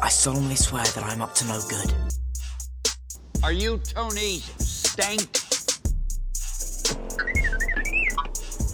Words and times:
I 0.00 0.08
solemnly 0.08 0.56
swear 0.56 0.84
that 0.84 1.04
I'm 1.04 1.20
up 1.20 1.34
to 1.36 1.44
no 1.46 1.60
good. 1.68 1.92
Are 3.42 3.52
you 3.52 3.78
Tony 3.78 4.38
Stank? 4.58 5.38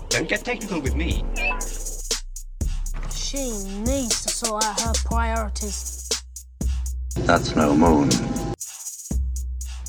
Don't 0.09 0.29
get 0.29 0.45
technical 0.45 0.81
with 0.81 0.95
me. 0.95 1.25
She 3.15 3.51
needs 3.81 4.23
to 4.23 4.29
sort 4.31 4.65
out 4.65 4.81
her 4.81 4.93
priorities. 5.05 6.09
That's 7.17 7.55
no 7.57 7.75
moon. 7.75 8.11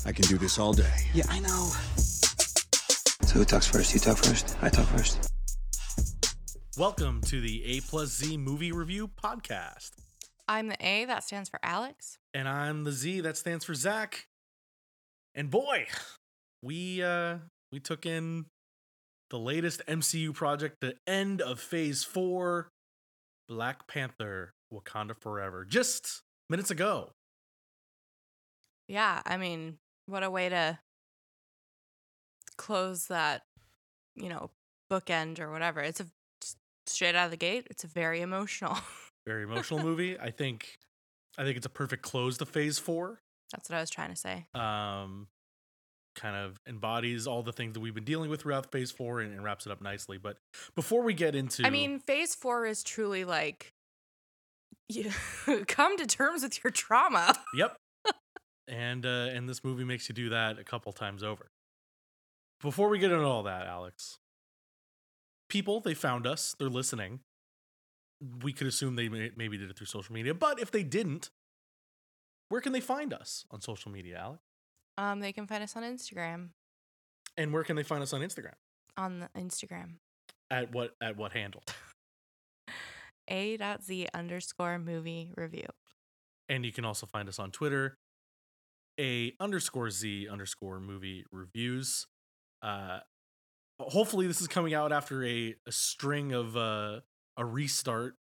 I 0.04 0.12
can 0.12 0.24
do 0.26 0.36
this 0.36 0.58
all 0.58 0.72
day. 0.72 0.92
Yeah, 1.14 1.24
I 1.28 1.40
know. 1.40 1.70
So 3.22 3.34
who 3.34 3.44
talks 3.44 3.66
first? 3.66 3.94
You 3.94 4.00
talk 4.00 4.18
first? 4.18 4.56
I 4.60 4.68
talk 4.68 4.86
first. 4.86 5.30
Welcome 6.76 7.20
to 7.22 7.40
the 7.40 7.76
A 7.76 7.80
plus 7.82 8.16
Z 8.16 8.36
movie 8.36 8.72
review 8.72 9.08
podcast. 9.08 9.92
I'm 10.50 10.66
the 10.66 10.76
A, 10.84 11.04
that 11.04 11.22
stands 11.22 11.48
for 11.48 11.60
Alex. 11.62 12.18
And 12.34 12.48
I'm 12.48 12.82
the 12.82 12.90
Z, 12.90 13.20
that 13.20 13.36
stands 13.36 13.64
for 13.64 13.72
Zach. 13.72 14.26
And 15.32 15.48
boy, 15.48 15.86
we 16.60 17.04
uh 17.04 17.36
we 17.70 17.78
took 17.78 18.04
in 18.04 18.46
the 19.30 19.38
latest 19.38 19.80
MCU 19.86 20.34
project, 20.34 20.78
the 20.80 20.96
end 21.06 21.40
of 21.40 21.60
phase 21.60 22.02
four, 22.02 22.68
Black 23.48 23.86
Panther, 23.86 24.50
Wakanda 24.74 25.14
Forever, 25.16 25.64
just 25.64 26.20
minutes 26.48 26.72
ago. 26.72 27.10
Yeah, 28.88 29.22
I 29.24 29.36
mean, 29.36 29.78
what 30.06 30.24
a 30.24 30.30
way 30.32 30.48
to 30.48 30.80
close 32.56 33.06
that, 33.06 33.42
you 34.16 34.28
know, 34.28 34.50
bookend 34.90 35.38
or 35.38 35.52
whatever. 35.52 35.80
It's 35.80 36.00
a 36.00 36.06
straight 36.88 37.14
out 37.14 37.26
of 37.26 37.30
the 37.30 37.36
gate. 37.36 37.68
It's 37.70 37.84
a 37.84 37.86
very 37.86 38.20
emotional. 38.20 38.76
Very 39.30 39.44
emotional 39.44 39.78
movie. 39.78 40.18
I 40.18 40.32
think 40.32 40.80
I 41.38 41.44
think 41.44 41.56
it's 41.56 41.64
a 41.64 41.70
perfect 41.70 42.02
close 42.02 42.36
to 42.38 42.46
phase 42.46 42.80
four. 42.80 43.20
That's 43.52 43.70
what 43.70 43.76
I 43.76 43.80
was 43.80 43.88
trying 43.88 44.10
to 44.10 44.16
say. 44.16 44.46
um, 44.56 45.28
kind 46.16 46.34
of 46.34 46.58
embodies 46.66 47.28
all 47.28 47.44
the 47.44 47.52
things 47.52 47.74
that 47.74 47.80
we've 47.80 47.94
been 47.94 48.02
dealing 48.02 48.28
with 48.28 48.42
throughout 48.42 48.72
phase 48.72 48.90
four 48.90 49.20
and, 49.20 49.32
and 49.32 49.44
wraps 49.44 49.66
it 49.66 49.70
up 49.70 49.80
nicely. 49.80 50.18
But 50.18 50.38
before 50.74 51.04
we 51.04 51.14
get 51.14 51.36
into, 51.36 51.64
I 51.64 51.70
mean, 51.70 52.00
phase 52.00 52.34
four 52.34 52.66
is 52.66 52.82
truly 52.82 53.24
like 53.24 53.72
you 54.88 55.12
come 55.68 55.96
to 55.96 56.06
terms 56.06 56.42
with 56.42 56.64
your 56.64 56.72
trauma. 56.72 57.38
yep, 57.54 57.76
and 58.66 59.06
uh, 59.06 59.28
and 59.30 59.48
this 59.48 59.62
movie 59.62 59.84
makes 59.84 60.08
you 60.08 60.12
do 60.12 60.30
that 60.30 60.58
a 60.58 60.64
couple 60.64 60.90
times 60.92 61.22
over. 61.22 61.52
Before 62.60 62.88
we 62.88 62.98
get 62.98 63.12
into 63.12 63.24
all 63.24 63.44
that, 63.44 63.68
Alex, 63.68 64.18
people 65.48 65.78
they 65.78 65.94
found 65.94 66.26
us, 66.26 66.56
they're 66.58 66.68
listening. 66.68 67.20
We 68.42 68.52
could 68.52 68.66
assume 68.66 68.96
they 68.96 69.08
may, 69.08 69.30
maybe 69.36 69.56
did 69.56 69.70
it 69.70 69.76
through 69.76 69.86
social 69.86 70.12
media, 70.12 70.34
but 70.34 70.60
if 70.60 70.70
they 70.70 70.82
didn't, 70.82 71.30
where 72.50 72.60
can 72.60 72.72
they 72.72 72.80
find 72.80 73.14
us 73.14 73.46
on 73.50 73.60
social 73.60 73.90
media, 73.90 74.18
Alex? 74.18 74.42
Um, 74.98 75.20
they 75.20 75.32
can 75.32 75.46
find 75.46 75.62
us 75.62 75.76
on 75.76 75.82
Instagram. 75.82 76.50
And 77.36 77.52
where 77.52 77.64
can 77.64 77.76
they 77.76 77.82
find 77.82 78.02
us 78.02 78.12
on 78.12 78.20
Instagram? 78.20 78.54
On 78.96 79.20
the 79.20 79.28
Instagram. 79.40 79.94
At 80.50 80.72
what 80.72 80.94
at 81.00 81.16
what 81.16 81.32
handle? 81.32 81.62
A.Z 83.30 84.08
underscore 84.12 84.78
movie 84.78 85.32
review. 85.36 85.66
And 86.48 86.66
you 86.66 86.72
can 86.72 86.84
also 86.84 87.06
find 87.06 87.28
us 87.28 87.38
on 87.38 87.52
Twitter, 87.52 87.96
a 88.98 89.32
underscore 89.38 89.90
Z 89.90 90.28
underscore 90.28 90.80
movie 90.80 91.24
reviews. 91.30 92.08
Uh, 92.60 92.98
hopefully, 93.78 94.26
this 94.26 94.40
is 94.40 94.48
coming 94.48 94.74
out 94.74 94.92
after 94.92 95.24
a, 95.24 95.54
a 95.66 95.72
string 95.72 96.32
of 96.32 96.56
uh, 96.56 97.00
a 97.40 97.44
restart, 97.44 98.14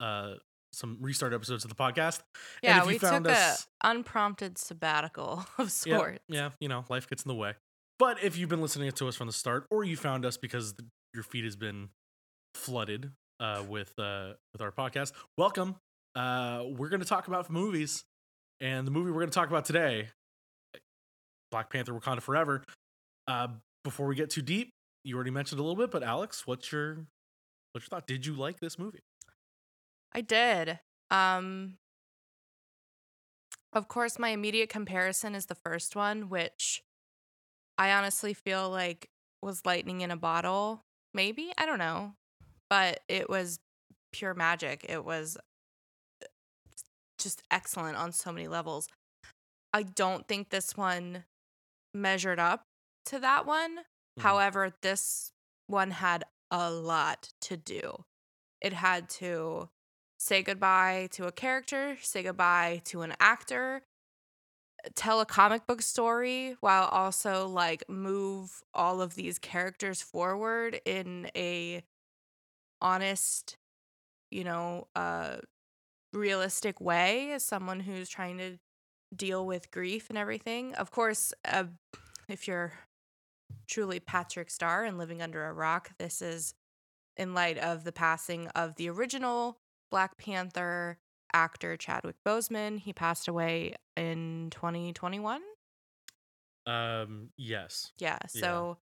uh, 0.00 0.34
some 0.72 0.96
restart 1.00 1.34
episodes 1.34 1.64
of 1.64 1.68
the 1.68 1.74
podcast. 1.76 2.20
And 2.62 2.76
Yeah, 2.76 2.86
we 2.86 2.96
found 2.96 3.24
took 3.26 3.34
us- 3.34 3.66
a 3.82 3.90
unprompted 3.90 4.56
sabbatical 4.56 5.44
of 5.58 5.70
yeah, 5.84 6.16
yeah, 6.28 6.50
you 6.60 6.68
know, 6.68 6.84
life 6.88 7.08
gets 7.08 7.24
in 7.24 7.28
the 7.28 7.34
way. 7.34 7.54
But 7.98 8.22
if 8.24 8.38
you've 8.38 8.48
been 8.48 8.62
listening 8.62 8.90
to 8.90 9.08
us 9.08 9.16
from 9.16 9.26
the 9.26 9.32
start, 9.32 9.66
or 9.70 9.84
you 9.84 9.96
found 9.96 10.24
us 10.24 10.36
because 10.36 10.74
the, 10.74 10.86
your 11.14 11.22
feed 11.22 11.44
has 11.44 11.56
been 11.56 11.90
flooded 12.54 13.10
uh, 13.38 13.62
with 13.68 13.92
uh, 13.98 14.32
with 14.52 14.62
our 14.62 14.72
podcast, 14.72 15.12
welcome. 15.36 15.76
Uh, 16.14 16.64
we're 16.76 16.88
going 16.88 17.00
to 17.00 17.06
talk 17.06 17.26
about 17.28 17.50
movies, 17.50 18.04
and 18.60 18.86
the 18.86 18.90
movie 18.90 19.10
we're 19.10 19.20
going 19.20 19.30
to 19.30 19.34
talk 19.34 19.48
about 19.48 19.64
today, 19.64 20.08
Black 21.50 21.70
Panther: 21.70 21.92
Wakanda 21.92 22.22
Forever. 22.22 22.64
Uh, 23.28 23.48
before 23.84 24.06
we 24.06 24.14
get 24.14 24.30
too 24.30 24.42
deep, 24.42 24.70
you 25.04 25.14
already 25.14 25.30
mentioned 25.30 25.60
a 25.60 25.62
little 25.62 25.76
bit, 25.76 25.90
but 25.90 26.02
Alex, 26.02 26.46
what's 26.46 26.72
your 26.72 27.06
what's 27.72 27.86
your 27.86 27.90
thought? 27.98 28.06
Did 28.06 28.26
you 28.26 28.34
like 28.34 28.60
this 28.60 28.78
movie? 28.78 29.00
I 30.12 30.20
did. 30.20 30.78
Um 31.10 31.78
Of 33.72 33.88
course, 33.88 34.18
my 34.18 34.28
immediate 34.28 34.68
comparison 34.68 35.34
is 35.34 35.46
the 35.46 35.54
first 35.54 35.96
one, 35.96 36.28
which 36.28 36.82
I 37.78 37.92
honestly 37.92 38.34
feel 38.34 38.68
like 38.68 39.08
was 39.40 39.64
lightning 39.64 40.02
in 40.02 40.10
a 40.10 40.16
bottle. 40.16 40.84
Maybe, 41.14 41.52
I 41.56 41.64
don't 41.66 41.78
know. 41.78 42.14
But 42.68 43.00
it 43.08 43.30
was 43.30 43.60
pure 44.12 44.34
magic. 44.34 44.84
It 44.88 45.04
was 45.04 45.38
uh, 46.22 46.26
just 47.18 47.42
excellent 47.50 47.96
on 47.96 48.12
so 48.12 48.30
many 48.30 48.46
levels. 48.46 48.88
I 49.72 49.84
don't 49.84 50.28
think 50.28 50.50
this 50.50 50.76
one 50.76 51.24
measured 51.94 52.38
up 52.38 52.66
to 53.06 53.18
that 53.20 53.46
one. 53.46 53.78
Mhm. 54.18 54.22
However, 54.22 54.72
this 54.82 55.32
one 55.66 55.92
had 55.92 56.24
a 56.52 56.70
lot 56.70 57.32
to 57.40 57.56
do. 57.56 58.04
It 58.60 58.74
had 58.74 59.08
to 59.10 59.70
say 60.18 60.42
goodbye 60.42 61.08
to 61.12 61.26
a 61.26 61.32
character, 61.32 61.96
say 62.00 62.22
goodbye 62.22 62.82
to 62.84 63.00
an 63.00 63.14
actor, 63.18 63.82
tell 64.94 65.20
a 65.20 65.26
comic 65.26 65.66
book 65.66 65.82
story 65.82 66.56
while 66.60 66.84
also 66.84 67.48
like 67.48 67.88
move 67.88 68.62
all 68.74 69.00
of 69.00 69.14
these 69.14 69.38
characters 69.38 70.02
forward 70.02 70.80
in 70.84 71.30
a 71.34 71.82
honest, 72.80 73.56
you 74.30 74.44
know, 74.44 74.86
uh 74.94 75.36
realistic 76.12 76.80
way 76.80 77.32
as 77.32 77.42
someone 77.42 77.80
who's 77.80 78.08
trying 78.08 78.36
to 78.36 78.58
deal 79.16 79.46
with 79.46 79.70
grief 79.70 80.10
and 80.10 80.18
everything. 80.18 80.74
Of 80.74 80.90
course, 80.90 81.32
uh, 81.44 81.64
if 82.28 82.46
you're 82.46 82.72
truly 83.66 84.00
Patrick 84.00 84.50
Star 84.50 84.84
and 84.84 84.98
living 84.98 85.22
under 85.22 85.44
a 85.46 85.52
rock, 85.52 85.90
this 85.98 86.20
is 86.22 86.54
in 87.16 87.34
light 87.34 87.58
of 87.58 87.84
the 87.84 87.92
passing 87.92 88.48
of 88.48 88.74
the 88.76 88.88
original 88.88 89.58
Black 89.90 90.16
Panther 90.18 90.98
actor 91.34 91.76
Chadwick 91.76 92.16
Boseman. 92.26 92.78
He 92.78 92.92
passed 92.92 93.28
away 93.28 93.74
in 93.96 94.48
2021. 94.50 95.42
Um, 96.66 97.30
yes. 97.36 97.92
Yeah, 97.98 98.18
Yeah. 98.34 98.40
so 98.40 98.78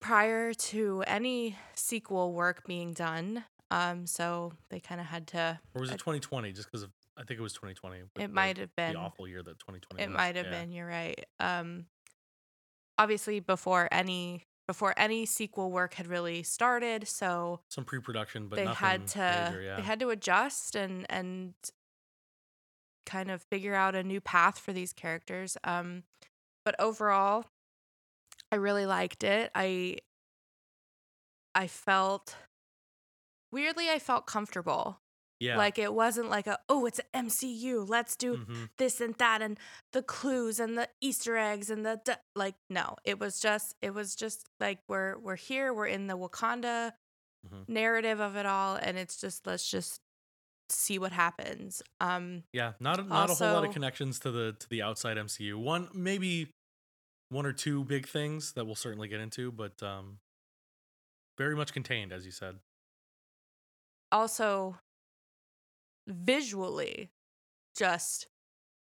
prior 0.00 0.52
to 0.54 1.04
any 1.06 1.56
sequel 1.74 2.32
work 2.32 2.66
being 2.66 2.92
done, 2.92 3.44
um 3.70 4.06
so 4.06 4.52
they 4.70 4.80
kind 4.80 5.00
of 5.00 5.06
had 5.06 5.26
to 5.28 5.58
Or 5.74 5.80
was 5.80 5.90
it 5.90 5.98
2020? 5.98 6.52
Just 6.52 6.68
because 6.70 6.82
of 6.82 6.90
I 7.16 7.24
think 7.24 7.38
it 7.38 7.42
was 7.42 7.52
2020. 7.52 8.02
It 8.18 8.30
might 8.32 8.56
have 8.56 8.74
been. 8.74 8.94
the 8.94 8.98
awful 8.98 9.28
year 9.28 9.42
that 9.42 9.58
2020. 9.58 10.02
It 10.02 10.10
might 10.10 10.36
have 10.36 10.46
Yeah. 10.46 10.50
been. 10.62 10.72
You're 10.72 10.86
right. 10.86 11.24
Um, 11.38 11.86
obviously, 12.98 13.40
before 13.40 13.88
any 13.90 14.44
before 14.68 14.94
any 14.96 15.26
sequel 15.26 15.70
work 15.70 15.94
had 15.94 16.06
really 16.06 16.42
started, 16.42 17.06
so 17.08 17.60
some 17.68 17.84
pre-production, 17.84 18.48
but 18.48 18.56
they 18.56 18.66
had 18.66 19.06
to 19.08 19.48
major, 19.50 19.62
yeah. 19.62 19.76
they 19.76 19.82
had 19.82 20.00
to 20.00 20.10
adjust 20.10 20.76
and 20.76 21.06
and 21.10 21.54
kind 23.04 23.30
of 23.30 23.42
figure 23.42 23.74
out 23.74 23.94
a 23.94 24.02
new 24.02 24.20
path 24.20 24.58
for 24.58 24.72
these 24.72 24.92
characters. 24.92 25.56
Um, 25.64 26.04
but 26.64 26.74
overall, 26.78 27.46
I 28.50 28.56
really 28.56 28.86
liked 28.86 29.24
it. 29.24 29.50
I 29.54 29.98
I 31.54 31.66
felt 31.66 32.36
weirdly, 33.50 33.90
I 33.90 33.98
felt 33.98 34.26
comfortable. 34.26 35.00
Yeah. 35.42 35.56
Like 35.58 35.78
it 35.78 35.92
wasn't 35.92 36.30
like 36.30 36.46
a 36.46 36.58
oh, 36.68 36.86
it's 36.86 37.00
an 37.12 37.26
MCU. 37.26 37.84
Let's 37.88 38.16
do 38.16 38.36
Mhm. 38.38 38.70
this 38.78 39.00
and 39.00 39.14
that 39.16 39.42
and 39.42 39.58
the 39.92 40.02
clues 40.02 40.60
and 40.60 40.78
the 40.78 40.88
Easter 41.00 41.36
eggs 41.36 41.68
and 41.70 41.84
the 41.84 42.00
d- 42.04 42.12
like. 42.34 42.54
No, 42.70 42.96
it 43.04 43.18
was 43.18 43.40
just 43.40 43.74
it 43.82 43.92
was 43.94 44.14
just 44.14 44.48
like 44.60 44.78
we're 44.88 45.18
we're 45.18 45.36
here. 45.36 45.74
We're 45.74 45.86
in 45.88 46.06
the 46.06 46.16
Wakanda 46.16 46.92
Mhm. 47.46 47.68
narrative 47.68 48.20
of 48.20 48.36
it 48.36 48.46
all, 48.46 48.76
and 48.76 48.96
it's 48.96 49.20
just 49.20 49.46
let's 49.46 49.68
just 49.68 50.00
see 50.70 50.98
what 50.98 51.12
happens. 51.12 51.82
Um, 52.00 52.44
Yeah, 52.52 52.72
not 52.80 52.98
a, 52.98 53.02
not 53.02 53.28
a 53.30 53.34
whole 53.34 53.52
lot 53.52 53.64
of 53.66 53.72
connections 53.72 54.18
to 54.20 54.30
the 54.30 54.52
to 54.58 54.68
the 54.70 54.80
outside 54.80 55.18
MCU. 55.18 55.58
One 55.58 55.90
maybe 55.92 56.50
one 57.28 57.44
or 57.46 57.52
two 57.52 57.84
big 57.84 58.06
things 58.08 58.52
that 58.54 58.64
we'll 58.64 58.74
certainly 58.74 59.08
get 59.08 59.20
into, 59.20 59.50
but 59.52 59.82
um 59.82 60.20
very 61.38 61.56
much 61.56 61.72
contained 61.72 62.12
as 62.12 62.24
you 62.24 62.30
said. 62.32 62.60
also 64.10 64.78
visually 66.06 67.10
just 67.76 68.28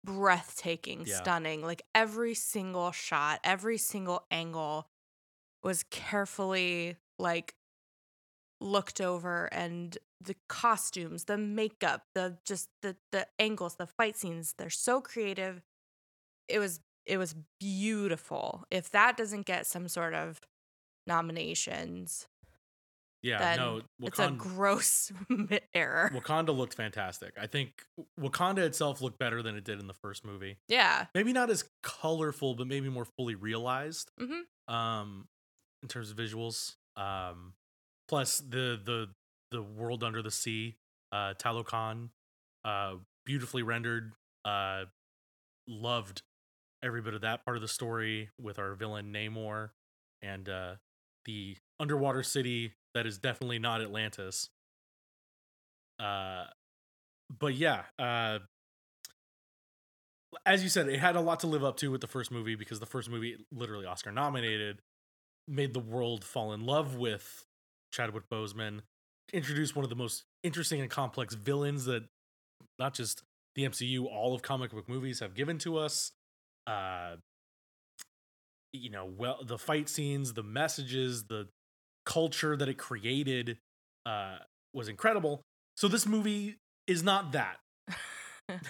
breathtaking, 0.03 1.05
Yeah. 1.05 1.21
stunning. 1.21 1.61
Like 1.61 1.83
every 1.95 2.33
single 2.35 2.91
shot, 2.91 3.39
every 3.43 3.77
single 3.77 4.25
angle 4.31 4.89
was 5.63 5.83
carefully 5.83 6.97
like 7.17 7.55
looked 8.61 9.01
over 9.01 9.47
and 9.47 9.97
the 10.21 10.35
costumes, 10.47 11.25
the 11.25 11.37
makeup, 11.37 12.05
the 12.13 12.37
just 12.45 12.69
the 12.81 12.95
the 13.11 13.27
angles, 13.39 13.75
the 13.75 13.87
fight 13.87 14.15
scenes, 14.15 14.53
they're 14.57 14.69
so 14.69 15.01
creative. 15.01 15.61
It 16.47 16.59
was 16.59 16.79
it 17.05 17.17
was 17.17 17.35
beautiful. 17.59 18.65
If 18.71 18.91
that 18.91 19.17
doesn't 19.17 19.45
get 19.45 19.67
some 19.67 19.87
sort 19.87 20.13
of 20.13 20.41
nominations, 21.07 22.27
Yeah, 23.25 23.55
no, 23.55 23.81
it's 24.01 24.19
a 24.19 24.29
gross 24.29 25.11
error. 25.73 26.11
Wakanda 26.13 26.55
looked 26.55 26.75
fantastic. 26.75 27.33
I 27.41 27.47
think 27.47 27.83
Wakanda 28.19 28.59
itself 28.59 29.01
looked 29.01 29.17
better 29.17 29.41
than 29.41 29.55
it 29.55 29.63
did 29.63 29.79
in 29.79 29.87
the 29.87 29.93
first 29.95 30.23
movie. 30.23 30.57
Yeah. 30.67 31.07
Maybe 31.15 31.33
not 31.33 31.49
as 31.49 31.63
colorful, 31.81 32.53
but 32.53 32.67
maybe 32.67 32.87
more 32.89 33.05
fully 33.17 33.35
realized. 33.35 34.11
hmm 34.19 34.41
um 34.67 35.27
in 35.83 35.87
terms 35.87 36.09
of 36.09 36.17
visuals 36.17 36.73
um 36.97 37.53
plus 38.07 38.39
the 38.39 38.79
the 38.83 39.09
the 39.51 39.61
world 39.61 40.03
under 40.03 40.23
the 40.23 40.31
sea 40.31 40.75
uh 41.11 41.35
talokan 41.37 42.09
uh 42.63 42.95
beautifully 43.27 43.61
rendered 43.61 44.13
uh 44.43 44.85
loved 45.67 46.23
every 46.83 47.01
bit 47.01 47.13
of 47.13 47.21
that 47.21 47.45
part 47.45 47.57
of 47.57 47.61
the 47.61 47.67
story 47.67 48.29
with 48.41 48.57
our 48.57 48.73
villain 48.73 49.13
namor 49.13 49.69
and 50.23 50.49
uh 50.49 50.73
the 51.25 51.55
underwater 51.79 52.23
city 52.23 52.73
that 52.95 53.05
is 53.05 53.19
definitely 53.19 53.59
not 53.59 53.81
atlantis 53.81 54.49
uh 55.99 56.45
but 57.39 57.53
yeah 57.53 57.83
uh 57.99 58.39
as 60.45 60.63
you 60.63 60.69
said, 60.69 60.89
it 60.89 60.99
had 60.99 61.15
a 61.15 61.21
lot 61.21 61.39
to 61.41 61.47
live 61.47 61.63
up 61.63 61.77
to 61.77 61.91
with 61.91 62.01
the 62.01 62.07
first 62.07 62.31
movie 62.31 62.55
because 62.55 62.79
the 62.79 62.85
first 62.85 63.09
movie, 63.09 63.37
literally 63.51 63.85
Oscar 63.85 64.11
nominated, 64.11 64.79
made 65.47 65.73
the 65.73 65.79
world 65.79 66.23
fall 66.23 66.53
in 66.53 66.65
love 66.65 66.95
with 66.95 67.45
Chadwick 67.91 68.29
Boseman, 68.29 68.81
introduced 69.31 69.75
one 69.75 69.83
of 69.83 69.89
the 69.89 69.95
most 69.95 70.23
interesting 70.43 70.81
and 70.81 70.89
complex 70.89 71.35
villains 71.35 71.85
that 71.85 72.03
not 72.79 72.93
just 72.93 73.23
the 73.55 73.63
MCU, 73.63 74.05
all 74.05 74.35
of 74.35 74.41
comic 74.41 74.71
book 74.71 74.89
movies 74.89 75.19
have 75.19 75.33
given 75.33 75.57
to 75.59 75.77
us. 75.77 76.11
Uh, 76.67 77.15
you 78.73 78.89
know, 78.89 79.09
well, 79.17 79.39
the 79.45 79.57
fight 79.57 79.87
scenes, 79.87 80.33
the 80.33 80.43
messages, 80.43 81.25
the 81.25 81.47
culture 82.05 82.55
that 82.55 82.69
it 82.69 82.77
created 82.77 83.57
uh, 84.05 84.37
was 84.73 84.87
incredible. 84.87 85.41
So 85.77 85.87
this 85.87 86.05
movie 86.05 86.57
is 86.87 87.03
not 87.03 87.31
that. 87.33 87.57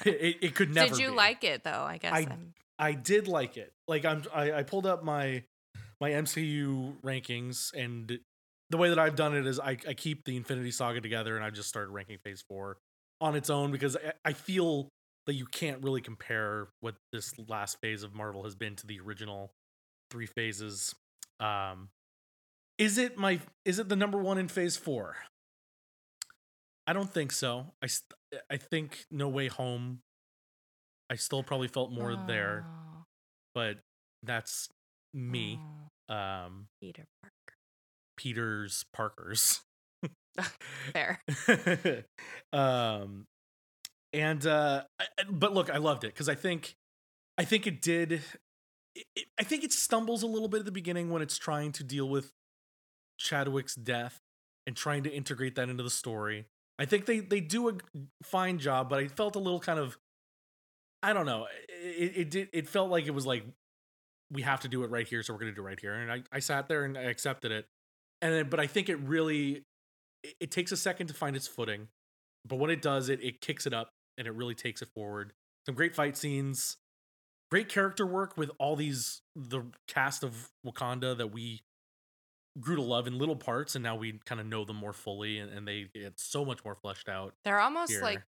it, 0.06 0.38
it 0.42 0.56
could 0.56 0.74
never. 0.74 0.90
Did 0.90 1.00
you 1.00 1.10
be. 1.10 1.16
like 1.16 1.44
it 1.44 1.64
though? 1.64 1.84
I 1.84 1.98
guess. 1.98 2.14
I- 2.14 2.20
I'm- 2.20 2.54
I 2.78 2.92
did 2.92 3.30
like 3.30 3.56
it. 3.56 3.72
Like 3.88 4.04
I'm 4.04 4.24
I, 4.34 4.52
I 4.52 4.64
pulled 4.64 4.86
up 4.86 5.02
my 5.02 5.44
my 6.02 6.10
MCU 6.12 6.96
rankings 7.06 7.74
and 7.74 8.20
the 8.70 8.78
way 8.78 8.90
that 8.90 9.00
I've 9.00 9.16
done 9.16 9.34
it 9.34 9.46
is 9.48 9.60
I, 9.62 9.78
I 9.88 9.94
keep 9.94 10.26
the 10.26 10.36
Infinity 10.36 10.72
Saga 10.72 11.00
together 11.00 11.38
and 11.38 11.46
I 11.46 11.52
just 11.52 11.70
started 11.70 11.92
ranking 11.92 12.18
phase 12.18 12.44
four 12.50 12.76
on 13.22 13.36
its 13.36 13.50
own 13.50 13.72
because 13.72 13.96
I, 13.96 14.12
I 14.26 14.34
feel 14.34 14.90
that 15.26 15.36
you 15.36 15.46
can't 15.46 15.82
really 15.84 16.02
compare 16.02 16.68
what 16.82 16.96
this 17.14 17.34
last 17.48 17.78
phase 17.82 18.04
of 18.04 18.14
Marvel 18.14 18.44
has 18.44 18.56
been 18.56 18.76
to 18.76 18.88
the 18.88 19.00
original 19.00 19.52
three 20.12 20.26
phases. 20.26 20.94
Um 21.40 21.88
is 22.78 22.98
it 22.98 23.18
my 23.18 23.40
is 23.64 23.80
it 23.80 23.90
the 23.90 23.96
number 23.96 24.18
one 24.18 24.38
in 24.38 24.48
phase 24.48 24.78
four? 24.78 25.16
I 26.88 26.94
don't 26.94 27.12
think 27.12 27.32
so. 27.32 27.68
I 27.82 27.88
st- 27.88 28.14
I 28.50 28.58
think 28.58 29.06
No 29.10 29.28
Way 29.28 29.48
Home. 29.48 30.00
I 31.10 31.16
still 31.16 31.44
probably 31.44 31.68
felt 31.68 31.92
more 31.92 32.16
there 32.28 32.66
Oh, 32.68 33.04
but 33.54 33.78
that's 34.24 34.70
me. 35.14 35.60
oh, 36.10 36.14
Um, 36.16 36.68
Peter 36.82 37.06
Parker. 37.22 37.58
Peter's 38.18 38.86
Parker's. 38.94 39.62
Fair. 40.94 41.20
um, 42.54 43.26
and 44.14 44.46
uh, 44.46 44.84
I- 45.00 45.06
but 45.30 45.54
look, 45.54 45.70
I 45.70 45.78
loved 45.78 46.04
it 46.04 46.08
because 46.14 46.30
I 46.30 46.36
think, 46.36 46.76
I 47.38 47.46
think 47.46 47.68
it 47.68 47.82
did. 47.82 48.22
It- 48.96 49.28
I 49.40 49.44
think 49.44 49.64
it 49.64 49.74
stumbles 49.74 50.24
a 50.24 50.28
little 50.28 50.48
bit 50.48 50.60
at 50.60 50.66
the 50.66 50.72
beginning 50.72 51.10
when 51.10 51.22
it's 51.22 51.38
trying 51.38 51.72
to 51.74 51.84
deal 51.84 52.08
with 52.08 52.32
Chadwick's 53.18 53.76
death 53.76 54.22
and 54.68 54.76
trying 54.76 55.04
to 55.04 55.12
integrate 55.12 55.56
that 55.56 55.70
into 55.70 55.84
the 55.84 55.90
story. 55.90 56.46
I 56.78 56.86
think 56.86 57.06
they 57.06 57.20
they 57.20 57.40
do 57.40 57.70
a 57.70 57.74
fine 58.24 58.60
job, 58.60 58.90
but 58.90 59.00
I 59.00 59.08
felt 59.08 59.36
a 59.36 59.40
little 59.40 59.60
kind 59.60 59.80
of, 59.80 59.98
I 61.02 61.14
don't 61.14 61.26
know. 61.26 61.48
It 61.70 62.14
it 62.18 62.30
did. 62.32 62.50
It 62.52 62.68
felt 62.68 62.90
like 62.90 63.06
it 63.06 63.14
was 63.14 63.26
like 63.26 63.46
we 64.32 64.42
have 64.42 64.60
to 64.62 64.68
do 64.68 64.84
it 64.84 64.90
right 64.90 65.08
here, 65.08 65.24
so 65.24 65.34
we're 65.34 65.40
gonna 65.40 65.54
do 65.54 65.62
it 65.62 65.66
right 65.66 65.80
here. 65.80 65.94
And 65.94 66.12
I 66.12 66.24
I 66.32 66.40
sat 66.40 66.68
there 66.68 66.84
and 66.84 66.98
I 66.98 67.04
accepted 67.04 67.52
it, 67.52 67.66
and 68.22 68.34
then, 68.34 68.50
but 68.50 68.60
I 68.60 68.68
think 68.68 68.90
it 68.90 69.00
really 69.00 69.64
it, 70.24 70.36
it 70.42 70.52
takes 70.52 70.72
a 70.72 70.78
second 70.78 71.08
to 71.08 71.14
find 71.14 71.36
its 71.36 71.48
footing, 71.48 71.88
but 72.46 72.58
when 72.58 72.70
it 72.70 72.82
does, 72.82 73.08
it 73.10 73.24
it 73.24 73.40
kicks 73.40 73.66
it 73.66 73.74
up 73.74 73.92
and 74.18 74.28
it 74.28 74.32
really 74.32 74.56
takes 74.56 74.82
it 74.82 74.90
forward. 74.94 75.34
Some 75.66 75.76
great 75.76 75.96
fight 75.96 76.18
scenes, 76.18 76.78
great 77.50 77.70
character 77.70 78.06
work 78.06 78.38
with 78.38 78.52
all 78.60 78.76
these 78.76 79.22
the 79.36 79.64
cast 79.88 80.24
of 80.24 80.50
Wakanda 80.66 81.18
that 81.18 81.32
we 81.32 81.62
grew 82.60 82.76
to 82.76 82.82
love 82.82 83.08
in 83.08 83.18
little 83.18 83.36
parts, 83.36 83.76
and 83.76 83.84
now 83.84 83.96
we 83.96 84.20
kind 84.26 84.40
of 84.40 84.48
know 84.48 84.66
them 84.66 84.78
more 84.78 84.94
fully, 84.94 85.40
and, 85.40 85.52
and 85.52 85.68
they 85.68 85.88
get 85.94 86.20
so 86.20 86.46
much 86.46 86.64
more 86.64 86.76
fleshed 86.76 87.10
out. 87.10 87.34
They're 87.44 87.60
almost 87.60 87.92
here. 87.92 88.02
like 88.02 88.22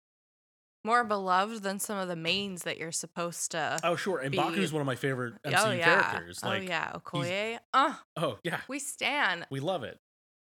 more 0.85 1.03
beloved 1.03 1.63
than 1.63 1.79
some 1.79 1.97
of 1.97 2.07
the 2.07 2.15
mains 2.15 2.63
that 2.63 2.77
you're 2.77 2.91
supposed 2.91 3.51
to. 3.51 3.79
Oh 3.83 3.95
sure, 3.95 4.19
and 4.19 4.31
be- 4.31 4.37
Mbaku's 4.37 4.71
one 4.71 4.81
of 4.81 4.85
my 4.85 4.95
favorite 4.95 5.33
MCU 5.45 5.65
oh 5.67 5.71
yeah. 5.71 5.83
characters. 5.83 6.43
Like, 6.43 6.61
oh 6.61 6.65
yeah. 6.65 6.91
Okoye. 6.93 7.57
Uh, 7.73 7.93
oh 8.17 8.37
yeah, 8.43 8.61
we 8.67 8.79
stand. 8.79 9.47
we 9.49 9.59
love 9.59 9.83
it. 9.83 9.99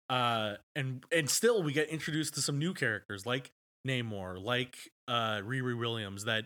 Uh, 0.10 0.56
and 0.76 1.04
and 1.12 1.30
still 1.30 1.64
we 1.64 1.74
get 1.74 1.90
introduced 1.90 2.36
to 2.36 2.42
some 2.42 2.60
new 2.60 2.74
characters 2.74 3.26
like 3.26 3.52
Namor, 3.88 4.42
like 4.42 4.76
uh 5.08 5.40
Riri 5.40 5.78
Williams. 5.78 6.26
That 6.26 6.46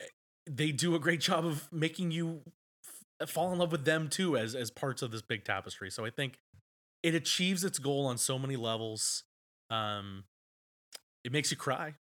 eh, 0.00 0.06
they 0.50 0.72
do 0.72 0.94
a 0.94 0.98
great 0.98 1.20
job 1.20 1.44
of 1.44 1.70
making 1.70 2.10
you 2.10 2.42
fall 3.28 3.52
in 3.52 3.58
love 3.58 3.72
with 3.72 3.84
them 3.84 4.08
too 4.08 4.36
as 4.36 4.54
as 4.54 4.70
parts 4.70 5.02
of 5.02 5.10
this 5.10 5.22
big 5.22 5.44
tapestry. 5.44 5.90
So 5.90 6.04
I 6.04 6.10
think 6.10 6.38
it 7.02 7.14
achieves 7.14 7.64
its 7.64 7.78
goal 7.78 8.06
on 8.06 8.18
so 8.18 8.38
many 8.38 8.56
levels. 8.56 9.24
Um, 9.70 10.24
it 11.24 11.32
makes 11.32 11.50
you 11.50 11.56
cry. 11.56 11.94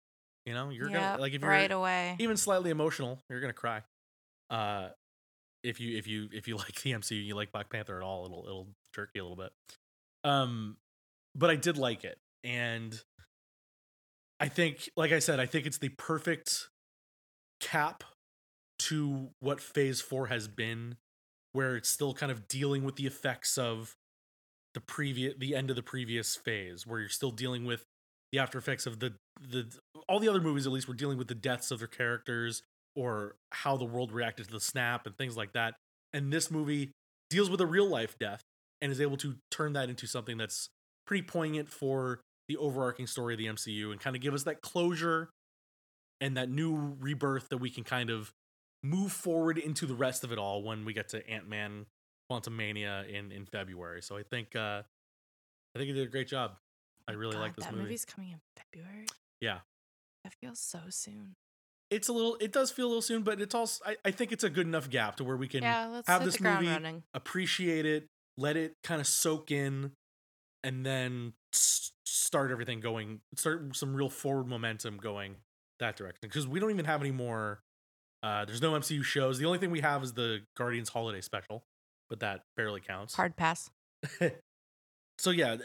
You 0.45 0.53
know, 0.53 0.69
you're 0.69 0.89
Yep, 0.89 1.13
gonna 1.13 1.21
like 1.21 1.33
if 1.33 1.41
you're 1.41 1.49
right 1.49 1.71
away. 1.71 2.15
even 2.19 2.37
slightly 2.37 2.69
emotional, 2.71 3.19
you're 3.29 3.41
gonna 3.41 3.53
cry. 3.53 3.83
Uh, 4.49 4.89
if 5.63 5.79
you 5.79 5.97
if 5.97 6.07
you 6.07 6.29
if 6.33 6.47
you 6.47 6.57
like 6.57 6.81
the 6.81 6.91
MCU, 6.93 7.23
you 7.23 7.35
like 7.35 7.51
Black 7.51 7.69
Panther 7.69 7.97
at 7.97 8.03
all, 8.03 8.25
it'll 8.25 8.43
it'll 8.45 8.67
jerk 8.95 9.09
you 9.13 9.21
a 9.21 9.25
little 9.25 9.37
bit. 9.37 9.51
Um, 10.23 10.77
but 11.35 11.49
I 11.49 11.55
did 11.55 11.77
like 11.77 12.03
it, 12.03 12.17
and 12.43 12.99
I 14.39 14.47
think, 14.47 14.89
like 14.95 15.11
I 15.11 15.19
said, 15.19 15.39
I 15.39 15.45
think 15.45 15.65
it's 15.65 15.77
the 15.77 15.89
perfect 15.89 16.69
cap 17.59 18.03
to 18.79 19.29
what 19.39 19.59
Phase 19.61 20.01
Four 20.01 20.27
has 20.27 20.47
been, 20.47 20.95
where 21.53 21.75
it's 21.75 21.89
still 21.89 22.13
kind 22.13 22.31
of 22.31 22.47
dealing 22.47 22.83
with 22.83 22.95
the 22.95 23.05
effects 23.05 23.57
of 23.57 23.95
the 24.73 24.81
previous 24.81 25.33
the 25.37 25.55
end 25.55 25.69
of 25.69 25.75
the 25.75 25.83
previous 25.83 26.35
phase, 26.35 26.85
where 26.85 26.99
you're 26.99 27.09
still 27.09 27.31
dealing 27.31 27.65
with 27.65 27.85
the 28.31 28.39
after 28.39 28.57
effects 28.57 28.85
of 28.85 28.99
the 28.99 29.13
the 29.41 29.67
all 30.07 30.19
the 30.19 30.29
other 30.29 30.41
movies 30.41 30.65
at 30.65 30.71
least 30.71 30.87
were 30.87 30.93
dealing 30.93 31.17
with 31.17 31.27
the 31.27 31.35
deaths 31.35 31.71
of 31.71 31.79
their 31.79 31.87
characters 31.87 32.61
or 32.95 33.35
how 33.51 33.77
the 33.77 33.85
world 33.85 34.11
reacted 34.11 34.47
to 34.47 34.51
the 34.51 34.59
snap 34.59 35.05
and 35.05 35.17
things 35.17 35.37
like 35.37 35.53
that. 35.53 35.75
And 36.13 36.33
this 36.33 36.51
movie 36.51 36.91
deals 37.29 37.49
with 37.49 37.61
a 37.61 37.65
real 37.65 37.87
life 37.87 38.17
death 38.19 38.43
and 38.81 38.91
is 38.91 38.99
able 38.99 39.17
to 39.17 39.35
turn 39.51 39.73
that 39.73 39.89
into 39.89 40.07
something 40.07 40.37
that's 40.37 40.69
pretty 41.05 41.23
poignant 41.23 41.69
for 41.69 42.21
the 42.47 42.57
overarching 42.57 43.07
story 43.07 43.35
of 43.35 43.37
the 43.37 43.45
MCU 43.45 43.91
and 43.91 43.99
kind 43.99 44.15
of 44.15 44.21
give 44.21 44.33
us 44.33 44.43
that 44.43 44.61
closure 44.61 45.29
and 46.19 46.35
that 46.35 46.49
new 46.49 46.95
rebirth 46.99 47.49
that 47.49 47.57
we 47.57 47.69
can 47.69 47.83
kind 47.83 48.09
of 48.09 48.31
move 48.83 49.11
forward 49.11 49.57
into 49.57 49.85
the 49.85 49.95
rest 49.95 50.23
of 50.23 50.31
it 50.31 50.37
all 50.37 50.63
when 50.63 50.85
we 50.85 50.93
get 50.93 51.09
to 51.09 51.27
Ant-Man 51.29 51.85
Quantumania 52.31 53.07
in 53.09 53.31
in 53.31 53.45
February. 53.45 54.01
So 54.01 54.17
I 54.17 54.23
think 54.23 54.55
uh 54.55 54.83
I 55.75 55.79
think 55.79 55.89
it 55.89 55.93
did 55.93 56.07
a 56.07 56.11
great 56.11 56.27
job. 56.27 56.53
I 57.07 57.13
really 57.13 57.33
God, 57.33 57.41
like 57.41 57.55
this 57.55 57.65
that 57.65 57.73
movie. 57.73 57.83
movie's 57.83 58.05
coming 58.05 58.31
in 58.31 58.39
February. 58.55 59.07
Yeah. 59.41 59.59
That 60.23 60.33
feels 60.41 60.59
so 60.59 60.79
soon. 60.89 61.35
It's 61.89 62.07
a 62.07 62.13
little 62.13 62.37
it 62.39 62.51
does 62.51 62.71
feel 62.71 62.85
a 62.85 62.89
little 62.89 63.01
soon, 63.01 63.23
but 63.23 63.41
it's 63.41 63.55
also 63.55 63.83
I, 63.85 63.97
I 64.05 64.11
think 64.11 64.31
it's 64.31 64.43
a 64.43 64.49
good 64.49 64.67
enough 64.67 64.89
gap 64.89 65.17
to 65.17 65.23
where 65.23 65.37
we 65.37 65.47
can 65.47 65.63
yeah, 65.63 66.01
have 66.07 66.23
this 66.23 66.39
movie 66.39 66.67
running. 66.67 67.03
appreciate 67.13 67.85
it, 67.85 68.07
let 68.37 68.57
it 68.57 68.75
kind 68.83 69.01
of 69.01 69.07
soak 69.07 69.49
in, 69.49 69.93
and 70.63 70.85
then 70.85 71.33
s- 71.53 71.91
start 72.05 72.51
everything 72.51 72.79
going, 72.79 73.21
start 73.35 73.75
some 73.75 73.95
real 73.95 74.09
forward 74.09 74.47
momentum 74.47 74.97
going 74.97 75.37
that 75.79 75.95
direction. 75.95 76.19
Because 76.21 76.47
we 76.47 76.59
don't 76.59 76.69
even 76.69 76.85
have 76.85 77.01
any 77.01 77.11
more. 77.11 77.63
Uh, 78.21 78.45
there's 78.45 78.61
no 78.61 78.73
MCU 78.73 79.03
shows. 79.03 79.37
The 79.39 79.45
only 79.45 79.59
thing 79.59 79.71
we 79.71 79.81
have 79.81 80.03
is 80.03 80.13
the 80.13 80.41
Guardians 80.57 80.89
Holiday 80.89 81.21
Special, 81.21 81.63
but 82.09 82.19
that 82.19 82.41
barely 82.57 82.81
counts. 82.81 83.15
Hard 83.15 83.35
pass. 83.35 83.69
so 85.19 85.31
yeah, 85.31 85.57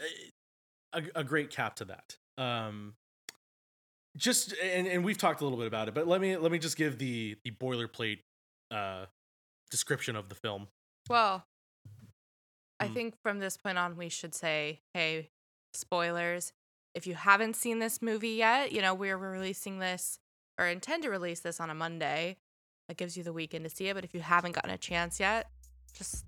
a, 0.93 1.03
a 1.15 1.23
great 1.23 1.49
cap 1.49 1.75
to 1.77 1.85
that. 1.85 2.17
Um, 2.37 2.95
just 4.17 4.53
and, 4.63 4.87
and 4.87 5.03
we've 5.03 5.17
talked 5.17 5.41
a 5.41 5.43
little 5.43 5.57
bit 5.59 5.67
about 5.67 5.87
it, 5.89 5.93
but 5.93 6.07
let 6.07 6.21
me 6.21 6.37
let 6.37 6.51
me 6.51 6.59
just 6.59 6.77
give 6.77 6.97
the 6.97 7.35
the 7.43 7.51
boilerplate 7.51 8.19
uh 8.71 9.05
description 9.71 10.15
of 10.15 10.29
the 10.29 10.35
film. 10.35 10.67
Well, 11.09 11.43
I 12.79 12.87
Mm. 12.87 12.93
think 12.93 13.15
from 13.23 13.39
this 13.39 13.57
point 13.57 13.77
on, 13.77 13.95
we 13.97 14.09
should 14.09 14.33
say, 14.35 14.81
hey, 14.93 15.29
spoilers. 15.73 16.53
if 16.93 17.05
you 17.05 17.15
haven't 17.15 17.57
seen 17.57 17.79
this 17.79 18.01
movie 18.01 18.29
yet, 18.29 18.71
you 18.71 18.81
know, 18.81 18.93
we're 18.93 19.17
releasing 19.17 19.79
this 19.79 20.17
or 20.57 20.65
intend 20.67 21.03
to 21.03 21.09
release 21.09 21.41
this 21.41 21.59
on 21.59 21.69
a 21.69 21.75
Monday. 21.75 22.37
That 22.87 22.97
gives 22.97 23.17
you 23.17 23.23
the 23.23 23.33
weekend 23.33 23.63
to 23.63 23.69
see 23.69 23.87
it. 23.87 23.95
But 23.95 24.03
if 24.03 24.13
you 24.13 24.19
haven't 24.19 24.53
gotten 24.53 24.71
a 24.71 24.77
chance 24.77 25.19
yet, 25.19 25.49
just 25.93 26.25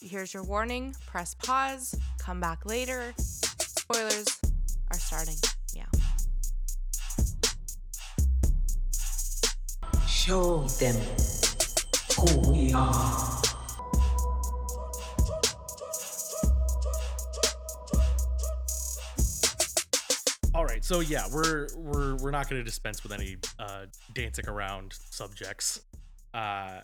here's 0.00 0.32
your 0.32 0.42
warning 0.44 0.94
press 1.06 1.34
pause, 1.34 1.94
come 2.18 2.40
back 2.40 2.64
later. 2.64 3.12
Spoilers 3.18 4.26
are 4.90 4.98
starting. 4.98 5.36
Yeah. 5.74 5.86
Show 10.06 10.62
them 10.78 10.96
who 12.16 12.52
we 12.52 12.72
are. 12.72 13.29
So 20.90 20.98
yeah, 20.98 21.22
we're 21.32 21.68
we're 21.76 22.16
we're 22.16 22.30
not 22.32 22.50
going 22.50 22.60
to 22.60 22.64
dispense 22.64 23.04
with 23.04 23.12
any 23.12 23.36
uh, 23.60 23.84
dancing 24.12 24.48
around 24.48 24.92
subjects. 25.10 25.82
Uh, 26.34 26.80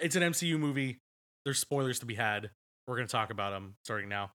it's 0.00 0.14
an 0.14 0.22
MCU 0.22 0.56
movie. 0.60 1.00
There's 1.44 1.58
spoilers 1.58 1.98
to 1.98 2.06
be 2.06 2.14
had. 2.14 2.50
We're 2.86 2.94
going 2.94 3.08
to 3.08 3.10
talk 3.10 3.30
about 3.30 3.50
them 3.50 3.74
starting 3.82 4.08
now. 4.08 4.30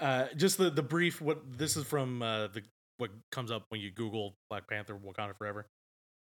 Uh, 0.00 0.28
just 0.38 0.56
the 0.56 0.70
the 0.70 0.82
brief. 0.82 1.20
What 1.20 1.42
this 1.58 1.76
is 1.76 1.84
from 1.84 2.22
uh, 2.22 2.46
the 2.46 2.62
what 2.96 3.10
comes 3.30 3.50
up 3.50 3.66
when 3.68 3.82
you 3.82 3.90
Google 3.90 4.36
Black 4.48 4.66
Panther 4.66 4.94
Wakanda 4.94 5.36
Forever. 5.36 5.66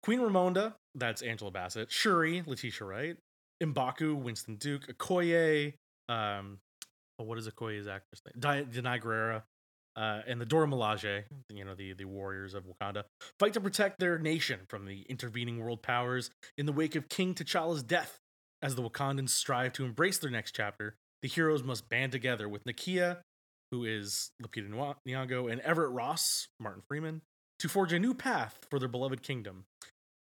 Queen 0.01 0.20
Ramonda, 0.20 0.74
that's 0.96 1.22
Angela 1.22 1.50
Bassett. 1.50 1.89
Shuri, 1.89 2.43
Letitia 2.46 2.86
Wright. 2.86 3.17
Mbaku, 3.63 4.22
Winston 4.22 4.58
Duke. 4.58 4.88
Okoye, 4.88 5.75
um, 6.10 6.58
oh, 7.17 7.24
what 7.24 7.38
is 7.38 7.48
Okoye's 7.48 7.88
actress 7.88 8.22
name? 8.25 8.65
Danai 8.70 9.01
Gurira 9.01 9.43
uh, 9.96 10.22
and 10.28 10.40
the 10.42 10.46
Dora 10.46 10.68
Milaje, 10.68 11.24
you 11.50 11.64
know, 11.66 11.76
the, 11.76 11.94
the 11.94 12.06
warriors 12.06 12.54
of 12.54 12.64
Wakanda, 12.66 13.04
fight 13.40 13.54
to 13.54 13.62
protect 13.62 14.00
their 14.00 14.18
nation 14.18 14.62
from 14.70 14.86
the 14.86 15.02
intervening 15.10 15.60
world 15.60 15.82
powers 15.82 16.30
in 16.58 16.66
the 16.66 16.72
wake 16.72 16.96
of 16.96 17.10
King 17.10 17.34
T'Challa's 17.36 17.84
death. 17.84 18.20
As 18.62 18.76
the 18.76 18.82
Wakandans 18.82 19.30
strive 19.32 19.74
to 19.74 19.84
embrace 19.86 20.18
their 20.20 20.32
next 20.32 20.56
chapter, 20.56 20.96
the 21.22 21.28
heroes 21.28 21.64
must 21.64 21.90
band 21.90 22.12
together 22.14 22.48
with 22.48 22.64
Nakia, 22.64 23.18
who 23.72 23.84
is 23.84 24.32
Lupita 24.42 24.70
Nyong- 24.70 24.96
Nyong'o, 25.08 25.52
and 25.52 25.60
Everett 25.62 25.92
Ross, 25.92 26.48
Martin 26.62 26.82
Freeman, 26.88 27.22
to 27.60 27.68
forge 27.68 27.92
a 27.92 28.00
new 28.00 28.14
path 28.14 28.60
for 28.70 28.80
their 28.80 28.88
beloved 28.88 29.22
kingdom. 29.22 29.66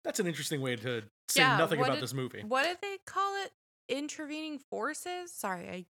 That's 0.03 0.19
an 0.19 0.27
interesting 0.27 0.59
way 0.61 0.75
to 0.75 1.03
say 1.29 1.41
Yeah, 1.41 1.57
nothing 1.57 1.79
about 1.79 1.93
did- 1.93 2.03
this 2.03 2.13
movie. 2.13 2.43
What 2.45 2.63
did 2.63 2.77
they 2.81 2.97
call 3.05 3.41
it? 3.43 3.51
Intervening 3.87 4.59
forces? 4.69 5.31
Sorry, 5.31 5.69
I 5.69 5.85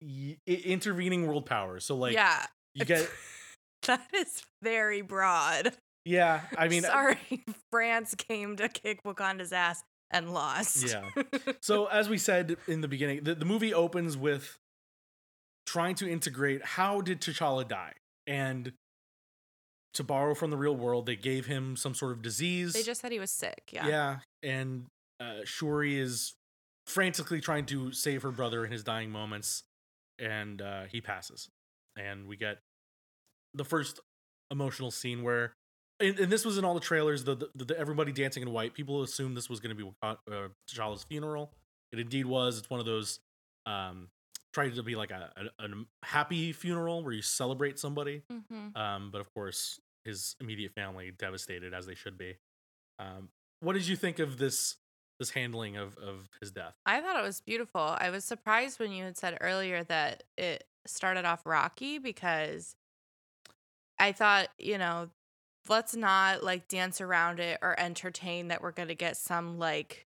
Y- 0.00 0.36
i- 0.48 0.52
intervening 0.52 1.26
world 1.26 1.46
powers. 1.46 1.84
So, 1.84 1.96
like, 1.96 2.12
yeah. 2.14 2.46
You 2.74 2.84
get, 2.84 3.08
that 3.86 4.06
is 4.14 4.42
very 4.62 5.02
broad. 5.02 5.72
yeah, 6.04 6.42
I 6.56 6.68
mean, 6.68 6.82
sorry, 6.82 7.18
France 7.70 8.14
came 8.14 8.56
to 8.56 8.68
kick 8.68 9.02
Wakanda's 9.04 9.52
ass 9.52 9.82
and 10.10 10.32
lost. 10.32 10.88
Yeah. 10.88 11.08
So 11.60 11.86
as 11.86 12.08
we 12.08 12.18
said 12.18 12.56
in 12.66 12.80
the 12.80 12.88
beginning, 12.88 13.22
the, 13.22 13.34
the 13.34 13.44
movie 13.44 13.72
opens 13.72 14.16
with 14.16 14.58
trying 15.64 15.94
to 15.96 16.10
integrate 16.10 16.64
how 16.64 17.00
did 17.00 17.20
T'Challa 17.20 17.66
die? 17.66 17.92
And 18.26 18.72
to 19.94 20.04
borrow 20.04 20.34
from 20.34 20.50
the 20.50 20.56
real 20.56 20.74
world, 20.74 21.06
they 21.06 21.16
gave 21.16 21.46
him 21.46 21.76
some 21.76 21.94
sort 21.94 22.12
of 22.12 22.22
disease. 22.22 22.72
they 22.72 22.82
just 22.82 23.00
said 23.00 23.12
he 23.12 23.20
was 23.20 23.30
sick. 23.30 23.70
Yeah. 23.72 23.86
yeah. 23.86 24.16
And 24.42 24.86
uh, 25.20 25.44
Shuri 25.44 25.98
is 25.98 26.34
frantically 26.86 27.40
trying 27.40 27.66
to 27.66 27.92
save 27.92 28.22
her 28.22 28.30
brother 28.32 28.64
in 28.64 28.72
his 28.72 28.82
dying 28.82 29.10
moments, 29.10 29.62
and 30.18 30.60
uh, 30.60 30.82
he 30.90 31.00
passes. 31.00 31.48
And 31.96 32.26
we 32.26 32.36
get 32.36 32.58
the 33.54 33.64
first 33.64 34.00
emotional 34.50 34.90
scene 34.90 35.22
where, 35.22 35.54
and, 36.00 36.18
and 36.18 36.32
this 36.32 36.44
was 36.44 36.58
in 36.58 36.64
all 36.64 36.74
the 36.74 36.80
trailers, 36.80 37.24
the, 37.24 37.36
the, 37.54 37.64
the 37.64 37.78
everybody 37.78 38.12
dancing 38.12 38.42
in 38.42 38.50
white. 38.52 38.74
People 38.74 39.02
assumed 39.02 39.36
this 39.36 39.50
was 39.50 39.60
going 39.60 39.76
to 39.76 39.84
be 39.84 39.90
uh, 40.02 40.14
T'Challa's 40.68 41.04
funeral. 41.04 41.52
It 41.92 41.98
indeed 41.98 42.26
was. 42.26 42.58
It's 42.58 42.70
one 42.70 42.80
of 42.80 42.86
those 42.86 43.20
um, 43.66 44.08
tried 44.54 44.74
to 44.74 44.82
be 44.82 44.96
like 44.96 45.10
a, 45.10 45.30
a, 45.58 45.64
a 45.64 45.68
happy 46.02 46.52
funeral 46.52 47.02
where 47.04 47.12
you 47.12 47.22
celebrate 47.22 47.78
somebody. 47.78 48.22
hmm 48.30 48.68
Um, 48.74 49.10
but 49.12 49.20
of 49.20 49.32
course, 49.34 49.78
his 50.04 50.34
immediate 50.40 50.72
family 50.74 51.12
devastated 51.16 51.74
as 51.74 51.86
they 51.86 51.94
should 51.94 52.18
be. 52.18 52.36
Um, 52.98 53.28
what 53.60 53.74
did 53.74 53.86
you 53.86 53.96
think 53.96 54.18
of 54.18 54.38
this 54.38 54.76
this 55.22 55.30
handling 55.30 55.76
of 55.76 55.96
of 55.98 56.28
his 56.40 56.50
death? 56.50 56.74
I 56.84 57.00
thought 57.00 57.18
it 57.18 57.22
was 57.22 57.40
beautiful. 57.40 57.80
I 57.80 58.10
was 58.10 58.24
surprised 58.24 58.80
when 58.80 58.90
you 58.92 59.04
had 59.04 59.16
said 59.16 59.38
earlier 59.40 59.84
that 59.84 60.24
it 60.36 60.64
started 60.86 61.24
off 61.24 61.46
rocky 61.46 61.98
because 61.98 62.74
I 63.98 64.10
thought, 64.10 64.48
you 64.58 64.78
know, 64.78 65.10
let's 65.68 65.94
not 65.94 66.42
like 66.42 66.66
dance 66.66 67.00
around 67.00 67.38
it 67.38 67.58
or 67.62 67.78
entertain 67.78 68.48
that 68.48 68.62
we're 68.62 68.72
going 68.72 68.88
to 68.88 68.96
get 68.96 69.16
some 69.16 69.58
like 69.58 70.06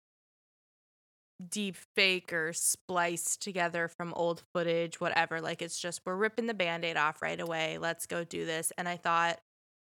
deep 1.48 1.76
fake 1.96 2.32
or 2.32 2.52
spliced 2.52 3.42
together 3.42 3.88
from 3.88 4.14
old 4.14 4.42
footage, 4.52 5.00
whatever. 5.00 5.40
Like 5.40 5.60
it's 5.60 5.80
just 5.80 6.02
we're 6.04 6.14
ripping 6.14 6.46
the 6.46 6.54
band-aid 6.54 6.96
off 6.96 7.20
right 7.20 7.40
away. 7.40 7.78
Let's 7.78 8.06
go 8.06 8.22
do 8.22 8.46
this. 8.46 8.72
And 8.78 8.88
I 8.88 8.96
thought 8.96 9.40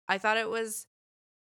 I 0.09 0.19
thought 0.19 0.37
it 0.37 0.51
was 0.51 0.87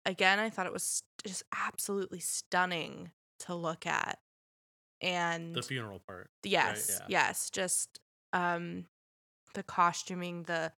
again, 0.05 0.39
I 0.39 0.49
thought 0.49 0.65
it 0.65 0.73
was 0.73 1.03
just 1.23 1.43
absolutely 1.53 2.19
stunning 2.19 3.11
to 3.41 3.55
look 3.55 3.85
at. 3.85 4.19
And 5.01 5.55
The 5.55 5.63
funeral 5.63 5.99
part. 5.99 6.29
yes, 6.43 6.99
yeah. 6.99 7.05
yes, 7.07 7.49
just 7.49 7.99
um 8.33 8.85
the 9.53 9.63
costuming, 9.63 10.43
the 10.43 10.71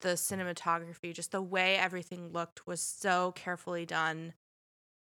the 0.00 0.10
cinematography, 0.10 1.14
just 1.14 1.32
the 1.32 1.42
way 1.42 1.76
everything 1.76 2.28
looked 2.32 2.66
was 2.66 2.80
so 2.80 3.32
carefully 3.32 3.86
done. 3.86 4.34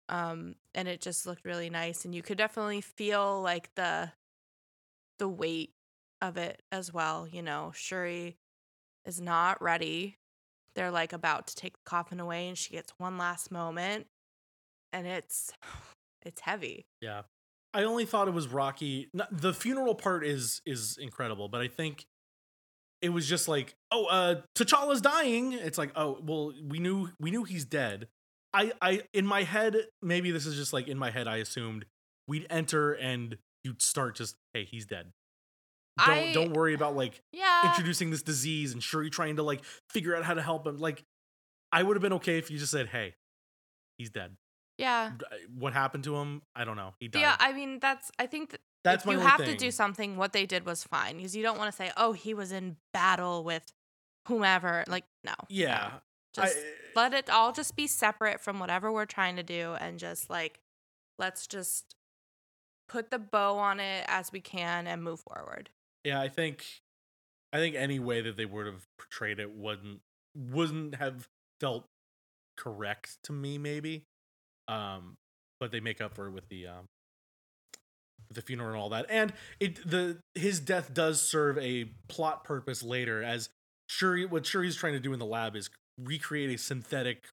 Um 0.08 0.56
and 0.74 0.88
it 0.88 1.00
just 1.00 1.26
looked 1.26 1.44
really 1.44 1.70
nice 1.70 2.04
and 2.04 2.14
you 2.14 2.22
could 2.22 2.38
definitely 2.38 2.80
feel 2.80 3.40
like 3.42 3.74
the 3.74 4.12
the 5.18 5.28
weight 5.28 5.72
of 6.20 6.36
it 6.36 6.62
as 6.72 6.92
well, 6.92 7.26
you 7.28 7.42
know. 7.42 7.72
Shuri 7.74 8.36
is 9.04 9.20
not 9.20 9.62
ready. 9.62 10.18
They're 10.74 10.90
like 10.90 11.12
about 11.12 11.46
to 11.48 11.54
take 11.54 11.74
the 11.74 11.88
coffin 11.88 12.20
away 12.20 12.48
and 12.48 12.58
she 12.58 12.72
gets 12.72 12.92
one 12.98 13.16
last 13.16 13.50
moment 13.50 14.06
and 14.92 15.06
it's 15.06 15.52
it's 16.26 16.40
heavy. 16.42 16.86
Yeah. 17.00 17.22
I 17.72 17.84
only 17.84 18.04
thought 18.06 18.26
it 18.28 18.34
was 18.34 18.48
rocky. 18.48 19.08
The 19.30 19.52
funeral 19.54 19.94
part 19.94 20.24
is 20.24 20.60
is 20.66 20.98
incredible, 21.00 21.48
but 21.48 21.60
I 21.60 21.68
think 21.68 22.06
it 23.02 23.10
was 23.10 23.28
just 23.28 23.48
like, 23.48 23.74
oh, 23.92 24.06
uh 24.06 24.40
T'Challa's 24.54 25.00
dying. 25.02 25.52
It's 25.52 25.76
like, 25.78 25.92
oh, 25.96 26.18
well, 26.22 26.52
we 26.66 26.78
knew 26.78 27.10
we 27.20 27.30
knew 27.30 27.44
he's 27.44 27.64
dead. 27.66 28.08
I 28.54 28.72
I 28.80 29.02
in 29.12 29.26
my 29.26 29.42
head, 29.42 29.76
maybe 30.02 30.30
this 30.30 30.46
is 30.46 30.56
just 30.56 30.72
like 30.72 30.88
in 30.88 30.96
my 30.98 31.10
head 31.10 31.28
I 31.28 31.36
assumed 31.36 31.84
we'd 32.26 32.46
enter 32.48 32.92
and 32.92 33.36
you'd 33.64 33.82
start 33.82 34.16
just, 34.16 34.36
hey, 34.54 34.64
he's 34.64 34.86
dead. 34.86 35.12
Don't 35.98 36.08
I- 36.10 36.32
don't 36.32 36.52
worry 36.54 36.72
about 36.74 36.96
like 36.96 37.20
Yeah. 37.32 37.68
introducing 37.68 38.10
this 38.10 38.22
disease 38.22 38.72
and 38.72 38.82
Shuri 38.82 39.10
trying 39.10 39.36
to 39.36 39.42
like 39.42 39.62
figure 39.90 40.16
out 40.16 40.24
how 40.24 40.32
to 40.34 40.42
help 40.42 40.66
him. 40.66 40.78
Like 40.78 41.04
I 41.72 41.82
would 41.82 41.96
have 41.96 42.02
been 42.02 42.14
okay 42.14 42.38
if 42.38 42.50
you 42.50 42.58
just 42.58 42.72
said, 42.72 42.86
"Hey, 42.88 43.14
he's 43.98 44.08
dead." 44.08 44.36
Yeah. 44.78 45.12
What 45.56 45.72
happened 45.72 46.04
to 46.04 46.16
him? 46.16 46.42
I 46.54 46.64
don't 46.64 46.76
know. 46.76 46.94
He 47.00 47.08
died. 47.08 47.20
Yeah, 47.20 47.36
I 47.38 47.52
mean 47.52 47.78
that's 47.80 48.10
I 48.18 48.26
think 48.26 48.50
that 48.50 48.60
That's 48.84 49.04
if 49.04 49.12
you 49.12 49.18
have 49.18 49.44
to 49.44 49.56
do 49.56 49.70
something, 49.70 50.16
what 50.16 50.32
they 50.32 50.46
did 50.46 50.66
was 50.66 50.84
fine 50.84 51.16
because 51.16 51.34
you 51.34 51.42
don't 51.42 51.58
want 51.58 51.70
to 51.70 51.76
say, 51.76 51.90
"Oh, 51.96 52.12
he 52.12 52.34
was 52.34 52.52
in 52.52 52.76
battle 52.92 53.42
with 53.42 53.72
whomever." 54.28 54.84
Like, 54.86 55.04
no, 55.24 55.32
no. 55.38 55.46
yeah. 55.48 55.90
just 56.34 56.56
I- 56.56 56.62
let 56.94 57.12
it 57.12 57.28
all 57.28 57.52
just 57.52 57.76
be 57.76 57.86
separate 57.86 58.40
from 58.40 58.58
whatever 58.58 58.90
we're 58.92 59.06
trying 59.06 59.36
to 59.36 59.42
do, 59.42 59.76
and 59.80 59.98
just 59.98 60.30
like 60.30 60.60
let's 61.18 61.46
just 61.46 61.94
put 62.88 63.10
the 63.10 63.18
bow 63.18 63.58
on 63.58 63.80
it 63.80 64.04
as 64.08 64.30
we 64.32 64.40
can 64.40 64.86
and 64.86 65.02
move 65.02 65.20
forward. 65.20 65.70
Yeah, 66.04 66.20
I 66.20 66.28
think 66.28 66.64
I 67.52 67.58
think 67.58 67.74
any 67.74 67.98
way 67.98 68.20
that 68.20 68.36
they 68.36 68.44
would 68.44 68.66
have 68.66 68.86
portrayed 68.98 69.40
it 69.40 69.52
wouldn't 69.52 70.00
wouldn't 70.34 70.96
have 70.96 71.28
felt 71.60 71.88
correct 72.56 73.18
to 73.24 73.32
me 73.32 73.58
maybe. 73.58 74.04
Um 74.68 75.14
but 75.60 75.70
they 75.72 75.80
make 75.80 76.00
up 76.00 76.14
for 76.14 76.26
it 76.26 76.32
with 76.32 76.48
the 76.48 76.66
um 76.66 76.84
with 78.28 78.36
the 78.36 78.42
funeral 78.42 78.70
and 78.70 78.78
all 78.78 78.88
that. 78.90 79.06
And 79.08 79.32
it 79.60 79.88
the 79.88 80.18
his 80.34 80.60
death 80.60 80.92
does 80.92 81.22
serve 81.22 81.58
a 81.58 81.84
plot 82.08 82.44
purpose 82.44 82.82
later 82.82 83.22
as 83.22 83.48
Shuri 83.88 84.26
what 84.26 84.44
Shuri's 84.44 84.76
trying 84.76 84.94
to 84.94 85.00
do 85.00 85.12
in 85.12 85.18
the 85.18 85.26
lab 85.26 85.54
is 85.56 85.70
recreate 86.02 86.54
a 86.54 86.58
synthetic 86.58 87.24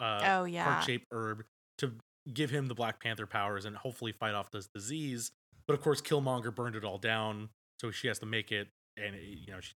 uh 0.00 0.20
Oh, 0.24 0.44
yeah. 0.44 0.64
heart-shaped 0.64 1.06
herb 1.12 1.44
to 1.78 1.92
give 2.32 2.50
him 2.50 2.66
the 2.68 2.74
Black 2.74 3.02
Panther 3.02 3.26
powers 3.26 3.64
and 3.64 3.76
hopefully 3.76 4.12
fight 4.12 4.34
off 4.34 4.50
this 4.50 4.68
disease. 4.74 5.30
But 5.66 5.74
of 5.74 5.82
course 5.82 6.00
Killmonger 6.02 6.54
burned 6.54 6.74
it 6.76 6.84
all 6.84 6.98
down, 6.98 7.50
so 7.80 7.90
she 7.90 8.08
has 8.08 8.18
to 8.18 8.26
make 8.26 8.50
it 8.50 8.68
and 8.96 9.14
you 9.16 9.52
know 9.52 9.60
she 9.60 9.72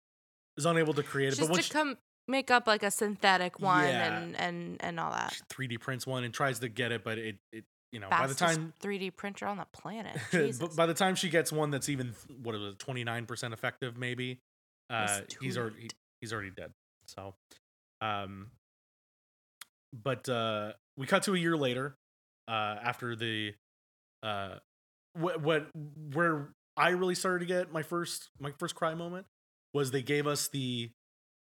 is 0.57 0.65
unable 0.67 0.95
to 0.95 1.03
create 1.03 1.33
it. 1.33 1.37
Just 1.37 1.49
but 1.51 1.57
to 1.57 1.63
she- 1.63 1.73
come 1.73 1.99
make 2.31 2.51
up 2.51 2.67
like 2.67 2.83
a 2.83 2.91
synthetic 2.91 3.59
one 3.61 3.85
Yeah. 3.85 4.19
and 4.19 4.37
and 4.37 4.77
and 4.81 5.01
all 5.01 5.11
that. 5.11 5.33
she 5.35 5.43
3D 5.51 5.81
prints 5.81 6.07
one 6.07 6.25
and 6.25 6.33
tries 6.33 6.59
to 6.61 6.69
get 6.69 6.93
it, 6.93 7.05
but 7.05 7.19
it 7.19 7.37
it 7.53 7.65
you 7.93 7.99
know 8.01 8.09
by 8.09 8.27
the 8.27 8.35
time 8.35 8.73
3D 8.83 9.17
printer 9.17 9.47
on 9.47 9.57
the 9.59 9.67
planet. 9.73 10.17
by 10.77 10.87
the 10.87 10.95
time 10.95 11.15
she 11.17 11.29
gets 11.29 11.53
one 11.53 11.71
that's 11.71 11.89
even 11.89 12.15
what 12.43 12.55
is 12.55 12.63
it, 12.63 12.79
twenty 12.79 13.05
nine 13.05 13.27
percent 13.27 13.53
effective, 13.53 13.97
maybe 13.97 14.39
uh, 14.89 15.21
he's 15.41 15.59
already 15.59 15.83
late. 15.83 15.95
he's 16.21 16.33
already 16.33 16.51
dead. 16.51 16.73
So 17.07 17.35
Um, 18.01 18.51
but 19.93 20.29
uh, 20.29 20.73
we 20.97 21.07
cut 21.07 21.25
to 21.25 21.35
a 21.35 21.39
year 21.39 21.57
later, 21.57 21.97
uh, 22.49 22.77
after 22.83 23.17
the 23.17 23.55
uh, 24.23 24.57
what 25.15 25.41
what 25.41 25.67
where 26.13 26.51
I 26.77 26.91
really 26.91 27.15
started 27.17 27.41
to 27.41 27.47
get 27.47 27.73
my 27.73 27.83
first 27.83 28.31
my 28.39 28.53
first 28.59 28.75
cry 28.75 28.95
moment 28.95 29.27
was 29.75 29.91
they 29.91 30.03
gave 30.03 30.27
us 30.27 30.49
the 30.49 30.91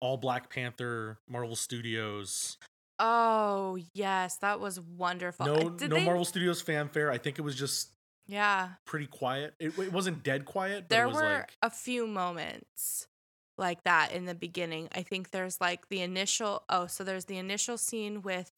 all 0.04 0.18
Black 0.18 0.50
Panther 0.54 1.18
Marvel 1.30 1.56
Studios. 1.56 2.58
Oh 3.00 3.78
yes, 3.94 4.38
that 4.38 4.60
was 4.60 4.80
wonderful. 4.80 5.46
No, 5.46 5.70
Did 5.70 5.90
no 5.90 5.96
they- 5.96 6.06
Marvel 6.06 6.26
Studios 6.26 6.62
fanfare. 6.62 7.10
I 7.10 7.18
think 7.18 7.40
it 7.40 7.42
was 7.42 7.56
just 7.56 7.90
Yeah, 8.28 8.70
pretty 8.86 9.08
quiet. 9.08 9.54
It, 9.60 9.78
it 9.80 9.92
wasn't 9.94 10.24
dead 10.24 10.46
quiet, 10.46 10.84
but 10.84 10.90
there 10.90 11.06
it 11.06 11.08
was 11.08 11.16
were 11.16 11.24
like 11.24 11.54
a 11.62 11.70
few 11.70 12.06
moments 12.06 13.08
like 13.58 13.84
that 13.86 14.12
in 14.12 14.26
the 14.26 14.36
beginning. 14.36 14.90
I 14.94 15.04
think 15.04 15.32
there's 15.32 15.60
like 15.62 15.88
the 15.90 16.02
initial. 16.02 16.64
Oh, 16.70 16.86
so 16.88 17.04
there's 17.04 17.26
the 17.26 17.38
initial 17.38 17.78
scene 17.78 18.22
with 18.22 18.52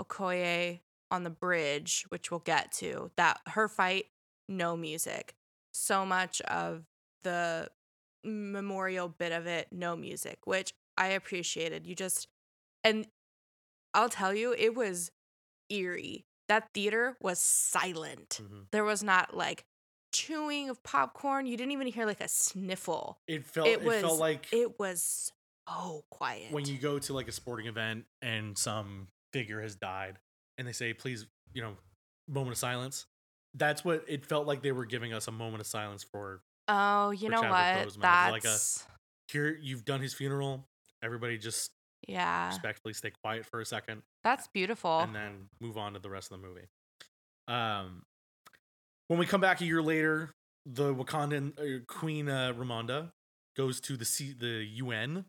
Okoye 0.00 0.80
on 1.10 1.24
the 1.24 1.30
bridge, 1.30 2.04
which 2.08 2.30
we'll 2.30 2.40
get 2.40 2.70
to. 2.72 3.10
That 3.16 3.40
her 3.48 3.68
fight, 3.68 4.06
no 4.48 4.76
music. 4.76 5.34
So 5.72 6.04
much 6.06 6.40
of 6.42 6.84
the 7.22 7.68
memorial 8.26 9.08
bit 9.08 9.32
of 9.32 9.46
it, 9.46 9.68
no 9.70 9.96
music, 9.96 10.38
which 10.44 10.72
I 10.96 11.08
appreciated. 11.08 11.86
You 11.86 11.94
just 11.94 12.28
and 12.84 13.06
I'll 13.94 14.08
tell 14.08 14.34
you, 14.34 14.54
it 14.56 14.74
was 14.74 15.10
eerie. 15.70 16.26
That 16.48 16.68
theater 16.74 17.16
was 17.20 17.38
silent. 17.38 18.40
Mhm. 18.42 18.66
There 18.70 18.84
was 18.84 19.02
not 19.02 19.36
like 19.36 19.64
chewing 20.12 20.68
of 20.70 20.82
popcorn. 20.82 21.46
You 21.46 21.56
didn't 21.56 21.72
even 21.72 21.86
hear 21.88 22.06
like 22.06 22.20
a 22.20 22.28
sniffle. 22.28 23.18
it 23.26 23.44
felt 23.44 23.68
it 23.68 23.80
it, 23.80 23.82
was 23.82 24.00
felt 24.02 24.18
like 24.20 24.52
it 24.52 24.78
was 24.78 25.32
so 25.68 26.04
quiet. 26.10 26.52
when 26.52 26.64
you 26.64 26.78
go 26.78 26.98
to 26.98 27.12
like 27.12 27.26
a 27.28 27.32
sporting 27.32 27.66
event 27.66 28.04
and 28.22 28.56
some 28.56 29.08
figure 29.32 29.60
has 29.60 29.74
died 29.74 30.18
and 30.58 30.66
they 30.66 30.72
say 30.72 30.94
please 30.94 31.26
you 31.52 31.60
know 31.60 31.76
moment 32.28 32.52
of 32.52 32.58
silence 32.58 33.06
that's 33.54 33.84
what 33.84 34.04
it 34.06 34.24
felt 34.24 34.46
like 34.46 34.62
they 34.62 34.70
were 34.70 34.86
giving 34.86 35.12
us 35.12 35.26
a 35.26 35.32
moment 35.32 35.60
of 35.60 35.66
silence 35.66 36.04
for 36.04 36.40
Oh, 36.68 37.10
you 37.10 37.28
know 37.28 37.42
Chadwick 37.42 37.50
what? 37.86 37.88
Boseman, 37.94 38.00
That's 38.02 38.32
like 38.32 38.44
a- 38.44 39.32
here 39.32 39.58
you've 39.60 39.84
done 39.84 40.00
his 40.00 40.14
funeral 40.14 40.66
everybody 41.02 41.36
just 41.38 41.70
yeah. 42.08 42.48
respectfully 42.48 42.94
stay 42.94 43.10
quiet 43.22 43.44
for 43.46 43.60
a 43.60 43.64
second 43.66 44.02
That's 44.24 44.48
beautiful. 44.48 45.00
and 45.00 45.14
then 45.14 45.48
move 45.60 45.76
on 45.76 45.92
to 45.94 45.98
the 45.98 46.08
rest 46.10 46.30
of 46.32 46.40
the 46.40 46.46
movie 46.46 46.66
um 47.48 48.02
when 49.08 49.18
we 49.18 49.26
come 49.26 49.40
back 49.40 49.60
a 49.60 49.64
year 49.64 49.82
later 49.82 50.30
the 50.64 50.94
wakandan 50.94 51.52
uh, 51.58 51.84
queen 51.86 52.28
uh, 52.28 52.52
ramonda 52.56 53.10
goes 53.56 53.80
to 53.80 53.96
the 53.96 54.04
C- 54.04 54.34
the 54.38 54.66
un 54.80 55.24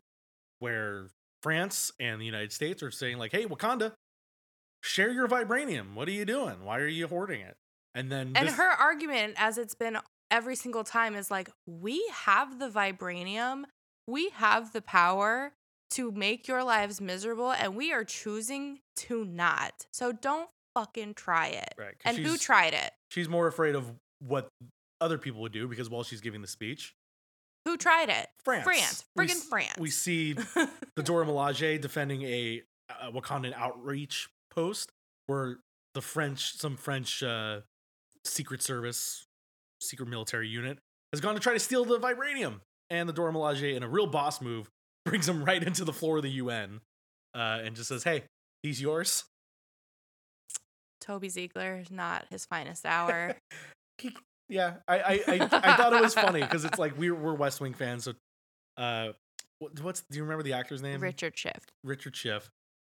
where 0.60 1.08
france 1.42 1.92
and 2.00 2.20
the 2.20 2.24
united 2.24 2.52
states 2.52 2.82
are 2.82 2.90
saying 2.90 3.18
like 3.18 3.30
hey 3.32 3.46
wakanda 3.46 3.92
share 4.82 5.10
your 5.12 5.28
vibranium 5.28 5.94
what 5.94 6.08
are 6.08 6.12
you 6.12 6.24
doing 6.24 6.64
why 6.64 6.78
are 6.78 6.86
you 6.88 7.06
hoarding 7.06 7.40
it 7.40 7.56
and 7.94 8.10
then 8.10 8.32
and 8.36 8.48
this- 8.48 8.56
her 8.56 8.68
argument, 8.70 9.34
as 9.36 9.58
it's 9.58 9.74
been 9.74 9.98
every 10.30 10.56
single 10.56 10.84
time, 10.84 11.14
is 11.14 11.30
like, 11.30 11.50
we 11.66 12.04
have 12.12 12.58
the 12.58 12.68
vibranium, 12.68 13.64
we 14.06 14.30
have 14.30 14.72
the 14.72 14.82
power 14.82 15.52
to 15.90 16.10
make 16.12 16.46
your 16.48 16.62
lives 16.64 17.00
miserable, 17.00 17.50
and 17.52 17.74
we 17.76 17.92
are 17.92 18.04
choosing 18.04 18.80
to 18.96 19.24
not. 19.24 19.86
So 19.92 20.12
don't 20.12 20.48
fucking 20.74 21.14
try 21.14 21.46
it. 21.48 21.74
Right, 21.78 21.94
And 22.04 22.16
who 22.18 22.36
tried 22.36 22.74
it? 22.74 22.92
she's 23.10 23.28
more 23.28 23.46
afraid 23.46 23.74
of 23.74 23.90
what 24.20 24.48
other 25.00 25.16
people 25.18 25.40
would 25.42 25.52
do 25.52 25.66
because 25.68 25.88
while 25.88 26.02
she's 26.02 26.20
giving 26.20 26.42
the 26.42 26.48
speech 26.48 26.94
Who 27.64 27.76
tried 27.76 28.08
it? 28.08 28.26
france 28.44 28.64
France. 28.64 29.04
Friggin' 29.16 29.30
s- 29.30 29.44
France. 29.44 29.74
we 29.78 29.90
see 29.90 30.32
the 30.96 31.02
Dora 31.02 31.24
Milaje 31.24 31.80
defending 31.80 32.22
a, 32.22 32.62
uh 32.90 33.10
Wakandan 33.12 33.54
outreach 33.54 34.28
post 34.50 34.90
where 35.26 35.58
the 35.94 36.02
French, 36.02 36.54
some 36.58 36.76
French 36.76 37.22
uh, 37.22 37.60
secret 38.24 38.60
service, 38.62 39.26
secret 39.80 40.08
military 40.08 40.48
unit 40.48 40.78
has 41.12 41.20
gone 41.20 41.34
to 41.34 41.40
try 41.40 41.52
to 41.52 41.58
steal 41.58 41.84
the 41.84 41.98
vibranium. 41.98 42.60
And 42.90 43.08
the 43.08 43.12
Dora 43.12 43.32
Milaje, 43.32 43.74
in 43.74 43.82
a 43.82 43.88
real 43.88 44.06
boss 44.06 44.40
move, 44.40 44.68
brings 45.04 45.28
him 45.28 45.44
right 45.44 45.62
into 45.62 45.84
the 45.84 45.92
floor 45.92 46.18
of 46.18 46.22
the 46.22 46.30
UN 46.30 46.80
uh, 47.34 47.60
and 47.62 47.76
just 47.76 47.88
says, 47.88 48.04
hey, 48.04 48.24
he's 48.62 48.80
yours. 48.80 49.24
Toby 51.00 51.28
Ziegler 51.28 51.76
is 51.76 51.90
not 51.90 52.26
his 52.30 52.44
finest 52.46 52.84
hour. 52.86 53.36
Yeah, 54.50 54.76
I, 54.86 54.98
I, 54.98 55.12
I, 55.28 55.48
I 55.52 55.76
thought 55.76 55.92
it 55.92 56.00
was 56.00 56.14
funny 56.14 56.40
because 56.40 56.64
it's 56.64 56.78
like 56.78 56.96
we're, 56.96 57.14
we're 57.14 57.34
West 57.34 57.60
Wing 57.60 57.74
fans. 57.74 58.04
So, 58.04 58.14
uh, 58.78 59.08
what, 59.58 59.78
what's, 59.80 60.02
do 60.10 60.16
you 60.16 60.22
remember 60.22 60.42
the 60.42 60.54
actor's 60.54 60.80
name? 60.80 61.00
Richard 61.00 61.36
Schiff. 61.36 61.66
Richard 61.84 62.16
Schiff. 62.16 62.48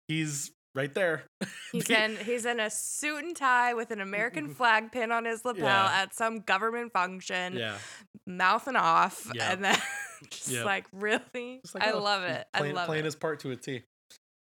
He's 0.09 0.51
right 0.75 0.93
there. 0.95 1.25
He's 1.73 1.89
in 1.91 2.17
he's 2.17 2.45
in 2.47 2.61
a 2.61 2.71
suit 2.71 3.25
and 3.25 3.37
tie 3.37 3.75
with 3.75 3.91
an 3.91 4.01
American 4.01 4.49
flag 4.55 4.93
pin 4.93 5.11
on 5.13 5.25
his 5.25 5.45
lapel 5.45 5.65
Yeah. 5.65 6.03
at 6.03 6.15
some 6.15 6.41
government 6.41 6.93
function, 6.93 7.55
Yeah. 7.57 7.79
mouthing 8.27 8.77
off, 8.77 9.31
Yeah. 9.35 9.53
and 9.53 9.65
then 9.65 9.79
just 10.31 10.53
like 10.65 10.87
really, 10.93 11.61
Just 11.63 11.75
like, 11.75 11.85
I 11.85 11.93
oh, 11.93 12.01
love 12.03 12.23
it. 12.25 12.47
I 12.55 12.59
Playing, 12.59 12.75
love 12.75 12.87
playing 12.87 13.03
it. 13.03 13.07
his 13.07 13.17
part 13.17 13.41
to 13.41 13.51
a 13.51 13.57
T. 13.57 13.83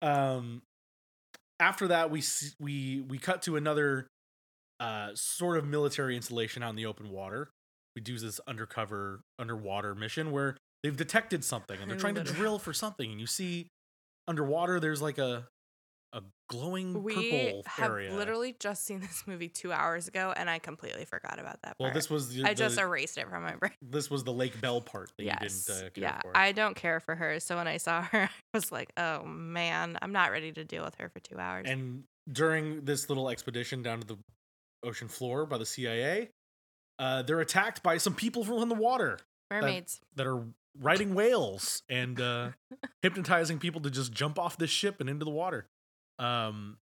Um, 0.01 0.61
after 1.59 1.87
that, 1.89 2.09
we 2.09 2.23
we 2.59 3.01
we 3.07 3.17
cut 3.17 3.41
to 3.43 3.55
another 3.55 4.07
uh 4.79 5.09
sort 5.13 5.57
of 5.57 5.65
military 5.65 6.15
installation 6.15 6.63
out 6.63 6.71
in 6.71 6.75
the 6.75 6.85
open 6.87 7.09
water. 7.09 7.49
We 7.95 8.01
do 8.01 8.17
this 8.17 8.39
undercover 8.47 9.21
underwater 9.37 9.93
mission 9.93 10.31
where 10.31 10.57
they've 10.81 10.95
detected 10.95 11.43
something 11.43 11.79
and 11.79 11.91
they're 11.91 11.97
trying 11.99 12.15
to 12.15 12.23
drill 12.23 12.57
for 12.57 12.73
something, 12.73 13.11
and 13.11 13.19
you 13.19 13.27
see 13.27 13.67
underwater 14.27 14.79
there's 14.79 15.01
like 15.01 15.17
a 15.19 15.47
a 16.13 16.21
glowing 16.49 16.93
purple 16.93 17.11
area. 17.11 17.31
we 17.31 17.51
purple 17.51 17.63
have 17.67 17.91
area. 17.91 18.15
literally 18.15 18.55
just 18.59 18.85
seen 18.85 18.99
this 18.99 19.23
movie 19.25 19.47
two 19.47 19.71
hours 19.71 20.07
ago, 20.07 20.33
and 20.35 20.49
I 20.49 20.59
completely 20.59 21.05
forgot 21.05 21.39
about 21.39 21.61
that. 21.63 21.75
well, 21.79 21.87
part. 21.87 21.93
this 21.93 22.09
was 22.09 22.33
the, 22.33 22.43
I 22.43 22.53
just 22.53 22.77
erased 22.77 23.17
it 23.17 23.29
from 23.29 23.43
my 23.43 23.55
brain. 23.55 23.71
this 23.81 24.09
was 24.09 24.23
the 24.23 24.33
Lake 24.33 24.59
Bell 24.61 24.81
part 24.81 25.11
that 25.17 25.23
Yes, 25.23 25.65
you 25.67 25.73
didn't 25.73 25.87
uh, 25.87 25.89
care 25.89 26.03
yeah, 26.03 26.21
for. 26.21 26.35
I 26.35 26.51
don't 26.51 26.75
care 26.75 26.99
for 26.99 27.15
her. 27.15 27.39
So 27.39 27.55
when 27.57 27.67
I 27.67 27.77
saw 27.77 28.01
her, 28.01 28.23
I 28.53 28.57
was 28.57 28.71
like, 28.71 28.91
oh 28.97 29.23
man, 29.23 29.97
I'm 30.01 30.11
not 30.11 30.31
ready 30.31 30.51
to 30.51 30.63
deal 30.63 30.83
with 30.83 30.95
her 30.95 31.09
for 31.09 31.19
two 31.19 31.39
hours. 31.39 31.65
And 31.67 32.03
during 32.31 32.85
this 32.85 33.09
little 33.09 33.29
expedition 33.29 33.81
down 33.81 34.01
to 34.01 34.07
the 34.07 34.17
ocean 34.83 35.07
floor 35.07 35.45
by 35.45 35.57
the 35.57 35.65
CIA, 35.65 36.29
uh, 36.99 37.21
they're 37.23 37.39
attacked 37.39 37.81
by 37.83 37.97
some 37.97 38.13
people 38.13 38.43
from 38.43 38.61
in 38.61 38.69
the 38.69 38.75
water 38.75 39.17
Mermaids. 39.49 40.01
that 40.15 40.27
are 40.27 40.43
riding 40.79 41.13
whales 41.13 41.83
and 41.89 42.19
uh, 42.21 42.49
hypnotizing 43.01 43.59
people 43.59 43.81
to 43.81 43.89
just 43.89 44.11
jump 44.11 44.37
off 44.39 44.57
this 44.57 44.69
ship 44.69 44.99
and 44.99 45.09
into 45.09 45.25
the 45.25 45.31
water. 45.31 45.65
Um, 46.19 46.77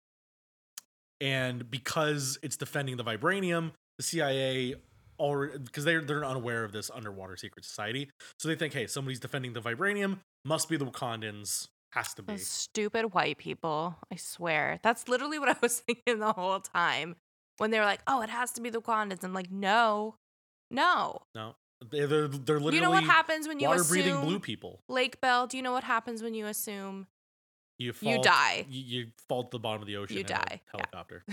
and 1.20 1.70
because 1.70 2.38
it's 2.42 2.56
defending 2.56 2.96
the 2.96 3.04
vibranium, 3.04 3.72
the 3.96 4.02
CIA 4.02 4.74
already 5.18 5.58
because 5.58 5.84
they're 5.84 6.02
they're 6.02 6.24
unaware 6.24 6.64
of 6.64 6.72
this 6.72 6.90
underwater 6.90 7.36
secret 7.36 7.64
society, 7.64 8.10
so 8.38 8.48
they 8.48 8.56
think, 8.56 8.72
hey, 8.72 8.86
somebody's 8.86 9.20
defending 9.20 9.52
the 9.52 9.60
vibranium, 9.60 10.18
must 10.44 10.68
be 10.68 10.76
the 10.76 10.86
Wakandans, 10.86 11.68
has 11.92 12.14
to 12.14 12.22
be. 12.22 12.34
Those 12.34 12.46
stupid 12.46 13.14
white 13.14 13.38
people. 13.38 13.96
I 14.12 14.16
swear. 14.16 14.80
That's 14.82 15.08
literally 15.08 15.38
what 15.38 15.48
I 15.48 15.56
was 15.60 15.80
thinking 15.86 16.18
the 16.18 16.32
whole 16.32 16.60
time. 16.60 17.16
When 17.58 17.70
they 17.70 17.78
were 17.78 17.84
like, 17.84 18.00
oh, 18.08 18.20
it 18.22 18.30
has 18.30 18.50
to 18.52 18.60
be 18.60 18.68
the 18.68 18.80
Wakandans. 18.80 19.22
I'm 19.22 19.32
like, 19.32 19.50
no, 19.50 20.16
no. 20.70 21.22
No, 21.36 21.54
they're 21.90 22.06
they're, 22.06 22.28
literally 22.28 22.76
you 22.76 22.82
know 22.82 22.90
what 22.90 23.04
happens 23.04 23.46
when 23.46 23.60
you 23.60 23.68
water 23.68 23.80
assume 23.80 23.94
breathing 23.94 24.20
blue 24.20 24.40
people. 24.40 24.80
Lake 24.88 25.20
Bell? 25.20 25.46
Do 25.46 25.56
you 25.56 25.62
know 25.62 25.72
what 25.72 25.84
happens 25.84 26.22
when 26.22 26.34
you 26.34 26.46
assume 26.46 27.06
You 27.78 27.92
fall, 27.92 28.12
You 28.12 28.22
die. 28.22 28.66
You, 28.68 29.00
you 29.00 29.06
fall 29.28 29.44
to 29.44 29.48
the 29.50 29.58
bottom 29.58 29.82
of 29.82 29.86
the 29.88 29.96
ocean. 29.96 30.16
You 30.16 30.20
in 30.20 30.26
a 30.26 30.28
die, 30.28 30.44
yeah. 30.50 30.58
helicopter. 30.72 31.24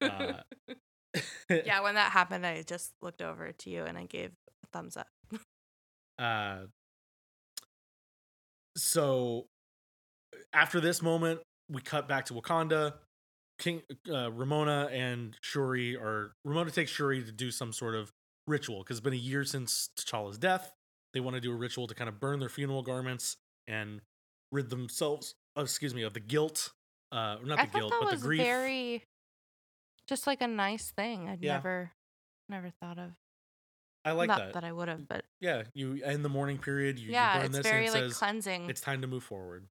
Uh, 0.00 1.20
yeah, 1.64 1.80
when 1.82 1.94
that 1.96 2.12
happened, 2.12 2.46
I 2.46 2.62
just 2.62 2.92
looked 3.02 3.20
over 3.20 3.52
to 3.52 3.70
you 3.70 3.84
and 3.84 3.98
I 3.98 4.06
gave 4.06 4.30
a 4.30 4.66
thumbs 4.72 4.96
up. 4.96 5.08
Uh, 6.18 6.66
so 8.76 9.46
after 10.52 10.80
this 10.80 11.02
moment, 11.02 11.40
we 11.70 11.80
cut 11.80 12.08
back 12.08 12.26
to 12.26 12.34
Wakanda. 12.34 12.94
King 13.58 13.82
uh, 14.10 14.30
Ramona 14.32 14.88
and 14.90 15.36
Shuri 15.42 15.96
are 15.96 16.32
Ramona 16.44 16.70
takes 16.70 16.90
Shuri 16.90 17.22
to 17.22 17.32
do 17.32 17.50
some 17.50 17.72
sort 17.72 17.94
of 17.94 18.10
ritual 18.46 18.78
because 18.78 18.96
it's 18.96 19.04
been 19.04 19.12
a 19.12 19.16
year 19.16 19.44
since 19.44 19.90
T'Challa's 19.98 20.38
death. 20.38 20.72
They 21.12 21.20
want 21.20 21.34
to 21.34 21.40
do 21.40 21.52
a 21.52 21.54
ritual 21.54 21.86
to 21.86 21.94
kind 21.94 22.08
of 22.08 22.20
burn 22.20 22.40
their 22.40 22.48
funeral 22.48 22.82
garments 22.82 23.36
and 23.68 24.00
rid 24.52 24.70
themselves, 24.70 25.34
oh, 25.56 25.62
excuse 25.62 25.94
me, 25.94 26.02
of 26.02 26.12
the 26.14 26.20
guilt. 26.20 26.70
Uh, 27.12 27.36
not 27.44 27.58
I 27.58 27.66
the 27.66 27.72
guilt, 27.78 27.90
that 27.92 28.00
but 28.00 28.10
was 28.12 28.20
the 28.20 28.26
grief. 28.26 28.42
very, 28.42 29.04
just 30.08 30.26
like 30.26 30.40
a 30.40 30.46
nice 30.46 30.90
thing. 30.92 31.28
I'd 31.28 31.42
Yeah. 31.42 31.54
never, 31.54 31.92
never 32.48 32.70
thought 32.80 32.98
of. 32.98 33.10
I 34.04 34.12
like 34.12 34.28
Not 34.28 34.38
that. 34.38 34.52
that 34.54 34.64
I 34.64 34.72
would 34.72 34.88
have, 34.88 35.06
but 35.08 35.24
Yeah, 35.40 35.64
you 35.74 35.94
in 36.04 36.22
the 36.22 36.28
morning 36.30 36.56
period, 36.58 36.98
you, 36.98 37.06
you 37.06 37.12
yeah, 37.12 37.36
burn 37.36 37.46
it's 37.46 37.56
this 37.58 37.66
very 37.66 37.86
and 37.86 37.96
it 37.96 37.98
like 38.00 38.02
says 38.10 38.18
cleansing. 38.18 38.70
it's 38.70 38.80
time 38.80 39.02
to 39.02 39.06
move 39.06 39.22
forward. 39.24 39.66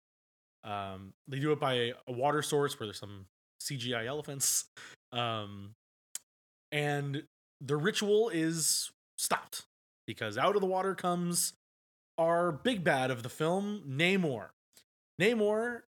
Um, 0.63 1.13
they 1.27 1.39
do 1.39 1.51
it 1.51 1.59
by 1.59 1.93
a 2.07 2.11
water 2.11 2.41
source 2.41 2.79
where 2.79 2.85
there's 2.87 2.99
some 2.99 3.25
CGI 3.61 4.05
elephants, 4.05 4.65
um, 5.13 5.71
and 6.71 7.23
the 7.61 7.75
ritual 7.77 8.29
is 8.29 8.91
stopped 9.17 9.63
because 10.05 10.37
out 10.37 10.55
of 10.55 10.61
the 10.61 10.67
water 10.67 10.93
comes 10.93 11.53
our 12.17 12.51
big 12.51 12.83
bad 12.83 13.09
of 13.11 13.23
the 13.23 13.29
film, 13.29 13.81
Namor. 13.87 14.49
Namor, 15.19 15.81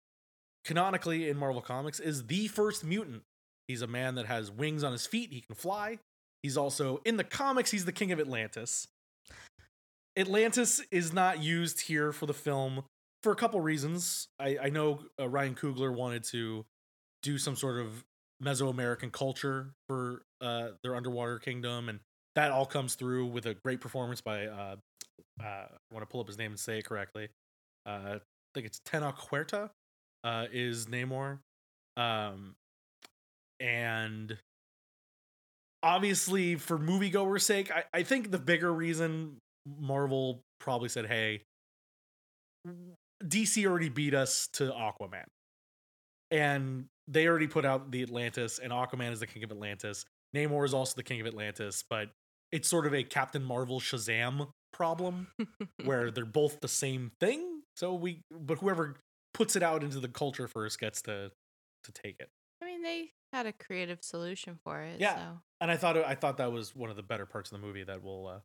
canonically 0.64 1.28
in 1.28 1.36
Marvel 1.36 1.62
Comics, 1.62 2.00
is 2.00 2.26
the 2.26 2.48
first 2.48 2.84
mutant. 2.84 3.22
He's 3.68 3.82
a 3.82 3.86
man 3.86 4.16
that 4.16 4.26
has 4.26 4.50
wings 4.50 4.82
on 4.82 4.92
his 4.92 5.06
feet. 5.06 5.32
He 5.32 5.42
can 5.42 5.54
fly. 5.54 5.98
He's 6.42 6.56
also 6.56 7.00
in 7.04 7.16
the 7.16 7.24
comics. 7.24 7.70
He's 7.70 7.84
the 7.84 7.92
king 7.92 8.10
of 8.12 8.18
Atlantis. 8.18 8.88
Atlantis 10.16 10.82
is 10.90 11.12
not 11.12 11.42
used 11.42 11.82
here 11.82 12.12
for 12.12 12.26
the 12.26 12.34
film 12.34 12.84
for 13.22 13.30
a 13.30 13.36
couple 13.36 13.60
reasons. 13.60 14.28
I, 14.40 14.58
I 14.62 14.68
know 14.70 15.00
uh, 15.20 15.28
Ryan 15.28 15.54
Coogler 15.54 15.94
wanted 15.94 16.24
to 16.24 16.64
do 17.22 17.38
some 17.38 17.54
sort 17.54 17.80
of 17.80 18.04
Mesoamerican 18.42 19.12
culture 19.12 19.74
for 19.88 20.22
uh, 20.40 20.70
their 20.82 20.96
underwater 20.96 21.38
kingdom, 21.38 21.88
and 21.88 22.00
that 22.34 22.50
all 22.50 22.66
comes 22.66 22.94
through 22.94 23.26
with 23.26 23.46
a 23.46 23.54
great 23.54 23.80
performance 23.80 24.20
by 24.20 24.46
uh, 24.46 24.76
uh, 25.40 25.44
I 25.44 25.68
want 25.92 26.02
to 26.02 26.10
pull 26.10 26.20
up 26.20 26.26
his 26.26 26.38
name 26.38 26.50
and 26.50 26.58
say 26.58 26.78
it 26.78 26.86
correctly. 26.86 27.28
I 28.50 28.58
think 28.58 28.66
it's 28.66 28.80
Tenoch 28.80 29.16
Huerta 29.30 29.70
uh, 30.24 30.46
is 30.52 30.86
Namor, 30.86 31.38
um, 31.96 32.54
and 33.60 34.36
obviously 35.82 36.56
for 36.56 36.78
moviegoers' 36.78 37.42
sake, 37.42 37.70
I, 37.70 37.84
I 37.92 38.02
think 38.02 38.30
the 38.30 38.38
bigger 38.38 38.72
reason 38.72 39.36
Marvel 39.78 40.40
probably 40.58 40.88
said, 40.88 41.06
"Hey, 41.06 41.42
DC 43.22 43.64
already 43.66 43.88
beat 43.88 44.14
us 44.14 44.48
to 44.54 44.72
Aquaman," 44.72 45.26
and 46.30 46.86
they 47.06 47.26
already 47.26 47.46
put 47.46 47.64
out 47.64 47.90
the 47.90 48.02
Atlantis, 48.02 48.58
and 48.58 48.72
Aquaman 48.72 49.12
is 49.12 49.20
the 49.20 49.26
king 49.26 49.44
of 49.44 49.50
Atlantis. 49.50 50.04
Namor 50.34 50.64
is 50.64 50.74
also 50.74 50.94
the 50.96 51.02
king 51.02 51.20
of 51.20 51.26
Atlantis, 51.26 51.84
but 51.88 52.10
it's 52.52 52.68
sort 52.68 52.86
of 52.86 52.94
a 52.94 53.02
Captain 53.02 53.42
Marvel 53.42 53.80
Shazam 53.80 54.48
problem 54.72 55.28
where 55.84 56.10
they're 56.10 56.24
both 56.24 56.60
the 56.60 56.68
same 56.68 57.10
thing. 57.20 57.49
So 57.80 57.94
we, 57.94 58.24
but 58.30 58.58
whoever 58.58 58.96
puts 59.32 59.56
it 59.56 59.62
out 59.62 59.82
into 59.82 60.00
the 60.00 60.08
culture 60.08 60.46
first 60.46 60.78
gets 60.78 61.00
to 61.02 61.30
to 61.84 61.92
take 61.92 62.16
it. 62.20 62.28
I 62.60 62.66
mean, 62.66 62.82
they 62.82 63.12
had 63.32 63.46
a 63.46 63.54
creative 63.54 64.00
solution 64.02 64.58
for 64.62 64.82
it. 64.82 65.00
Yeah. 65.00 65.14
So. 65.14 65.22
And 65.62 65.70
I 65.70 65.78
thought 65.78 65.96
I 65.96 66.14
thought 66.14 66.36
that 66.36 66.52
was 66.52 66.76
one 66.76 66.90
of 66.90 66.96
the 66.96 67.02
better 67.02 67.24
parts 67.24 67.50
of 67.50 67.58
the 67.58 67.66
movie 67.66 67.82
that 67.82 68.02
we'll 68.02 68.26
uh, 68.26 68.40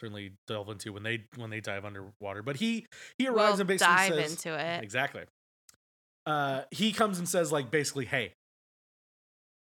certainly 0.00 0.32
delve 0.48 0.68
into 0.68 0.92
when 0.92 1.04
they 1.04 1.26
when 1.36 1.50
they 1.50 1.60
dive 1.60 1.84
underwater. 1.84 2.42
But 2.42 2.56
he 2.56 2.86
he 3.18 3.28
arrives 3.28 3.52
We'll 3.52 3.60
and 3.60 3.68
basically 3.68 3.94
dive 3.94 4.14
says, 4.14 4.30
into 4.32 4.58
it. 4.58 4.82
exactly. 4.82 5.22
Uh, 6.26 6.62
he 6.72 6.90
comes 6.90 7.20
and 7.20 7.28
says 7.28 7.52
like 7.52 7.70
basically, 7.70 8.06
hey, 8.06 8.34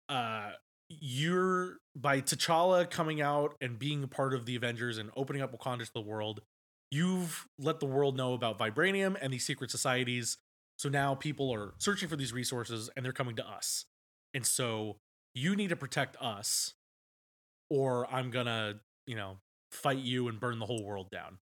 uh, 0.08 0.50
you're 0.88 1.78
by 1.96 2.20
T'Challa 2.20 2.88
coming 2.88 3.20
out 3.20 3.56
and 3.60 3.80
being 3.80 4.04
a 4.04 4.08
part 4.08 4.32
of 4.32 4.46
the 4.46 4.54
Avengers 4.54 4.96
and 4.96 5.10
opening 5.16 5.42
up 5.42 5.52
Wakanda 5.52 5.86
to 5.86 5.92
the 5.92 6.00
world. 6.00 6.40
You've 6.92 7.48
let 7.58 7.80
the 7.80 7.86
world 7.86 8.16
know 8.18 8.34
about 8.34 8.58
vibranium 8.58 9.16
and 9.20 9.32
these 9.32 9.46
secret 9.46 9.70
societies. 9.70 10.36
So 10.78 10.90
now 10.90 11.14
people 11.14 11.50
are 11.52 11.72
searching 11.78 12.06
for 12.08 12.16
these 12.16 12.32
resources 12.34 12.90
and 12.94 13.04
they're 13.04 13.12
coming 13.14 13.34
to 13.36 13.48
us. 13.48 13.86
And 14.34 14.44
so 14.46 14.96
you 15.34 15.56
need 15.56 15.70
to 15.70 15.76
protect 15.76 16.16
us 16.20 16.74
or 17.70 18.06
I'm 18.12 18.30
going 18.30 18.44
to, 18.44 18.78
you 19.06 19.16
know, 19.16 19.38
fight 19.70 19.98
you 20.00 20.28
and 20.28 20.38
burn 20.38 20.58
the 20.58 20.66
whole 20.66 20.84
world 20.84 21.08
down. 21.10 21.38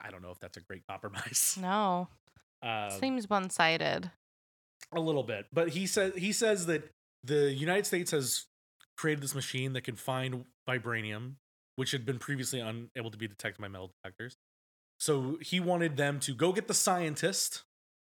I 0.00 0.10
don't 0.10 0.22
know 0.22 0.30
if 0.32 0.40
that's 0.40 0.56
a 0.56 0.60
great 0.60 0.82
compromise. 0.88 1.56
No, 1.62 2.08
Um, 2.62 2.90
seems 2.98 3.30
one 3.30 3.48
sided. 3.50 4.10
a 4.92 4.98
little 5.00 5.22
bit 5.22 5.46
but 5.52 5.68
he 5.68 5.86
says 5.86 6.14
he 6.16 6.32
says 6.32 6.66
that 6.66 6.82
the 7.22 7.52
united 7.52 7.84
states 7.86 8.10
has 8.12 8.46
created 8.96 9.22
this 9.22 9.34
machine 9.34 9.74
that 9.74 9.82
can 9.82 9.94
find 9.94 10.44
vibranium 10.68 11.34
which 11.80 11.92
had 11.92 12.04
been 12.04 12.18
previously 12.18 12.60
unable 12.60 13.10
to 13.10 13.16
be 13.16 13.26
detected 13.26 13.58
by 13.58 13.66
metal 13.66 13.90
detectors. 14.02 14.36
So 14.98 15.38
he 15.40 15.60
wanted 15.60 15.96
them 15.96 16.20
to 16.20 16.34
go 16.34 16.52
get 16.52 16.68
the 16.68 16.74
scientist 16.74 17.62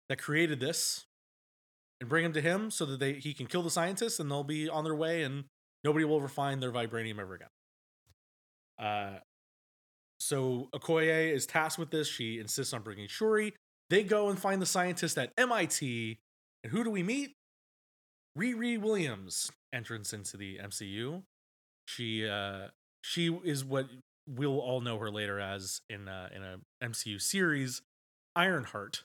that 0.09 0.17
created 0.17 0.59
this 0.59 1.05
and 2.01 2.09
bring 2.09 2.25
him 2.25 2.33
to 2.33 2.41
him 2.41 2.69
so 2.69 2.85
that 2.85 2.99
they 2.99 3.13
he 3.13 3.33
can 3.33 3.47
kill 3.47 3.63
the 3.63 3.69
scientist 3.69 4.19
and 4.19 4.29
they'll 4.29 4.43
be 4.43 4.67
on 4.67 4.83
their 4.83 4.93
way 4.93 5.23
and 5.23 5.45
nobody 5.85 6.03
will 6.03 6.17
ever 6.17 6.27
find 6.27 6.61
their 6.61 6.73
vibranium 6.73 7.17
ever 7.17 7.35
again. 7.35 7.47
Uh 8.77 9.19
so 10.19 10.67
okoye 10.75 11.31
is 11.33 11.45
tasked 11.45 11.79
with 11.79 11.91
this. 11.91 12.09
She 12.09 12.39
insists 12.39 12.73
on 12.73 12.81
bringing 12.81 13.07
shuri. 13.07 13.53
They 13.89 14.03
go 14.03 14.27
and 14.27 14.37
find 14.37 14.61
the 14.61 14.65
scientist 14.65 15.17
at 15.17 15.31
mit 15.37 15.81
and 15.81 16.73
who 16.73 16.83
do 16.83 16.89
we 16.89 17.03
meet? 17.03 17.37
Riri 18.37 18.77
Williams 18.77 19.49
entrance 19.71 20.11
into 20.11 20.35
the 20.35 20.57
MCU. 20.57 21.23
She 21.85 22.27
uh 22.27 22.67
she 23.01 23.33
is 23.43 23.63
what 23.65 23.87
we'll 24.27 24.59
all 24.59 24.81
know 24.81 24.97
her 24.99 25.09
later 25.11 25.39
as 25.39 25.81
in 25.89 26.07
uh 26.07 26.29
in 26.33 26.43
a 26.43 26.57
MCU 26.83 27.21
series, 27.21 27.81
Ironheart. 28.35 29.03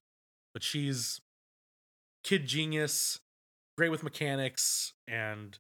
But 0.55 0.63
she's 0.63 1.21
kid 2.25 2.47
genius, 2.47 3.21
great 3.77 3.91
with 3.91 4.03
mechanics, 4.03 4.93
and 5.07 5.59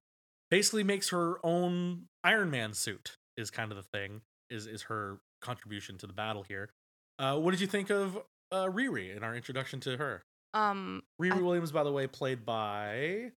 basically 0.51 0.85
makes 0.85 1.11
her 1.11 1.38
own 1.44 2.07
Iron 2.25 2.51
Man 2.51 2.72
suit 2.75 3.16
is 3.37 3.51
kind 3.51 3.70
of 3.70 3.77
the 3.77 3.83
thing, 3.83 4.22
is 4.51 4.66
is 4.66 4.83
her 4.83 5.18
contribution 5.42 5.99
to 5.99 6.07
the 6.07 6.12
battle 6.12 6.44
here. 6.49 6.70
Uh 7.18 7.37
what 7.38 7.51
did 7.51 7.61
you 7.61 7.66
think 7.66 7.90
of 7.90 8.16
uh 8.53 8.66
Riri 8.66 9.16
in 9.16 9.22
our 9.25 9.35
introduction 9.35 9.81
to 9.81 9.96
her? 9.96 10.22
Um, 10.55 11.03
Riri 11.20 11.33
I- 11.38 11.42
Williams, 11.42 11.72
by 11.72 11.85
the 11.85 11.92
way, 11.92 12.07
played 12.07 12.46
by 12.46 13.33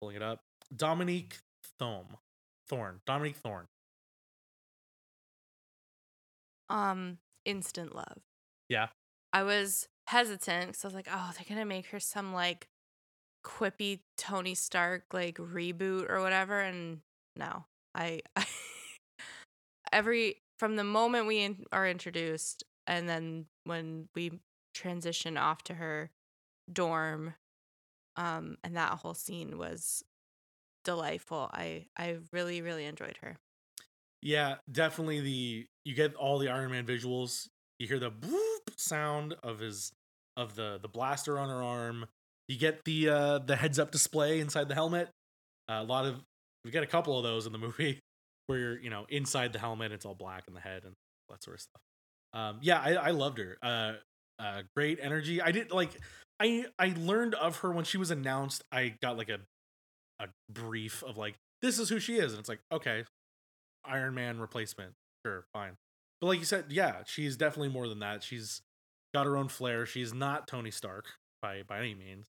pulling 0.00 0.16
it 0.16 0.22
up, 0.22 0.40
Dominique 0.74 1.38
Thorne. 1.78 2.16
Thorne. 2.68 3.00
Dominique 3.06 3.36
Thorne. 3.36 3.66
Um, 6.70 7.18
instant 7.44 7.94
love. 7.94 8.18
Yeah. 8.68 8.88
I 9.32 9.42
was 9.42 9.88
hesitant 10.06 10.68
because 10.68 10.84
I 10.84 10.88
was 10.88 10.94
like, 10.94 11.08
oh, 11.12 11.32
they're 11.34 11.46
gonna 11.48 11.66
make 11.66 11.86
her 11.86 12.00
some 12.00 12.32
like 12.32 12.68
quippy 13.44 14.00
Tony 14.16 14.54
Stark 14.54 15.04
like 15.12 15.36
reboot 15.36 16.10
or 16.10 16.20
whatever, 16.20 16.60
and 16.60 17.00
no, 17.36 17.64
I, 17.94 18.20
I 18.36 18.46
every 19.92 20.36
from 20.58 20.76
the 20.76 20.84
moment 20.84 21.26
we 21.26 21.40
in, 21.40 21.64
are 21.72 21.86
introduced, 21.86 22.64
and 22.86 23.08
then 23.08 23.46
when 23.64 24.08
we 24.14 24.40
transition 24.74 25.36
off 25.36 25.62
to 25.64 25.74
her 25.74 26.10
dorm, 26.72 27.34
um, 28.16 28.56
and 28.64 28.76
that 28.76 28.92
whole 28.92 29.14
scene 29.14 29.58
was 29.58 30.02
delightful. 30.84 31.50
I 31.52 31.86
I 31.96 32.18
really 32.32 32.62
really 32.62 32.84
enjoyed 32.86 33.18
her. 33.22 33.36
Yeah, 34.22 34.56
definitely 34.70 35.20
the 35.20 35.66
you 35.84 35.94
get 35.94 36.14
all 36.14 36.38
the 36.38 36.48
Iron 36.48 36.70
Man 36.72 36.86
visuals. 36.86 37.48
You 37.78 37.86
hear 37.86 37.98
the 37.98 38.10
boop 38.10 38.76
sound 38.76 39.34
of 39.42 39.60
his 39.60 39.92
of 40.36 40.54
the 40.54 40.78
the 40.82 40.88
blaster 40.88 41.38
on 41.38 41.48
her 41.48 41.62
arm. 41.62 42.06
You 42.48 42.58
get 42.58 42.84
the 42.84 43.08
uh 43.08 43.38
the 43.38 43.56
heads 43.56 43.78
up 43.78 43.90
display 43.90 44.40
inside 44.40 44.68
the 44.68 44.74
helmet. 44.74 45.08
Uh, 45.68 45.74
a 45.80 45.84
lot 45.84 46.04
of 46.06 46.20
we 46.64 46.70
get 46.70 46.82
a 46.82 46.86
couple 46.86 47.16
of 47.16 47.22
those 47.22 47.46
in 47.46 47.52
the 47.52 47.58
movie 47.66 48.00
where 48.46 48.58
you're, 48.58 48.78
you 48.80 48.90
know, 48.90 49.06
inside 49.08 49.52
the 49.52 49.58
helmet 49.58 49.92
it's 49.92 50.04
all 50.04 50.14
black 50.14 50.44
in 50.48 50.54
the 50.54 50.60
head 50.60 50.82
and 50.84 50.94
that 51.28 51.42
sort 51.42 51.56
of 51.56 51.60
stuff. 51.60 51.82
Um 52.34 52.58
yeah, 52.62 52.80
I 52.80 52.94
I 52.94 53.10
loved 53.10 53.38
her. 53.38 53.56
Uh 53.62 53.92
uh 54.40 54.62
great 54.76 54.98
energy. 55.00 55.40
I 55.40 55.52
did 55.52 55.70
like 55.70 55.90
I 56.40 56.66
I 56.78 56.94
learned 56.98 57.34
of 57.34 57.58
her 57.58 57.70
when 57.70 57.84
she 57.84 57.98
was 57.98 58.10
announced. 58.10 58.64
I 58.72 58.94
got 59.00 59.16
like 59.16 59.28
a 59.28 59.38
a 60.20 60.28
brief 60.50 61.02
of 61.04 61.16
like 61.16 61.34
this 61.62 61.78
is 61.78 61.88
who 61.88 62.00
she 62.00 62.16
is 62.18 62.32
and 62.32 62.40
it's 62.40 62.48
like 62.48 62.60
okay, 62.72 63.04
Iron 63.88 64.14
Man 64.14 64.38
replacement. 64.38 64.94
Sure, 65.24 65.44
fine. 65.52 65.76
But 66.20 66.28
like 66.28 66.38
you 66.38 66.44
said, 66.44 66.66
yeah, 66.70 67.02
she's 67.06 67.36
definitely 67.36 67.68
more 67.68 67.88
than 67.88 68.00
that. 68.00 68.22
She's 68.22 68.62
got 69.14 69.26
her 69.26 69.36
own 69.36 69.48
flair. 69.48 69.86
She's 69.86 70.12
not 70.12 70.46
Tony 70.48 70.70
Stark 70.70 71.06
by 71.42 71.62
by 71.66 71.78
any 71.78 71.94
means. 71.94 72.28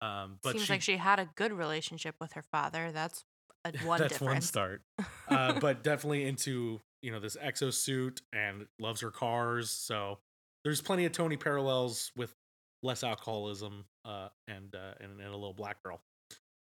Um, 0.00 0.38
but 0.42 0.52
Seems 0.52 0.64
she, 0.64 0.72
like 0.72 0.82
she 0.82 0.96
had 0.96 1.20
a 1.20 1.28
good 1.36 1.52
relationship 1.52 2.16
with 2.20 2.32
her 2.32 2.42
father. 2.42 2.90
That's 2.92 3.24
a 3.64 3.72
one 3.86 4.00
that's 4.00 4.14
difference. 4.14 4.32
one 4.34 4.42
start. 4.42 4.82
uh, 5.28 5.58
but 5.60 5.82
definitely 5.82 6.24
into 6.24 6.80
you 7.02 7.12
know 7.12 7.20
this 7.20 7.36
exosuit 7.36 8.20
and 8.32 8.66
loves 8.80 9.00
her 9.00 9.10
cars. 9.10 9.70
So 9.70 10.18
there's 10.64 10.80
plenty 10.80 11.04
of 11.04 11.12
Tony 11.12 11.36
parallels 11.36 12.10
with 12.16 12.34
less 12.82 13.04
alcoholism 13.04 13.84
uh, 14.04 14.28
and, 14.48 14.74
uh, 14.74 14.94
and 15.00 15.20
and 15.20 15.28
a 15.28 15.36
little 15.36 15.54
black 15.54 15.82
girl. 15.84 16.00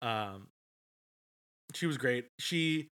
Um, 0.01 0.47
she 1.75 1.86
was 1.86 1.97
great. 1.97 2.27
She 2.39 2.89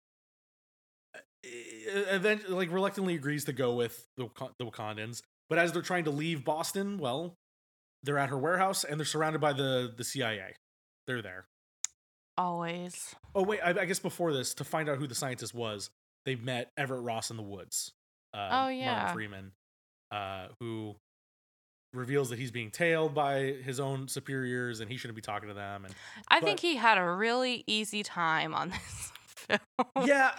eventually 1.89 2.55
like 2.55 2.73
reluctantly 2.73 3.15
agrees 3.15 3.45
to 3.45 3.53
go 3.53 3.75
with 3.75 4.07
the 4.17 4.29
the 4.59 4.67
Wakandans, 4.67 5.23
but 5.49 5.59
as 5.59 5.73
they're 5.73 5.83
trying 5.83 6.05
to 6.05 6.11
leave 6.11 6.45
Boston, 6.45 6.99
well, 6.99 7.35
they're 8.03 8.19
at 8.19 8.29
her 8.31 8.39
warehouse 8.39 8.85
and 8.85 8.99
they're 8.99 9.05
surrounded 9.05 9.41
by 9.41 9.53
the 9.53 9.93
the 9.97 10.05
CIA. 10.05 10.55
They're 11.07 11.23
there. 11.23 11.47
Always. 12.39 13.15
Oh 13.35 13.43
wait, 13.43 13.61
I, 13.61 13.71
I 13.71 13.85
guess 13.87 13.99
before 13.99 14.33
this, 14.33 14.55
to 14.55 14.65
find 14.65 14.89
out 14.89 14.99
who 14.99 15.07
the 15.07 15.15
scientist 15.15 15.55
was, 15.55 15.91
they 16.25 16.35
met 16.35 16.71
Everett 16.77 17.03
Ross 17.03 17.31
in 17.31 17.37
the 17.37 17.43
woods. 17.43 17.93
Uh, 18.35 18.49
Oh, 18.51 18.69
yeah. 18.69 18.93
Martin 18.93 19.15
Freeman, 19.15 19.53
uh, 20.11 20.49
who 20.61 20.97
reveals 21.95 22.29
that 22.29 22.39
he's 22.39 22.51
being 22.51 22.71
tailed 22.71 23.15
by 23.15 23.55
his 23.65 23.81
own 23.81 24.07
superiors 24.09 24.81
and 24.81 24.91
he 24.91 24.99
shouldn't 24.99 25.17
be 25.17 25.23
talking 25.23 25.49
to 25.49 25.55
them. 25.55 25.87
And 25.87 25.95
I 26.29 26.41
think 26.41 26.61
he 26.61 26.77
had 26.77 26.99
a 26.99 27.05
really 27.11 27.65
easy 27.67 28.03
time 28.03 28.55
on 28.55 28.69
this 28.71 29.13
film. 29.49 29.61
yeah, 30.07 30.33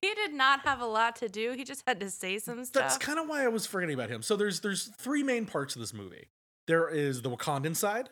he 0.00 0.14
did 0.14 0.32
not 0.32 0.60
have 0.60 0.80
a 0.80 0.86
lot 0.86 1.16
to 1.16 1.28
do. 1.28 1.52
He 1.52 1.64
just 1.64 1.82
had 1.86 2.00
to 2.00 2.10
say 2.10 2.38
some 2.38 2.64
stuff. 2.64 2.82
that's 2.82 2.98
kind 2.98 3.18
of 3.18 3.28
why 3.28 3.44
I 3.44 3.48
was 3.48 3.66
forgetting 3.66 3.94
about 3.94 4.10
him. 4.10 4.22
So 4.22 4.36
there's 4.36 4.60
there's 4.60 4.90
three 4.98 5.22
main 5.22 5.46
parts 5.46 5.74
of 5.76 5.80
this 5.80 5.92
movie. 5.94 6.28
There 6.66 6.88
is 6.88 7.22
the 7.22 7.30
Wakandan 7.30 7.74
side, 7.76 8.10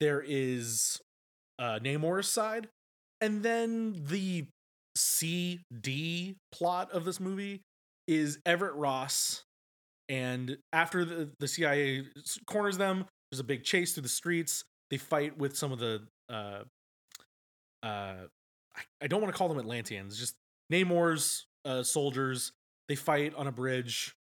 there 0.00 0.22
is 0.26 1.00
uh 1.58 1.78
Namor's 1.82 2.28
side, 2.28 2.68
and 3.20 3.42
then 3.42 4.02
the 4.06 4.46
C 4.96 5.60
D 5.80 6.36
plot 6.52 6.90
of 6.92 7.04
this 7.04 7.20
movie 7.20 7.62
is 8.06 8.38
Everett 8.44 8.74
Ross. 8.74 9.44
And 10.08 10.58
after 10.72 11.04
the, 11.04 11.30
the 11.38 11.48
CIA 11.48 12.04
corners 12.46 12.76
them, 12.76 13.06
there's 13.30 13.40
a 13.40 13.44
big 13.44 13.64
chase 13.64 13.94
through 13.94 14.02
the 14.02 14.08
streets. 14.10 14.64
They 14.90 14.98
fight 14.98 15.38
with 15.38 15.56
some 15.56 15.72
of 15.72 15.78
the 15.78 16.02
uh 16.28 16.62
uh 17.82 18.26
I, 18.76 18.80
I 19.02 19.06
don't 19.06 19.22
want 19.22 19.32
to 19.32 19.38
call 19.38 19.48
them 19.48 19.58
Atlanteans, 19.58 20.18
just 20.18 20.34
Namor's 20.72 21.46
uh 21.64 21.82
soldiers. 21.82 22.52
They 22.88 22.96
fight 22.96 23.34
on 23.34 23.46
a 23.46 23.52
bridge 23.52 24.16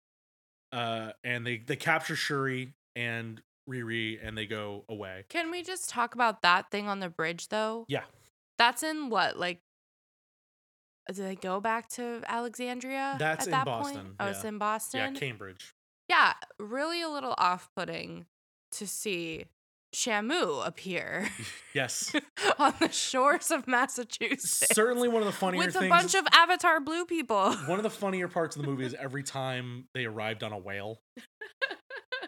uh 0.72 1.12
and 1.24 1.46
they 1.46 1.58
they 1.58 1.76
capture 1.76 2.16
Shuri 2.16 2.74
and 2.96 3.42
Riri 3.68 4.18
and 4.22 4.36
they 4.36 4.46
go 4.46 4.84
away. 4.88 5.24
Can 5.28 5.50
we 5.50 5.62
just 5.62 5.88
talk 5.88 6.14
about 6.14 6.42
that 6.42 6.70
thing 6.70 6.88
on 6.88 7.00
the 7.00 7.08
bridge 7.08 7.48
though? 7.48 7.84
Yeah. 7.88 8.02
That's 8.58 8.82
in 8.82 9.10
what, 9.10 9.38
like 9.38 9.60
do 11.12 11.22
they 11.22 11.34
go 11.34 11.60
back 11.60 11.88
to 11.90 12.22
Alexandria? 12.26 13.16
That's 13.18 13.42
at 13.42 13.46
in 13.46 13.50
that 13.52 13.64
Boston, 13.66 13.96
Point? 13.96 14.14
Oh, 14.20 14.26
it's 14.26 14.44
in 14.44 14.58
Boston. 14.58 15.14
Yeah, 15.14 15.20
Cambridge. 15.20 15.74
Yeah, 16.08 16.34
really 16.58 17.02
a 17.02 17.08
little 17.08 17.34
off-putting 17.38 18.26
to 18.72 18.86
see 18.86 19.46
Shamu 19.94 20.66
appear 20.66 21.28
Yes. 21.74 22.14
on 22.58 22.74
the 22.80 22.90
shores 22.90 23.50
of 23.50 23.66
Massachusetts 23.66 24.74
Certainly 24.74 25.08
one 25.08 25.22
of 25.22 25.26
the 25.26 25.32
funnier 25.32 25.60
things 25.62 25.74
with 25.74 25.76
a 25.76 25.80
things. 25.80 25.90
bunch 25.90 26.14
of 26.14 26.26
Avatar 26.32 26.80
blue 26.80 27.04
people. 27.04 27.52
one 27.66 27.78
of 27.78 27.82
the 27.82 27.90
funnier 27.90 28.28
parts 28.28 28.56
of 28.56 28.62
the 28.62 28.68
movie 28.68 28.84
is 28.84 28.94
every 28.94 29.22
time 29.22 29.86
they 29.94 30.04
arrived 30.04 30.42
on 30.42 30.52
a 30.52 30.58
whale. 30.58 31.00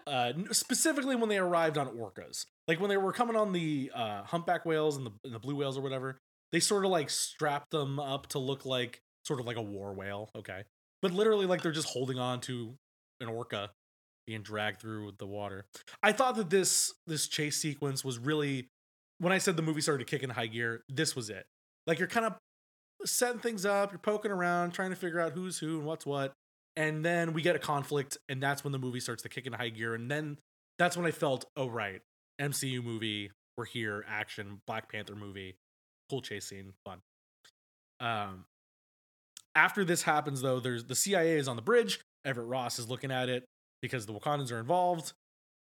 Uh, 0.07 0.33
specifically 0.53 1.17
when 1.17 1.31
they 1.31 1.39
arrived 1.39 1.79
on 1.79 1.87
orcas, 1.97 2.45
like 2.69 2.79
when 2.79 2.91
they 2.91 2.97
were 2.99 3.13
coming 3.13 3.37
on 3.37 3.53
the 3.53 3.91
uh, 3.95 4.23
humpback 4.25 4.67
whales 4.67 4.99
and 4.99 5.07
the, 5.07 5.11
and 5.25 5.35
the 5.35 5.39
blue 5.39 5.57
whales 5.57 5.79
or 5.79 5.81
whatever, 5.81 6.19
they 6.53 6.61
sort 6.61 6.85
of 6.85 6.91
like 6.91 7.09
strapped 7.09 7.71
them 7.71 7.99
up 7.99 8.27
to 8.27 8.39
look 8.39 8.67
like 8.67 9.01
sort 9.25 9.41
of 9.41 9.47
like 9.47 9.57
a 9.57 9.63
war 9.63 9.95
whale. 9.95 10.29
Okay, 10.37 10.65
but 11.01 11.13
literally 11.13 11.47
like 11.47 11.63
they're 11.63 11.73
just 11.73 11.89
holding 11.89 12.19
on 12.19 12.41
to 12.43 12.75
an 13.21 13.29
orca 13.29 13.71
being 14.27 14.43
dragged 14.43 14.81
through 14.81 15.13
the 15.19 15.27
water. 15.27 15.67
I 16.03 16.13
thought 16.13 16.37
that 16.37 16.51
this 16.51 16.93
this 17.07 17.29
chase 17.29 17.57
sequence 17.57 18.05
was 18.05 18.19
really 18.19 18.69
when 19.19 19.33
I 19.33 19.39
said 19.39 19.57
the 19.57 19.63
movie 19.63 19.81
started 19.81 20.07
to 20.07 20.11
kick 20.11 20.23
in 20.23 20.31
high 20.31 20.47
gear. 20.47 20.83
This 20.89 21.15
was 21.15 21.31
it. 21.31 21.47
Like 21.87 21.99
you're 21.99 22.09
kind 22.09 22.27
of 22.27 22.35
setting 23.05 23.41
things 23.41 23.67
up, 23.67 23.93
you're 23.93 23.99
poking 23.99 24.31
around, 24.31 24.73
trying 24.73 24.91
to 24.91 24.97
figure 24.97 25.21
out 25.21 25.33
who's 25.33 25.59
who 25.59 25.79
and 25.79 25.87
what's 25.87 26.07
what. 26.07 26.33
And 26.77 27.05
then 27.05 27.33
we 27.35 27.43
get 27.43 27.55
a 27.55 27.61
conflict, 27.61 28.19
and 28.29 28.43
that's 28.43 28.65
when 28.65 28.73
the 28.73 28.79
movie 28.79 29.01
starts 29.01 29.23
to 29.23 29.29
kick 29.29 29.47
into 29.47 29.59
high 29.59 29.69
gear. 29.69 29.95
And 29.95 30.11
then 30.11 30.39
that's 30.77 30.97
when 30.97 31.07
I 31.07 31.13
felt, 31.13 31.45
oh, 31.57 31.69
right, 31.69 32.01
MCU 32.41 32.83
movie, 32.83 33.31
we're 33.57 33.65
here, 33.65 34.05
action, 34.09 34.61
Black 34.67 34.91
Panther 34.91 35.15
movie, 35.15 35.55
cool 36.11 36.21
chase 36.21 36.47
scene, 36.47 36.73
fun. 36.85 36.99
Um, 38.01 38.47
after 39.55 39.85
this 39.85 40.03
happens, 40.03 40.41
though, 40.41 40.59
there's 40.59 40.85
the 40.85 40.97
CIA 40.97 41.37
is 41.37 41.47
on 41.47 41.55
the 41.55 41.63
bridge. 41.63 42.01
Everett 42.25 42.49
Ross 42.49 42.81
is 42.81 42.89
looking 42.89 43.13
at 43.13 43.29
it 43.29 43.45
because 43.85 44.07
the 44.07 44.15
Wakandans 44.15 44.51
are 44.51 44.59
involved. 44.59 45.13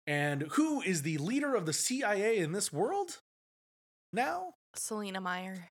And 0.07 0.43
who 0.53 0.81
is 0.81 1.03
the 1.03 1.19
leader 1.19 1.55
of 1.55 1.67
the 1.67 1.73
CIA 1.73 2.39
in 2.39 2.53
this 2.53 2.73
world 2.73 3.19
now? 4.13 4.55
Selina 4.75 5.21
Meyer 5.21 5.69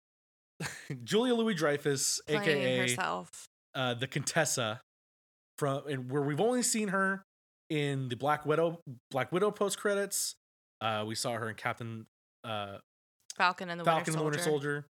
Julia 1.04 1.34
Louis 1.34 1.56
Dreyfus, 1.56 2.22
aka 2.28 2.78
herself. 2.78 3.46
uh, 3.76 3.96
the 3.96 4.08
Contessa, 4.08 4.82
from 5.58 5.82
and 5.88 6.10
where 6.12 6.22
we've 6.22 6.40
only 6.40 6.62
seen 6.64 6.90
her 6.90 7.24
in 7.70 8.08
the 8.10 8.16
Black 8.16 8.46
Widow 8.46 8.80
Black 9.12 9.32
Widow 9.32 9.52
post 9.52 9.80
credits. 9.80 10.36
Uh, 10.80 11.04
we 11.08 11.16
saw 11.16 11.34
her 11.34 11.50
in 11.50 11.56
Captain 11.56 12.06
uh, 12.44 12.78
Falcon 13.36 13.70
and 13.70 13.80
the 13.80 13.84
Falcon 13.86 14.06
Winter 14.06 14.12
and 14.12 14.20
the 14.20 14.24
Winter 14.24 14.40
Soldier. 14.44 14.86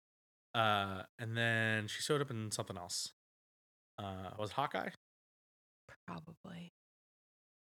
Soldier, 0.53 0.99
uh, 0.99 1.03
and 1.19 1.37
then 1.37 1.87
she 1.87 2.01
showed 2.01 2.21
up 2.21 2.29
in 2.29 2.51
something 2.51 2.77
else. 2.77 3.11
Uh, 3.97 4.31
was 4.37 4.49
it 4.51 4.53
Hawkeye? 4.53 4.89
Probably. 6.07 6.71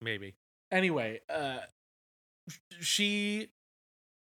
Maybe. 0.02 0.36
Anyway, 0.72 1.22
uh 1.30 1.60
she 2.80 3.50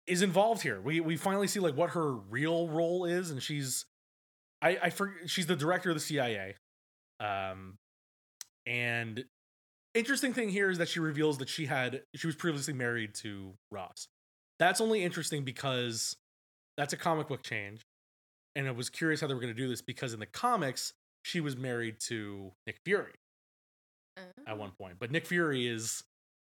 is 0.07 0.23
involved 0.23 0.63
here. 0.63 0.81
We 0.81 1.01
we 1.01 1.17
finally 1.17 1.47
see 1.47 1.61
like 1.61 1.77
what 1.77 1.91
her 1.91 2.13
real 2.13 2.69
role 2.69 3.05
is, 3.05 3.31
and 3.31 3.43
she's 3.43 3.85
I 4.63 4.79
I 4.85 4.91
for, 4.91 5.15
she's 5.27 5.47
the 5.47 5.57
director 5.57 5.91
of 5.91 5.97
the 5.97 6.01
CIA. 6.01 6.57
Um, 7.21 7.79
and 8.67 9.25
interesting 9.95 10.33
thing 10.33 10.49
here 10.49 10.71
is 10.71 10.79
that 10.79 10.89
she 10.89 11.01
reveals 11.01 11.39
that 11.39 11.49
she 11.49 11.67
had 11.67 12.03
she 12.15 12.27
was 12.27 12.37
previously 12.37 12.75
married 12.75 13.15
to 13.17 13.55
Ross. 13.71 14.09
That's 14.59 14.81
only 14.81 15.05
interesting 15.05 15.45
because 15.45 16.17
that's 16.77 16.93
a 16.93 16.97
comic 16.97 17.29
book 17.29 17.43
change, 17.43 17.87
and 18.57 18.67
I 18.67 18.73
was 18.73 18.91
curious 18.91 19.21
how 19.21 19.27
they 19.27 19.35
were 19.35 19.41
going 19.41 19.55
to 19.55 19.61
do 19.61 19.69
this 19.69 19.83
because 19.83 20.15
in 20.15 20.21
the 20.21 20.27
comics 20.27 20.95
she 21.23 21.41
was 21.41 21.57
married 21.57 21.97
to 22.01 22.53
Nick 22.67 22.79
Fury 22.85 23.13
at 24.47 24.59
one 24.59 24.71
point. 24.73 24.97
But 24.99 25.11
Nick 25.11 25.27
Fury 25.27 25.67
is 25.67 26.03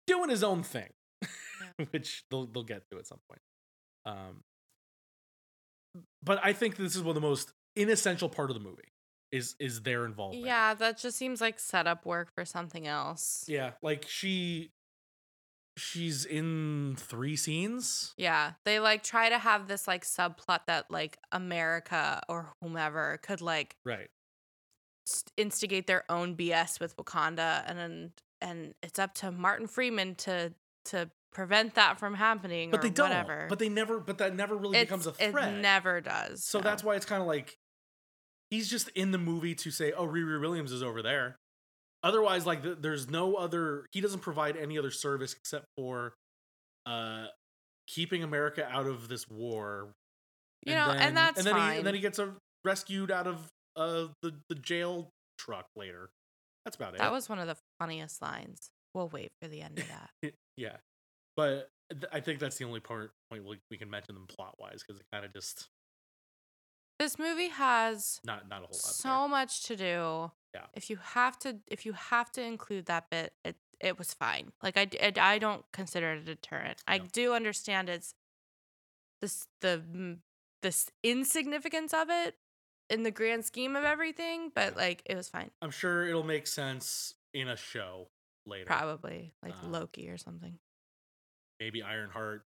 doing 0.06 0.30
his 0.30 0.42
own 0.42 0.62
thing, 0.62 0.90
which 1.90 2.24
they'll 2.30 2.46
they'll 2.46 2.62
get 2.62 2.82
to 2.90 2.98
at 2.98 3.06
some 3.06 3.20
point. 3.28 3.40
Um, 4.04 4.42
but 6.22 6.40
I 6.42 6.52
think 6.52 6.76
this 6.76 6.96
is 6.96 7.02
one 7.02 7.10
of 7.16 7.22
the 7.22 7.26
most 7.28 7.52
inessential 7.76 8.28
part 8.28 8.50
of 8.50 8.54
the 8.54 8.62
movie 8.62 8.92
is 9.30 9.54
is 9.58 9.82
their 9.82 10.04
involvement. 10.04 10.44
Yeah, 10.44 10.74
that 10.74 10.98
just 10.98 11.16
seems 11.16 11.40
like 11.40 11.58
setup 11.58 12.04
work 12.06 12.32
for 12.34 12.44
something 12.44 12.86
else. 12.86 13.44
yeah, 13.48 13.72
like 13.82 14.06
she 14.08 14.70
she's 15.76 16.24
in 16.24 16.96
three 16.98 17.36
scenes. 17.36 18.12
Yeah, 18.16 18.52
they 18.64 18.78
like 18.78 19.02
try 19.02 19.28
to 19.28 19.38
have 19.38 19.68
this 19.68 19.88
like 19.88 20.04
subplot 20.04 20.60
that 20.66 20.90
like 20.90 21.18
America 21.30 22.20
or 22.28 22.52
whomever 22.60 23.18
could 23.22 23.40
like 23.40 23.76
Right. 23.84 24.08
Instigate 25.36 25.86
their 25.86 26.04
own 26.10 26.36
BS 26.36 26.80
with 26.80 26.96
Wakanda, 26.96 27.62
and 27.66 27.78
then 27.78 28.12
and 28.40 28.74
it's 28.82 28.98
up 28.98 29.14
to 29.14 29.30
Martin 29.30 29.66
Freeman 29.66 30.14
to 30.16 30.52
to 30.86 31.10
prevent 31.32 31.74
that 31.74 31.98
from 31.98 32.14
happening. 32.14 32.70
But 32.70 32.80
or 32.80 32.82
they 32.82 32.90
don't. 32.90 33.08
Whatever. 33.10 33.46
But 33.48 33.58
they 33.58 33.68
never. 33.68 33.98
But 34.00 34.18
that 34.18 34.34
never 34.34 34.56
really 34.56 34.76
It's- 34.78 34.86
becomes 34.86 35.06
a 35.06 35.12
threat. 35.12 35.54
It 35.54 35.60
never 35.60 36.00
does. 36.00 36.44
So 36.44 36.58
no. 36.58 36.62
that's 36.64 36.82
why 36.84 36.96
it's 36.96 37.06
kind 37.06 37.20
of 37.22 37.28
like 37.28 37.56
he's 38.50 38.68
just 38.68 38.88
in 38.90 39.10
the 39.12 39.18
movie 39.18 39.54
to 39.56 39.70
say, 39.70 39.92
"Oh, 39.92 40.06
Riri 40.06 40.40
Williams 40.40 40.72
is 40.72 40.82
over 40.82 41.02
there." 41.02 41.36
Otherwise, 42.02 42.44
like 42.46 42.62
th- 42.62 42.78
there's 42.80 43.08
no 43.08 43.34
other. 43.36 43.86
He 43.92 44.00
doesn't 44.00 44.20
provide 44.20 44.56
any 44.56 44.76
other 44.78 44.90
service 44.90 45.34
except 45.34 45.66
for 45.76 46.14
uh 46.84 47.26
keeping 47.88 48.22
America 48.22 48.66
out 48.70 48.86
of 48.86 49.08
this 49.08 49.28
war. 49.28 49.92
you 50.66 50.74
know, 50.74 50.88
then- 50.92 51.00
and 51.02 51.16
that's 51.16 51.38
and 51.38 51.46
then 51.46 51.54
fine. 51.54 51.72
He, 51.72 51.78
and 51.78 51.86
then 51.86 51.94
he 51.94 52.00
gets 52.00 52.18
uh, 52.18 52.30
rescued 52.64 53.10
out 53.10 53.26
of 53.26 53.48
uh 53.76 54.08
the 54.22 54.32
the 54.48 54.54
jail 54.54 55.10
truck 55.38 55.66
later. 55.76 56.10
That's 56.64 56.76
about 56.76 56.94
it. 56.94 56.98
that 56.98 57.10
was 57.12 57.28
one 57.28 57.38
of 57.38 57.46
the 57.48 57.56
funniest 57.80 58.22
lines. 58.22 58.70
We'll 58.94 59.08
wait 59.08 59.32
for 59.40 59.48
the 59.48 59.62
end 59.62 59.78
of 59.78 59.86
that. 59.88 60.32
yeah, 60.56 60.76
but 61.36 61.70
th- 61.90 62.04
I 62.12 62.20
think 62.20 62.38
that's 62.38 62.56
the 62.58 62.64
only 62.66 62.80
part 62.80 63.12
point 63.30 63.44
we, 63.44 63.58
we 63.70 63.76
can 63.78 63.90
mention 63.90 64.14
them 64.14 64.26
plot 64.28 64.56
wise 64.60 64.82
because 64.86 65.00
it 65.00 65.06
kind 65.12 65.24
of 65.24 65.32
just 65.32 65.68
this 66.98 67.18
movie 67.18 67.48
has 67.48 68.20
not 68.24 68.48
not 68.48 68.58
a 68.62 68.66
whole 68.66 68.68
lot. 68.74 68.76
so 68.94 69.26
much 69.26 69.64
to 69.64 69.76
do. 69.76 70.30
Yeah. 70.54 70.66
If 70.74 70.90
you 70.90 70.98
have 71.02 71.38
to, 71.40 71.56
if 71.66 71.86
you 71.86 71.94
have 71.94 72.30
to 72.32 72.42
include 72.42 72.86
that 72.86 73.08
bit, 73.10 73.32
it 73.44 73.56
it 73.80 73.98
was 73.98 74.12
fine. 74.14 74.52
Like 74.62 74.76
I 74.76 74.86
it- 75.00 75.18
I 75.18 75.38
don't 75.38 75.64
consider 75.72 76.12
it 76.12 76.18
a 76.18 76.24
deterrent. 76.24 76.82
I 76.86 76.98
do 76.98 77.32
understand 77.34 77.88
it's 77.88 78.14
this 79.20 79.46
the 79.62 80.18
this 80.62 80.90
insignificance 81.02 81.92
of 81.92 82.08
it 82.10 82.36
in 82.92 83.02
the 83.02 83.10
grand 83.10 83.44
scheme 83.44 83.74
of 83.74 83.84
everything, 83.84 84.52
but 84.54 84.76
like 84.76 85.02
it 85.06 85.16
was 85.16 85.28
fine. 85.28 85.50
I'm 85.62 85.70
sure 85.70 86.06
it'll 86.06 86.22
make 86.22 86.46
sense 86.46 87.14
in 87.34 87.48
a 87.48 87.56
show 87.56 88.08
later. 88.46 88.66
Probably 88.66 89.32
like 89.42 89.54
Um, 89.62 89.72
Loki 89.72 90.08
or 90.10 90.18
something. 90.18 90.58
Maybe 91.58 91.82
Ironheart. 91.82 92.42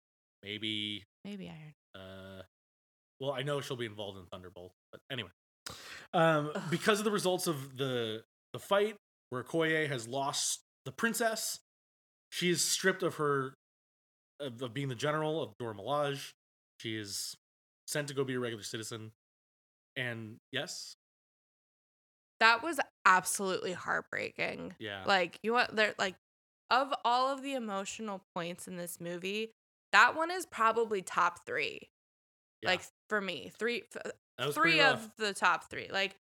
Maybe 0.43 1.04
Maybe 1.23 1.49
Iron. 1.49 1.73
uh 2.04 2.41
well, 3.19 3.34
I 3.34 3.43
know 3.43 3.62
she'll 3.62 3.77
be 3.77 3.86
involved 3.86 4.17
in 4.17 4.25
Thunderbolt, 4.25 4.73
but 4.91 4.99
anyway. 5.12 5.30
Um 6.13 6.51
Ugh. 6.56 6.62
because 6.71 6.97
of 6.99 7.06
the 7.06 7.12
results 7.12 7.45
of 7.47 7.77
the 7.77 8.23
the 8.54 8.60
fight 8.60 8.95
where 9.30 9.43
Okoye 9.43 9.88
has 9.88 10.08
lost 10.08 10.62
the 10.86 10.91
princess, 10.91 11.60
she 12.32 12.49
is 12.49 12.65
stripped 12.65 13.04
of 13.04 13.15
her 13.15 13.54
of, 14.39 14.60
of 14.62 14.73
being 14.73 14.89
the 14.89 14.95
general 14.95 15.41
of 15.43 15.54
Dora 15.60 15.75
Milaje. 15.75 16.32
She 16.80 16.97
is 16.97 17.36
sent 17.86 18.08
to 18.08 18.15
go 18.15 18.23
be 18.23 18.34
a 18.34 18.39
regular 18.39 18.63
citizen. 18.63 19.12
And 19.95 20.38
yes, 20.51 20.95
That 22.39 22.63
was 22.63 22.80
absolutely 23.06 23.73
heartbreaking. 23.73 24.75
yeah. 24.80 25.04
Like 25.06 25.38
you 25.43 25.54
want 25.54 25.75
there 25.75 25.93
like 25.99 26.15
of 26.69 26.93
all 27.04 27.27
of 27.32 27.43
the 27.43 27.54
emotional 27.54 28.21
points 28.36 28.67
in 28.67 28.77
this 28.77 28.99
movie, 29.01 29.51
that 29.91 30.15
one 30.15 30.32
is 30.32 30.45
probably 30.45 31.01
top 31.01 31.45
three. 31.45 31.89
Yeah. 32.62 32.69
Like 32.69 32.82
for 33.10 33.19
me, 33.21 33.51
three 33.60 33.84
f- 33.95 34.12
three 34.54 34.54
pretty 34.54 34.80
rough. 34.80 35.06
of 35.06 35.12
the 35.17 35.34
top 35.34 35.69
three. 35.69 35.89
Like 35.91 36.15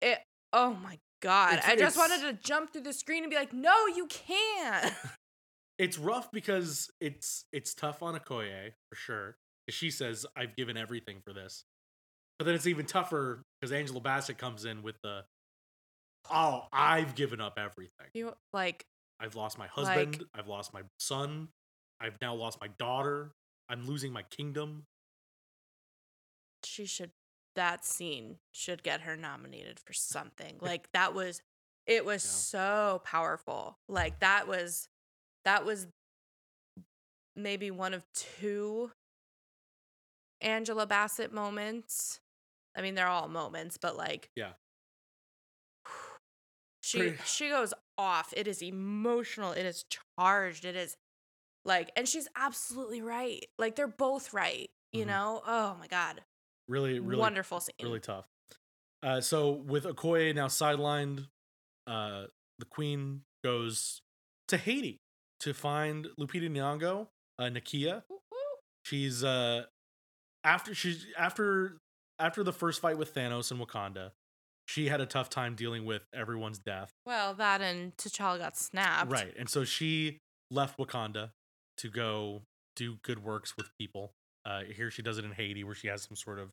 it. 0.00 0.18
Oh 0.52 0.74
my 0.74 0.98
god! 1.22 1.54
It's- 1.54 1.68
I 1.70 1.76
just 1.76 1.96
wanted 1.96 2.20
to 2.22 2.32
jump 2.34 2.72
through 2.72 2.82
the 2.82 2.92
screen 2.92 3.22
and 3.24 3.30
be 3.30 3.36
like, 3.36 3.52
"No, 3.52 3.86
you 3.86 4.06
can't." 4.06 4.92
It's 5.78 5.98
rough 5.98 6.30
because 6.30 6.90
it's 7.00 7.46
it's 7.52 7.74
tough 7.74 8.02
on 8.04 8.14
Okoye 8.16 8.72
for 8.88 8.94
sure. 8.94 9.36
She 9.70 9.90
says, 9.90 10.24
"I've 10.36 10.54
given 10.54 10.76
everything 10.76 11.22
for 11.24 11.32
this," 11.32 11.64
but 12.42 12.46
then 12.46 12.54
it's 12.56 12.66
even 12.66 12.84
tougher 12.86 13.40
because 13.60 13.70
Angela 13.70 14.00
Bassett 14.00 14.36
comes 14.36 14.64
in 14.64 14.82
with 14.82 14.96
the, 15.04 15.22
"Oh, 16.28 16.62
oh. 16.64 16.68
I've 16.72 17.14
given 17.14 17.40
up 17.40 17.56
everything. 17.56 18.08
you 18.14 18.34
like 18.52 18.84
I've 19.20 19.36
lost 19.36 19.58
my 19.58 19.68
husband. 19.68 20.24
I've 20.34 20.48
lost 20.48 20.74
my 20.74 20.82
son. 20.98 21.50
I've 22.00 22.20
now 22.20 22.34
lost 22.34 22.58
my 22.60 22.66
daughter. 22.80 23.30
I'm 23.68 23.86
losing 23.86 24.12
my 24.12 24.24
kingdom." 24.24 24.86
she 26.64 26.84
should. 26.84 27.12
That 27.54 27.84
scene 27.84 28.38
should 28.50 28.82
get 28.82 29.02
her 29.02 29.16
nominated 29.16 29.78
for 29.78 29.92
something. 29.92 30.56
Like 30.60 30.90
that 30.94 31.14
was, 31.14 31.42
it 31.86 32.04
was 32.04 32.24
Yeah. 32.24 32.30
so 32.30 33.02
powerful. 33.04 33.78
Like 33.88 34.18
that 34.18 34.48
was, 34.48 34.88
that 35.44 35.64
was 35.64 35.86
maybe 37.36 37.70
one 37.70 37.94
of 37.94 38.04
two 38.14 38.90
Angela 40.40 40.86
Bassett 40.86 41.32
moments. 41.32 42.20
I 42.76 42.80
mean, 42.82 42.94
they're 42.94 43.06
all 43.08 43.28
moments, 43.28 43.76
but 43.76 43.96
like, 43.96 44.30
Yeah. 44.34 44.52
she 46.80 46.98
Pretty- 46.98 47.18
she 47.26 47.48
goes 47.48 47.74
off. 47.98 48.32
It 48.36 48.48
is 48.48 48.62
emotional. 48.62 49.52
It 49.52 49.64
is 49.66 49.84
charged. 50.18 50.64
It 50.64 50.76
is 50.76 50.96
like, 51.64 51.90
and 51.96 52.08
she's 52.08 52.28
absolutely 52.36 53.02
right. 53.02 53.44
Like 53.58 53.76
they're 53.76 53.86
both 53.88 54.32
right. 54.32 54.70
You 54.92 55.04
Mhm. 55.04 55.08
know? 55.08 55.42
Oh 55.46 55.76
my 55.78 55.86
god, 55.86 56.22
Really, 56.68 57.00
really 57.00 57.18
wonderful 57.20 57.60
scene. 57.60 57.74
really 57.82 58.00
tough. 58.00 58.26
Uh, 59.02 59.20
so 59.20 59.50
with 59.52 59.84
Okoye 59.84 60.34
now 60.34 60.46
sidelined, 60.48 61.28
uh, 61.86 62.26
the 62.58 62.66
queen 62.66 63.24
goes 63.42 64.02
to 64.48 64.56
Haiti 64.56 65.00
to 65.40 65.52
find 65.54 66.06
Lupita 66.18 66.48
Nyong'o, 66.48 67.08
uh, 67.38 67.42
Nakia. 67.44 68.04
She's 68.84 69.24
uh, 69.24 69.64
after 70.44 70.74
she's 70.74 71.06
after 71.16 71.80
after 72.22 72.44
the 72.44 72.52
first 72.52 72.80
fight 72.80 72.96
with 72.96 73.12
Thanos 73.12 73.50
in 73.50 73.58
Wakanda, 73.58 74.12
she 74.64 74.88
had 74.88 75.00
a 75.00 75.06
tough 75.06 75.28
time 75.28 75.56
dealing 75.56 75.84
with 75.84 76.02
everyone's 76.14 76.60
death. 76.60 76.92
Well, 77.04 77.34
that 77.34 77.60
and 77.60 77.96
T'Challa 77.96 78.38
got 78.38 78.56
snapped. 78.56 79.10
Right, 79.10 79.34
and 79.36 79.48
so 79.48 79.64
she 79.64 80.20
left 80.50 80.78
Wakanda 80.78 81.30
to 81.78 81.90
go 81.90 82.42
do 82.76 82.96
good 83.02 83.24
works 83.24 83.56
with 83.56 83.70
people. 83.78 84.12
Uh, 84.46 84.60
here 84.72 84.90
she 84.90 85.02
does 85.02 85.18
it 85.18 85.24
in 85.24 85.32
Haiti, 85.32 85.64
where 85.64 85.74
she 85.74 85.88
has 85.88 86.02
some 86.02 86.16
sort 86.16 86.38
of 86.38 86.50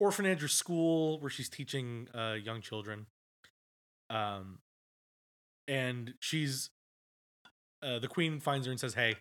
orphanage 0.00 0.42
or 0.42 0.48
school 0.48 1.20
where 1.20 1.30
she's 1.30 1.50
teaching 1.50 2.08
uh, 2.14 2.36
young 2.42 2.62
children. 2.62 3.06
Um, 4.08 4.58
and 5.68 6.14
she's 6.20 6.70
uh, 7.82 7.98
the 7.98 8.08
queen 8.08 8.40
finds 8.40 8.66
her 8.66 8.70
and 8.70 8.80
says, 8.80 8.94
"Hey, 8.94 9.16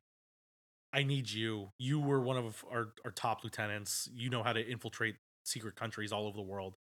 I 0.94 1.04
need 1.04 1.30
you. 1.30 1.72
You 1.78 2.00
were 2.00 2.22
one 2.22 2.38
of 2.38 2.64
our 2.72 2.94
our 3.04 3.12
top 3.12 3.44
lieutenants. 3.44 4.10
You 4.14 4.30
know 4.30 4.42
how 4.42 4.54
to 4.54 4.66
infiltrate 4.66 5.16
secret 5.44 5.76
countries 5.76 6.12
all 6.12 6.28
over 6.28 6.38
the 6.38 6.44
world. 6.44 6.76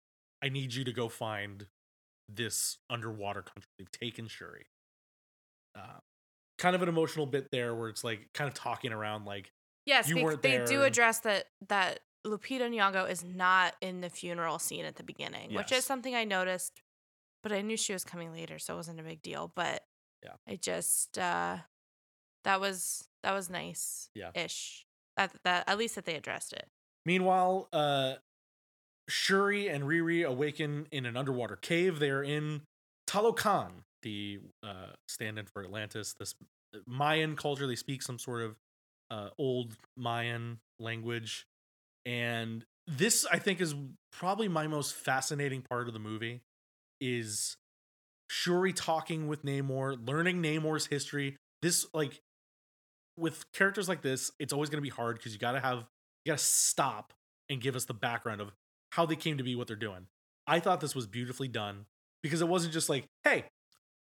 I 0.44 0.50
need 0.50 0.74
you 0.74 0.84
to 0.84 0.94
go 0.94 1.10
find 1.10 1.68
this 2.28 2.78
underwater 2.90 3.42
country. 3.42 3.70
They've 3.78 3.92
taken 3.92 4.28
Shuri." 4.28 4.68
Uh, 5.76 6.00
kind 6.58 6.76
of 6.76 6.82
an 6.82 6.90
emotional 6.90 7.26
bit 7.26 7.50
there 7.52 7.74
where 7.74 7.90
it's 7.90 8.04
like 8.04 8.28
kind 8.34 8.48
of 8.48 8.54
talking 8.54 8.92
around 8.92 9.26
like 9.26 9.52
Yes, 9.86 10.08
You 10.08 10.24
weren't 10.24 10.44
they 10.44 10.64
do 10.66 10.84
address 10.84 11.20
that 11.22 11.46
that 11.70 12.02
Lupita 12.28 12.70
Nyong'o 12.70 13.10
is 13.10 13.24
not 13.24 13.76
in 13.82 14.02
the 14.02 14.10
funeral 14.10 14.60
scene 14.60 14.86
at 14.86 14.98
the 14.98 15.04
beginning, 15.04 15.54
which 15.56 15.72
is 15.72 15.84
something 15.84 16.14
I 16.14 16.26
noticed, 16.26 16.82
but 17.42 17.52
I 17.52 17.62
knew 17.62 17.76
she 17.76 17.94
was 17.94 18.04
coming 18.04 18.32
later, 18.32 18.60
so 18.60 18.74
it 18.74 18.78
wasn't 18.78 19.00
a 19.00 19.04
big 19.04 19.24
deal. 19.24 19.52
But 19.56 19.84
Yeah. 20.24 20.34
I 20.48 20.58
just 20.58 21.18
uh 21.18 21.58
that 22.44 22.62
was 22.62 23.08
that 23.24 23.34
was 23.34 23.50
nice. 23.50 24.10
Yeah. 24.14 24.30
ish. 24.36 24.86
That 25.18 25.34
that 25.44 25.68
at 25.68 25.78
least 25.78 25.96
that 25.96 26.06
they 26.06 26.16
addressed 26.16 26.54
it. 26.54 26.70
Meanwhile, 27.06 27.70
uh, 27.74 28.16
Shuri 29.10 29.68
and 29.68 29.84
Riri 29.84 30.26
awaken 30.26 30.88
in 30.92 31.06
an 31.06 31.18
underwater 31.18 31.56
cave. 31.56 32.00
They 32.00 32.10
are 32.12 32.24
in 32.24 32.62
Talokan, 33.08 33.72
the 34.04 34.40
uh, 34.64 34.94
stand-in 35.08 35.46
for 35.46 35.64
Atlantis. 35.64 36.14
This 36.20 36.36
Mayan 36.86 37.36
culture. 37.36 37.68
They 37.68 37.76
speak 37.76 38.02
some 38.02 38.20
sort 38.20 38.44
of 38.44 38.56
uh, 39.12 39.30
old 39.38 39.76
Mayan 39.98 40.60
language, 40.80 41.48
and 42.06 42.64
this 42.88 43.26
I 43.32 43.40
think 43.40 43.60
is 43.60 43.76
probably 44.12 44.48
my 44.48 44.68
most 44.68 44.94
fascinating 44.94 45.62
part 45.62 45.88
of 45.88 45.94
the 45.94 46.00
movie. 46.00 46.42
Is 47.02 47.58
Shuri 48.30 48.74
talking 48.74 49.28
with 49.28 49.44
Namor, 49.44 49.98
learning 50.08 50.44
Namor's 50.44 50.86
history. 50.86 51.38
This 51.62 51.86
like 51.94 52.22
with 53.18 53.52
characters 53.54 53.90
like 53.90 54.02
this, 54.02 54.32
it's 54.40 54.54
always 54.54 54.70
going 54.70 54.78
to 54.78 54.88
be 54.88 54.90
hard 54.90 55.18
because 55.18 55.34
you 55.34 55.40
got 55.40 55.54
to 55.54 55.60
have 55.60 55.86
you 56.24 56.32
got 56.32 56.38
to 56.38 56.44
stop 56.44 57.14
and 57.50 57.60
give 57.60 57.76
us 57.76 57.86
the 57.86 57.94
background 57.94 58.42
of 58.42 58.52
how 58.92 59.06
they 59.06 59.16
came 59.16 59.38
to 59.38 59.44
be 59.44 59.56
what 59.56 59.68
they're 59.68 59.76
doing. 59.76 60.08
I 60.48 60.60
thought 60.60 60.82
this 60.82 60.96
was 60.96 61.08
beautifully 61.08 61.48
done 61.48 61.86
because 62.24 62.42
it 62.42 62.48
wasn't 62.48 62.74
just 62.74 62.90
like, 62.90 63.06
"Hey, 63.24 63.46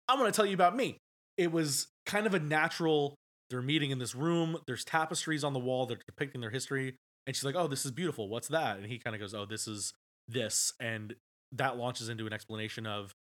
I'm 0.09 0.18
going 0.18 0.31
to 0.31 0.37
tell 0.37 0.46
you 0.46 0.55
about 0.55 0.77
me." 0.77 0.98
It 1.37 1.53
was 1.53 1.88
kind 2.07 2.27
of 2.27 2.35
a 2.35 2.40
natural 2.40 3.14
they're 3.51 3.62
meeting 3.62 3.90
in 3.90 3.98
this 3.98 4.14
room, 4.14 4.59
there's 4.66 4.85
tapestries 4.85 5.42
on 5.42 5.53
the 5.53 5.59
wall 5.59 5.87
that 5.87 5.98
are 5.98 6.05
depicting 6.07 6.40
their 6.40 6.51
history, 6.51 6.96
and 7.27 7.35
she's 7.35 7.44
like, 7.44 7.55
"Oh, 7.55 7.66
this 7.66 7.85
is 7.85 7.92
beautiful. 7.92 8.29
What's 8.29 8.48
that?" 8.48 8.77
And 8.77 8.87
he 8.87 8.98
kind 8.98 9.14
of 9.14 9.20
goes, 9.20 9.35
"Oh, 9.35 9.46
this 9.46 9.66
is 9.66 9.92
this." 10.27 10.72
And 10.81 11.14
that 11.53 11.77
launches 11.77 12.09
into 12.09 12.27
an 12.27 12.33
explanation 12.33 12.87
of 12.87 13.14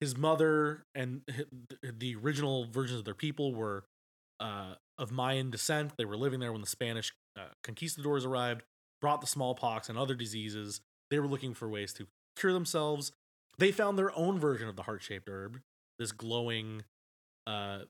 his 0.00 0.16
mother 0.16 0.84
and 0.94 1.22
the 1.82 2.16
original 2.16 2.66
versions 2.70 3.00
of 3.00 3.04
their 3.04 3.14
people 3.14 3.54
were 3.54 3.84
uh, 4.40 4.74
of 4.96 5.10
Mayan 5.10 5.50
descent. 5.50 5.92
They 5.96 6.04
were 6.04 6.16
living 6.16 6.40
there 6.40 6.52
when 6.52 6.60
the 6.60 6.68
Spanish 6.68 7.12
uh, 7.36 7.48
conquistadors 7.62 8.24
arrived, 8.24 8.62
brought 9.00 9.20
the 9.20 9.26
smallpox 9.26 9.88
and 9.88 9.98
other 9.98 10.14
diseases. 10.14 10.80
They 11.10 11.18
were 11.18 11.26
looking 11.26 11.54
for 11.54 11.68
ways 11.68 11.92
to 11.94 12.06
cure 12.36 12.52
themselves. 12.52 13.12
They 13.58 13.72
found 13.72 13.98
their 13.98 14.16
own 14.16 14.38
version 14.38 14.68
of 14.68 14.76
the 14.76 14.82
heart 14.82 15.02
shaped 15.02 15.28
herb, 15.28 15.60
this 15.98 16.12
glowing 16.12 16.82
uh, 17.46 17.80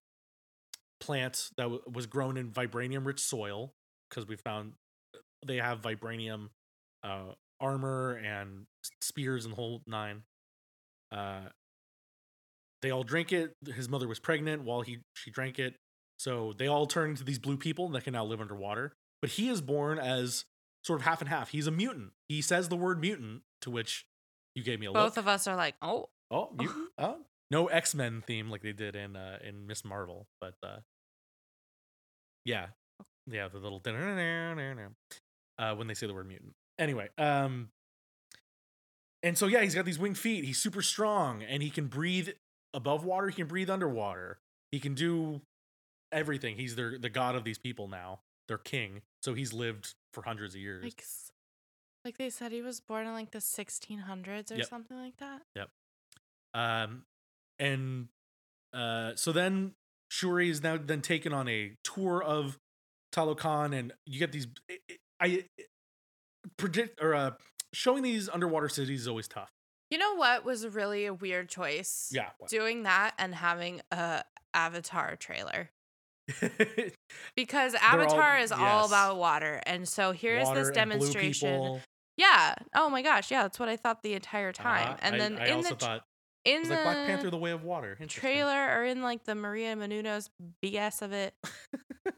plant 1.01 1.51
that 1.57 1.65
w- 1.65 1.83
was 1.93 2.07
grown 2.07 2.37
in 2.37 2.51
vibranium 2.51 3.05
rich 3.05 3.21
soil, 3.21 3.73
because 4.09 4.27
we 4.27 4.37
found 4.37 4.73
they 5.45 5.57
have 5.57 5.83
vibranium 5.83 6.49
uh, 7.05 7.33
armor 7.61 8.13
and 8.25 8.67
spears 9.03 9.45
and 9.45 9.53
the 9.53 9.57
whole 9.57 9.83
nine. 9.87 10.23
Uh, 11.13 11.49
they 12.83 12.91
all 12.91 13.03
drink 13.03 13.33
it. 13.33 13.55
His 13.75 13.89
mother 13.89 14.07
was 14.07 14.19
pregnant 14.19 14.63
while 14.63 14.83
he 14.83 14.99
she 15.15 15.31
drank 15.31 15.59
it. 15.59 15.75
So 16.19 16.53
they 16.57 16.67
all 16.67 16.87
turn 16.87 17.11
into 17.11 17.25
these 17.25 17.39
blue 17.39 17.57
people 17.57 17.89
that 17.91 18.05
can 18.05 18.13
now 18.13 18.25
live 18.25 18.41
underwater. 18.41 18.93
But 19.21 19.31
he 19.31 19.49
is 19.49 19.61
born 19.61 19.99
as 19.99 20.45
sort 20.89 21.01
of 21.01 21.05
half 21.05 21.21
and 21.21 21.29
half. 21.29 21.51
He's 21.51 21.67
a 21.67 21.71
mutant. 21.71 22.13
He 22.29 22.41
says 22.41 22.69
the 22.69 22.77
word 22.77 22.99
mutant, 23.01 23.43
to 23.61 23.71
which 23.71 24.07
you 24.55 24.65
gave 24.65 24.81
me 24.81 24.87
a 24.87 24.93
Both 24.93 25.17
look. 25.17 25.25
of 25.25 25.29
us 25.29 25.47
are 25.47 25.55
like, 25.55 25.77
oh, 25.83 26.09
Oh, 26.31 26.51
mutant. 26.59 26.89
oh. 26.99 27.19
No 27.51 27.67
X 27.69 27.95
Men 27.95 28.23
theme 28.27 28.51
like 28.51 28.63
they 28.63 28.73
did 28.73 28.95
in 28.97 29.17
uh, 29.17 29.39
in 29.43 29.67
Ms. 29.67 29.85
Marvel, 29.85 30.27
but 30.41 30.55
uh, 30.63 30.79
yeah, 32.45 32.67
yeah, 33.27 33.49
the 33.49 33.59
little 33.59 33.81
uh, 35.59 35.75
when 35.75 35.87
they 35.87 35.95
say 35.95 36.07
the 36.07 36.13
word 36.13 36.29
mutant. 36.29 36.53
Anyway, 36.79 37.09
um, 37.17 37.71
and 39.23 39.39
so 39.39 39.47
yeah, 39.47 39.63
he's 39.63 39.75
got 39.75 39.87
these 39.87 39.99
winged 39.99 40.19
feet. 40.19 40.45
He's 40.45 40.59
super 40.59 40.83
strong, 40.83 41.43
and 41.43 41.63
he 41.63 41.71
can 41.71 41.87
breathe 41.87 42.29
above 42.75 43.03
water. 43.05 43.29
He 43.29 43.35
can 43.35 43.47
breathe 43.47 43.71
underwater. 43.71 44.41
He 44.71 44.79
can 44.79 44.95
do 44.95 45.41
everything. 46.13 46.57
He's 46.57 46.77
their 46.77 46.99
the 46.99 47.09
god 47.09 47.35
of 47.35 47.45
these 47.45 47.59
people 47.59 47.89
now. 47.89 48.21
Their 48.49 48.59
king. 48.59 49.01
So 49.23 49.33
he's 49.33 49.55
lived 49.55 49.95
for 50.13 50.23
hundreds 50.23 50.55
of 50.55 50.61
years. 50.61 50.83
like, 50.85 51.03
like 52.05 52.19
they 52.19 52.31
said 52.31 52.53
he 52.53 52.63
was 52.63 52.81
born 52.81 53.07
in 53.07 53.13
like 53.13 53.31
the 53.31 53.39
1600s 53.39 54.51
or 54.51 54.57
Yep. 54.57 54.67
something 54.69 54.97
like 54.97 55.17
that. 55.19 55.43
Yep. 55.55 55.69
Um, 56.55 57.05
and 57.59 58.09
uh, 58.73 59.13
so 59.17 59.33
then 59.33 59.73
Shuri 60.11 60.49
is 60.51 60.63
now 60.63 60.77
then 60.79 61.03
taken 61.03 61.33
on 61.33 61.49
a 61.49 61.77
tour 61.85 62.23
of 62.23 62.59
Talokan, 63.15 63.75
and 63.79 63.93
you 64.07 64.19
get 64.19 64.33
these. 64.33 64.47
I, 64.71 64.79
I 65.21 65.45
predict 66.57 67.03
or 67.03 67.15
uh, 67.15 67.31
showing 67.73 68.03
these 68.03 68.29
underwater 68.29 68.69
cities 68.69 69.03
is 69.03 69.09
always 69.09 69.29
tough. 69.29 69.51
You 69.91 69.99
know 69.99 70.15
what 70.17 70.45
was 70.45 70.67
really 70.67 71.07
a 71.07 71.15
weird 71.15 71.49
choice? 71.49 72.11
Yeah. 72.13 72.29
what? 72.39 72.51
Doing 72.51 72.83
that 72.85 73.15
and 73.19 73.35
having 73.35 73.81
a 73.91 74.23
Avatar 74.55 75.17
trailer. 75.17 75.71
Because 77.37 77.75
all- 77.75 77.81
Avatar 77.83 78.39
is 78.39 78.53
all 78.53 78.87
about 78.87 79.17
water. 79.17 79.61
And 79.67 79.89
so 79.89 80.13
here's 80.13 80.47
Water 80.47 80.61
this 80.65 80.71
demonstration. 80.71 81.81
Yeah. 82.17 82.55
Oh 82.75 82.89
my 82.91 83.03
gosh. 83.03 83.31
Yeah, 83.31 83.43
that's 83.43 83.59
what 83.59 83.69
I 83.69 83.77
thought 83.77 84.03
the 84.03 84.15
entire 84.15 84.53
time. 84.53 84.89
Uh-huh. 84.89 84.97
and 85.03 85.15
I- 85.15 85.19
then 85.19 85.39
I, 85.39 85.47
in 85.47 85.55
also 85.55 85.71
the 85.71 85.75
thought 85.77 86.05
In 86.45 86.63
the 86.65 86.71
like 86.71 86.83
Black 86.85 87.07
Panther: 87.07 87.31
The 87.31 87.37
Way 87.39 87.51
of 87.53 87.65
Water. 87.65 87.97
Trailer 88.09 88.79
or 88.79 88.85
in 88.85 89.03
like 89.03 89.25
the 89.25 89.35
Maria 89.35 89.75
Menounos 89.77 90.29
BS 90.65 91.03
of 91.03 91.13
it, 91.13 91.35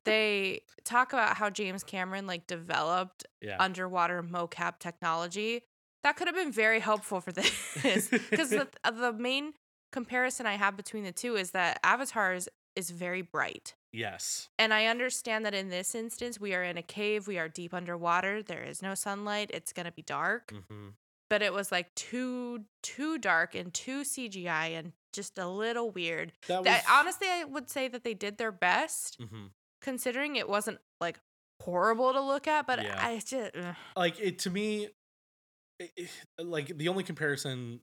they 0.05 0.63
talk 0.85 1.13
about 1.13 1.37
how 1.37 1.51
James 1.51 1.85
Cameron 1.85 2.27
like 2.27 2.47
developed 2.47 3.25
Yeah. 3.43 3.57
underwater 3.61 4.23
mocap 4.23 4.79
technology. 4.79 5.63
That 6.03 6.17
could 6.17 6.29
have 6.29 6.37
been 6.37 6.53
very 6.53 6.81
helpful 6.81 7.21
for 7.21 7.33
this 7.33 8.09
because 8.09 8.51
the, 8.51 8.69
uh, 8.85 8.91
the 8.91 9.13
main 9.13 9.53
comparison 9.93 10.47
I 10.47 10.55
have 10.55 10.77
between 10.77 11.05
the 11.05 11.13
two 11.13 11.37
is 11.37 11.51
that 11.51 11.79
Avatar 11.85 12.33
is, 12.81 12.91
very 12.91 13.23
bright. 13.23 13.75
yes. 13.93 14.49
And 14.59 14.73
I 14.75 14.87
understand 14.87 15.45
that 15.47 15.55
in 15.55 15.69
this 15.71 15.95
instance, 15.95 16.41
we 16.41 16.55
are 16.55 16.63
in 16.65 16.77
a 16.79 16.83
cave, 16.83 17.27
we 17.27 17.39
are 17.39 17.49
deep 17.49 17.73
underwater, 17.75 18.43
there 18.43 18.63
is 18.63 18.83
no 18.83 18.95
sunlight, 18.95 19.51
it's 19.53 19.73
going 19.73 19.87
to 19.87 19.93
be 19.93 20.03
dark. 20.03 20.53
hmm 20.69 20.89
But 21.29 21.43
it 21.43 21.53
was 21.53 21.71
like 21.71 21.95
too 21.95 22.65
too 22.83 23.19
dark 23.19 23.55
and 23.55 23.73
too 23.73 24.03
CGI 24.03 24.77
and 24.79 24.93
just 25.13 25.39
a 25.39 25.47
little 25.49 25.91
weird. 25.91 26.33
That 26.49 26.59
was 26.59 26.65
That, 26.67 26.85
honestly, 26.91 27.29
I 27.29 27.45
would 27.45 27.69
say 27.71 27.89
that 27.89 28.03
they 28.05 28.15
did 28.15 28.39
their 28.39 28.53
best, 28.53 29.19
hmm 29.21 29.47
considering 29.83 30.37
it 30.37 30.49
wasn't 30.49 30.79
like 31.01 31.19
horrible 31.63 32.13
to 32.13 32.21
look 32.21 32.47
at. 32.47 32.67
But 32.67 32.83
Yeah. 32.83 32.99
I 33.01 33.19
just 33.19 33.57
ugh. 33.57 33.75
like 33.97 34.21
it 34.21 34.39
to 34.41 34.51
me. 34.51 34.89
it- 35.79 35.93
it- 35.97 36.45
like 36.57 36.67
the 36.77 36.89
only 36.89 37.03
comparison 37.03 37.81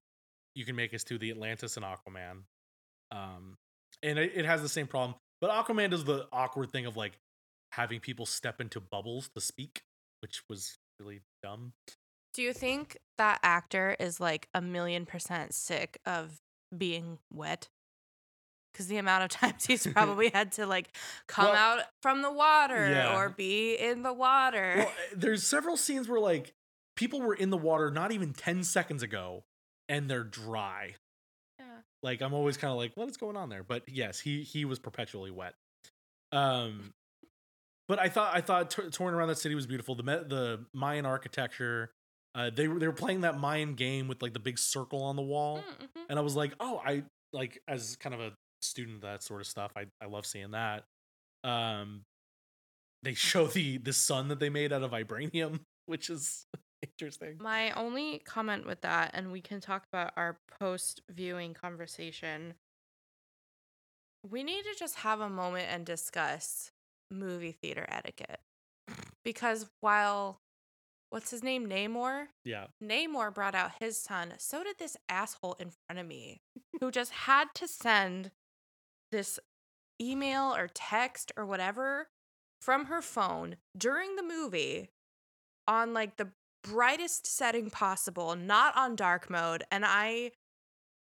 you 0.54 0.66
can 0.66 0.76
make 0.76 0.94
is 0.94 1.04
to 1.06 1.18
the 1.18 1.32
Atlantis 1.32 1.76
and 1.78 1.84
Aquaman, 1.86 2.44
um, 3.12 3.58
and 4.04 4.18
it, 4.20 4.32
it 4.36 4.46
has 4.46 4.62
the 4.62 4.70
same 4.70 4.88
problem. 4.88 5.16
But 5.42 5.52
Aquaman 5.52 5.92
does 5.92 6.04
the 6.06 6.28
awkward 6.32 6.72
thing 6.72 6.86
of 6.86 6.98
like 6.98 7.18
having 7.74 8.00
people 8.00 8.26
step 8.26 8.60
into 8.62 8.80
bubbles 8.80 9.30
to 9.36 9.42
speak, 9.42 9.82
which 10.22 10.42
was 10.50 10.78
really 11.00 11.22
dumb. 11.44 11.74
do 12.34 12.42
you 12.42 12.54
think 12.54 12.98
that 13.18 13.40
actor 13.44 13.96
is 14.00 14.20
like 14.20 14.48
a 14.54 14.62
million 14.62 15.06
percent 15.06 15.54
sick 15.54 16.00
of 16.06 16.38
being 16.76 17.20
wet? 17.32 17.68
Because 18.74 18.88
the 18.88 18.98
amount 18.98 19.24
of 19.24 19.30
times 19.42 19.66
he's 19.66 19.86
probably 19.94 20.30
had 20.30 20.52
to 20.54 20.66
like 20.66 20.96
come 21.28 21.46
Well, 21.46 21.56
out 21.56 21.82
from 22.02 22.22
the 22.22 22.32
water 22.32 22.90
yeah. 22.90 23.16
or 23.16 23.30
be 23.30 23.76
in 23.76 24.04
the 24.04 24.14
water. 24.14 24.74
Well, 24.78 24.88
eh, 24.88 25.16
there's 25.16 25.44
several 25.46 25.78
scenes 25.78 26.08
where 26.08 26.20
like 26.20 26.54
people 26.96 27.22
were 27.22 27.36
in 27.36 27.50
the 27.52 27.58
water 27.58 27.92
not 27.92 28.12
even 28.12 28.34
10 28.34 28.64
seconds 28.64 29.04
ago 29.04 29.44
and 29.90 30.10
they're 30.10 30.24
dry. 30.24 30.96
Like 32.04 32.22
I'm 32.22 32.34
always 32.34 32.58
kind 32.58 32.72
of 32.72 32.78
like 32.78 32.92
what 32.96 33.10
is 33.10 33.18
going 33.18 33.36
on 33.38 33.50
there? 33.50 33.64
But 33.64 33.84
yes, 33.88 34.20
he 34.20 34.44
he 34.44 34.66
was 34.66 34.80
perpetually 34.80 35.32
wet. 35.32 35.54
Um 36.32 36.94
but 37.88 38.00
I 38.00 38.10
thought 38.10 38.36
I 38.36 38.42
thought 38.42 38.70
t- 38.72 38.90
touring 38.92 39.16
around 39.16 39.30
that 39.30 39.38
city 39.38 39.56
was 39.56 39.66
beautiful. 39.66 39.96
The 39.96 40.04
the 40.04 40.66
Mayan 40.74 41.06
architecture, 41.06 41.92
uh 42.36 42.50
they 42.54 42.68
were 42.68 42.80
they 42.80 42.88
were 42.88 42.94
playing 42.94 43.22
that 43.22 43.40
Mayan 43.40 43.74
game 43.76 44.08
with 44.08 44.22
like 44.22 44.34
the 44.34 44.40
big 44.40 44.60
circle 44.60 45.02
on 45.04 45.16
the 45.16 45.22
wall 45.22 45.58
Mm-hmm. 45.60 46.02
and 46.10 46.20
I 46.20 46.22
was 46.22 46.36
like, 46.36 46.54
"Oh, 46.60 46.82
I 46.86 47.04
like 47.34 47.62
as 47.68 47.96
kind 47.98 48.14
of 48.14 48.22
a 48.22 48.32
student 48.62 48.98
of 48.98 49.02
that 49.02 49.24
sort 49.24 49.42
of 49.42 49.48
stuff. 49.48 49.72
I 49.76 49.86
I 50.02 50.06
love 50.08 50.26
seeing 50.26 50.52
that." 50.52 50.84
Um 51.44 52.04
they 53.04 53.14
show 53.16 53.48
the 53.48 53.78
the 53.78 53.94
sun 53.94 54.28
that 54.28 54.40
they 54.40 54.50
made 54.50 54.74
out 54.74 54.84
of 54.84 54.92
vibranium, 54.92 55.62
which 55.86 56.10
is 56.10 56.46
interesting. 56.82 57.38
My 57.40 57.72
only 57.72 58.20
comment 58.20 58.66
with 58.66 58.82
that, 58.82 59.12
and 59.14 59.32
we 59.32 59.42
can 59.42 59.60
talk 59.60 59.86
about 59.92 60.14
our 60.16 60.40
post 60.60 61.02
viewing 61.10 61.54
conversation. 61.54 62.54
We 64.30 64.44
need 64.44 64.64
to 64.64 64.76
just 64.78 64.98
have 64.98 65.20
a 65.20 65.30
moment 65.30 65.68
and 65.72 65.86
discuss 65.86 66.72
movie 67.10 67.52
theater 67.52 67.86
etiquette. 67.90 68.40
Because 69.24 69.70
while, 69.82 70.42
what's 71.10 71.32
his 71.32 71.44
name? 71.44 71.68
Namor? 71.68 72.28
Yeah. 72.44 72.68
Namor 72.84 73.34
brought 73.34 73.56
out 73.56 73.72
his 73.80 73.98
son, 73.98 74.34
so 74.38 74.64
did 74.64 74.78
this 74.80 74.98
asshole 75.10 75.56
in 75.60 75.72
front 75.72 76.00
of 76.00 76.08
me 76.08 76.42
who 76.80 76.92
just 76.92 77.12
had 77.12 77.48
to 77.56 77.68
send 77.68 78.32
this 79.12 79.40
email 80.02 80.56
or 80.56 80.70
text 80.74 81.32
or 81.38 81.46
whatever 81.46 82.10
from 82.62 82.86
her 82.86 83.02
phone 83.02 83.56
during 83.78 84.16
the 84.16 84.24
movie 84.24 84.90
on 85.68 85.94
like 85.94 86.18
the 86.18 86.30
brightest 86.70 87.28
setting 87.28 87.70
possible, 87.70 88.36
not 88.36 88.76
on 88.76 88.96
dark 88.96 89.30
mode. 89.30 89.64
And 89.72 89.86
I 89.86 90.32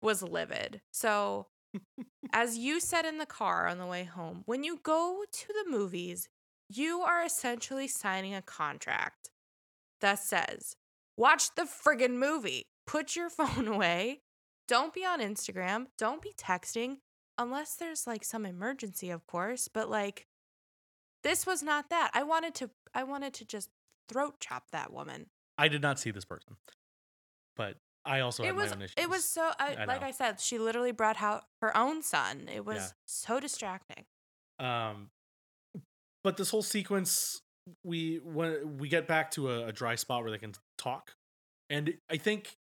was 0.02 0.22
livid. 0.22 0.82
So, 0.92 1.48
as 2.32 2.58
you 2.58 2.80
said 2.80 3.06
in 3.06 3.18
the 3.18 3.26
car 3.26 3.68
on 3.68 3.78
the 3.78 3.86
way 3.86 4.04
home, 4.04 4.44
when 4.46 4.64
you 4.64 4.80
go 4.84 5.24
to 5.32 5.48
the 5.48 5.70
movies, 5.70 6.28
you 6.70 7.02
are 7.02 7.24
essentially 7.24 7.88
signing 7.88 8.34
a 8.34 8.42
contract 8.42 9.30
that 10.02 10.20
says, 10.20 10.76
watch 11.18 11.56
the 11.56 11.64
friggin' 11.64 12.18
movie, 12.18 12.68
put 12.86 13.16
your 13.16 13.30
phone 13.30 13.68
away, 13.68 14.22
don't 14.68 14.94
be 14.94 15.06
on 15.06 15.20
Instagram, 15.20 15.88
don't 15.98 16.22
be 16.22 16.34
texting, 16.38 16.98
unless 17.38 17.76
there's 17.76 18.08
like 18.08 18.24
some 18.24 18.46
emergency, 18.46 19.10
of 19.10 19.26
course, 19.28 19.68
but 19.68 19.90
like, 19.90 20.28
this 21.24 21.46
was 21.46 21.64
not 21.64 21.90
that. 21.90 22.12
I 22.14 22.24
wanted 22.24 22.54
to 22.56 22.70
I 22.94 23.04
wanted 23.04 23.34
to 23.36 23.46
just 23.46 23.70
throat 24.10 24.36
chop 24.40 24.72
that 24.72 24.92
woman. 24.92 25.28
I 25.58 25.68
did 25.68 25.82
not 25.82 26.00
see 26.00 26.12
this 26.12 26.26
person, 26.26 26.58
but 27.56 27.78
I 28.06 28.20
also 28.22 28.44
it 28.44 28.48
had 28.48 28.56
was 28.56 28.70
my 28.72 28.76
own 28.78 28.82
issues. 28.84 28.96
it 28.98 29.10
was 29.10 29.24
so 29.26 29.52
I, 29.60 29.76
I 29.80 29.86
like 29.86 30.02
know. 30.02 30.08
I 30.08 30.12
said, 30.12 30.40
she 30.40 30.58
literally 30.58 30.92
brought 30.92 31.22
out 31.22 31.44
her 31.62 31.76
own 31.78 32.02
son. 32.02 32.50
It 32.54 32.66
was 32.66 32.78
Yeah. 32.78 32.88
so 33.06 33.40
distracting. 33.40 34.06
Um, 34.60 35.10
but 36.24 36.38
this 36.38 36.50
whole 36.50 36.64
sequence, 36.64 37.42
we 37.84 38.18
when 38.24 38.78
we 38.78 38.90
get 38.90 39.08
back 39.08 39.32
to 39.32 39.50
a, 39.52 39.68
a 39.68 39.72
dry 39.72 39.96
spot 39.96 40.22
where 40.24 40.32
they 40.32 40.38
can 40.38 40.54
talk, 40.78 41.14
and 41.70 41.94
I 42.10 42.18
think 42.18 42.58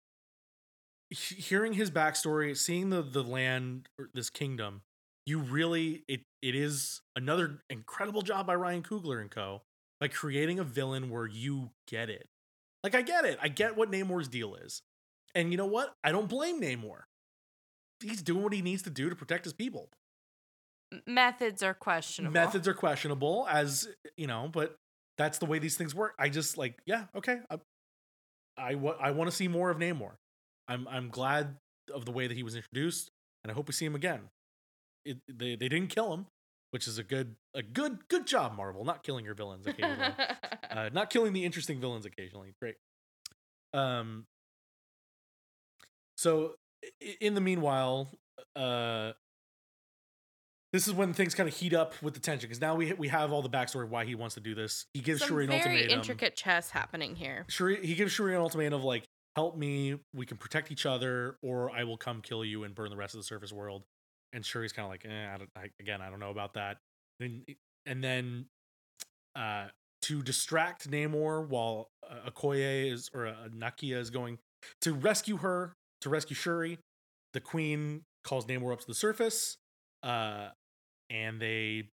hearing 1.09 1.73
his 1.73 1.89
backstory, 1.91 2.55
seeing 2.57 2.89
the 2.89 3.01
the 3.01 3.23
land, 3.23 3.87
or 3.97 4.09
this 4.13 4.29
kingdom, 4.29 4.81
you 5.25 5.39
really 5.39 6.03
it 6.07 6.21
it 6.41 6.55
is 6.55 7.01
another 7.15 7.59
incredible 7.69 8.21
job 8.21 8.47
by 8.47 8.55
Ryan 8.55 8.83
Coogler 8.83 9.21
and 9.21 9.31
Co. 9.31 9.61
By 9.99 10.07
creating 10.07 10.59
a 10.59 10.63
villain 10.63 11.09
where 11.09 11.27
you 11.27 11.71
get 11.85 12.09
it. 12.09 12.27
Like 12.83 12.95
I 12.95 13.01
get 13.01 13.25
it, 13.25 13.37
I 13.41 13.47
get 13.49 13.75
what 13.75 13.91
Namor's 13.91 14.27
deal 14.27 14.55
is, 14.55 14.81
and 15.35 15.51
you 15.51 15.57
know 15.57 15.65
what? 15.65 15.93
I 16.03 16.11
don't 16.11 16.29
blame 16.29 16.61
Namor. 16.61 17.01
He's 18.01 18.21
doing 18.21 18.43
what 18.43 18.53
he 18.53 18.61
needs 18.61 18.81
to 18.83 18.89
do 18.89 19.09
to 19.09 19.15
protect 19.15 19.43
his 19.43 19.53
people. 19.53 19.89
Methods 21.05 21.61
are 21.61 21.73
questionable. 21.73 22.33
methods 22.33 22.67
are 22.67 22.73
questionable 22.73 23.45
as 23.49 23.87
you 24.17 24.25
know 24.25 24.49
but 24.51 24.75
that's 25.19 25.37
the 25.37 25.45
way 25.45 25.59
these 25.59 25.77
things 25.77 25.93
work. 25.93 26.13
I 26.17 26.29
just 26.29 26.57
like 26.57 26.79
yeah 26.85 27.05
okay 27.15 27.39
i 27.49 27.57
i, 28.57 28.71
I 28.73 29.11
want 29.11 29.29
to 29.29 29.35
see 29.35 29.47
more 29.47 29.69
of 29.69 29.77
namor. 29.77 30.13
I'm 30.67 30.87
i'm 30.87 31.09
glad 31.09 31.57
of 31.93 32.05
the 32.05 32.11
way 32.11 32.25
that 32.25 32.35
he 32.35 32.41
was 32.41 32.55
introduced 32.55 33.11
and 33.43 33.51
i 33.51 33.53
hope 33.53 33.67
we 33.67 33.73
see 33.73 33.85
him 33.85 33.93
again. 33.95 34.29
It, 35.05 35.17
they, 35.27 35.55
they 35.55 35.69
didn't 35.69 35.89
kill 35.89 36.11
him 36.13 36.25
which 36.71 36.87
is 36.87 36.97
a 36.97 37.03
good 37.03 37.35
a 37.53 37.63
good 37.63 38.07
good 38.07 38.27
job 38.27 38.55
marvel 38.55 38.83
not 38.83 39.03
killing 39.03 39.25
your 39.25 39.33
villains 39.33 39.65
occasionally 39.65 40.13
uh, 40.71 40.89
not 40.93 41.09
killing 41.09 41.33
the 41.33 41.45
interesting 41.45 41.79
villains 41.79 42.05
occasionally 42.05 42.53
great 42.61 42.75
um 43.73 44.25
so 46.15 46.55
in 47.21 47.33
the 47.33 47.41
meanwhile 47.41 48.09
uh 48.55 49.11
this 50.71 50.87
is 50.87 50.93
when 50.93 51.13
things 51.13 51.33
kind 51.33 51.49
of 51.49 51.55
heat 51.55 51.73
up 51.73 51.95
with 52.01 52.13
the 52.13 52.19
tension 52.19 52.47
because 52.47 52.61
now 52.61 52.75
we 52.75 52.93
we 52.93 53.07
have 53.07 53.31
all 53.31 53.41
the 53.41 53.49
backstory 53.49 53.83
of 53.83 53.91
why 53.91 54.05
he 54.05 54.13
wants 54.13 54.35
to 54.35 54.41
do 54.41 54.53
this. 54.53 54.85
He 54.93 55.01
gives 55.01 55.19
Some 55.19 55.29
Shuri 55.29 55.45
an 55.45 55.49
very 55.49 55.91
intricate 55.91 56.35
chess 56.35 56.69
happening 56.69 57.15
here. 57.15 57.45
Shuri, 57.49 57.85
he 57.85 57.95
gives 57.95 58.11
Shuri 58.11 58.35
an 58.35 58.41
ultimatum 58.41 58.73
of 58.73 58.83
like, 58.83 59.03
"Help 59.35 59.57
me, 59.57 59.99
we 60.13 60.27
can 60.27 60.37
protect 60.37 60.71
each 60.71 60.85
other, 60.85 61.37
or 61.41 61.71
I 61.71 61.85
will 61.85 61.97
come 61.97 62.21
kill 62.21 62.45
you 62.45 62.63
and 62.63 62.75
burn 62.75 62.91
the 62.91 62.97
rest 62.97 63.15
of 63.15 63.19
the 63.19 63.23
surface 63.23 63.51
world." 63.51 63.83
And 64.33 64.45
Shuri's 64.45 64.71
kind 64.71 64.85
of 64.85 64.91
like, 64.91 65.05
eh, 65.05 65.33
I 65.33 65.37
don't, 65.37 65.49
I, 65.55 65.69
again, 65.79 66.01
I 66.01 66.09
don't 66.09 66.19
know 66.19 66.29
about 66.29 66.53
that. 66.53 66.77
And, 67.19 67.43
and 67.85 68.03
then, 68.03 68.45
uh, 69.35 69.67
to 70.03 70.21
distract 70.21 70.89
Namor 70.89 71.47
while 71.47 71.89
uh, 72.09 72.29
Okoye 72.29 72.91
is 72.91 73.09
or 73.13 73.27
uh, 73.27 73.33
Nakia 73.53 73.97
is 73.97 74.09
going 74.09 74.37
to 74.81 74.93
rescue 74.93 75.37
her, 75.37 75.73
to 76.01 76.09
rescue 76.09 76.35
Shuri, 76.35 76.79
the 77.33 77.39
Queen 77.39 78.03
calls 78.23 78.45
Namor 78.45 78.73
up 78.73 78.79
to 78.79 78.87
the 78.87 78.93
surface, 78.93 79.57
uh, 80.03 80.49
and 81.09 81.41
they, 81.41 81.89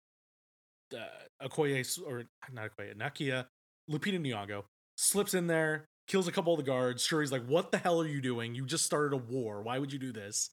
uh, 0.95 1.47
Okoye 1.47 1.99
or 2.05 2.23
not 2.51 2.71
Okoye, 2.71 2.95
Nakia, 2.95 3.45
Lupita 3.89 4.19
Nyong'o 4.19 4.63
slips 4.97 5.33
in 5.33 5.47
there, 5.47 5.85
kills 6.07 6.27
a 6.27 6.31
couple 6.31 6.53
of 6.53 6.57
the 6.57 6.63
guards. 6.63 7.05
Shuri's 7.05 7.31
like, 7.31 7.45
"What 7.45 7.71
the 7.71 7.77
hell 7.77 8.01
are 8.01 8.07
you 8.07 8.21
doing? 8.21 8.55
You 8.55 8.65
just 8.65 8.85
started 8.85 9.13
a 9.13 9.17
war. 9.17 9.61
Why 9.61 9.79
would 9.79 9.91
you 9.93 9.99
do 9.99 10.11
this?" 10.11 10.49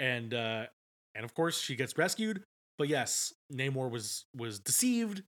And 0.00 0.34
uh, 0.34 0.66
and 1.14 1.24
of 1.24 1.34
course 1.34 1.60
she 1.60 1.76
gets 1.76 1.96
rescued. 1.96 2.42
But 2.78 2.88
yes, 2.88 3.32
Namor 3.52 3.90
was 3.90 4.24
was 4.36 4.58
deceived. 4.58 5.22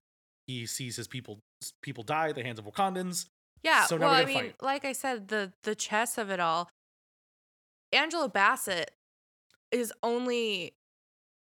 He 0.47 0.65
sees 0.65 0.95
his 0.95 1.07
people 1.07 1.39
people 1.81 2.03
die 2.03 2.29
at 2.29 2.35
the 2.35 2.43
hands 2.43 2.59
of 2.59 2.65
Wakandans. 2.65 3.27
Yeah. 3.63 3.85
So 3.85 3.97
well, 3.97 4.09
I 4.09 4.25
mean, 4.25 4.35
fight. 4.35 4.55
like 4.61 4.85
I 4.85 4.93
said, 4.93 5.27
the 5.29 5.53
the 5.63 5.75
chess 5.75 6.17
of 6.17 6.29
it 6.29 6.39
all. 6.39 6.69
Angela 7.91 8.27
Bassett 8.27 8.91
is 9.71 9.93
only 10.03 10.75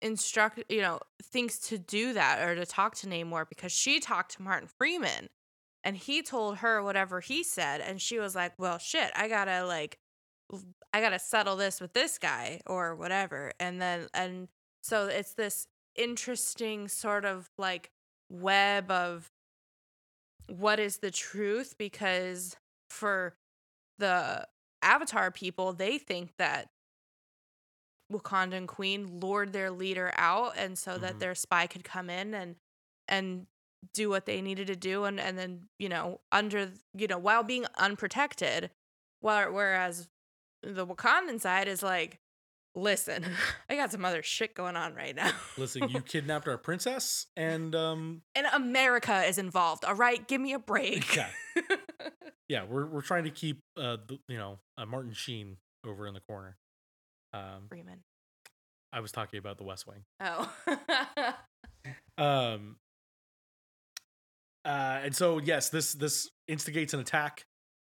instruct, 0.02 0.64
you 0.70 0.82
know, 0.82 1.00
thinks 1.24 1.60
to 1.60 1.78
do 1.78 2.14
that 2.14 2.48
or 2.48 2.56
to 2.56 2.66
talk 2.66 2.96
to 2.96 3.08
Namor 3.08 3.48
because 3.48 3.72
she 3.72 4.00
talked 4.00 4.36
to 4.36 4.42
Martin 4.42 4.68
Freeman, 4.68 5.30
and 5.84 5.96
he 5.96 6.22
told 6.22 6.58
her 6.58 6.84
whatever 6.84 7.22
he 7.22 7.44
said, 7.44 7.82
and 7.82 8.02
she 8.02 8.20
was 8.20 8.36
like, 8.36 8.54
"Well, 8.58 8.78
shit, 8.78 9.12
I 9.16 9.28
gotta 9.28 9.66
like 9.66 9.98
I 10.94 11.02
got 11.02 11.10
to 11.10 11.20
settle 11.20 11.56
this 11.56 11.80
with 11.80 11.94
this 11.94 12.18
guy 12.18 12.62
or 12.66 12.96
whatever. 12.96 13.54
And 13.60 13.82
then, 13.82 14.08
and 14.14 14.48
so 14.82 15.08
it's 15.08 15.34
this 15.34 15.68
interesting 15.96 16.88
sort 16.88 17.26
of 17.26 17.50
like 17.58 17.92
web 18.30 18.90
of 18.92 19.32
what 20.48 20.80
is 20.80 20.98
the 20.98 21.12
truth 21.12 21.76
because 21.78 22.56
for 22.90 23.36
the 24.00 24.48
Avatar 24.82 25.32
people, 25.32 25.74
they 25.74 25.98
think 25.98 26.32
that 26.38 26.70
Wakandan 28.12 28.68
Queen 28.68 29.20
lured 29.20 29.54
their 29.54 29.72
leader 29.72 30.12
out, 30.16 30.58
and 30.58 30.78
so 30.78 30.98
that 30.98 31.16
Mhm. 31.16 31.20
their 31.20 31.36
spy 31.36 31.68
could 31.68 31.84
come 31.84 32.10
in 32.10 32.34
and 32.34 32.60
and 33.08 33.48
do 33.94 34.10
what 34.10 34.26
they 34.26 34.42
needed 34.42 34.68
to 34.68 34.76
do, 34.76 35.06
and 35.06 35.20
and 35.20 35.38
then 35.38 35.70
you 35.80 35.90
know 35.90 36.22
under 36.32 36.74
you 36.94 37.08
know 37.08 37.18
while 37.18 37.44
being 37.44 37.66
unprotected, 37.78 38.72
while 39.22 39.52
whereas 39.52 40.10
the 40.64 40.86
Wakandan 40.86 41.40
side 41.40 41.68
is 41.68 41.84
like, 41.84 42.20
listen, 42.76 43.26
I 43.70 43.76
got 43.76 43.92
some 43.92 44.06
other 44.06 44.24
shit 44.24 44.56
going 44.56 44.76
on 44.76 44.94
right 44.96 45.16
now. 45.16 45.32
Listen, 45.58 45.90
you 45.90 46.02
kidnapped 46.06 46.48
our 46.48 46.58
princess, 46.58 47.28
and 47.36 47.76
um, 47.76 48.22
and 48.36 48.48
America 48.54 49.24
is 49.24 49.38
involved. 49.38 49.86
All 49.86 49.96
right, 49.96 50.26
give 50.28 50.42
me 50.42 50.54
a 50.54 50.60
break. 50.60 51.16
Yeah. 51.16 51.30
yeah, 52.50 52.64
we're 52.64 52.86
we're 52.86 53.02
trying 53.02 53.26
to 53.26 53.32
keep 53.32 53.60
uh, 53.78 53.98
the, 54.08 54.20
you 54.28 54.38
know, 54.38 54.60
uh, 54.78 54.86
Martin 54.86 55.14
Sheen 55.14 55.58
over 55.86 56.08
in 56.08 56.14
the 56.14 56.22
corner. 56.22 56.58
Um, 57.34 57.68
Freeman. 57.70 58.04
I 58.94 59.00
was 59.00 59.12
talking 59.14 59.40
about 59.40 59.58
the 59.58 59.64
West 59.64 59.88
Wing. 59.88 60.04
Oh. 60.20 60.52
Um, 62.18 62.76
uh, 64.64 65.00
and 65.04 65.16
so 65.16 65.40
yes, 65.40 65.70
this 65.70 65.94
this 65.94 66.30
instigates 66.48 66.94
an 66.94 67.00
attack. 67.00 67.46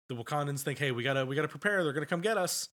The 0.10 0.16
Wakandans 0.16 0.62
think, 0.62 0.80
hey, 0.80 0.92
we 0.92 1.04
gotta 1.04 1.26
we 1.26 1.36
gotta 1.36 1.48
prepare. 1.48 1.84
They're 1.84 1.94
gonna 1.94 2.06
come 2.06 2.22
get 2.22 2.38
us. 2.38 2.70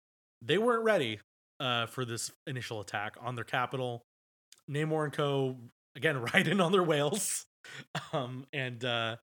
They 0.43 0.59
weren't 0.59 0.85
ready 0.85 1.21
uh, 1.61 1.87
for 1.87 2.05
this 2.05 2.31
initial 2.47 2.81
attack 2.81 3.17
on 3.21 3.35
their 3.35 3.45
capital. 3.45 4.05
Namor 4.71 5.05
and 5.05 5.13
Co. 5.13 5.57
again 5.97 6.21
ride 6.35 6.49
in 6.49 6.61
on 6.61 6.73
their 6.73 6.83
whales, 6.83 7.47
um, 8.13 8.47
and 8.53 8.85
uh, 8.85 9.17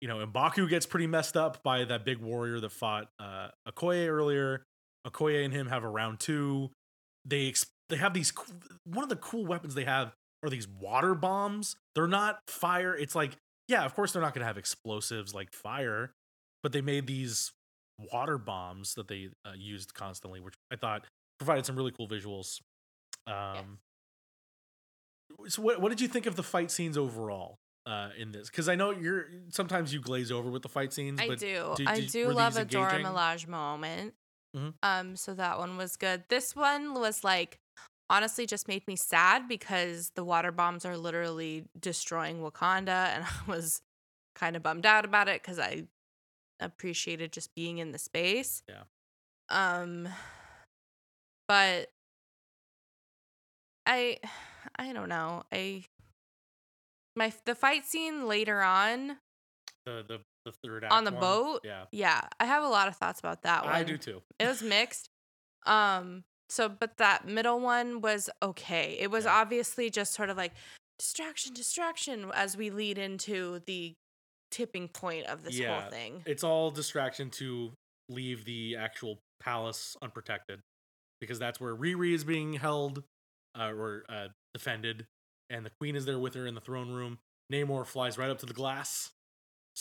you 0.00 0.08
know, 0.08 0.24
Mbaku 0.26 0.68
gets 0.68 0.86
pretty 0.86 1.06
messed 1.06 1.36
up 1.36 1.62
by 1.62 1.84
that 1.84 2.04
big 2.04 2.18
warrior 2.18 2.60
that 2.60 2.72
fought 2.72 3.08
uh, 3.18 3.48
Okoye 3.68 4.06
earlier. 4.08 4.64
Okoye 5.06 5.44
and 5.44 5.52
him 5.52 5.66
have 5.68 5.82
a 5.82 5.88
round 5.88 6.20
two. 6.20 6.70
They 7.24 7.48
ex- 7.48 7.66
they 7.88 7.96
have 7.96 8.14
these 8.14 8.32
co- 8.32 8.52
one 8.84 9.02
of 9.02 9.08
the 9.08 9.16
cool 9.16 9.46
weapons 9.46 9.74
they 9.74 9.84
have 9.84 10.14
are 10.42 10.50
these 10.50 10.68
water 10.68 11.14
bombs. 11.14 11.76
They're 11.94 12.06
not 12.06 12.40
fire. 12.48 12.94
It's 12.94 13.14
like 13.14 13.36
yeah, 13.68 13.84
of 13.84 13.94
course 13.94 14.12
they're 14.12 14.22
not 14.22 14.34
going 14.34 14.40
to 14.40 14.46
have 14.46 14.58
explosives 14.58 15.32
like 15.34 15.52
fire, 15.52 16.12
but 16.62 16.72
they 16.72 16.80
made 16.80 17.06
these 17.06 17.52
water 18.12 18.38
bombs 18.38 18.94
that 18.94 19.08
they 19.08 19.28
uh, 19.46 19.52
used 19.56 19.94
constantly, 19.94 20.40
which 20.40 20.54
I 20.72 20.76
thought 20.76 21.06
provided 21.38 21.66
some 21.66 21.76
really 21.76 21.92
cool 21.92 22.08
visuals. 22.08 22.60
Um, 23.26 23.78
So 25.48 25.62
what 25.62 25.80
what 25.80 25.88
did 25.90 26.00
you 26.00 26.08
think 26.08 26.26
of 26.26 26.36
the 26.36 26.42
fight 26.42 26.70
scenes 26.70 26.98
overall? 26.98 27.56
Uh, 27.86 28.10
in 28.18 28.30
this, 28.30 28.50
because 28.50 28.68
I 28.68 28.74
know 28.74 28.90
you're 28.90 29.24
sometimes 29.48 29.92
you 29.92 30.00
glaze 30.00 30.30
over 30.30 30.50
with 30.50 30.62
the 30.62 30.68
fight 30.68 30.92
scenes. 30.92 31.18
I 31.18 31.28
but 31.28 31.38
do. 31.38 31.72
did- 31.76 31.88
I 31.88 32.00
do 32.00 32.30
love 32.30 32.56
a 32.58 32.64
Dora? 32.66 33.00
Milaje 33.00 33.48
moment. 33.48 34.12
Mhm. 34.54 34.74
Um, 34.82 35.16
so 35.16 35.32
that 35.34 35.58
one 35.58 35.76
was 35.78 35.96
good. 35.96 36.24
This 36.28 36.54
one 36.54 36.92
was 36.92 37.24
like 37.24 37.58
honestly 38.10 38.44
just 38.44 38.68
made 38.68 38.86
me 38.86 38.96
sad 38.96 39.48
because 39.48 40.10
the 40.14 40.24
water 40.24 40.52
bombs 40.52 40.84
are 40.84 40.96
literally 40.96 41.64
destroying 41.80 42.40
Wakanda, 42.42 43.06
and 43.14 43.24
I 43.48 43.50
was 43.50 43.80
kind 44.34 44.56
of 44.56 44.62
bummed 44.62 44.84
out 44.84 45.06
about 45.06 45.28
it 45.28 45.40
because 45.42 45.58
I 45.58 45.84
appreciated 46.60 47.32
just 47.32 47.54
being 47.54 47.78
in 47.78 47.92
the 47.92 47.98
space. 47.98 48.62
Yeah. 48.68 48.82
Um, 49.48 50.08
but 51.48 51.90
I, 53.86 54.18
I 54.78 54.92
don't 54.92 55.08
know. 55.08 55.42
I 55.52 55.84
my 57.16 57.32
the 57.44 57.54
fight 57.54 57.84
scene 57.86 58.26
later 58.28 58.62
on 58.62 59.18
The 59.84 60.04
the 60.06 60.18
the 60.44 60.52
third 60.64 60.84
act 60.84 60.92
on 60.92 61.04
the 61.04 61.10
one? 61.10 61.20
boat. 61.20 61.60
Yeah, 61.64 61.84
Yeah, 61.92 62.20
I 62.38 62.46
have 62.46 62.62
a 62.62 62.68
lot 62.68 62.88
of 62.88 62.96
thoughts 62.96 63.20
about 63.20 63.42
that 63.42 63.64
one. 63.64 63.74
I 63.74 63.82
do 63.82 63.98
too. 63.98 64.22
It 64.38 64.46
was 64.46 64.62
mixed. 64.62 65.10
Um, 65.66 66.24
so 66.48 66.68
but 66.68 66.96
that 66.96 67.26
middle 67.26 67.60
one 67.60 68.00
was 68.00 68.30
okay. 68.42 68.96
It 68.98 69.10
was 69.10 69.24
Yeah. 69.24 69.34
obviously 69.34 69.90
just 69.90 70.14
sort 70.14 70.30
of 70.30 70.36
like 70.36 70.52
distraction, 70.98 71.52
distraction 71.52 72.30
as 72.34 72.56
we 72.56 72.70
lead 72.70 72.96
into 72.96 73.60
the 73.66 73.94
tipping 74.50 74.88
point 74.88 75.26
of 75.26 75.42
this 75.42 75.56
Yeah. 75.58 75.82
whole 75.82 75.90
thing. 75.90 76.22
It's 76.26 76.44
all 76.44 76.70
distraction 76.70 77.30
to 77.32 77.72
leave 78.08 78.44
the 78.44 78.76
actual 78.76 79.18
palace 79.40 79.96
unprotected, 80.02 80.60
because 81.20 81.38
that's 81.38 81.60
where 81.60 81.74
Riri 81.74 82.12
is 82.14 82.24
being 82.24 82.54
held 82.54 83.04
uh, 83.58 83.72
or 83.72 84.04
uh, 84.08 84.28
defended, 84.54 85.06
and 85.48 85.64
the 85.64 85.70
queen 85.80 85.96
is 85.96 86.04
there 86.04 86.18
with 86.18 86.34
her 86.34 86.46
in 86.46 86.54
the 86.54 86.60
throne 86.60 86.90
room. 86.90 87.18
Namor 87.52 87.86
flies 87.86 88.16
right 88.18 88.30
up 88.30 88.38
to 88.38 88.46
the 88.46 88.54
glass, 88.54 89.10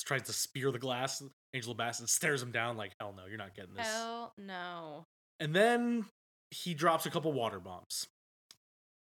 tries 0.05 0.23
to 0.23 0.33
spear 0.33 0.71
the 0.71 0.79
glass. 0.79 1.21
Angela 1.53 1.75
Bassett 1.75 2.09
stares 2.09 2.41
him 2.41 2.51
down 2.51 2.77
like, 2.77 2.93
"Hell 2.99 3.13
no, 3.15 3.25
you're 3.25 3.37
not 3.37 3.53
getting 3.55 3.73
this." 3.75 3.85
Hell 3.87 4.33
no. 4.37 5.05
And 5.39 5.55
then 5.55 6.05
he 6.51 6.73
drops 6.73 7.05
a 7.05 7.09
couple 7.11 7.31
water 7.33 7.59
bombs. 7.59 8.07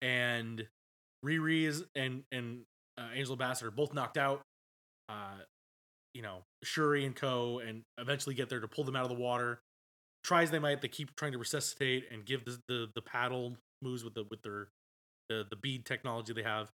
And 0.03 0.67
Riri 1.25 1.65
is 1.65 1.85
and 1.95 2.25
and 2.33 2.65
uh, 2.99 3.09
Angela 3.15 3.37
Bassett 3.37 3.67
are 3.69 3.71
both 3.71 3.93
knocked 3.95 4.19
out. 4.19 4.43
Uh, 5.09 5.39
you 6.15 6.23
know, 6.23 6.45
Shuri 6.63 7.05
and 7.05 7.15
Co. 7.15 7.59
and 7.59 7.83
eventually 7.99 8.35
get 8.35 8.49
there 8.49 8.61
to 8.61 8.69
pull 8.69 8.85
them 8.85 8.97
out 8.97 9.03
of 9.03 9.11
the 9.11 9.23
water. 9.23 9.61
Tries 10.23 10.51
they 10.51 10.59
might, 10.59 10.81
they 10.81 10.89
keep 10.89 11.15
trying 11.17 11.33
to 11.33 11.39
resuscitate 11.39 12.05
and 12.11 12.25
give 12.25 12.45
the 12.45 12.59
the, 12.69 12.87
the 12.95 13.03
paddle 13.03 13.57
moves 13.83 14.05
with 14.05 14.15
the 14.15 14.25
with 14.31 14.43
their 14.43 14.69
the 15.29 15.45
the 15.51 15.57
bead 15.57 15.85
technology 15.85 16.33
they 16.33 16.43
have. 16.43 16.71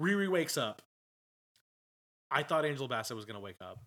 Riri 0.00 0.28
wakes 0.28 0.58
up. 0.58 0.82
I 2.30 2.42
thought 2.42 2.64
Angela 2.64 2.88
Bassett 2.88 3.16
was 3.16 3.24
gonna 3.24 3.40
wake 3.40 3.60
up. 3.62 3.78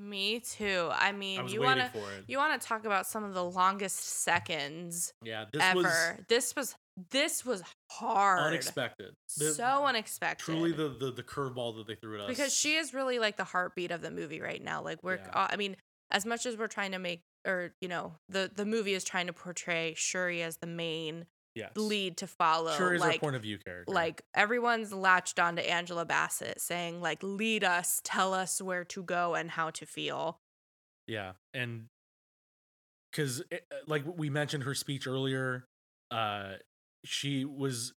Me 0.00 0.40
too. 0.40 0.88
I 0.92 1.12
mean, 1.12 1.40
I 1.40 1.46
you 1.46 1.60
want 1.60 1.78
to 1.78 1.90
you 2.26 2.38
want 2.38 2.58
to 2.58 2.66
talk 2.66 2.86
about 2.86 3.06
some 3.06 3.22
of 3.22 3.34
the 3.34 3.44
longest 3.44 3.98
seconds 3.98 5.12
yeah, 5.22 5.44
this 5.52 5.62
ever. 5.62 5.76
was 5.76 6.12
this 6.28 6.56
was 6.56 6.74
this 7.10 7.44
was 7.44 7.62
hard. 7.90 8.40
unexpected. 8.40 9.14
The- 9.36 9.52
so 9.52 9.84
unexpected. 9.86 10.44
truly 10.44 10.72
the 10.72 10.88
the, 10.88 11.10
the 11.12 11.22
curveball 11.22 11.76
that 11.78 11.86
they 11.86 11.94
threw 11.94 12.16
at 12.16 12.22
us. 12.22 12.28
because 12.28 12.54
she 12.54 12.74
is 12.76 12.92
really 12.94 13.18
like 13.18 13.36
the 13.36 13.44
heartbeat 13.44 13.90
of 13.90 14.02
the 14.02 14.10
movie 14.10 14.40
right 14.40 14.62
now. 14.62 14.82
Like 14.82 15.02
we're, 15.02 15.16
Yeah. 15.16 15.30
uh, 15.32 15.48
I 15.50 15.56
mean, 15.56 15.76
as 16.10 16.26
much 16.26 16.46
as 16.46 16.56
we're 16.56 16.66
trying 16.68 16.92
to 16.92 16.98
make, 16.98 17.22
or 17.46 17.72
you 17.80 17.88
know, 17.88 18.14
the 18.28 18.50
the 18.54 18.64
movie 18.66 18.94
is 18.94 19.04
trying 19.04 19.26
to 19.28 19.32
portray 19.32 19.94
Shuri 19.96 20.42
as 20.42 20.58
the 20.58 20.66
main 20.66 21.26
yes. 21.54 21.70
lead 21.76 22.16
to 22.18 22.26
follow. 22.26 22.72
Shuri 22.76 22.96
is 22.96 23.02
our 23.02 23.08
like, 23.08 23.20
point 23.20 23.36
of 23.36 23.42
view 23.42 23.58
character. 23.64 23.92
like 23.92 24.22
everyone's 24.34 24.92
latched 24.92 25.38
onto 25.38 25.62
Angela 25.62 26.04
Bassett, 26.04 26.60
saying 26.60 27.00
like, 27.00 27.22
"Lead 27.22 27.64
us, 27.64 28.00
tell 28.04 28.34
us 28.34 28.60
where 28.60 28.84
to 28.84 29.02
go 29.02 29.34
and 29.34 29.50
how 29.52 29.70
to 29.70 29.86
feel." 29.86 30.38
yeah, 31.06 31.32
and 31.54 31.86
because 33.10 33.42
like 33.86 34.04
we 34.16 34.30
mentioned 34.30 34.64
her 34.64 34.74
speech 34.74 35.06
earlier, 35.06 35.64
uh, 36.10 36.52
she 37.04 37.44
was 37.44 37.92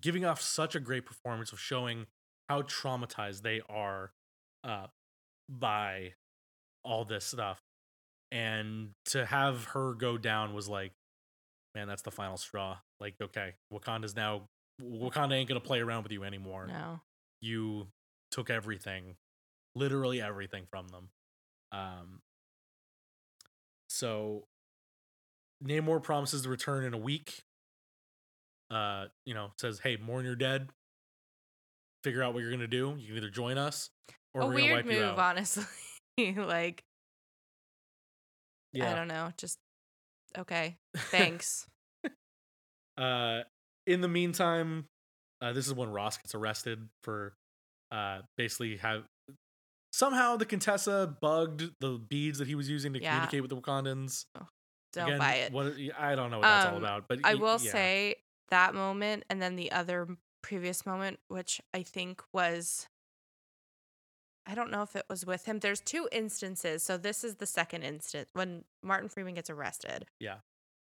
giving 0.00 0.24
off 0.24 0.40
such 0.40 0.74
a 0.74 0.80
great 0.80 1.06
performance 1.06 1.52
of 1.52 1.60
showing 1.60 2.06
how 2.48 2.62
traumatized 2.62 3.42
they 3.42 3.60
are 3.68 4.12
uh, 4.64 4.86
by 5.48 6.12
all 6.84 7.04
this 7.04 7.24
stuff, 7.24 7.60
and 8.30 8.90
to 9.06 9.24
have 9.24 9.64
her 9.66 9.94
go 9.94 10.18
down 10.18 10.54
was 10.54 10.68
like, 10.68 10.92
man, 11.74 11.88
that's 11.88 12.02
the 12.02 12.10
final 12.10 12.36
straw. 12.36 12.78
Like, 13.00 13.14
okay, 13.22 13.54
Wakanda's 13.72 14.16
now 14.16 14.48
Wakanda 14.82 15.34
ain't 15.34 15.48
gonna 15.48 15.60
play 15.60 15.80
around 15.80 16.02
with 16.02 16.12
you 16.12 16.24
anymore. 16.24 16.66
No, 16.66 17.00
you 17.40 17.86
took 18.30 18.50
everything, 18.50 19.16
literally 19.74 20.20
everything 20.20 20.64
from 20.70 20.88
them. 20.88 21.08
Um, 21.72 22.20
so 23.88 24.44
Namor 25.64 26.02
promises 26.02 26.42
to 26.42 26.48
return 26.48 26.84
in 26.84 26.94
a 26.94 26.98
week. 26.98 27.43
Uh, 28.70 29.06
you 29.24 29.34
know, 29.34 29.52
says, 29.60 29.78
"Hey, 29.78 29.96
mourn 29.96 30.24
your 30.24 30.36
dead. 30.36 30.70
Figure 32.02 32.22
out 32.22 32.34
what 32.34 32.40
you're 32.40 32.50
gonna 32.50 32.66
do. 32.66 32.94
You 32.98 33.08
can 33.08 33.16
either 33.18 33.30
join 33.30 33.58
us 33.58 33.90
or 34.34 34.42
a 34.42 34.46
we're 34.46 34.52
gonna 34.52 34.64
weird 34.64 34.86
wipe 34.86 34.94
you 34.94 35.04
out." 35.04 35.18
honestly. 35.18 35.64
like 36.36 36.84
yeah. 38.72 38.90
I 38.90 38.94
don't 38.94 39.08
know, 39.08 39.30
just 39.36 39.58
okay, 40.38 40.76
thanks. 40.96 41.66
Uh, 42.96 43.40
in 43.86 44.00
the 44.00 44.08
meantime, 44.08 44.86
uh, 45.42 45.52
this 45.52 45.66
is 45.66 45.74
when 45.74 45.90
Ross 45.90 46.16
gets 46.16 46.34
arrested 46.34 46.88
for 47.02 47.34
uh 47.92 48.20
basically 48.36 48.76
have 48.78 49.04
somehow 49.92 50.36
the 50.36 50.46
Contessa 50.46 51.14
bugged 51.20 51.62
the 51.80 51.98
beads 52.08 52.38
that 52.38 52.48
he 52.48 52.54
was 52.54 52.68
using 52.68 52.92
to 52.94 53.00
Yeah. 53.02 53.10
communicate 53.12 53.42
with 53.42 53.50
the 53.50 53.56
Wakandans. 53.56 54.24
Don't 54.92 55.08
Again, 55.08 55.18
buy 55.18 55.34
it. 55.34 55.52
What 55.52 55.74
I 55.98 56.14
don't 56.14 56.30
know 56.30 56.38
what 56.38 56.42
that's 56.46 56.66
all 56.66 56.76
Um, 56.76 56.82
about, 56.82 57.08
but 57.08 57.20
I 57.24 57.34
will 57.34 57.58
yeah. 57.60 57.72
say 57.72 58.14
that 58.50 58.74
moment 58.74 59.24
and 59.30 59.40
then 59.40 59.56
the 59.56 59.72
other 59.72 60.06
previous 60.42 60.84
moment, 60.84 61.18
which 61.28 61.60
I 61.72 61.82
think 61.82 62.22
was 62.32 62.88
I 64.46 64.54
don't 64.54 64.70
know 64.70 64.82
if 64.82 64.94
it 64.94 65.06
was 65.08 65.24
with 65.24 65.46
him. 65.46 65.60
There's 65.60 65.80
two 65.80 66.08
instances. 66.12 66.82
So 66.82 66.98
this 66.98 67.24
is 67.24 67.36
the 67.36 67.46
second 67.46 67.82
instance 67.82 68.28
when 68.34 68.64
Martin 68.82 69.08
Freeman 69.08 69.34
gets 69.34 69.48
arrested. 69.48 70.04
Yeah. 70.20 70.36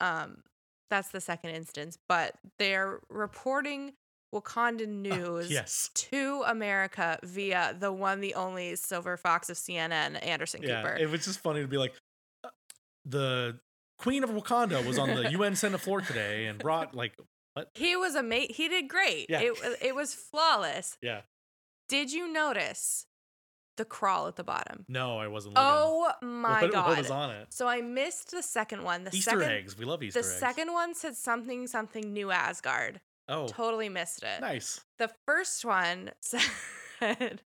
Um, 0.01 0.45
that's 0.89 1.09
the 1.09 1.21
second 1.21 1.51
instance. 1.51 1.99
But 2.09 2.37
they're 2.59 3.01
reporting 3.09 3.95
Wakandan 4.33 5.03
news 5.03 5.51
yes. 5.51 5.91
to 5.95 6.45
America 6.47 7.19
via 7.25 7.77
the 7.79 7.93
one, 7.93 8.21
the 8.21 8.35
only 8.35 8.77
Silver 8.77 9.17
Fox 9.17 9.51
of 9.51 9.57
CNN, 9.57 10.25
Anderson 10.25 10.63
Yeah. 10.63 10.83
Cooper. 10.83 10.97
It 10.97 11.11
was 11.11 11.25
just 11.25 11.41
funny 11.41 11.61
to 11.63 11.69
be 11.69 11.79
like, 11.79 11.95
uh, 12.45 12.51
the 13.05 13.59
Queen 13.99 14.23
of 14.23 14.31
Wakanda 14.31 14.87
was 14.87 14.99
on 14.99 15.09
the 15.09 15.31
UN 15.33 15.57
Senate 15.57 15.81
floor 15.81 16.01
today 16.01 16.47
and 16.47 16.59
brought 16.59 16.95
like, 16.95 17.19
what? 17.55 17.71
he 17.75 17.97
was 17.97 18.15
a 18.15 18.23
mate. 18.23 18.53
He 18.53 18.69
did 18.69 18.89
great. 18.89 19.27
Yeah. 19.29 19.41
It 19.41 19.79
it 19.83 19.95
was 19.95 20.15
flawless. 20.15 20.97
Yeah. 21.03 21.23
Did 21.89 22.13
you 22.13 22.33
notice 22.33 23.07
the 23.77 23.85
crawl 23.85 24.29
at 24.29 24.37
the 24.37 24.45
bottom? 24.45 24.85
No, 24.89 25.19
I 25.19 25.27
wasn't 25.29 25.55
looking. 25.55 25.69
Oh 25.69 26.13
my 26.23 26.63
what, 26.63 26.73
god! 26.73 26.89
What 26.89 26.99
was 26.99 27.11
on 27.11 27.31
it? 27.31 27.49
So 27.51 27.67
I 27.67 27.81
missed 27.81 28.31
the 28.31 28.43
second 28.43 28.85
one. 28.85 29.05
The 29.05 29.11
Easter 29.15 29.33
second, 29.33 29.51
eggs. 29.51 29.77
We 29.79 29.85
love 29.85 30.03
Easter 30.03 30.21
eggs. 30.21 30.29
The 30.29 30.35
second 30.39 30.73
one 30.73 30.95
said 30.95 31.17
something 31.17 31.67
something 31.67 32.13
new 32.13 32.31
Asgard. 32.31 33.01
Oh, 33.29 33.47
Totally 33.47 33.89
missed 33.89 34.23
it. 34.25 34.41
nice. 34.41 34.81
The 34.99 35.11
first 35.27 35.65
one 35.65 36.11
said 36.21 37.41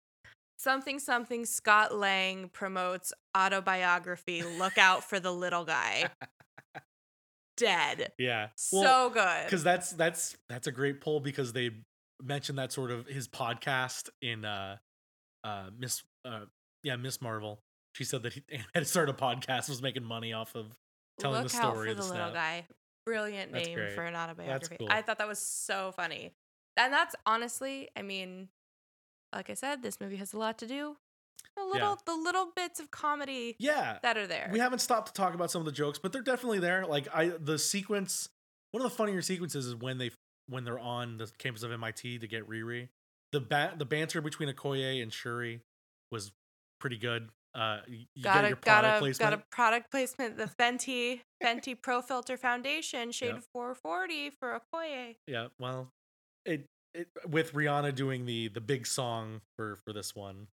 something 0.58 1.00
something 1.00 1.46
Scott 1.46 1.96
Lang 1.96 2.50
promotes 2.50 3.14
autobiography. 3.36 4.44
Look 4.44 4.78
out 4.78 5.04
for 5.04 5.20
the 5.20 5.32
little 5.34 5.66
guy. 5.66 6.06
Dead. 7.62 8.12
Yeah. 8.18 8.50
so 8.56 9.10
good. 9.10 9.46
because 9.46 9.64
that's 9.64 9.92
that's 9.92 10.36
that's 10.50 10.68
a 10.68 10.72
great 10.72 11.02
pull 11.02 11.20
because 11.20 11.54
they 11.54 11.72
mentioned 12.22 12.58
that 12.58 12.72
sort 12.72 12.92
of 12.92 13.08
his 13.08 13.28
podcast 13.28 14.10
in 14.22 14.46
uh 14.46 14.78
uh 15.44 15.70
Miss 15.78 16.04
uh 16.26 16.42
yeah 16.84 16.96
Ms. 16.96 17.22
Marvel. 17.22 17.62
She 17.94 18.04
said 18.04 18.24
that 18.24 18.34
he 18.34 18.44
had 18.76 18.88
started 18.88 19.16
a 19.16 19.18
podcast 19.18 19.70
was 19.70 19.82
making 19.82 20.04
money 20.04 20.34
off 20.34 20.56
of 20.56 20.68
telling 21.20 21.44
Look 21.44 21.52
the 21.52 21.58
out 21.58 21.74
story 21.74 21.88
for 21.88 21.92
of 21.92 21.98
the, 21.98 22.04
the 22.04 22.10
little 22.10 22.32
guy. 22.34 22.66
Brilliant 23.06 23.52
That's 23.52 23.68
name 23.68 23.78
great. 23.78 23.94
for 23.94 24.04
an 24.04 24.16
autobiography. 24.16 24.78
cool. 24.78 24.88
I 24.90 25.02
thought 25.02 25.18
that 25.18 25.28
was 25.28 25.40
so 25.40 25.92
funny. 25.96 26.34
And 26.78 26.94
that's 26.94 27.16
honestly, 27.26 27.90
I 27.98 28.02
mean, 28.02 28.50
like 29.34 29.50
I 29.50 29.56
said, 29.56 29.82
this 29.82 30.00
movie 30.00 30.18
has 30.18 30.34
a 30.34 30.38
lot 30.38 30.58
to 30.60 30.68
do. 30.68 30.98
The 31.58 31.64
little 31.64 31.98
the 32.06 32.16
little 32.16 32.52
bits 32.56 32.80
of 32.80 32.92
comedy 32.92 33.56
Yeah. 33.60 34.00
that 34.04 34.18
are 34.18 34.26
there. 34.28 34.50
We 34.52 34.60
haven't 34.60 34.80
stopped 34.80 35.08
to 35.08 35.14
talk 35.14 35.34
about 35.36 35.52
some 35.52 35.62
of 35.62 35.66
the 35.66 35.72
jokes, 35.72 36.00
but 36.00 36.12
they're 36.14 36.22
definitely 36.22 36.60
there. 36.60 36.86
Like 36.86 37.08
I 37.14 37.30
the 37.40 37.60
sequence 37.60 38.30
one 38.72 38.84
of 38.84 38.90
the 38.90 38.96
funnier 38.96 39.22
sequences 39.22 39.66
is 39.66 39.76
when 39.76 39.98
they 39.98 40.12
when 40.48 40.64
they're 40.64 40.80
on 40.80 41.18
the 41.18 41.30
campus 41.38 41.64
of 41.64 41.72
MIT 41.72 42.20
to 42.20 42.28
get 42.28 42.48
Riri. 42.50 42.90
The 43.32 43.42
ba- 43.42 43.74
the 43.78 43.86
banter 43.86 44.22
between 44.22 44.50
Okoye 44.50 45.02
and 45.04 45.12
Shuri 45.14 45.62
was 46.12 46.32
pretty 46.80 46.98
good. 46.98 47.30
Uh 47.54 47.80
you 47.88 48.06
got 48.24 48.46
a 48.46 48.56
got 48.56 48.86
a 48.86 48.98
placement. 49.00 49.20
got 49.32 49.34
a 49.34 49.44
product 49.52 49.92
placement. 49.92 50.38
The 50.38 50.46
Fenty 50.46 51.22
Fenty 51.44 51.80
Pro 51.80 52.02
Filter 52.02 52.38
Foundation 52.38 53.12
shade 53.12 53.34
Yep. 53.36 53.44
440 53.54 54.30
for 54.32 54.60
Okoye. 54.74 55.18
Yeah, 55.28 55.48
well, 55.60 55.90
it, 56.46 56.66
it 56.94 57.10
with 57.28 57.54
Rihanna 57.54 57.94
doing 57.94 58.26
the 58.26 58.48
the 58.48 58.62
big 58.62 58.88
song 58.88 59.42
for 59.58 59.76
for 59.86 59.92
this 59.94 60.16
one, 60.16 60.48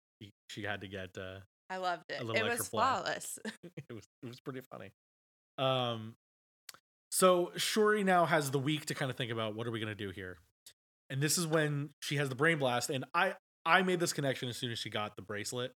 she, 0.47 0.63
had 0.63 0.81
to 0.81 0.87
get 0.87 1.17
uh 1.17 1.39
I 1.69 1.77
loved 1.77 2.03
it. 2.09 2.21
It 2.21 2.43
was 2.43 2.67
flawless. 2.67 3.39
it 3.89 3.93
was 3.93 4.07
it 4.23 4.27
was 4.27 4.39
pretty 4.39 4.61
funny. 4.61 4.91
Um 5.57 6.15
so 7.11 7.51
Shuri 7.55 8.03
now 8.03 8.25
has 8.25 8.51
the 8.51 8.59
week 8.59 8.87
to 8.87 8.95
kind 8.95 9.09
of 9.09 9.17
think 9.17 9.31
about 9.31 9.55
what 9.55 9.67
are 9.67 9.71
we 9.71 9.79
going 9.79 9.95
to 9.95 9.95
do 9.95 10.11
here. 10.11 10.37
And 11.09 11.21
this 11.21 11.37
is 11.37 11.47
when 11.47 11.91
she 12.01 12.17
has 12.17 12.29
the 12.29 12.35
brain 12.35 12.57
blast 12.57 12.89
and 12.89 13.05
I 13.13 13.35
I 13.65 13.81
made 13.81 13.99
this 13.99 14.13
connection 14.13 14.49
as 14.49 14.57
soon 14.57 14.71
as 14.71 14.79
she 14.79 14.89
got 14.89 15.15
the 15.15 15.21
bracelet. 15.21 15.71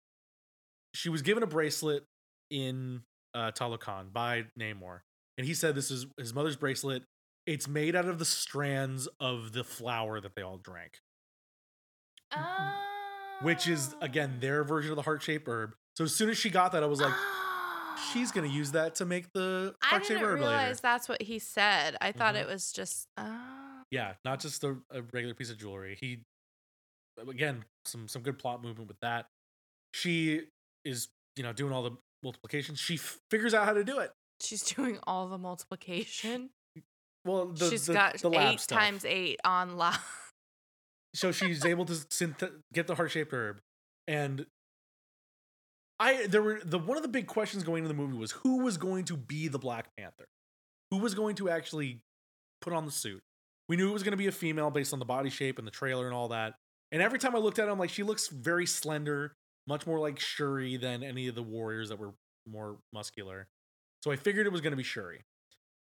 She 0.93 1.09
was 1.09 1.21
given 1.21 1.43
a 1.43 1.47
bracelet 1.47 2.03
in 2.49 3.01
uh 3.33 3.51
Talokan 3.51 4.11
by 4.11 4.45
Namor. 4.59 5.01
And 5.37 5.47
he 5.47 5.53
said 5.53 5.75
this 5.75 5.89
is 5.91 6.05
his 6.17 6.33
mother's 6.33 6.57
bracelet. 6.57 7.03
It's 7.45 7.67
made 7.67 7.95
out 7.95 8.05
of 8.05 8.19
the 8.19 8.25
strands 8.25 9.07
of 9.19 9.53
the 9.53 9.63
flower 9.63 10.19
that 10.19 10.35
they 10.35 10.41
all 10.41 10.57
drank, 10.57 10.99
which 13.41 13.67
is 13.67 13.95
again 14.01 14.37
their 14.39 14.63
version 14.63 14.91
of 14.91 14.95
the 14.95 15.01
heart-shaped 15.03 15.47
herb. 15.47 15.75
So 15.95 16.03
as 16.05 16.15
soon 16.15 16.29
as 16.29 16.37
she 16.37 16.49
got 16.49 16.71
that, 16.73 16.83
I 16.83 16.85
was 16.87 17.01
like, 17.01 17.13
she's 18.13 18.31
gonna 18.31 18.47
use 18.47 18.71
that 18.71 18.95
to 18.95 19.05
make 19.05 19.31
the 19.33 19.75
I 19.81 19.87
heart 19.87 20.05
shaped 20.05 20.21
herb 20.21 20.35
realize 20.39 20.67
later. 20.67 20.79
that's 20.81 21.09
what 21.09 21.21
he 21.21 21.39
said. 21.39 21.97
I 22.01 22.11
thought 22.11 22.35
Mhm. 22.35 22.41
it 22.41 22.47
was 22.47 22.71
just. 22.71 23.07
Oh. 23.17 23.81
Yeah, 23.91 24.13
not 24.23 24.39
just 24.39 24.63
a, 24.63 24.77
a 24.91 25.01
regular 25.13 25.33
piece 25.33 25.49
of 25.49 25.57
jewelry. 25.57 25.97
He 25.99 26.19
again 27.27 27.65
some 27.85 28.07
some 28.07 28.21
good 28.21 28.37
plot 28.39 28.61
movement 28.63 28.87
with 28.87 28.99
that. 29.01 29.25
She 29.93 30.41
is 30.85 31.07
you 31.35 31.43
know 31.43 31.51
doing 31.53 31.73
all 31.73 31.83
the 31.83 31.91
multiplication. 32.23 32.75
She 32.75 32.95
f- 32.95 33.19
figures 33.31 33.53
out 33.53 33.65
how 33.65 33.73
to 33.73 33.83
do 33.83 33.99
it. 33.99 34.11
She's 34.41 34.61
doing 34.63 34.99
all 35.07 35.27
the 35.27 35.37
multiplication. 35.37 36.51
Well, 37.25 37.47
the, 37.47 37.69
She's 37.69 37.85
the, 37.87 37.93
got 37.93 38.17
the 38.19 38.29
eight 38.39 38.61
stuff. 38.61 38.77
times 38.79 39.03
eight 39.05 39.39
on 39.43 39.75
live. 39.75 39.99
So 41.13 41.31
she's 41.31 41.65
able 41.65 41.85
to 41.85 41.93
synth- 41.93 42.51
get 42.73 42.87
the 42.87 42.95
heart 42.95 43.11
shaped 43.11 43.33
herb, 43.33 43.59
and 44.07 44.45
I 45.99 46.27
there 46.27 46.41
were 46.41 46.61
the 46.63 46.79
one 46.79 46.97
of 46.97 47.03
the 47.03 47.09
big 47.09 47.27
questions 47.27 47.63
going 47.63 47.83
into 47.83 47.89
the 47.89 47.99
movie 47.99 48.17
was 48.17 48.31
who 48.31 48.63
was 48.63 48.77
going 48.77 49.05
to 49.05 49.17
be 49.17 49.47
the 49.47 49.59
Black 49.59 49.89
Panther, 49.97 50.27
who 50.91 50.97
was 50.97 51.13
going 51.13 51.35
to 51.35 51.49
actually 51.49 52.01
put 52.61 52.73
on 52.73 52.85
the 52.85 52.91
suit. 52.91 53.21
We 53.67 53.75
knew 53.75 53.89
it 53.89 53.93
was 53.93 54.03
going 54.03 54.11
to 54.13 54.17
be 54.17 54.27
a 54.27 54.31
female 54.31 54.71
based 54.71 54.93
on 54.93 54.99
the 54.99 55.05
body 55.05 55.29
shape 55.29 55.57
and 55.59 55.67
the 55.67 55.71
trailer 55.71 56.05
and 56.05 56.15
all 56.15 56.29
that. 56.29 56.55
And 56.91 57.01
every 57.01 57.19
time 57.19 57.35
I 57.35 57.39
looked 57.39 57.59
at 57.59 57.65
her, 57.65 57.71
I'm 57.71 57.77
like, 57.77 57.91
she 57.91 58.01
looks 58.01 58.27
very 58.27 58.65
slender, 58.65 59.33
much 59.67 59.85
more 59.85 59.99
like 59.99 60.19
Shuri 60.19 60.77
than 60.77 61.03
any 61.03 61.27
of 61.27 61.35
the 61.35 61.43
warriors 61.43 61.89
that 61.89 61.99
were 61.99 62.13
more 62.47 62.77
muscular. 62.91 63.47
So 64.03 64.11
I 64.11 64.15
figured 64.15 64.47
it 64.47 64.51
was 64.51 64.61
going 64.61 64.71
to 64.71 64.77
be 64.77 64.83
Shuri. 64.83 65.21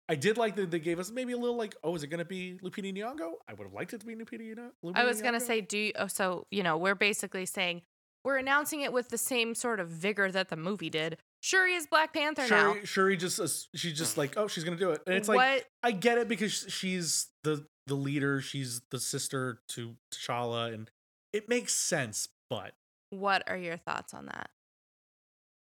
I 0.09 0.14
did 0.14 0.38
like 0.38 0.54
that 0.57 0.70
they 0.70 0.78
gave 0.78 0.98
us 0.98 1.11
maybe 1.11 1.32
a 1.32 1.36
little 1.36 1.57
like, 1.57 1.74
oh, 1.82 1.94
is 1.94 2.02
it 2.02 2.09
going 2.09 2.18
to 2.18 2.24
be 2.24 2.59
Lupita 2.62 2.96
Nyong'o? 2.96 3.32
I 3.48 3.54
would 3.54 3.64
have 3.64 3.72
liked 3.72 3.92
it 3.92 4.00
to 4.00 4.07
be 4.07 4.14
Lupita 4.14 4.40
Nyong'o. 4.40 4.92
I 4.94 5.04
was 5.04 5.20
gonna 5.20 5.40
say, 5.40 5.61
do 5.61 5.78
you, 5.78 5.92
oh, 5.96 6.07
so 6.07 6.46
you 6.50 6.62
know 6.62 6.76
we're 6.76 6.94
basically 6.94 7.46
saying 7.46 7.82
we're 8.24 8.36
announcing 8.38 8.80
it 8.80 8.92
with 8.92 9.09
the 9.09 9.18
same 9.18 9.54
sort 9.54 9.80
of 9.80 9.88
vigor 9.88 10.30
that 10.30 10.48
the 10.48 10.57
movie 10.57 10.90
did. 10.90 11.18
Shuri 11.40 11.74
is 11.74 11.86
Black 11.86 12.12
Panther 12.12 12.42
now. 12.42 12.72
Shuri, 12.72 12.86
Shuri 12.86 13.16
just 13.16 13.40
uh, 13.40 13.46
she's 13.74 13.96
just 13.96 14.16
like, 14.16 14.36
oh, 14.36 14.48
she's 14.48 14.64
gonna 14.64 14.76
do 14.76 14.90
it, 14.90 15.02
and 15.07 15.14
it's 15.14 15.28
like 15.28 15.66
I 15.82 15.92
get 15.92 16.18
it 16.18 16.28
because 16.28 16.52
she's 16.68 17.28
the 17.44 17.66
the 17.86 17.94
leader, 17.94 18.40
she's 18.40 18.82
the 18.90 18.98
sister 18.98 19.61
to 19.68 19.96
T'Challa, 20.12 20.72
and 20.74 20.90
it 21.32 21.48
makes 21.48 21.72
sense. 21.74 22.28
But 22.50 22.72
what 23.11 23.42
are 23.48 23.57
your 23.57 23.76
thoughts 23.76 24.14
on 24.14 24.26
that? 24.26 24.50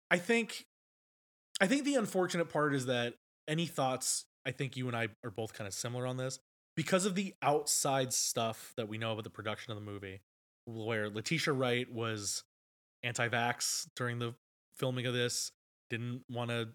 I 0.10 0.18
think, 0.18 0.66
I 1.60 1.68
think 1.68 1.84
the 1.84 1.96
unfortunate 1.96 2.50
part 2.50 2.74
is 2.76 2.86
that 2.86 3.16
any 3.48 3.66
thoughts. 3.66 4.26
I 4.46 4.52
think 4.52 4.78
you 4.78 4.88
and 4.88 4.96
I 4.96 5.10
are 5.24 5.32
both 5.32 5.54
kind 5.54 5.68
of 5.68 5.74
similar 5.74 6.06
on 6.06 6.18
this 6.18 6.40
because 6.76 7.06
of 7.06 7.16
the 7.16 7.34
outside 7.42 8.14
stuff 8.14 8.74
that 8.78 8.88
we 8.88 8.98
know 8.98 9.12
about 9.14 9.24
the 9.24 9.30
production 9.30 9.72
of 9.72 9.78
the 9.78 9.84
movie, 9.84 10.22
where 10.66 11.10
Letitia 11.10 11.54
Wright 11.54 11.92
was 11.92 12.44
anti-vax 13.04 13.88
during 13.96 14.20
the 14.20 14.34
filming 14.78 15.06
of 15.06 15.14
this, 15.14 15.52
didn't 15.90 16.24
want 16.30 16.50
to. 16.50 16.70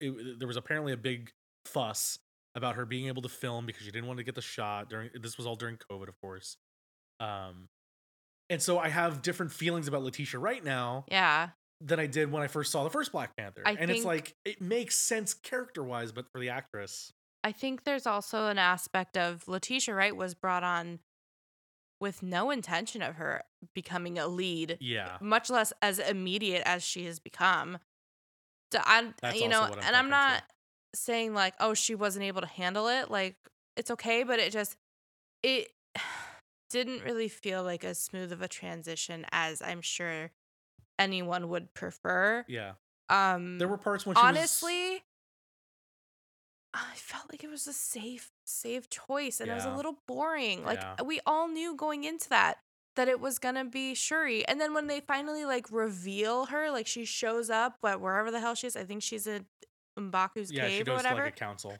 There 0.00 0.48
was 0.48 0.56
apparently 0.56 0.92
a 0.92 0.96
big 0.96 1.30
fuss 1.64 2.18
about 2.54 2.76
her 2.76 2.86
being 2.86 3.06
able 3.08 3.22
to 3.22 3.28
film 3.28 3.66
because 3.66 3.82
she 3.84 3.90
didn't 3.90 4.06
want 4.06 4.18
to 4.18 4.24
get 4.24 4.34
the 4.34 4.42
shot 4.42 4.88
during. 4.88 5.10
This 5.20 5.36
was 5.36 5.46
all 5.46 5.56
during 5.56 5.78
COVID, 5.90 6.08
of 6.08 6.18
course. 6.20 6.56
Um, 7.20 7.68
and 8.48 8.62
so 8.62 8.78
I 8.78 8.88
have 8.88 9.22
different 9.22 9.52
feelings 9.52 9.88
about 9.88 10.02
Letitia 10.02 10.38
right 10.38 10.64
now 10.64 11.04
Yeah, 11.10 11.50
than 11.80 11.98
I 12.00 12.06
did 12.06 12.30
when 12.30 12.42
I 12.42 12.46
first 12.46 12.72
saw 12.72 12.84
the 12.84 12.90
first 12.90 13.12
Black 13.12 13.36
Panther. 13.36 13.62
I 13.66 13.72
and 13.72 13.90
it's 13.90 14.04
like 14.04 14.34
it 14.44 14.60
makes 14.60 14.96
sense 14.96 15.34
character 15.34 15.82
wise, 15.82 16.12
but 16.12 16.26
for 16.32 16.40
the 16.40 16.50
actress, 16.50 17.12
I 17.46 17.52
think 17.52 17.84
there's 17.84 18.06
also 18.06 18.46
an 18.48 18.58
aspect 18.58 19.16
of 19.16 19.46
Letitia 19.46 19.94
Wright 19.94 20.16
was 20.16 20.34
brought 20.34 20.64
on 20.64 20.98
with 22.00 22.20
no 22.22 22.50
intention 22.50 23.02
of 23.02 23.14
her 23.14 23.42
becoming 23.72 24.18
a 24.18 24.26
lead, 24.26 24.78
yeah, 24.80 25.16
much 25.20 25.48
less 25.48 25.72
as 25.80 25.98
immediate 26.00 26.62
as 26.66 26.82
she 26.82 27.04
has 27.06 27.20
become. 27.20 27.78
So 28.72 28.80
I, 28.84 29.12
That's 29.22 29.40
you 29.40 29.48
know, 29.48 29.62
I'm 29.62 29.78
and 29.80 29.94
I'm 29.94 30.10
not 30.10 30.38
too. 30.40 30.44
saying 30.96 31.34
like, 31.34 31.54
oh, 31.60 31.74
she 31.74 31.94
wasn't 31.94 32.24
able 32.24 32.40
to 32.40 32.46
handle 32.48 32.88
it. 32.88 33.10
Like, 33.12 33.36
it's 33.76 33.92
okay, 33.92 34.24
but 34.24 34.40
it 34.40 34.52
just 34.52 34.76
it 35.44 35.68
didn't 36.70 37.04
really 37.04 37.28
feel 37.28 37.62
like 37.62 37.84
as 37.84 37.98
smooth 37.98 38.32
of 38.32 38.42
a 38.42 38.48
transition 38.48 39.24
as 39.30 39.62
I'm 39.62 39.82
sure 39.82 40.32
anyone 40.98 41.48
would 41.50 41.72
prefer. 41.74 42.44
yeah. 42.48 42.72
Um, 43.08 43.58
There 43.58 43.68
were 43.68 43.78
parts 43.78 44.04
when 44.04 44.16
she 44.16 44.20
was- 44.20 44.28
honestly, 44.36 45.04
I 46.78 46.94
felt 46.96 47.24
like 47.32 47.42
it 47.42 47.50
was 47.50 47.66
a 47.66 47.72
safe, 47.72 48.30
safe 48.44 48.88
choice, 48.90 49.40
and 49.40 49.50
it 49.50 49.54
was 49.54 49.64
a 49.64 49.74
little 49.74 49.96
boring. 50.06 50.64
Like 50.64 50.80
Yeah. 50.80 51.02
we 51.02 51.20
all 51.26 51.48
knew 51.48 51.74
going 51.74 52.04
into 52.04 52.28
that 52.30 52.58
that 52.96 53.08
it 53.08 53.20
was 53.20 53.38
gonna 53.38 53.64
be 53.64 53.94
Shuri, 53.94 54.46
and 54.48 54.60
then 54.60 54.72
when 54.74 54.86
they 54.86 55.00
finally 55.00 55.44
like 55.44 55.70
reveal 55.70 56.46
her, 56.46 56.70
like 56.70 56.86
she 56.86 57.04
shows 57.04 57.50
up, 57.50 57.76
but 57.82 58.00
wherever 58.00 58.30
the 58.30 58.40
hell 58.40 58.54
she 58.54 58.66
is, 58.66 58.76
I 58.76 58.84
think 58.84 59.02
she's 59.02 59.26
in 59.26 59.46
Mbaku's 59.98 60.52
yeah, 60.52 60.68
cave 60.68 60.88
or 60.88 60.94
whatever. 60.96 61.24
like 61.24 61.34
a 61.34 61.36
council. 61.36 61.78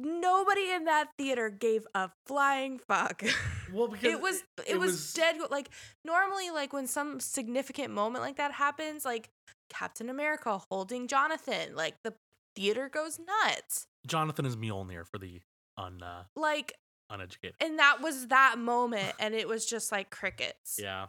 Nobody 0.00 0.70
in 0.70 0.84
that 0.84 1.08
theater 1.18 1.50
gave 1.50 1.86
a 1.94 2.10
flying 2.26 2.78
fuck. 2.78 3.22
well 3.72 3.88
because 3.88 4.12
it 4.12 4.20
was 4.20 4.36
it, 4.58 4.68
it 4.74 4.78
was, 4.78 4.92
was- 4.92 5.12
dead 5.14 5.36
like 5.50 5.68
normally 6.04 6.50
like 6.50 6.72
when 6.72 6.86
some 6.86 7.20
significant 7.20 7.92
moment 7.92 8.22
like 8.24 8.36
that 8.36 8.52
happens 8.52 9.04
like 9.04 9.28
captain 9.68 10.08
america 10.08 10.58
holding 10.70 11.06
jonathan 11.06 11.76
like 11.76 11.94
the 12.02 12.14
theater 12.56 12.88
goes 12.88 13.18
nuts 13.18 13.86
Jonathan 14.08 14.44
is 14.46 14.56
Mjolnir 14.56 15.06
for 15.06 15.18
the 15.18 15.40
un 15.76 16.02
uh, 16.02 16.24
like 16.34 16.72
uneducated. 17.10 17.54
and 17.60 17.78
that 17.78 18.00
was 18.02 18.26
that 18.28 18.58
moment 18.58 19.12
and 19.20 19.34
it 19.34 19.46
was 19.46 19.64
just 19.64 19.92
like 19.92 20.10
crickets 20.10 20.78
Yeah. 20.82 21.06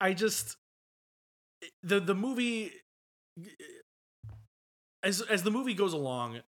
I 0.00 0.12
just 0.14 0.56
the 1.82 2.00
the 2.00 2.14
movie 2.14 2.72
as 5.02 5.20
as 5.22 5.42
the 5.42 5.50
movie 5.50 5.74
goes 5.74 5.92
along, 5.92 6.40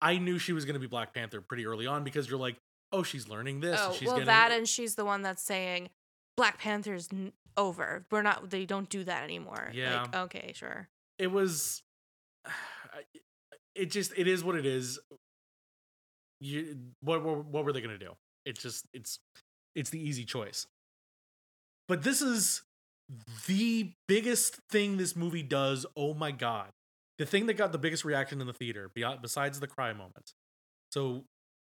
I 0.00 0.18
knew 0.18 0.38
she 0.38 0.52
was 0.52 0.64
going 0.64 0.74
to 0.74 0.80
be 0.80 0.86
Black 0.86 1.12
Panther 1.14 1.40
pretty 1.40 1.66
early 1.66 1.86
on 1.86 2.04
because 2.04 2.28
you're 2.28 2.38
like, 2.38 2.56
"Oh, 2.92 3.02
she's 3.02 3.28
learning 3.28 3.60
this." 3.60 3.78
oh 3.80 3.88
and 3.88 3.94
she's 3.94 4.06
well 4.06 4.16
getting 4.16 4.26
that 4.26 4.50
and 4.52 4.68
she's 4.68 4.94
the 4.96 5.04
one 5.04 5.22
that's 5.22 5.42
saying 5.42 5.90
black 6.36 6.58
panther's 6.58 7.08
n- 7.12 7.32
over 7.56 8.06
we're 8.10 8.22
not 8.22 8.48
they 8.48 8.64
don't 8.64 8.88
do 8.88 9.04
that 9.04 9.24
anymore 9.24 9.70
Yeah. 9.74 10.02
like 10.02 10.16
okay 10.16 10.52
sure 10.54 10.88
it 11.18 11.26
was 11.26 11.82
it 13.74 13.90
just 13.90 14.12
it 14.16 14.26
is 14.26 14.42
what 14.42 14.54
it 14.56 14.64
is. 14.64 14.98
You 16.40 16.76
what 17.02 17.22
what, 17.22 17.44
what 17.44 17.64
were 17.64 17.72
they 17.72 17.80
going 17.80 17.98
to 17.98 18.04
do? 18.04 18.12
It's 18.44 18.62
just 18.62 18.86
it's 18.92 19.18
it's 19.74 19.90
the 19.90 20.00
easy 20.00 20.24
choice. 20.24 20.66
But 21.88 22.02
this 22.02 22.22
is 22.22 22.62
the 23.46 23.92
biggest 24.08 24.58
thing 24.70 24.96
this 24.96 25.16
movie 25.16 25.42
does. 25.42 25.84
Oh 25.96 26.14
my 26.14 26.30
god. 26.30 26.70
The 27.18 27.26
thing 27.26 27.46
that 27.46 27.54
got 27.54 27.72
the 27.72 27.78
biggest 27.78 28.04
reaction 28.04 28.40
in 28.40 28.46
the 28.46 28.52
theater 28.52 28.90
beyond 28.94 29.20
besides 29.20 29.60
the 29.60 29.66
cry 29.66 29.92
moment. 29.92 30.32
So 30.90 31.24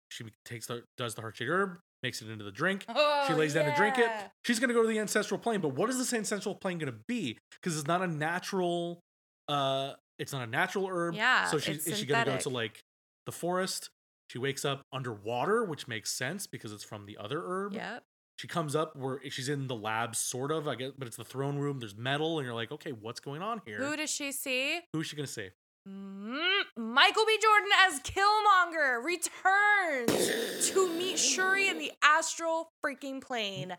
she 0.09 0.25
takes 0.45 0.67
the 0.67 0.83
does 0.97 1.15
the 1.15 1.21
heart 1.21 1.37
shaped 1.37 1.51
herb, 1.51 1.79
makes 2.03 2.21
it 2.23 2.29
into 2.29 2.45
the 2.45 2.51
drink. 2.51 2.85
she 3.27 3.35
lays 3.35 3.55
down 3.55 3.67
to 3.67 3.77
drink 3.77 3.99
it. 3.99 4.09
Oh. 4.09 4.25
She's 4.45 4.59
gonna 4.59 4.73
go 4.75 4.83
to 4.83 4.89
the 4.89 4.99
ancestral 4.99 5.39
plane. 5.39 5.61
But 5.61 5.75
what 5.75 5.91
is 5.91 5.99
this 5.99 6.13
ancestral 6.13 6.55
plane 6.55 6.79
gonna 6.79 6.95
be? 7.07 7.39
Because 7.61 7.79
it's 7.79 7.87
not 7.87 8.03
a 8.03 8.07
natural. 8.07 9.01
Uh, 9.49 9.93
it's 10.19 10.33
not 10.33 10.43
a 10.43 10.51
natural 10.51 10.89
herb. 10.89 11.15
Yeah, 11.15 11.47
So 11.47 11.59
she 11.59 11.73
is 11.73 11.99
she 11.99 12.07
gonna 12.07 12.25
go 12.25 12.37
to 12.39 12.49
like 12.49 12.81
the 13.27 13.33
forest? 13.33 13.91
She 14.29 14.39
wakes 14.39 14.65
up 14.65 14.83
underwater, 14.93 15.65
which 15.65 15.87
makes 15.87 16.11
sense 16.13 16.47
because 16.47 16.73
it's 16.73 16.85
from 16.85 17.07
the 17.07 17.17
other 17.19 17.43
herb. 17.45 17.75
yep 17.75 18.03
She 18.37 18.49
comes 18.49 18.75
up 18.75 18.97
where 18.97 19.21
she's 19.31 19.49
in 19.49 19.67
the 19.69 19.75
lab, 19.77 20.17
sort 20.17 20.51
of. 20.51 20.67
I 20.69 20.75
guess, 20.75 20.93
but 20.99 21.07
it's 21.09 21.17
the 21.17 21.25
throne 21.25 21.59
room. 21.59 21.79
There's 21.79 21.97
metal, 21.97 22.39
and 22.39 22.45
you're 22.47 22.55
like, 22.55 22.73
okay, 22.73 22.93
what's 22.93 23.21
going 23.21 23.43
on 23.43 23.63
here? 23.65 23.79
who 23.79 23.97
does 23.97 24.11
she 24.11 24.33
see 24.33 24.81
Who 24.93 25.01
is 25.01 25.07
she 25.07 25.17
gonna 25.17 25.27
see? 25.27 25.51
Mm, 25.89 26.63
Michael 26.77 27.25
B. 27.27 27.39
Jordan 27.41 27.69
as 27.87 28.01
Killmonger 28.01 29.05
returns 29.05 30.71
to 30.71 30.89
meet 30.99 31.17
Shuri 31.19 31.69
in 31.69 31.79
the 31.79 31.93
astral 32.03 32.73
freaking 32.85 33.21
plane. 33.23 33.77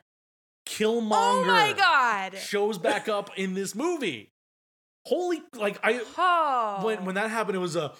Killmonger. 0.66 1.12
Oh 1.12 1.44
my 1.46 1.74
god! 1.74 2.38
Shows 2.38 2.78
back 2.78 3.10
up 3.10 3.32
in 3.38 3.54
this 3.54 3.76
movie. 3.76 4.32
Holy, 5.06 5.42
like 5.54 5.80
I 5.84 6.02
Oh. 6.18 6.86
when 6.86 7.04
when 7.06 7.16
that 7.16 7.30
happened, 7.30 7.56
it 7.58 7.60
was 7.60 7.76
a 7.76 7.94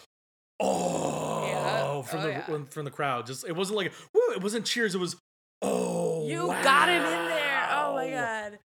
oh 0.60 1.27
Yeah. 1.68 2.02
from 2.02 2.20
Oh, 2.20 2.24
the 2.24 2.30
yeah. 2.30 2.64
from 2.70 2.86
the 2.86 2.92
crowd. 2.92 3.26
Just 3.26 3.46
it 3.46 3.56
wasn't 3.56 3.78
like 3.78 3.94
woo. 4.14 4.34
It 4.34 4.42
wasn't 4.42 4.66
cheers. 4.66 4.96
It 4.96 5.00
was 5.00 5.16
oh. 5.62 6.28
you 6.28 6.48
got 6.48 6.90
him 6.90 7.04
in 7.04 7.30
there. 7.30 7.68
Oh 7.72 7.96
my 7.96 8.10
god! 8.10 8.60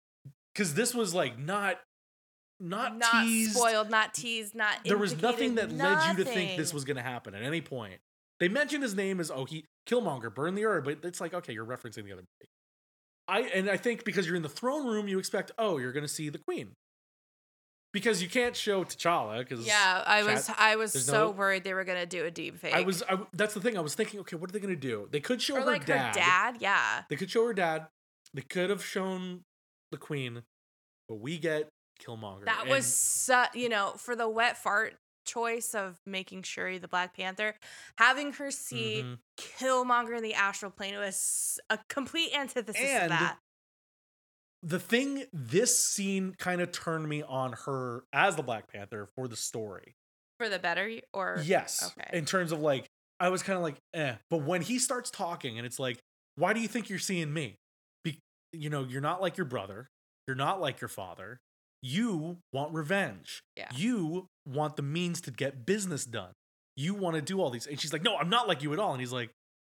Because 0.54 0.74
this 0.74 0.93
was 0.93 1.14
like 1.14 1.38
not 1.38 1.80
not, 2.62 2.97
Not 2.97 3.24
teased. 3.24 3.56
spoiled, 3.56 3.89
not 3.89 4.14
teased, 4.14 4.54
not. 4.54 4.78
There 4.86 4.97
was 4.97 5.20
nothing 5.20 5.56
that 5.56 5.72
indicated, 5.72 5.95
led 5.95 6.18
you 6.18 6.24
to 6.24 6.30
think 6.30 6.58
this 6.58 6.74
was 6.74 6.86
going 6.86 6.97
to 6.97 7.02
happen 7.04 7.34
at 7.34 7.41
any 7.41 7.60
point. 7.60 7.99
They 8.39 8.49
mentioned 8.49 8.84
his 8.84 8.95
name 8.95 9.20
as 9.20 9.32
oh 9.32 9.45
he 9.45 9.66
Killmonger, 9.88 10.34
burn 10.34 10.54
the 10.56 10.66
herb, 10.66 10.86
but 10.86 10.99
it's 11.04 11.20
like 11.20 11.34
okay, 11.34 11.54
you're 11.54 11.66
referencing 11.66 12.06
the 12.06 12.12
other 12.12 12.22
movie. 12.22 12.49
I 13.28 13.41
and 13.56 13.70
I 13.70 13.78
think 13.78 14.04
because 14.04 14.28
you're 14.28 14.36
in 14.36 14.43
the 14.43 14.49
throne 14.49 14.86
room, 14.86 15.08
you 15.08 15.18
expect 15.18 15.52
oh 15.58 15.78
you're 15.78 15.91
going 15.91 16.06
to 16.06 16.12
see 16.12 16.30
the 16.30 16.38
queen. 16.39 16.74
Because 17.94 18.22
you 18.24 18.30
can't 18.30 18.56
show 18.56 18.84
T'Challa 18.86 19.39
because 19.39 19.66
Yeah, 19.68 20.04
I 20.08 20.24
was. 20.24 20.50
I 20.58 20.78
was 20.78 20.94
so 21.06 21.12
no- 21.12 21.32
worried 21.32 21.64
they 21.66 21.74
were 21.74 21.84
gonna 21.84 22.06
do 22.06 22.24
a 22.26 22.32
deep 22.32 22.58
fake. 22.58 22.74
I 22.74 22.82
was. 22.82 23.04
I, 23.10 23.20
that's 23.34 23.54
the 23.54 23.60
thing. 23.60 23.78
I 23.78 23.82
was 23.82 23.96
thinking, 23.96 24.20
okay, 24.22 24.38
what 24.38 24.50
are 24.50 24.54
they 24.54 24.60
gonna 24.62 24.76
do? 24.78 25.10
They 25.12 25.20
could 25.20 25.42
show 25.42 25.56
or 25.58 25.60
her 25.62 25.66
like 25.66 25.86
dad. 25.86 26.16
her 26.16 26.22
dad. 26.22 26.58
Yeah. 26.62 27.04
They 27.10 27.18
could 27.18 27.30
show 27.30 27.46
her 27.48 27.54
dad. 27.54 27.88
They 28.34 28.44
could 28.44 28.70
have 28.70 28.84
shown 28.84 29.44
the 29.92 29.98
queen, 29.98 30.44
but 31.10 31.16
we 31.16 31.38
get 31.38 31.68
Killmonger. 32.02 32.46
That 32.46 32.62
And 32.62 32.70
was 32.70 32.86
su- 32.86 33.44
you 33.54 33.68
know, 33.68 33.94
for 33.98 34.16
the 34.16 34.30
wet 34.30 34.58
fart 34.58 34.96
choice 35.26 35.76
of 35.76 36.00
making 36.06 36.44
Shuri 36.44 36.78
the 36.78 36.88
Black 36.88 37.14
Panther, 37.16 37.56
having 37.98 38.32
her 38.34 38.52
see 38.52 39.04
Mhm. 39.04 39.18
Killmonger 39.38 40.16
in 40.18 40.24
the 40.24 40.34
astral 40.34 40.72
plane 40.72 40.98
was 40.98 41.60
a 41.70 41.78
complete 41.89 42.34
antithesis 42.34 42.82
And 42.82 43.04
of 43.04 43.10
that. 43.20 43.38
The 44.64 44.80
thing. 44.80 45.26
This 45.34 45.78
scene 45.78 46.36
kind 46.38 46.62
of 46.62 46.72
turned 46.72 47.07
me 47.07 47.24
on 47.24 47.53
her 47.66 48.03
as 48.14 48.36
the 48.36 48.43
Black 48.43 48.72
Panther 48.72 49.07
for 49.16 49.28
the 49.28 49.36
story. 49.36 49.95
For 50.39 50.49
the 50.49 50.59
better 50.59 50.89
or 51.14 51.39
Yes, 51.43 51.91
okay. 51.97 52.18
in 52.18 52.26
terms 52.26 52.51
of 52.51 52.59
like, 52.59 52.88
I 53.20 53.30
was 53.30 53.43
kind 53.43 53.57
of 53.57 53.64
like, 53.64 53.76
eh. 53.93 54.16
But 54.30 54.43
when 54.43 54.62
he 54.62 54.80
starts 54.80 55.12
talking, 55.12 55.57
and 55.57 55.66
it's 55.68 55.78
like, 55.80 55.99
why 56.36 56.53
do 56.53 56.59
you 56.59 56.68
think 56.68 56.89
you're 56.89 56.97
seeing 56.99 57.32
me? 57.32 57.55
Be- 58.03 58.20
you 58.51 58.70
know, 58.70 58.84
you're 58.84 59.01
not 59.01 59.22
like 59.22 59.38
your 59.38 59.45
brother. 59.45 59.88
You're 60.28 60.36
not 60.36 60.59
like 60.59 60.82
your 60.82 60.88
father. 60.88 61.39
You 61.84 62.38
want 62.53 62.74
revenge. 62.74 63.41
Yeah. 63.55 63.68
You 63.76 64.28
want 64.47 64.76
the 64.76 64.82
means 64.84 65.22
to 65.22 65.32
get 65.32 65.66
business 65.66 66.05
done. 66.05 66.32
You 66.76 66.93
want 66.93 67.16
to 67.16 67.22
do 67.22 67.41
all 67.41 67.49
these. 67.49 67.68
And 67.68 67.80
she's 67.80 67.91
like, 67.93 68.03
no, 68.03 68.16
I'm 68.18 68.30
not 68.30 68.47
like 68.47 68.64
you 68.64 68.72
at 68.74 68.80
all. 68.80 68.91
And 68.93 68.99
he's 69.01 69.12
like, 69.12 69.30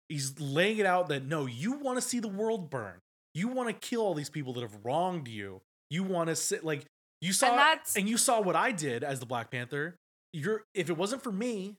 he's 0.09 0.39
laying 0.39 0.77
it 0.77 0.85
out 0.85 1.09
that 1.09 1.25
no, 1.25 1.45
you 1.45 1.73
want 1.73 1.97
to 1.97 2.01
see 2.01 2.19
the 2.19 2.27
world 2.27 2.69
burn. 2.69 2.99
You 3.37 3.47
want 3.49 3.69
to 3.69 3.73
kill 3.73 4.01
all 4.01 4.13
these 4.15 4.29
people 4.29 4.53
that 4.53 4.61
have 4.61 4.77
wronged 4.83 5.27
you. 5.27 5.61
You 5.89 6.03
want 6.03 6.29
to 6.29 6.35
sit 6.35 6.63
like 6.63 6.85
you 7.21 7.33
saw 7.33 7.55
that's- 7.55 7.95
and 7.95 8.09
you 8.09 8.17
saw 8.17 8.41
what 8.41 8.55
I 8.55 8.71
did 8.71 9.03
as 9.03 9.19
the 9.19 9.25
Black 9.25 9.51
Panther. 9.51 9.95
You're 10.33 10.63
if 10.73 10.89
it 10.89 10.97
wasn't 10.97 11.21
for 11.23 11.31
me, 11.31 11.75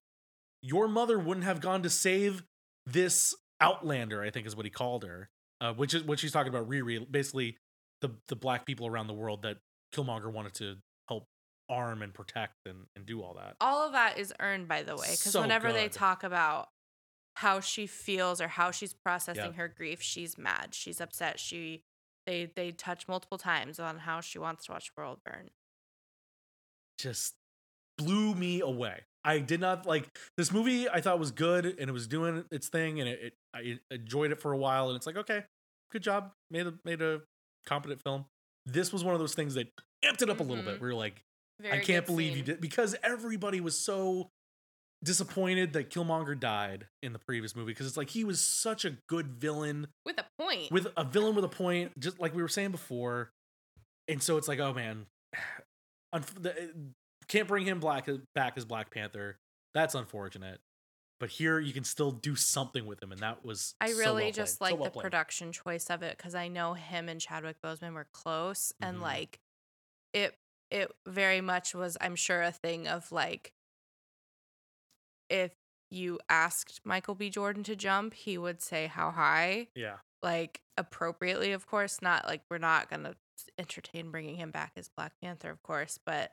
your 0.62 0.88
mother 0.88 1.18
wouldn't 1.18 1.44
have 1.44 1.60
gone 1.60 1.82
to 1.82 1.90
save 1.90 2.42
this 2.86 3.34
Outlander, 3.60 4.22
I 4.22 4.30
think 4.30 4.46
is 4.46 4.54
what 4.54 4.66
he 4.66 4.70
called 4.70 5.02
her. 5.04 5.28
Uh, 5.60 5.72
which 5.74 5.92
is 5.92 6.04
what 6.04 6.20
she's 6.20 6.30
talking 6.30 6.48
about 6.54 6.68
Riri, 6.68 7.04
basically 7.10 7.56
the 8.00 8.10
the 8.28 8.36
black 8.36 8.64
people 8.64 8.86
around 8.86 9.08
the 9.08 9.14
world 9.14 9.42
that 9.42 9.58
Killmonger 9.92 10.32
wanted 10.32 10.54
to 10.54 10.76
help 11.08 11.24
arm 11.68 12.00
and 12.02 12.14
protect 12.14 12.54
and, 12.66 12.86
and 12.94 13.04
do 13.04 13.20
all 13.20 13.34
that. 13.34 13.56
all 13.60 13.84
of 13.84 13.92
that 13.92 14.16
is 14.16 14.32
earned 14.38 14.68
by 14.68 14.84
the 14.84 14.94
way 14.94 15.08
because 15.10 15.32
So 15.32 15.40
whenever 15.40 15.72
they 15.72 15.84
good. 15.86 15.92
talk 15.92 16.22
about 16.22 16.68
how 17.38 17.60
she 17.60 17.86
feels 17.86 18.40
or 18.40 18.48
how 18.48 18.70
she's 18.70 18.94
processing 18.94 19.44
Yep. 19.44 19.54
her 19.54 19.68
grief 19.68 20.00
she's 20.02 20.36
mad 20.38 20.68
she's 20.72 21.00
upset 21.00 21.38
she 21.38 21.82
they 22.26 22.50
they 22.54 22.72
touch 22.72 23.06
multiple 23.08 23.38
times 23.38 23.78
on 23.78 23.98
how 23.98 24.20
she 24.20 24.38
wants 24.38 24.66
to 24.66 24.72
watch 24.72 24.90
world 24.96 25.18
burn 25.24 25.50
Just 26.98 27.34
blew 27.96 28.34
me 28.34 28.60
away. 28.60 29.02
I 29.24 29.40
did 29.40 29.60
not 29.60 29.86
like 29.86 30.08
this 30.36 30.52
movie. 30.52 30.88
I 30.88 31.00
thought 31.00 31.18
was 31.18 31.30
good 31.32 31.66
and 31.66 31.90
it 31.90 31.92
was 31.92 32.06
doing 32.06 32.44
its 32.50 32.68
thing 32.68 33.00
and 33.00 33.08
it, 33.08 33.18
it 33.20 33.32
I 33.54 33.78
enjoyed 33.94 34.30
it 34.32 34.40
for 34.40 34.52
a 34.52 34.56
while 34.56 34.88
and 34.88 34.96
it's 34.96 35.06
like 35.06 35.16
okay, 35.16 35.44
good 35.92 36.02
job, 36.02 36.32
made 36.50 36.66
a 36.66 36.74
made 36.84 37.02
a 37.02 37.20
competent 37.66 38.00
film. 38.02 38.24
This 38.66 38.92
was 38.92 39.04
one 39.04 39.14
of 39.14 39.20
those 39.20 39.34
things 39.34 39.54
that 39.54 39.68
amped 40.04 40.22
it 40.22 40.30
up 40.30 40.40
a 40.40 40.42
little 40.42 40.64
bit. 40.64 40.74
Mm-hmm. 40.74 40.84
We 40.84 40.88
were 40.88 40.94
like, 40.94 41.22
I 41.70 41.78
can't 41.78 42.06
believe 42.06 42.36
you 42.36 42.42
did 42.42 42.60
because 42.60 42.96
everybody 43.02 43.60
was 43.60 43.76
so 43.78 44.30
disappointed 45.04 45.72
that 45.74 45.90
Killmonger 45.90 46.38
died 46.38 46.86
in 47.02 47.12
the 47.12 47.18
previous 47.18 47.54
movie 47.54 47.72
because 47.72 47.86
it's 47.86 47.96
like 47.96 48.10
he 48.10 48.24
was 48.24 48.40
such 48.40 48.84
a 48.84 48.90
good 49.08 49.28
villain 49.28 49.86
with 50.04 50.18
a 50.18 50.26
point 50.40 50.70
with 50.72 50.88
a 50.96 51.04
villain 51.04 51.34
with 51.34 51.44
a 51.44 51.48
point, 51.48 51.98
just 51.98 52.18
like 52.18 52.34
we 52.34 52.42
were 52.42 52.48
saying 52.48 52.70
before. 52.72 53.30
And 54.08 54.22
so 54.22 54.36
it's 54.38 54.48
like, 54.48 54.58
oh 54.58 54.72
man, 54.72 55.06
can't 57.28 57.48
bring 57.48 57.66
him 57.66 57.80
black 57.80 58.08
back 58.34 58.54
as 58.56 58.64
Black 58.64 58.90
Panther. 58.90 59.38
That's 59.74 59.94
unfortunate. 59.94 60.60
But 61.20 61.30
here 61.30 61.58
you 61.58 61.72
can 61.72 61.82
still 61.84 62.12
do 62.12 62.36
something 62.36 62.86
with 62.86 63.02
him, 63.02 63.10
and 63.10 63.20
that 63.22 63.44
was 63.44 63.74
I 63.80 63.90
so 63.90 63.98
really 63.98 64.24
well 64.24 64.32
just 64.32 64.58
played. 64.58 64.70
So 64.70 64.74
like 64.74 64.80
well 64.80 64.84
the 64.84 64.92
played. 64.92 65.02
production 65.02 65.52
choice 65.52 65.90
of 65.90 66.02
it 66.02 66.16
because 66.16 66.34
I 66.34 66.48
know 66.48 66.74
him 66.74 67.08
and 67.08 67.20
Chadwick 67.20 67.56
Boseman 67.62 67.92
were 67.94 68.06
close 68.12 68.72
Mhm. 68.80 68.88
and 68.88 69.00
like 69.00 69.40
it 70.12 70.34
it 70.70 70.90
very 71.06 71.40
much 71.40 71.74
was 71.74 71.96
I'm 72.00 72.14
sure 72.14 72.42
a 72.42 72.52
thing 72.52 72.86
of 72.86 73.10
like 73.10 73.52
if 75.30 75.52
you 75.90 76.18
asked 76.28 76.80
Michael 76.84 77.14
B. 77.14 77.30
Jordan 77.30 77.62
to 77.64 77.76
jump, 77.76 78.14
he 78.14 78.36
would 78.38 78.60
say 78.60 78.86
how 78.86 79.10
high, 79.10 79.68
Yeah, 79.74 79.96
like 80.22 80.60
appropriately, 80.76 81.52
of 81.52 81.66
course. 81.66 82.00
Not 82.02 82.26
like 82.26 82.42
we're 82.50 82.58
not 82.58 82.90
gonna 82.90 83.14
entertain 83.58 84.10
bringing 84.10 84.36
him 84.36 84.50
back 84.50 84.72
as 84.76 84.88
Black 84.96 85.12
Panther, 85.22 85.50
of 85.50 85.62
course, 85.62 85.98
but 86.04 86.32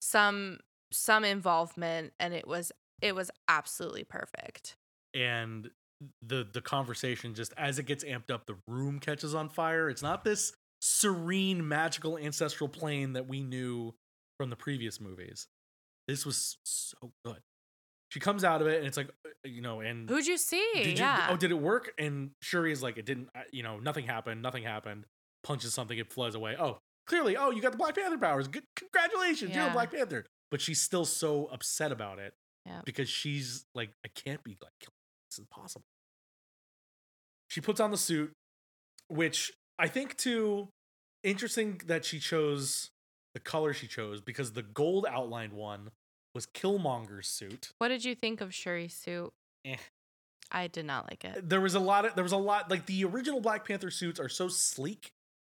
some 0.00 0.58
some 0.92 1.24
involvement, 1.24 2.12
and 2.20 2.32
it 2.32 2.46
was 2.46 2.72
it 3.02 3.14
was 3.14 3.30
absolutely 3.48 4.04
perfect. 4.04 4.76
and 5.14 5.70
the 6.22 6.46
the 6.52 6.60
conversation 6.60 7.34
just 7.34 7.52
as 7.56 7.78
it 7.78 7.84
gets 7.84 8.04
amped 8.04 8.30
up, 8.30 8.46
the 8.46 8.56
room 8.68 8.98
catches 9.00 9.34
on 9.34 9.48
fire. 9.48 9.88
It's 9.88 10.02
not 10.02 10.24
this 10.24 10.52
serene, 10.80 11.66
magical 11.66 12.18
ancestral 12.18 12.68
plane 12.68 13.14
that 13.14 13.26
we 13.26 13.42
knew 13.42 13.94
from 14.38 14.50
the 14.50 14.56
previous 14.56 15.00
movies. 15.00 15.48
This 16.06 16.26
was 16.26 16.58
so 16.64 17.12
good. 17.24 17.40
She 18.08 18.20
comes 18.20 18.44
out 18.44 18.60
of 18.60 18.68
it, 18.68 18.78
and 18.78 18.86
it's 18.86 18.96
like, 18.96 19.08
uh, 19.24 19.30
you 19.44 19.60
know, 19.62 19.80
and 19.80 20.08
Who'd 20.08 20.26
you 20.26 20.38
see? 20.38 20.64
did 20.74 20.98
you, 20.98 21.04
yeah. 21.04 21.28
oh, 21.30 21.36
did 21.36 21.50
it 21.50 21.58
work? 21.58 21.92
And 21.98 22.30
Shuri 22.40 22.72
is 22.72 22.82
like, 22.82 22.96
it 22.98 23.04
didn't, 23.06 23.28
uh, 23.34 23.40
you 23.52 23.62
know, 23.62 23.78
nothing 23.78 24.06
happened, 24.06 24.42
nothing 24.42 24.62
happened. 24.62 25.04
Punches 25.42 25.74
something, 25.74 25.96
it 25.98 26.12
flies 26.12 26.34
away. 26.34 26.56
Oh, 26.58 26.78
clearly, 27.06 27.36
oh, 27.36 27.50
you 27.50 27.60
got 27.62 27.72
the 27.72 27.78
Black 27.78 27.94
Panther 27.96 28.18
powers. 28.18 28.48
Good, 28.48 28.64
congratulations, 28.76 29.54
you're 29.54 29.66
a 29.66 29.70
Black 29.70 29.92
Panther. 29.92 30.24
But 30.50 30.60
she's 30.60 30.80
still 30.80 31.04
so 31.04 31.46
upset 31.52 31.90
about 31.92 32.18
it 32.18 32.32
Yeah. 32.64 32.80
because 32.84 33.08
she's 33.08 33.64
like, 33.74 33.90
I 34.04 34.08
can't 34.14 34.42
be 34.44 34.56
like, 34.62 34.72
this 34.80 34.88
is 35.34 35.38
impossible. 35.40 35.84
She 37.48 37.60
puts 37.60 37.80
on 37.80 37.90
the 37.90 37.96
suit, 37.96 38.32
which 39.08 39.52
I 39.78 39.88
think 39.88 40.16
too 40.16 40.68
interesting 41.22 41.80
that 41.86 42.04
she 42.04 42.18
chose 42.18 42.90
the 43.34 43.40
color 43.40 43.72
she 43.72 43.86
chose 43.86 44.20
because 44.20 44.52
the 44.52 44.62
gold 44.62 45.06
outlined 45.08 45.52
one 45.52 45.90
was 46.36 46.46
Killmonger's 46.46 47.26
suit. 47.26 47.72
what 47.78 47.88
did 47.88 48.04
you 48.04 48.14
think 48.14 48.40
of 48.40 48.50
Shuri's 48.50 48.94
suit? 48.94 49.32
Eh. 49.64 49.76
I 50.52 50.68
did 50.68 50.84
not 50.86 51.10
like 51.10 51.24
it. 51.24 51.48
there 51.48 51.60
was 51.60 51.74
a 51.74 51.80
lot 51.80 52.04
of 52.04 52.14
there 52.14 52.22
was 52.22 52.30
a 52.32 52.36
lot 52.36 52.70
like 52.70 52.86
the 52.86 53.04
original 53.04 53.40
Black 53.40 53.66
Panther 53.66 53.90
suits 53.90 54.20
are 54.20 54.28
so 54.28 54.46
sleek, 54.46 55.10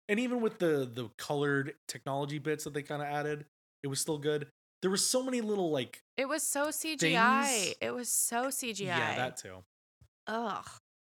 and 0.08 0.20
even 0.20 0.40
with 0.40 0.60
the 0.60 0.88
the 0.92 1.08
colored 1.18 1.74
technology 1.88 2.38
bits 2.38 2.62
that 2.62 2.74
they 2.74 2.82
kind 2.82 3.02
of 3.02 3.08
added, 3.08 3.44
it 3.82 3.88
was 3.88 4.00
still 4.00 4.18
good. 4.18 4.46
There 4.82 4.90
was 4.92 5.04
so 5.04 5.22
many 5.24 5.40
little 5.40 5.70
like 5.72 6.02
It 6.16 6.28
was 6.28 6.42
so 6.44 6.66
CGI. 6.68 7.44
Things- 7.46 7.74
It 7.80 7.90
was 7.92 8.08
so 8.08 8.48
CGI. 8.50 8.86
yeah 8.86 9.16
that 9.16 9.36
too. 9.38 9.64
Ugh. 10.28 10.66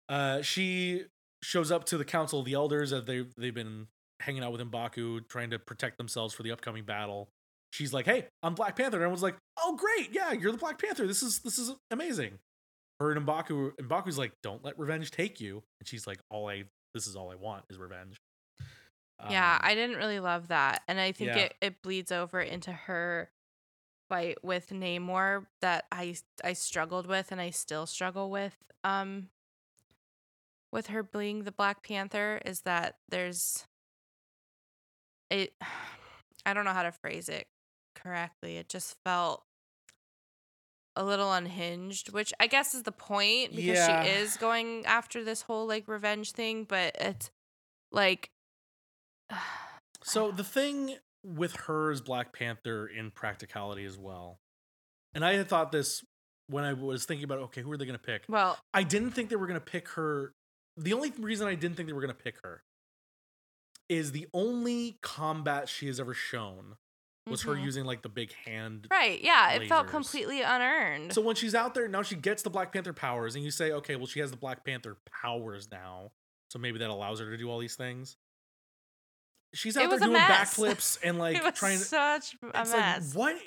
Uh, 0.10 0.42
she 0.42 1.06
shows 1.42 1.72
up 1.72 1.86
to 1.86 1.98
the 1.98 2.06
Council 2.06 2.40
of 2.40 2.46
the 2.46 2.54
Elders 2.54 2.94
as 2.94 3.06
they 3.06 3.26
they've 3.38 3.54
been 3.56 3.88
hanging 4.20 4.44
out 4.44 4.52
with 4.52 4.62
Mbaku, 4.62 5.28
trying 5.28 5.50
to 5.50 5.58
protect 5.58 5.98
themselves 5.98 6.34
for 6.36 6.44
the 6.44 6.52
upcoming 6.52 6.84
battle. 6.84 7.30
She's 7.72 7.94
like, 7.94 8.06
"Hey, 8.06 8.28
I'm 8.44 8.54
Black 8.54 8.76
Panther," 8.76 8.98
and 8.98 9.04
everyone's 9.04 9.24
like, 9.24 9.38
"Oh, 9.58 9.76
great! 9.76 10.14
Yeah, 10.14 10.34
you're 10.34 10.52
the 10.52 10.58
Black 10.58 10.80
Panther. 10.80 11.08
This 11.08 11.24
is 11.24 11.40
this 11.40 11.58
is 11.58 11.74
amazing." 11.90 12.40
Her 13.00 13.12
and 13.12 13.26
Mbaku, 13.26 13.76
Mbaku's 13.78 14.18
like, 14.18 14.34
"Don't 14.44 14.64
let 14.64 14.78
revenge 14.78 15.10
take 15.12 15.40
you," 15.40 15.64
and 15.80 15.88
she's 15.88 16.06
like, 16.06 16.20
"All 16.30 16.50
I 16.50 16.66
this 16.94 17.08
is 17.08 17.16
all 17.16 17.32
I 17.32 17.36
want 17.36 17.64
is 17.70 17.78
revenge." 17.78 18.18
Yeah, 19.30 19.56
Um, 19.56 19.62
I 19.64 19.76
didn't 19.76 19.98
really 19.98 20.20
love 20.20 20.48
that. 20.48 20.82
And 20.88 21.00
I 21.00 21.12
think 21.12 21.30
yeah. 21.30 21.38
it, 21.38 21.56
it 21.62 21.82
bleeds 21.82 22.12
over 22.12 22.42
into 22.42 22.72
her 22.72 23.30
fight 24.10 24.44
with 24.44 24.70
Namor 24.72 25.46
that 25.62 25.86
I 25.92 26.16
I 26.44 26.54
struggled 26.54 27.08
with 27.08 27.32
and 27.32 27.40
I 27.40 27.50
still 27.50 27.86
struggle 27.86 28.30
with 28.30 28.58
um 28.84 29.30
with 30.72 30.88
her 30.88 31.04
being 31.04 31.44
the 31.44 31.52
Black 31.52 31.84
Panther 31.84 32.42
is 32.46 32.62
that 32.62 32.98
there's 33.10 33.66
it 35.30 35.54
I 36.46 36.54
don't 36.54 36.66
know 36.66 36.74
how 36.74 36.84
to 36.84 36.92
phrase 36.92 37.30
it 37.30 37.48
correctly. 37.96 38.58
It 38.58 38.70
just 38.70 38.96
felt 39.06 39.44
a 40.96 41.04
little 41.06 41.32
unhinged, 41.32 42.12
which 42.12 42.34
I 42.40 42.48
guess 42.48 42.74
is 42.76 42.84
the 42.84 42.92
point 42.92 43.52
because 43.56 43.78
Yeah. 43.78 44.04
she 44.04 44.10
is 44.10 44.36
going 44.38 44.86
after 44.86 45.24
this 45.24 45.44
whole 45.44 45.66
like 45.68 45.88
revenge 45.88 46.32
thing, 46.34 46.66
but 46.66 46.96
it's 47.00 47.32
like 47.92 48.30
So 50.04 50.32
the 50.32 50.44
thing 50.44 50.98
with 51.24 51.56
her 51.68 51.92
as 51.92 52.02
Black 52.02 52.34
Panther 52.34 52.88
in 52.88 53.12
practicality 53.12 53.86
as 53.86 53.98
well, 53.98 54.40
and 55.14 55.24
I 55.24 55.34
had 55.36 55.48
thought 55.48 55.72
this 55.72 56.04
when 56.48 56.64
I 56.64 56.74
was 56.74 57.06
thinking 57.06 57.24
about 57.24 57.40
okay, 57.40 57.62
who 57.62 57.72
are 57.72 57.78
they 57.78 57.86
going 57.86 57.98
to 57.98 58.04
pick? 58.04 58.24
well, 58.28 58.58
I 58.74 58.84
didn't 58.84 59.12
think 59.12 59.30
they 59.30 59.36
were 59.36 59.48
going 59.48 59.60
to 59.60 59.66
pick 59.66 59.90
her. 59.90 60.34
The 60.78 60.94
only 60.94 61.12
reason 61.20 61.48
I 61.48 61.56
didn't 61.56 61.78
think 61.78 61.88
they 61.88 61.94
were 61.94 62.02
going 62.02 62.14
to 62.16 62.22
pick 62.24 62.36
her 62.44 62.64
is 63.88 64.12
the 64.12 64.28
only 64.34 64.98
combat 65.02 65.70
she 65.70 65.88
has 65.88 66.00
ever 66.00 66.14
shown 66.14 66.76
was 67.28 67.44
her 67.44 67.54
Mhm. 67.56 67.64
using 67.64 67.86
like 67.86 68.02
the 68.02 68.10
big 68.10 68.34
hand. 68.34 68.88
Right. 68.90 69.22
Yeah. 69.22 69.52
It 69.52 69.68
felt 69.68 69.88
completely 69.88 70.42
unearned. 70.42 71.14
So 71.14 71.22
when 71.22 71.36
she's 71.36 71.54
out 71.56 71.74
there 71.74 71.88
now, 71.88 72.02
she 72.02 72.16
gets 72.16 72.42
the 72.44 72.50
Black 72.50 72.74
Panther 72.74 72.94
powers, 72.94 73.36
and 73.36 73.44
you 73.44 73.52
say, 73.52 73.72
okay, 73.72 73.96
well, 73.96 74.08
she 74.08 74.20
has 74.22 74.32
the 74.32 74.38
Black 74.38 74.66
Panther 74.66 74.98
powers 75.22 75.70
now, 75.72 76.12
so 76.50 76.58
maybe 76.60 76.80
that 76.80 76.90
allows 76.90 77.20
her 77.20 77.30
to 77.30 77.38
do 77.38 77.50
all 77.50 77.60
these 77.60 77.76
things. 77.76 78.18
She's 79.54 79.76
out 79.76 79.90
there 79.90 80.00
doing 80.00 80.14
mess. 80.14 80.56
backflips 80.58 80.98
and 81.04 81.20
like 81.20 81.36
it 81.38 81.44
was 81.44 81.54
trying 81.54 81.78
to 81.78 81.84
such 81.84 82.36
a 82.42 82.48
mess. 82.66 83.14
like 83.16 83.36
what 83.36 83.38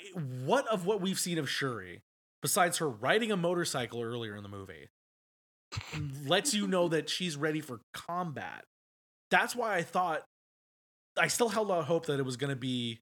what 0.45 0.67
of 0.67 0.85
what 0.85 1.01
we've 1.01 1.19
seen 1.19 1.37
of 1.39 1.49
Shuri, 1.49 2.01
besides 2.43 2.77
her 2.77 2.87
riding 2.87 3.31
a 3.31 3.37
motorcycle 3.37 4.01
earlier 4.03 4.35
in 4.35 4.43
the 4.43 4.49
movie, 4.49 4.89
lets 6.25 6.53
you 6.53 6.67
know 6.67 6.87
that 6.89 7.09
she's 7.09 7.35
ready 7.35 7.59
for 7.59 7.81
combat. 7.93 8.65
That's 9.31 9.55
why 9.55 9.75
I 9.75 9.81
thought 9.81 10.23
I 11.17 11.27
still 11.27 11.49
held 11.49 11.71
out 11.71 11.85
hope 11.85 12.05
that 12.05 12.19
it 12.19 12.23
was 12.23 12.37
gonna 12.37 12.55
be 12.55 12.99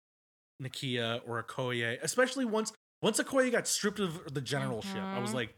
Nakia 0.61 1.21
or 1.27 1.43
Okoye, 1.43 1.97
especially 2.01 2.45
once 2.45 2.71
once 3.01 3.19
Okoye 3.19 3.51
got 3.51 3.67
stripped 3.67 3.99
of 3.99 4.33
the 4.33 4.41
generalship. 4.41 4.97
I 5.01 5.19
was 5.19 5.31
Mhm. 5.31 5.35
like, 5.35 5.55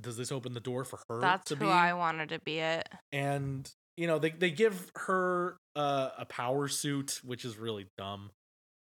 does 0.00 0.16
this 0.16 0.30
open 0.30 0.52
the 0.52 0.60
door 0.60 0.84
for 0.84 1.00
her 1.08 1.20
That's 1.20 1.48
to 1.48 1.56
who 1.56 1.64
be? 1.66 1.70
I 1.70 1.92
wanted 1.94 2.28
to 2.30 2.38
be 2.40 2.58
it. 2.58 2.88
and 3.12 3.70
you 3.96 4.06
know 4.06 4.18
they 4.18 4.30
they 4.30 4.50
give 4.50 4.90
her 4.96 5.56
uh, 5.74 6.10
a 6.18 6.24
power 6.26 6.68
suit, 6.68 7.20
which 7.24 7.44
is 7.44 7.56
really 7.58 7.88
dumb. 7.98 8.30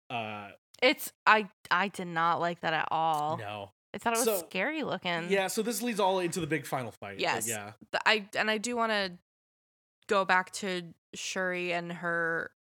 Uh, 0.09 0.49
It's 0.81 1.11
I 1.25 1.49
I 1.69 1.87
did 1.89 2.07
not 2.07 2.39
like 2.39 2.61
that 2.61 2.73
at 2.73 2.87
all. 2.91 3.37
no. 3.37 3.71
I 3.93 3.97
thought 3.97 4.13
it 4.13 4.17
was 4.17 4.25
So, 4.25 4.37
scary 4.47 4.83
looking. 4.83 5.31
Yeah, 5.31 5.47
so 5.47 5.63
this 5.63 5.81
leads 5.81 5.99
all 5.99 6.19
into 6.19 6.39
the 6.39 6.45
big 6.47 6.67
final 6.67 6.91
fight. 6.91 7.19
Yes. 7.19 7.47
Yeah. 7.47 7.73
I 8.05 8.29
and 8.35 8.49
I 8.51 8.59
do 8.59 8.75
want 8.75 8.91
to 8.91 9.17
go 10.07 10.25
back 10.25 10.51
to 10.53 10.93
Shuri 11.15 11.73
and 11.73 11.91
her 11.91 12.51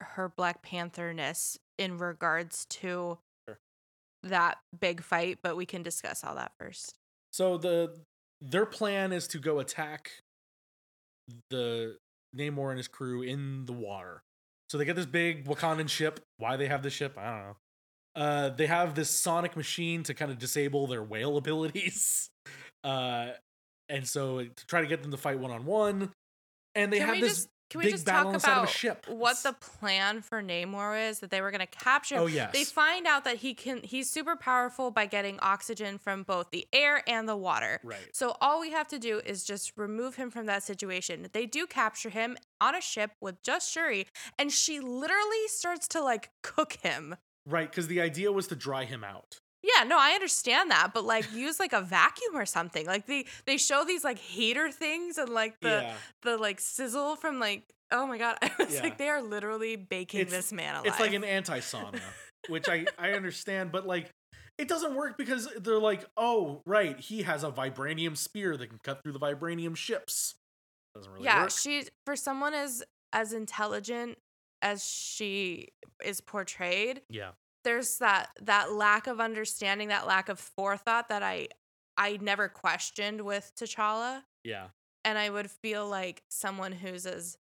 her 0.00 0.28
Black 0.28 0.62
Panther-ness 0.62 1.58
in 1.78 1.98
regards 1.98 2.66
to 2.66 3.18
Sure. 3.48 3.58
that 4.22 4.58
big 4.78 5.02
fight, 5.02 5.38
but 5.42 5.56
we 5.56 5.66
can 5.66 5.82
discuss 5.82 6.24
all 6.24 6.34
that 6.36 6.52
first. 6.58 6.94
So 7.32 7.58
the 7.58 7.98
their 8.40 8.66
plan 8.66 9.12
is 9.12 9.26
to 9.28 9.38
go 9.38 9.58
attack 9.58 10.10
the 11.50 11.96
Namor 12.36 12.70
and 12.70 12.78
his 12.78 12.88
crew 12.88 13.22
in 13.22 13.64
the 13.64 13.72
water. 13.72 14.22
So 14.68 14.78
they 14.78 14.84
get 14.84 14.96
this 14.96 15.06
big 15.06 15.46
Wakandan 15.46 15.88
ship. 15.88 16.20
Why 16.38 16.56
they 16.56 16.66
have 16.66 16.82
this 16.82 16.92
ship, 16.92 17.16
I 17.16 17.24
don't 17.24 17.38
know. 17.40 17.56
Uh, 18.16 18.48
they 18.50 18.66
have 18.66 18.94
this 18.94 19.10
sonic 19.10 19.56
machine 19.56 20.02
to 20.04 20.14
kind 20.14 20.30
of 20.30 20.38
disable 20.38 20.86
their 20.86 21.02
whale 21.02 21.36
abilities. 21.38 22.28
Uh, 22.82 23.30
and 23.88 24.06
so 24.06 24.44
to 24.44 24.66
try 24.66 24.80
to 24.80 24.86
get 24.86 25.02
them 25.02 25.10
to 25.10 25.16
fight 25.16 25.38
one 25.38 25.50
on 25.50 25.64
one, 25.64 26.10
and 26.74 26.92
they 26.92 26.98
can 26.98 27.08
have 27.08 27.20
this 27.20 27.46
can 27.70 27.78
we 27.78 27.84
big 27.86 27.94
just 27.94 28.06
talk 28.06 28.32
inside 28.32 28.62
of 28.62 28.84
a 28.84 28.88
about 28.88 29.08
what 29.16 29.42
the 29.42 29.52
plan 29.52 30.20
for 30.20 30.42
Namor 30.42 31.10
is 31.10 31.20
that 31.20 31.30
they 31.30 31.40
were 31.40 31.50
going 31.50 31.60
to 31.60 31.66
capture? 31.66 32.16
Oh, 32.16 32.26
yes. 32.26 32.52
They 32.52 32.64
find 32.64 33.06
out 33.06 33.24
that 33.24 33.38
he 33.38 33.54
can 33.54 33.80
he's 33.82 34.10
super 34.10 34.36
powerful 34.36 34.90
by 34.90 35.06
getting 35.06 35.38
oxygen 35.40 35.98
from 35.98 36.22
both 36.22 36.50
the 36.50 36.66
air 36.72 37.02
and 37.08 37.28
the 37.28 37.36
water. 37.36 37.80
right. 37.82 38.08
So 38.12 38.36
all 38.40 38.60
we 38.60 38.70
have 38.70 38.88
to 38.88 38.98
do 38.98 39.20
is 39.24 39.44
just 39.44 39.72
remove 39.76 40.16
him 40.16 40.30
from 40.30 40.46
that 40.46 40.62
situation. 40.62 41.28
They 41.32 41.46
do 41.46 41.66
capture 41.66 42.10
him 42.10 42.36
on 42.60 42.74
a 42.74 42.80
ship 42.80 43.12
with 43.20 43.42
just 43.42 43.70
Shuri, 43.70 44.06
and 44.38 44.52
she 44.52 44.80
literally 44.80 45.48
starts 45.48 45.88
to 45.88 46.02
like 46.02 46.30
cook 46.42 46.74
him. 46.82 47.16
Right, 47.46 47.70
because 47.70 47.88
the 47.88 48.00
idea 48.00 48.32
was 48.32 48.46
to 48.48 48.56
dry 48.56 48.84
him 48.84 49.04
out. 49.04 49.40
Yeah, 49.64 49.84
no, 49.84 49.96
I 49.98 50.10
understand 50.10 50.70
that, 50.70 50.90
but 50.92 51.04
like 51.04 51.32
use 51.32 51.58
like 51.58 51.72
a 51.72 51.80
vacuum 51.80 52.36
or 52.36 52.44
something. 52.44 52.86
Like 52.86 53.06
they 53.06 53.24
they 53.46 53.56
show 53.56 53.84
these 53.84 54.04
like 54.04 54.18
hater 54.18 54.70
things 54.70 55.16
and 55.16 55.30
like 55.30 55.58
the 55.60 55.68
yeah. 55.82 55.94
the 56.22 56.36
like 56.36 56.60
sizzle 56.60 57.16
from 57.16 57.40
like 57.40 57.64
oh 57.90 58.06
my 58.06 58.18
god, 58.18 58.36
I 58.42 58.50
was 58.58 58.74
Yeah. 58.74 58.82
like 58.82 58.98
they 58.98 59.08
are 59.08 59.22
literally 59.22 59.76
baking 59.76 60.20
It's- 60.20 60.34
this 60.36 60.52
man 60.52 60.74
alive. 60.74 60.86
It's 60.86 61.00
like 61.00 61.14
an 61.14 61.24
anti 61.24 61.60
sauna, 61.60 62.00
which 62.48 62.68
I 62.68 62.84
I 62.98 63.12
understand, 63.12 63.72
but 63.72 63.86
like 63.86 64.10
it 64.58 64.68
doesn't 64.68 64.94
work 64.94 65.16
because 65.16 65.48
they're 65.56 65.78
like, 65.80 66.04
oh 66.16 66.60
right, 66.66 66.98
he 67.00 67.22
has 67.22 67.42
a 67.42 67.50
vibranium 67.50 68.16
spear 68.16 68.56
that 68.56 68.68
can 68.68 68.78
cut 68.84 69.02
through 69.02 69.12
the 69.12 69.18
vibranium 69.20 69.76
ships. 69.76 70.34
Doesn't 70.94 71.10
really 71.10 71.22
work. 71.22 71.24
yeah, 71.26 71.42
work. 71.42 71.50
she 71.50 71.84
for 72.04 72.16
someone 72.16 72.52
as 72.54 72.82
as 73.12 73.32
intelligent 73.32 74.18
as 74.62 74.84
she 74.84 75.68
is 76.04 76.20
portrayed, 76.20 77.02
yeah, 77.08 77.30
there's 77.64 77.98
that 77.98 78.30
that 78.42 78.72
lack 78.72 79.06
of 79.06 79.20
understanding, 79.20 79.88
that 79.88 80.06
lack 80.06 80.28
of 80.28 80.38
forethought 80.38 81.08
that 81.08 81.22
I 81.22 81.48
I 81.96 82.18
never 82.20 82.48
questioned 82.48 83.20
with 83.22 83.52
T'Challa, 83.56 84.22
yeah, 84.44 84.68
and 85.04 85.18
I 85.18 85.30
would 85.30 85.50
feel 85.50 85.88
like 85.88 86.22
someone 86.28 86.72
who's 86.72 87.06
as 87.06 87.36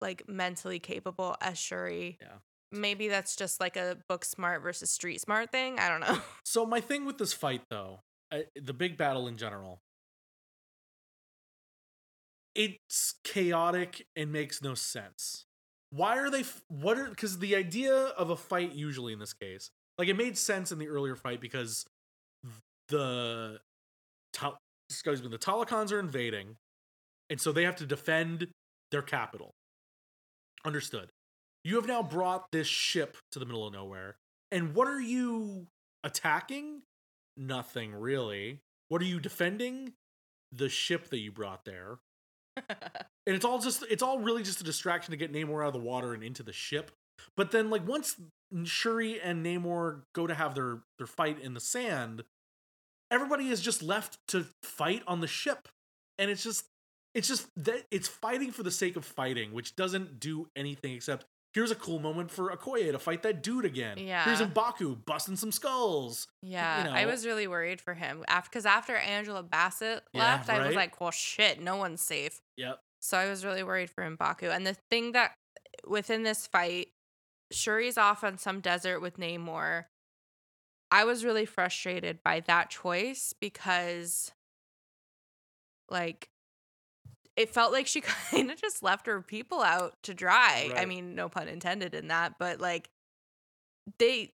like 0.00 0.28
mentally 0.28 0.78
capable 0.78 1.36
as 1.40 1.58
Shuri. 1.58 2.18
Yeah. 2.20 2.38
Maybe 2.72 3.08
that's 3.08 3.36
just 3.36 3.60
like 3.60 3.76
a 3.76 3.96
book 4.08 4.24
smart 4.24 4.62
versus 4.62 4.90
street 4.90 5.20
smart 5.20 5.50
thing. 5.52 5.78
I 5.78 5.88
don't 5.88 6.00
know. 6.00 6.18
So 6.44 6.64
my 6.66 6.80
thing 6.80 7.04
with 7.04 7.18
this 7.18 7.32
fight, 7.32 7.62
though, 7.70 8.00
uh, 8.32 8.40
the 8.60 8.72
big 8.72 8.96
battle 8.96 9.28
in 9.28 9.36
general, 9.36 9.80
it's 12.54 13.14
chaotic 13.24 14.06
and 14.14 14.32
makes 14.32 14.62
no 14.62 14.74
sense. 14.74 15.45
Why 15.96 16.18
are 16.18 16.30
they? 16.30 16.44
What 16.68 16.98
are? 16.98 17.08
Because 17.08 17.38
the 17.38 17.56
idea 17.56 17.94
of 17.94 18.30
a 18.30 18.36
fight 18.36 18.72
usually 18.72 19.12
in 19.12 19.18
this 19.18 19.32
case, 19.32 19.70
like 19.98 20.08
it 20.08 20.16
made 20.16 20.36
sense 20.36 20.72
in 20.72 20.78
the 20.78 20.88
earlier 20.88 21.16
fight 21.16 21.40
because 21.40 21.86
the 22.88 23.60
excuse 24.90 25.22
me, 25.22 25.28
the 25.28 25.38
Talokans 25.38 25.92
are 25.92 25.98
invading, 25.98 26.56
and 27.30 27.40
so 27.40 27.52
they 27.52 27.64
have 27.64 27.76
to 27.76 27.86
defend 27.86 28.48
their 28.90 29.02
capital. 29.02 29.50
Understood. 30.64 31.10
You 31.64 31.76
have 31.76 31.86
now 31.86 32.02
brought 32.02 32.52
this 32.52 32.66
ship 32.66 33.16
to 33.32 33.38
the 33.38 33.46
middle 33.46 33.66
of 33.66 33.72
nowhere, 33.72 34.16
and 34.52 34.74
what 34.74 34.86
are 34.86 35.00
you 35.00 35.66
attacking? 36.04 36.82
nothing 37.36 37.94
really. 37.94 38.60
What 38.88 39.02
are 39.02 39.06
you 39.06 39.20
defending? 39.20 39.92
The 40.52 40.68
ship 40.68 41.08
that 41.10 41.18
you 41.18 41.32
brought 41.32 41.64
there. 41.64 41.98
And 43.26 43.34
it's 43.34 43.44
all 43.44 43.58
just 43.58 43.84
it's 43.90 44.02
all 44.02 44.20
really 44.20 44.42
just 44.42 44.60
a 44.60 44.64
distraction 44.64 45.10
to 45.10 45.16
get 45.16 45.32
Namor 45.32 45.62
out 45.62 45.68
of 45.68 45.72
the 45.72 45.80
water 45.80 46.14
and 46.14 46.22
into 46.22 46.42
the 46.42 46.52
ship. 46.52 46.92
But 47.36 47.50
then 47.50 47.70
like 47.70 47.86
once 47.86 48.16
Shuri 48.64 49.20
and 49.20 49.44
Namor 49.44 50.02
go 50.14 50.26
to 50.26 50.34
have 50.34 50.54
their 50.54 50.78
their 50.98 51.08
fight 51.08 51.40
in 51.40 51.54
the 51.54 51.60
sand, 51.60 52.22
everybody 53.10 53.48
is 53.48 53.60
just 53.60 53.82
left 53.82 54.18
to 54.28 54.46
fight 54.62 55.02
on 55.06 55.20
the 55.20 55.26
ship. 55.26 55.68
And 56.18 56.30
it's 56.30 56.44
just 56.44 56.66
it's 57.14 57.28
just 57.28 57.48
that 57.56 57.86
it's 57.90 58.08
fighting 58.08 58.52
for 58.52 58.62
the 58.62 58.70
sake 58.70 58.94
of 58.96 59.04
fighting, 59.04 59.52
which 59.52 59.74
doesn't 59.74 60.20
do 60.20 60.48
anything 60.54 60.92
except 60.92 61.26
here's 61.56 61.70
a 61.70 61.74
cool 61.74 61.98
moment 61.98 62.30
for 62.30 62.54
Okoye 62.54 62.92
to 62.92 62.98
fight 62.98 63.22
that 63.22 63.42
dude 63.42 63.64
again. 63.64 63.96
Yeah. 63.96 64.24
Here's. 64.24 64.42
Mbaku 64.42 65.06
busting 65.06 65.36
some 65.36 65.50
skulls. 65.50 66.28
Yeah, 66.42 66.90
I 66.92 67.02
know. 67.02 67.10
was 67.10 67.24
really 67.24 67.46
worried 67.48 67.80
for 67.80 67.94
him 67.94 68.22
after 68.28 68.50
because 68.50 68.66
after 68.66 68.94
Angela 68.94 69.42
Bassett 69.42 70.02
Yeah, 70.12 70.20
left, 70.20 70.50
I 70.50 70.66
was 70.66 70.76
like, 70.76 71.00
well, 71.00 71.10
shit, 71.10 71.62
no 71.62 71.76
one's 71.76 72.02
safe. 72.02 72.42
Yep. 72.58 72.78
So 73.00 73.16
I 73.16 73.30
was 73.30 73.42
really 73.42 73.62
worried 73.62 73.88
for 73.88 74.04
Mbaku. 74.04 74.54
And 74.54 74.66
the 74.66 74.76
thing 74.90 75.12
that 75.12 75.32
within 75.86 76.24
this 76.24 76.46
fight, 76.46 76.88
Shuri's 77.50 77.96
off 77.96 78.22
on 78.22 78.36
some 78.36 78.60
desert 78.60 79.00
with 79.00 79.16
Namor. 79.16 79.84
I 80.90 81.04
was 81.04 81.24
really 81.24 81.46
frustrated 81.46 82.18
by 82.22 82.40
that 82.40 82.68
choice 82.68 83.32
because, 83.40 84.30
like, 85.88 86.28
it 87.36 87.50
felt 87.50 87.72
like 87.72 87.86
she 87.86 88.00
kind 88.30 88.50
of 88.50 88.60
just 88.60 88.82
left 88.82 89.06
her 89.06 89.20
people 89.22 89.62
out 89.62 89.94
to 90.04 90.14
dry. 90.14 90.70
I 90.76 90.84
mean, 90.84 91.14
no 91.14 91.28
pun 91.28 91.48
intended 91.48 91.94
in 91.94 92.08
that, 92.08 92.34
but 92.38 92.60
like, 92.60 92.88
they 93.98 94.32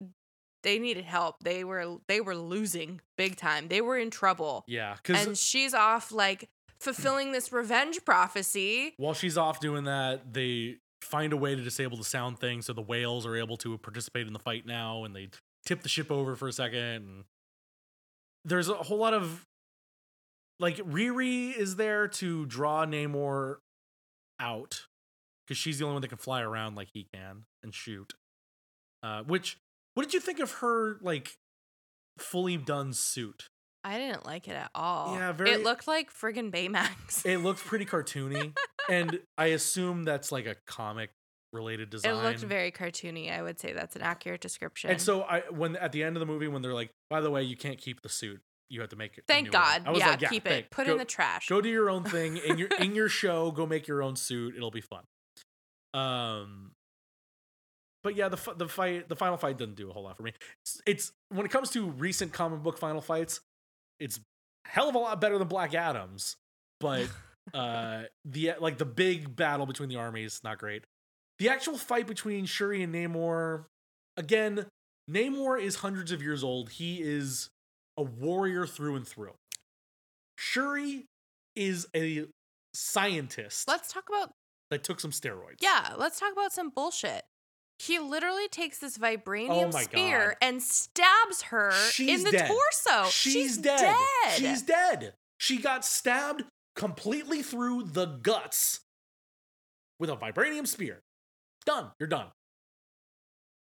they 0.64 0.80
needed 0.80 1.06
help. 1.06 1.38
They 1.44 1.64
were 1.64 1.98
they 2.08 2.22
were 2.22 2.36
losing 2.36 3.02
big 3.18 3.36
time. 3.36 3.68
They 3.68 3.82
were 3.82 3.98
in 3.98 4.10
trouble, 4.12 4.64
Yeah, 4.68 4.98
and 5.08 5.38
she's 5.38 5.74
off 5.74 6.12
like 6.12 6.50
fulfilling 6.80 7.32
this 7.32 7.52
revenge 7.52 8.04
prophecy. 8.06 8.94
while 8.98 9.14
she's 9.14 9.38
off 9.38 9.60
doing 9.60 9.84
that, 9.86 10.34
they 10.34 10.78
find 11.02 11.34
a 11.34 11.38
way 11.38 11.56
to 11.56 11.62
disable 11.62 11.98
the 11.98 12.04
sound 12.04 12.40
thing 12.40 12.62
so 12.62 12.74
the 12.74 12.82
whales 12.82 13.26
are 13.26 13.36
able 13.36 13.58
to 13.58 13.78
participate 13.80 14.28
in 14.28 14.34
the 14.34 14.40
fight 14.40 14.66
now 14.66 15.04
and 15.04 15.16
they 15.16 15.30
tip 15.66 15.82
the 15.82 15.90
ship 15.90 16.12
over 16.12 16.36
for 16.36 16.48
a 16.48 16.54
second. 16.54 16.80
And 16.80 17.24
there's 18.46 18.70
a 18.70 18.76
whole 18.76 18.98
lot 18.98 19.14
of 19.14 19.46
like 20.62 20.78
Riri 20.78 21.54
is 21.56 21.76
there 21.76 22.08
to 22.08 22.46
draw 22.46 22.86
Namor 22.86 23.58
out 24.40 24.86
because 25.46 25.58
she's 25.58 25.80
the 25.80 25.84
only 25.86 25.96
one 25.96 26.02
that 26.04 26.08
can 26.08 26.18
fly 26.18 26.42
around 26.42 26.76
like 26.76 26.90
he 26.94 27.08
can 27.14 27.44
and 27.64 27.74
shoot. 27.74 28.14
Uh, 29.04 29.24
which 29.24 29.58
what 29.96 30.04
did 30.04 30.14
you 30.14 30.20
think 30.20 30.40
of 30.40 30.52
her 30.54 30.98
like 31.02 31.34
fully 32.20 32.56
done 32.56 32.94
suit? 32.94 33.50
I 33.84 33.98
didn't 33.98 34.26
like 34.28 34.48
it 34.48 34.52
at 34.56 34.70
all. 34.76 35.16
Yeah, 35.16 35.32
very- 35.32 35.52
It 35.52 35.64
looked 35.64 35.88
like 35.88 36.14
friggin' 36.14 36.52
Baymax. 36.52 37.26
It 37.26 37.40
looked 37.40 37.62
pretty 37.66 37.86
cartoony, 37.86 38.56
and 38.90 39.20
I 39.40 39.48
assume 39.48 40.04
that's 40.04 40.32
like 40.32 40.46
a 40.46 40.56
comic 40.68 41.10
related 41.52 41.90
design. 41.90 42.12
It 42.14 42.24
looked 42.24 42.40
very 42.42 42.72
cartoony. 42.72 43.32
I 43.36 43.42
would 43.42 43.60
say 43.60 43.74
that's 43.74 43.96
an 43.96 44.04
accurate 44.04 44.40
description. 44.40 44.92
And 44.92 45.02
so 45.02 45.24
I 45.24 45.42
when 45.50 45.76
at 45.78 45.92
the 45.92 46.04
end 46.04 46.16
of 46.16 46.20
the 46.20 46.28
movie 46.28 46.48
when 46.48 46.62
they're 46.62 46.76
like, 46.76 46.92
by 47.10 47.22
the 47.22 47.32
way, 47.32 47.42
you 47.42 47.58
can't 47.58 47.80
keep 47.80 48.02
the 48.04 48.10
suit. 48.10 48.40
You 48.72 48.80
have 48.80 48.90
to 48.92 48.96
make 48.96 49.18
it. 49.18 49.26
thank. 49.28 49.52
God. 49.52 49.84
Yeah, 49.98 50.12
like, 50.12 50.30
keep 50.30 50.46
thank- 50.46 50.66
it. 50.66 50.72
Put 50.72 50.86
go, 50.86 50.92
it 50.92 50.94
in 50.94 51.00
the 51.00 51.06
trash. 51.06 51.48
Go 51.50 51.60
do 51.60 51.68
your 51.68 51.90
own 51.90 52.06
thing 52.06 52.38
in 52.38 52.58
your 52.58 52.70
in 52.80 52.96
your 52.96 53.10
show. 53.22 53.52
Go 53.52 53.66
make 53.66 53.86
your 53.86 54.02
own 54.02 54.16
suit. 54.16 54.56
It'll 54.56 54.72
be 54.72 54.80
fun. 54.80 55.04
Um, 55.94 56.72
but 58.02 58.16
yeah, 58.16 58.30
the 58.30 58.38
the 58.56 58.70
fight 58.70 59.10
the 59.10 59.16
final 59.18 59.38
fight 59.38 59.58
doesn't 59.58 59.76
do 59.76 59.90
a 59.90 59.94
whole 59.94 60.04
lot 60.04 60.16
for 60.16 60.24
me. 60.24 60.32
It's, 60.64 60.82
it's 60.88 61.12
when 61.30 61.46
it 61.46 61.52
comes 61.52 61.70
to 61.72 61.86
recent 61.86 62.32
comic 62.32 62.64
book 62.64 62.78
final 62.78 63.02
fights, 63.02 63.42
it's 64.00 64.22
hell 64.66 64.88
of 64.88 64.96
a 64.96 65.00
lot 65.00 65.20
better 65.20 65.38
than 65.38 65.50
Black 65.50 65.76
Adam's. 65.76 66.38
But 66.80 67.08
uh, 67.54 68.04
the 68.24 68.54
like 68.60 68.78
the 68.78 68.86
big 68.86 69.36
battle 69.36 69.66
between 69.66 69.90
the 69.90 69.98
armies 69.98 70.40
not 70.44 70.60
great. 70.60 70.86
The 71.40 71.50
actual 71.50 71.78
fight 71.78 72.08
between 72.08 72.46
Shuri 72.46 72.84
and 72.84 72.94
Namor, 72.94 73.66
again, 74.16 74.68
Namor 75.10 75.62
is 75.62 75.78
hundreds 75.78 76.12
of 76.12 76.22
years 76.22 76.44
old. 76.44 76.70
He 76.70 77.02
is 77.02 77.50
a 77.98 78.04
warrior 78.04 78.66
through 78.68 78.96
and 78.96 79.08
through. 79.08 79.34
Shuri 80.38 81.06
is 81.56 81.88
a 81.96 82.26
scientist 82.74 83.68
let's 83.68 83.92
talk 83.92 84.06
about 84.08 84.32
that 84.70 84.84
took 84.84 85.00
some 85.02 85.12
steroids. 85.12 85.58
yeah. 85.60 85.94
Let's 85.98 86.18
talk 86.20 86.32
about 86.32 86.54
some 86.54 86.70
bullshit. 86.70 87.24
He 87.80 88.00
literally 88.00 88.48
takes 88.48 88.78
this 88.78 88.98
vibranium 88.98 89.50
Oh 89.50 89.72
my 89.74 89.84
spear 89.84 90.38
God. 90.40 90.48
and 90.48 90.64
stabs 90.64 91.42
her 91.50 91.72
She's 91.92 92.20
in 92.20 92.26
the 92.26 92.32
dead. 92.32 92.48
torso. 92.48 93.10
She's, 93.10 93.58
dead. 93.58 93.80
dead. 93.80 94.38
She's 94.38 94.62
dead. 94.62 95.14
She 95.40 95.58
got 95.58 95.84
stabbed 95.84 96.44
completely 96.76 97.42
through 97.44 97.84
the 97.92 98.06
guts 98.06 98.80
with 100.00 100.10
a 100.10 100.16
vibranium 100.16 100.66
spear. 100.68 101.00
Done. 101.66 101.92
You're 102.00 102.08
done. 102.08 102.28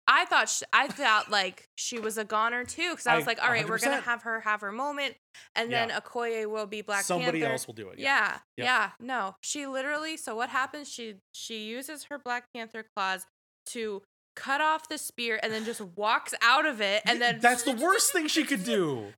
I 0.10 0.26
thought 0.26 0.50
sh 0.50 0.64
I 0.72 0.88
thought 0.88 1.30
like 1.30 1.68
she 1.76 2.00
was 2.00 2.18
a 2.18 2.24
goner 2.24 2.64
too 2.64 2.92
because 2.92 3.08
I 3.08 3.16
was 3.18 3.26
I- 3.26 3.28
like, 3.28 3.42
all 3.44 3.50
right, 3.50 3.68
we're 3.68 3.78
gonna 3.80 4.00
have 4.02 4.24
her 4.24 4.40
have 4.42 4.62
her 4.62 4.72
moment, 4.72 5.16
and 5.56 5.72
then 5.72 5.90
Yeah. 5.90 6.00
Okoye 6.00 6.50
will 6.50 6.66
be 6.66 6.82
Black 6.82 7.00
Panther. 7.08 7.24
Somebody 7.24 7.40
Panther. 7.42 7.52
else 7.54 7.68
will 7.68 7.74
do 7.74 7.90
it. 7.90 8.00
Yeah, 8.00 8.38
Yep. 8.58 8.66
yeah. 8.66 8.90
No, 9.00 9.36
she 9.42 9.68
literally. 9.68 10.16
So 10.18 10.36
what 10.36 10.50
happens? 10.50 10.88
She 10.90 11.16
she 11.34 11.66
uses 11.66 12.06
her 12.06 12.18
Black 12.18 12.46
Panther 12.56 12.86
claws 12.96 13.26
to 13.68 14.02
cut 14.36 14.62
off 14.62 14.88
the 14.88 14.98
spear 14.98 15.40
and 15.44 15.52
then 15.52 15.66
just 15.66 15.82
walks 15.98 16.34
out 16.42 16.66
of 16.66 16.80
it, 16.82 17.02
and 17.06 17.22
then 17.22 17.40
that's 17.42 17.64
the 17.64 17.74
worst 17.76 18.14
thing 18.14 18.28
she 18.28 18.44
could 18.46 18.64
do. 18.64 19.14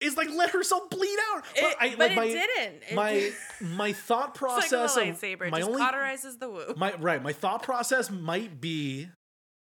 Is 0.00 0.16
like 0.16 0.30
let 0.30 0.50
herself 0.50 0.90
bleed 0.90 1.18
out. 1.32 1.44
It, 1.56 1.76
I- 1.80 1.88
but 1.90 1.98
like, 2.10 2.16
my, 2.16 2.26
didn't. 2.28 2.82
It 2.90 2.94
My 2.94 3.12
didn't. 3.14 3.34
my 3.76 3.92
thought 3.94 4.30
It's 4.34 4.42
like 4.42 4.50
process 4.70 4.96
a 4.96 5.00
lightsaber. 5.00 5.46
It 5.46 5.50
my 5.50 5.58
just 5.58 5.70
only 5.70 5.82
cauterizes 5.82 6.38
the 6.38 6.48
wound. 6.50 6.76
my 6.76 6.94
right 6.96 7.20
my 7.22 7.32
thought 7.32 7.62
process 7.64 8.08
might 8.10 8.60
be 8.60 9.08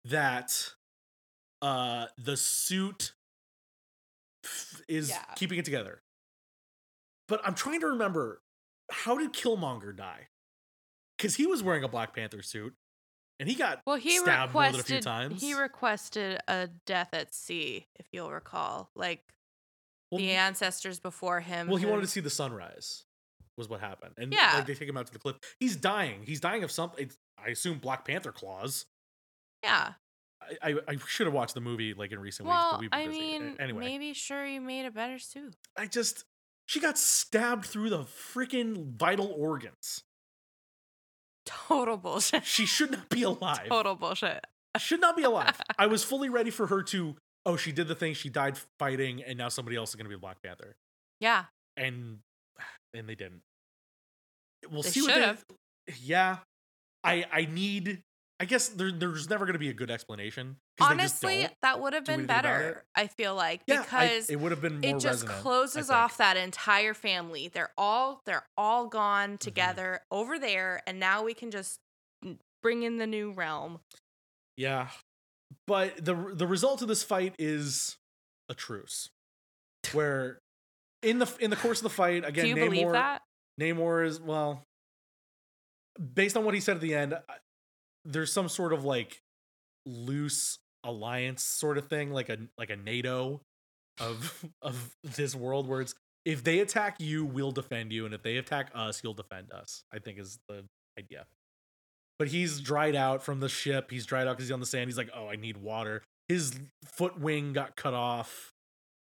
that 0.05 0.73
uh 1.61 2.07
the 2.17 2.37
suit 2.37 3.13
is 4.87 5.09
Yeah. 5.09 5.23
keeping 5.35 5.59
it 5.59 5.65
together 5.65 6.01
but 7.27 7.41
i'm 7.45 7.53
trying 7.55 7.81
to 7.81 7.87
remember 7.87 8.41
how 8.91 9.17
did 9.17 9.33
killmonger 9.33 9.95
die 9.95 10.27
because 11.17 11.35
he 11.35 11.45
was 11.45 11.61
wearing 11.61 11.83
a 11.83 11.87
black 11.89 12.13
panther 12.15 12.41
suit 12.41 12.73
and 13.41 13.47
he 13.47 13.55
got 13.55 13.81
well, 13.85 13.95
he 13.95 14.17
stabbed 14.17 14.53
more 14.53 14.63
than 14.63 14.75
a 14.79 14.83
few 14.83 14.97
requested 14.97 15.03
times 15.03 15.41
he 15.41 15.53
requested 15.53 16.39
a 16.49 16.67
death 16.85 17.09
at 17.13 17.33
sea, 17.33 17.87
if 17.95 18.05
you'll 18.11 18.29
recall, 18.31 18.89
like 18.95 19.23
well, 20.11 20.19
the 20.19 20.31
ancestors 20.31 20.99
before 20.99 21.39
him. 21.39 21.67
well 21.67 21.77
he 21.77 21.85
wanted 21.85 22.01
to 22.01 22.07
see 22.07 22.19
the 22.19 22.29
sunrise 22.29 23.05
was 23.57 23.67
what 23.69 23.79
happened 23.81 24.13
and 24.17 24.33
Yeah. 24.33 24.55
like, 24.55 24.65
they 24.65 24.73
take 24.75 24.87
him 24.89 24.97
out 24.97 25.07
to 25.07 25.13
the 25.13 25.19
cliff 25.19 25.35
he's 25.59 25.75
dying 25.75 26.23
he's 26.23 26.39
dying 26.39 26.63
of 26.63 26.71
something 26.71 27.11
i 27.37 27.49
assume 27.49 27.77
black 27.79 28.05
panther 28.05 28.31
claws 28.31 28.85
Yeah. 29.63 29.93
I, 30.63 30.71
I, 30.71 30.75
I 30.87 30.97
should 31.07 31.27
have 31.27 31.33
watched 31.33 31.53
the 31.53 31.61
movie 31.61 31.93
like 31.93 32.11
in 32.11 32.19
recent 32.19 32.47
weeks, 32.47 32.55
Well, 32.55 32.71
but 32.71 32.79
we've 32.81 32.89
been 32.91 32.99
I 32.99 33.07
busy. 33.07 33.19
Mean, 33.19 33.55
anyway, 33.59 33.79
maybe 33.85 34.13
sure 34.13 34.45
you 34.45 34.61
made 34.61 34.85
a 34.85 34.91
better 34.91 35.19
suit. 35.19 35.53
I 35.77 35.85
just 35.85 36.23
she 36.65 36.79
got 36.79 36.97
stabbed 36.97 37.65
through 37.65 37.89
the 37.89 38.03
freaking 38.03 38.95
vital 38.97 39.31
organs. 39.37 40.03
Total 41.45 41.97
bullshit. 41.97 42.45
She 42.45 42.65
should 42.65 42.91
not 42.91 43.09
be 43.09 43.23
alive. 43.23 43.67
Total 43.69 43.95
bullshit. 43.95 44.45
Should 44.77 45.01
not 45.01 45.17
be 45.17 45.23
alive. 45.23 45.59
I 45.79 45.87
was 45.87 46.03
fully 46.03 46.29
ready 46.29 46.51
for 46.51 46.67
her 46.67 46.83
to. 46.83 47.15
Oh, 47.45 47.55
she 47.57 47.71
did 47.71 47.87
the 47.87 47.95
thing. 47.95 48.13
She 48.13 48.29
died 48.29 48.57
fighting, 48.77 49.23
and 49.23 49.37
now 49.37 49.49
somebody 49.49 49.75
else 49.75 49.89
is 49.89 49.95
going 49.95 50.05
to 50.05 50.09
be 50.09 50.19
Black 50.19 50.41
Panther, 50.43 50.75
Yeah. 51.19 51.45
and 51.75 52.19
and 52.93 53.09
they 53.09 53.15
didn't. 53.15 53.41
We'll 54.69 54.83
They 54.83 54.89
see 54.89 55.01
what 55.01 55.37
they. 55.87 55.93
Yeah, 56.01 56.37
I 57.03 57.25
I 57.31 57.47
need. 57.51 58.01
I 58.41 58.45
guess 58.45 58.69
there, 58.69 58.89
there's 58.91 59.29
never 59.29 59.45
going 59.45 59.53
to 59.53 59.59
be 59.59 59.67
a 59.69 59.73
good 59.73 59.91
explanation. 59.91 60.55
Honestly, 60.79 61.47
that 61.61 61.81
would 61.81 61.91
have 61.93 62.05
been 62.05 62.25
better. 62.25 62.85
I 62.95 63.07
feel 63.07 63.35
like 63.35 63.61
yeah, 63.67 63.79
I- 63.79 63.83
because 63.83 64.29
it 64.29 64.39
would 64.39 64.51
have 64.51 64.61
been 64.61 64.79
more 64.79 64.89
it 64.95 64.99
just 64.99 65.23
resonant, 65.23 65.41
closes 65.41 65.89
off 65.89 66.17
that 66.17 66.37
entire 66.37 66.93
family. 66.93 67.49
They're 67.49 67.71
all 67.77 68.21
they're 68.25 68.45
all 68.57 68.87
gone 68.87 69.31
Mm-hmm. 69.31 69.35
together 69.37 70.01
over 70.09 70.39
there, 70.39 70.81
and 70.87 70.99
now 70.99 71.23
we 71.23 71.33
can 71.33 71.51
just 71.51 71.79
bring 72.63 72.83
in 72.83 72.97
the 72.97 73.07
new 73.07 73.31
realm. 73.31 73.79
Yeah, 74.55 74.87
but 75.67 76.03
the 76.03 76.15
the 76.33 76.47
result 76.47 76.81
of 76.81 76.87
this 76.87 77.03
fight 77.03 77.35
is 77.37 77.97
a 78.47 78.53
truce, 78.53 79.09
where 79.91 80.39
in 81.03 81.19
the 81.19 81.29
in 81.41 81.49
the 81.49 81.55
course 81.57 81.79
of 81.79 81.83
the 81.83 81.89
fight 81.89 82.23
again, 82.25 82.45
Do 82.45 82.49
you 82.49 82.55
Namor 82.55 82.69
believe 82.69 82.91
that? 82.93 83.21
Namor 83.59 84.05
is 84.05 84.21
well, 84.21 84.63
based 86.13 86.37
on 86.37 86.45
what 86.45 86.53
he 86.53 86.59
said 86.61 86.75
at 86.77 86.81
the 86.81 86.95
end, 86.95 87.13
I- 87.13 87.21
there's 88.05 88.31
some 88.31 88.49
sort 88.49 88.73
of 88.73 88.83
like 88.85 89.21
loose 89.85 90.59
alliance 90.83 91.43
sort 91.43 91.77
of 91.77 91.87
thing, 91.87 92.11
like 92.11 92.29
a 92.29 92.37
like 92.57 92.69
a 92.69 92.75
NATO 92.75 93.41
of 93.99 94.45
of 94.61 94.95
this 95.03 95.35
world 95.35 95.67
where 95.67 95.81
it's 95.81 95.93
if 96.25 96.43
they 96.43 96.59
attack 96.59 96.97
you, 96.99 97.25
we'll 97.25 97.51
defend 97.51 97.91
you, 97.91 98.05
and 98.05 98.13
if 98.13 98.21
they 98.23 98.37
attack 98.37 98.71
us, 98.75 99.01
you'll 99.03 99.13
defend 99.13 99.51
us. 99.51 99.83
I 99.93 99.99
think 99.99 100.19
is 100.19 100.39
the 100.47 100.65
idea. 100.97 101.25
But 102.17 102.27
he's 102.27 102.59
dried 102.59 102.95
out 102.95 103.23
from 103.23 103.39
the 103.39 103.47
ship. 103.47 103.89
He's 103.91 104.05
dried 104.05 104.27
out 104.27 104.35
because 104.35 104.47
he's 104.47 104.51
on 104.51 104.59
the 104.59 104.65
sand. 104.65 104.89
He's 104.89 104.97
like, 104.97 105.09
oh, 105.15 105.27
I 105.29 105.37
need 105.37 105.55
water. 105.55 106.03
His 106.27 106.53
foot 106.85 107.17
wing 107.17 107.53
got 107.53 107.77
cut 107.77 107.93
off. 107.93 108.51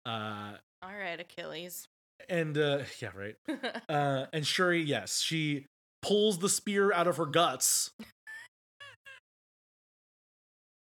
Uh, 0.06 0.52
All 0.84 0.96
right, 0.96 1.20
Achilles. 1.20 1.88
and 2.30 2.56
uh, 2.58 2.80
yeah, 3.02 3.10
right. 3.16 3.36
Uh, 3.90 4.26
and 4.34 4.46
Shuri, 4.46 4.82
yes, 4.84 5.20
she 5.20 5.66
pulls 6.04 6.38
the 6.38 6.50
spear 6.50 6.94
out 6.94 7.08
of 7.08 7.18
her 7.18 7.26
guts. 7.26 7.90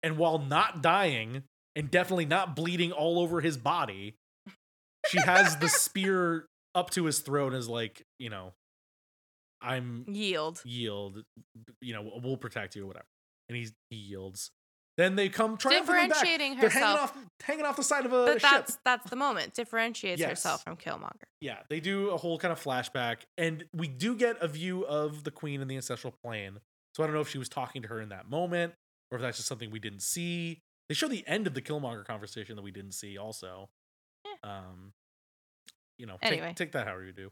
And 0.05 0.17
while 0.17 0.37
not 0.39 0.81
dying 0.81 1.43
and 1.75 1.91
definitely 1.91 2.25
not 2.25 2.55
bleeding 2.55 2.93
all 2.93 3.19
over 3.19 3.41
his 3.41 3.57
body, 3.57 4.15
she 5.07 5.19
has 5.19 5.57
the 5.57 5.67
spear 5.69 6.45
up 6.73 6.91
to 6.91 7.03
his 7.05 7.19
throat 7.19 7.47
and 7.51 7.57
is 7.57 7.67
like, 7.67 8.03
you 8.19 8.29
know, 8.29 8.53
I'm 9.61 10.05
Yield. 10.07 10.61
yield, 10.63 11.23
you 11.81 11.93
know, 11.93 12.19
we'll 12.23 12.37
protect 12.37 12.75
you 12.75 12.83
or 12.83 12.87
whatever. 12.87 13.05
And 13.49 13.57
he's, 13.57 13.73
he 13.89 13.95
yields. 13.95 14.51
Then 14.97 15.15
they 15.15 15.27
come 15.27 15.57
triumphantly 15.57 16.07
back. 16.07 16.09
Differentiating 16.09 16.59
They're 16.59 16.69
hanging 16.69 16.87
herself. 16.87 17.17
off, 17.17 17.25
hanging 17.43 17.65
off 17.65 17.75
the 17.75 17.83
side 17.83 18.05
of 18.05 18.13
a 18.13 18.25
But 18.27 18.41
ship. 18.41 18.49
that's 18.51 18.77
that's 18.85 19.09
the 19.09 19.15
moment. 19.17 19.53
Differentiates 19.53 20.21
Yes. 20.21 20.29
herself 20.29 20.63
from 20.63 20.77
Killmonger. 20.77 21.23
Yeah, 21.41 21.57
they 21.69 21.79
do 21.81 22.11
a 22.11 22.17
whole 22.17 22.37
kind 22.37 22.51
of 22.53 22.63
flashback, 22.63 23.17
and 23.37 23.65
we 23.73 23.87
do 23.89 24.15
get 24.15 24.37
a 24.41 24.47
view 24.47 24.85
of 24.85 25.23
the 25.25 25.31
queen 25.31 25.61
in 25.61 25.67
the 25.67 25.75
ancestral 25.75 26.13
plane. 26.23 26.59
So 26.95 27.03
I 27.03 27.07
don't 27.07 27.13
know 27.15 27.21
if 27.21 27.29
she 27.29 27.37
was 27.37 27.49
talking 27.49 27.81
to 27.81 27.89
her 27.89 27.99
in 27.99 28.09
that 28.09 28.29
moment, 28.29 28.73
or 29.11 29.17
if 29.17 29.21
that's 29.21 29.37
just 29.37 29.47
something 29.47 29.71
we 29.71 29.79
didn't 29.79 30.01
see. 30.01 30.61
They 30.89 30.95
show 30.95 31.07
the 31.07 31.25
end 31.27 31.47
of 31.47 31.53
the 31.53 31.61
Killmonger 31.61 32.05
conversation 32.05 32.55
that 32.55 32.61
we 32.61 32.71
didn't 32.71 32.93
see, 32.93 33.17
also. 33.17 33.69
Um, 34.43 34.93
you 35.97 36.05
know, 36.05 36.17
take- 36.21 36.33
Anyway. 36.33 36.53
take, 36.55 36.71
that 36.73 36.85
however 36.87 37.03
you 37.05 37.13
do. 37.13 37.31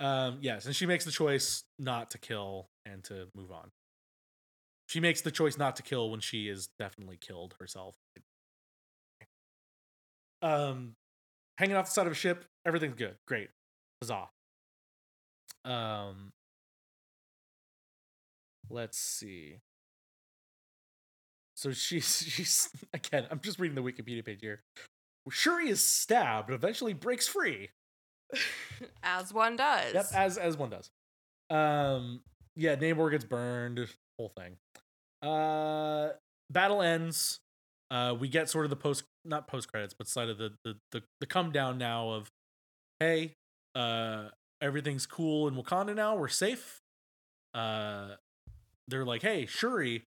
Um, 0.00 0.38
yes, 0.40 0.66
and 0.66 0.74
she 0.74 0.86
makes 0.86 1.04
the 1.04 1.10
choice 1.12 1.64
not 1.78 2.10
to 2.12 2.18
kill 2.18 2.68
and 2.86 3.04
to 3.04 3.28
move 3.34 3.52
on. 3.52 3.70
She 4.86 4.98
makes 4.98 5.20
the 5.20 5.30
choice 5.30 5.56
not 5.58 5.76
to 5.76 5.82
kill 5.82 6.10
when 6.10 6.20
she 6.20 6.48
is 6.48 6.68
definitely 6.78 7.16
killed 7.18 7.54
herself. 7.60 7.94
Um, 10.42 10.96
hanging 11.58 11.76
off 11.76 11.84
the 11.84 11.90
side 11.92 12.06
of 12.06 12.12
a 12.12 12.16
ship, 12.16 12.44
everything's 12.66 12.94
good, 12.96 13.16
great, 13.28 13.50
huzzah. 14.02 14.30
Um, 15.64 16.32
let's 18.70 18.98
see. 18.98 19.58
So 21.60 21.72
she's 21.72 22.24
she's 22.26 22.70
again. 22.94 23.26
I'm 23.30 23.40
just 23.40 23.58
reading 23.58 23.74
the 23.74 23.82
Wikipedia 23.82 24.24
page 24.24 24.38
here. 24.40 24.62
Shuri 25.28 25.68
is 25.68 25.84
stabbed, 25.84 26.48
but 26.48 26.54
eventually 26.54 26.94
breaks 26.94 27.28
free. 27.28 27.68
As 29.02 29.34
one 29.34 29.56
does. 29.56 29.92
Yep, 29.92 30.06
as 30.14 30.38
as 30.38 30.56
one 30.56 30.70
does. 30.70 30.90
Um, 31.50 32.22
yeah, 32.56 32.76
Namor 32.76 33.10
gets 33.10 33.24
burned. 33.24 33.86
Whole 34.18 34.32
thing. 34.36 34.56
Uh, 35.20 36.10
battle 36.48 36.80
ends. 36.80 37.40
Uh, 37.90 38.14
we 38.18 38.28
get 38.28 38.48
sort 38.48 38.64
of 38.64 38.70
the 38.70 38.76
post, 38.76 39.04
not 39.24 39.46
post 39.46 39.70
credits, 39.70 39.92
but 39.92 40.08
side 40.08 40.28
of 40.28 40.38
the 40.38 40.52
the 40.64 40.76
the, 40.92 41.02
the 41.20 41.26
come 41.26 41.50
down 41.50 41.76
now 41.76 42.10
of, 42.10 42.30
hey, 43.00 43.34
uh, 43.74 44.28
everything's 44.62 45.06
cool 45.06 45.48
in 45.48 45.54
Wakanda 45.54 45.94
now. 45.94 46.16
We're 46.16 46.28
safe. 46.28 46.80
Uh, 47.52 48.10
they're 48.88 49.04
like, 49.04 49.22
hey, 49.22 49.44
Shuri. 49.46 50.04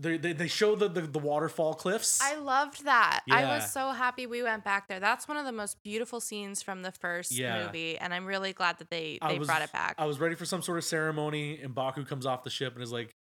They 0.00 0.16
they 0.16 0.32
they 0.32 0.48
show 0.48 0.74
the 0.76 0.88
the, 0.88 1.02
the 1.02 1.18
waterfall 1.18 1.74
cliffs. 1.74 2.20
I 2.22 2.36
loved 2.36 2.84
that. 2.86 3.20
I 3.30 3.44
was 3.44 3.70
so 3.70 3.90
happy 3.92 4.26
we 4.26 4.42
went 4.42 4.64
back 4.64 4.88
there. 4.88 4.98
That's 4.98 5.28
one 5.28 5.36
of 5.36 5.44
the 5.44 5.52
most 5.52 5.82
beautiful 5.82 6.20
scenes 6.20 6.62
from 6.62 6.80
the 6.82 6.90
first 6.90 7.32
Yeah. 7.32 7.66
movie, 7.66 7.98
and 7.98 8.14
I'm 8.14 8.24
really 8.24 8.54
glad 8.54 8.78
that 8.78 8.88
they 8.88 9.18
they 9.28 9.38
was- 9.38 9.46
brought 9.46 9.60
it 9.62 9.72
back. 9.72 9.96
I 9.98 10.06
was 10.06 10.18
ready 10.18 10.34
for 10.36 10.46
some 10.46 10.62
sort 10.62 10.78
of 10.78 10.84
ceremony, 10.84 11.60
and 11.60 11.74
Mbaku 11.74 12.06
comes 12.08 12.24
off 12.24 12.44
the 12.44 12.50
ship 12.50 12.72
and 12.74 12.82
is 12.82 12.90
like, 12.92 13.12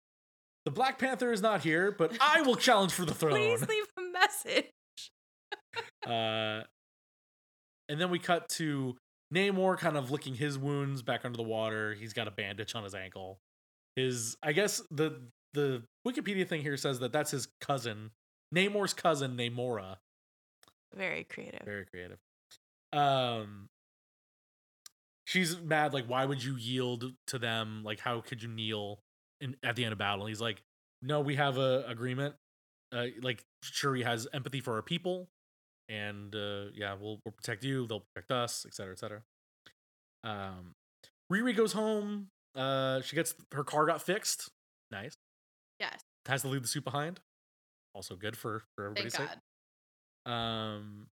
"The 0.64 0.72
Black 0.72 0.98
Panther 1.00 1.34
is 1.34 1.42
not 1.42 1.62
here, 1.64 1.92
but 1.92 2.18
I 2.22 2.42
will 2.42 2.56
challenge 2.68 2.94
for 2.94 3.04
the 3.04 3.14
throne." 3.14 3.34
Please 3.34 3.68
leave 3.68 3.86
a 3.98 4.02
message. 4.02 4.66
Uh, 6.08 6.64
and 7.90 8.00
then 8.00 8.10
we 8.10 8.20
cut 8.20 8.48
to 8.50 8.96
Namor 9.34 9.78
kind 9.78 9.98
of 9.98 10.12
licking 10.12 10.34
his 10.36 10.58
wounds 10.58 11.02
back 11.02 11.26
under 11.26 11.38
the 11.38 11.44
water. 11.44 11.94
He's 11.94 12.14
got 12.14 12.28
a 12.28 12.32
bandage 12.32 12.74
on 12.76 12.84
his 12.84 12.96
ankle. 12.96 13.40
His, 13.96 14.38
I 14.42 14.54
guess 14.54 14.82
the 14.92 15.22
the 15.54 15.84
Wikipedia 16.12 16.48
thing 16.48 16.62
here 16.62 16.78
says 16.78 17.00
that 17.00 17.12
that's 17.12 17.32
his 17.32 17.48
cousin, 17.62 18.12
Namor's 18.54 18.94
cousin, 18.94 19.38
Namora. 19.38 19.98
Very 20.96 21.24
creative. 21.24 21.62
Very 21.66 21.86
creative. 21.86 22.18
Um, 22.92 23.70
she's 25.26 25.60
mad. 25.60 25.94
Like, 25.94 26.06
why 26.08 26.26
would 26.26 26.44
you 26.44 26.56
yield 26.56 27.14
to 27.28 27.38
them? 27.38 27.84
Like, 27.84 28.00
how 28.00 28.22
could 28.22 28.42
you 28.42 28.50
kneel 28.50 29.00
in 29.40 29.56
at 29.64 29.76
the 29.76 29.84
end 29.84 29.94
of 29.94 30.00
battle? 30.00 30.22
And 30.22 30.30
he's 30.30 30.42
like, 30.42 30.64
no, 31.02 31.22
we 31.22 31.36
have 31.36 31.58
a 31.58 31.84
agreement. 31.88 32.36
Uh, 32.92 33.06
like, 33.22 33.44
Shuri 33.62 34.02
has 34.02 34.28
empathy 34.34 34.62
for 34.62 34.74
our 34.74 34.82
people, 34.82 35.30
and 35.88 36.36
uh, 36.36 36.72
yeah, 36.74 36.96
we'll 37.00 37.20
we'll 37.24 37.34
protect 37.38 37.64
you. 37.64 37.86
They'll 37.86 38.04
protect 38.16 38.32
us, 38.32 38.66
et 38.66 38.74
cetera, 38.74 38.94
et 38.94 39.00
cetera. 39.00 39.22
Um, 40.24 40.74
Riri 41.32 41.56
goes 41.56 41.74
home. 41.74 42.30
Uh, 42.56 43.02
she 43.02 43.16
gets 43.16 43.36
her 43.54 43.64
car 43.64 43.86
got 43.86 44.02
fixed. 44.02 44.50
Nice. 44.92 45.16
Yes. 46.30 46.32
Has 46.34 46.42
to 46.44 46.48
leave 46.48 46.62
the 46.62 46.68
suit 46.68 46.84
behind. 46.84 47.20
Also 47.94 48.16
good 48.16 48.38
for 48.38 48.60
for 48.76 48.94
Thank 48.94 48.98
everybody's 49.08 49.14
sake. 49.16 49.30
God. 50.26 50.32
Um, 50.32 51.08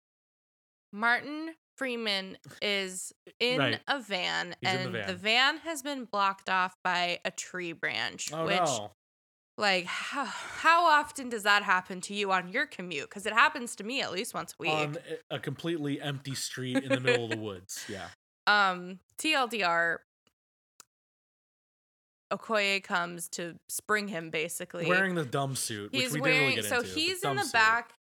Martin 0.91 1.53
Freeman 1.77 2.37
is 2.61 3.13
in 3.39 3.59
Right. 3.59 3.79
a 3.87 3.99
van, 3.99 4.55
He's 4.61 4.69
and 4.71 4.85
the 4.93 4.99
the 4.99 5.13
van. 5.13 5.17
van 5.17 5.57
has 5.59 5.81
been 5.81 6.05
blocked 6.05 6.49
off 6.49 6.75
by 6.83 7.19
a 7.25 7.31
tree 7.31 7.73
branch. 7.73 8.31
oh 8.33 8.45
which, 8.45 8.57
no. 8.59 8.91
like, 9.57 9.85
how, 9.85 10.25
how 10.25 10.85
often 10.85 11.29
does 11.29 11.43
that 11.43 11.63
happen 11.63 12.01
to 12.01 12.13
you 12.13 12.31
on 12.31 12.49
your 12.49 12.65
commute? 12.65 13.09
Because 13.09 13.25
it 13.25 13.33
happens 13.33 13.75
to 13.77 13.83
me 13.83 14.01
at 14.01 14.11
least 14.11 14.33
once 14.33 14.53
a 14.53 14.63
week. 14.63 14.71
on 14.71 14.97
a- 15.29 15.35
a 15.35 15.39
completely 15.39 16.01
empty 16.01 16.35
street 16.35 16.77
in 16.83 16.89
the 16.89 16.99
middle 16.99 17.25
of 17.25 17.31
the 17.31 17.37
woods. 17.43 17.85
Yeah. 17.89 18.07
um, 18.47 18.99
TLDR. 19.17 19.97
Okoye 22.37 22.83
comes 22.83 23.27
to 23.29 23.55
spring 23.69 24.07
him 24.07 24.29
basically. 24.29 24.85
Wearing 24.87 25.15
the 25.15 25.25
dumb 25.25 25.55
suit, 25.55 25.91
which 25.91 26.01
he's 26.01 26.13
we 26.13 26.21
wearing 26.21 26.35
didn't 26.37 26.49
really 26.49 26.61
get 26.61 26.69
so 26.69 26.79
into. 26.79 26.89
he's 26.99 27.23
in 27.23 27.35
the 27.35 27.43
suit, 27.43 27.53
back 27.53 27.93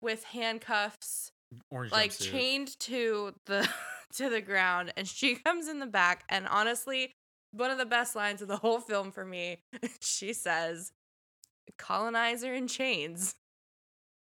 with 0.00 0.24
handcuffs 0.24 1.32
orange 1.70 1.92
like 1.92 2.12
jumpsuit. 2.12 2.30
chained 2.30 2.78
to 2.80 3.34
the 3.46 3.68
to 4.14 4.30
the 4.30 4.40
ground 4.40 4.92
and 4.96 5.06
she 5.08 5.34
comes 5.44 5.68
in 5.68 5.78
the 5.80 5.86
back 5.86 6.24
and 6.28 6.46
honestly 6.48 7.12
one 7.52 7.70
of 7.70 7.78
the 7.78 7.84
best 7.86 8.14
lines 8.14 8.40
of 8.40 8.48
the 8.48 8.56
whole 8.56 8.78
film 8.80 9.10
for 9.10 9.24
me 9.24 9.58
she 10.00 10.32
says 10.32 10.92
colonizer 11.78 12.54
in 12.54 12.66
chains 12.68 13.34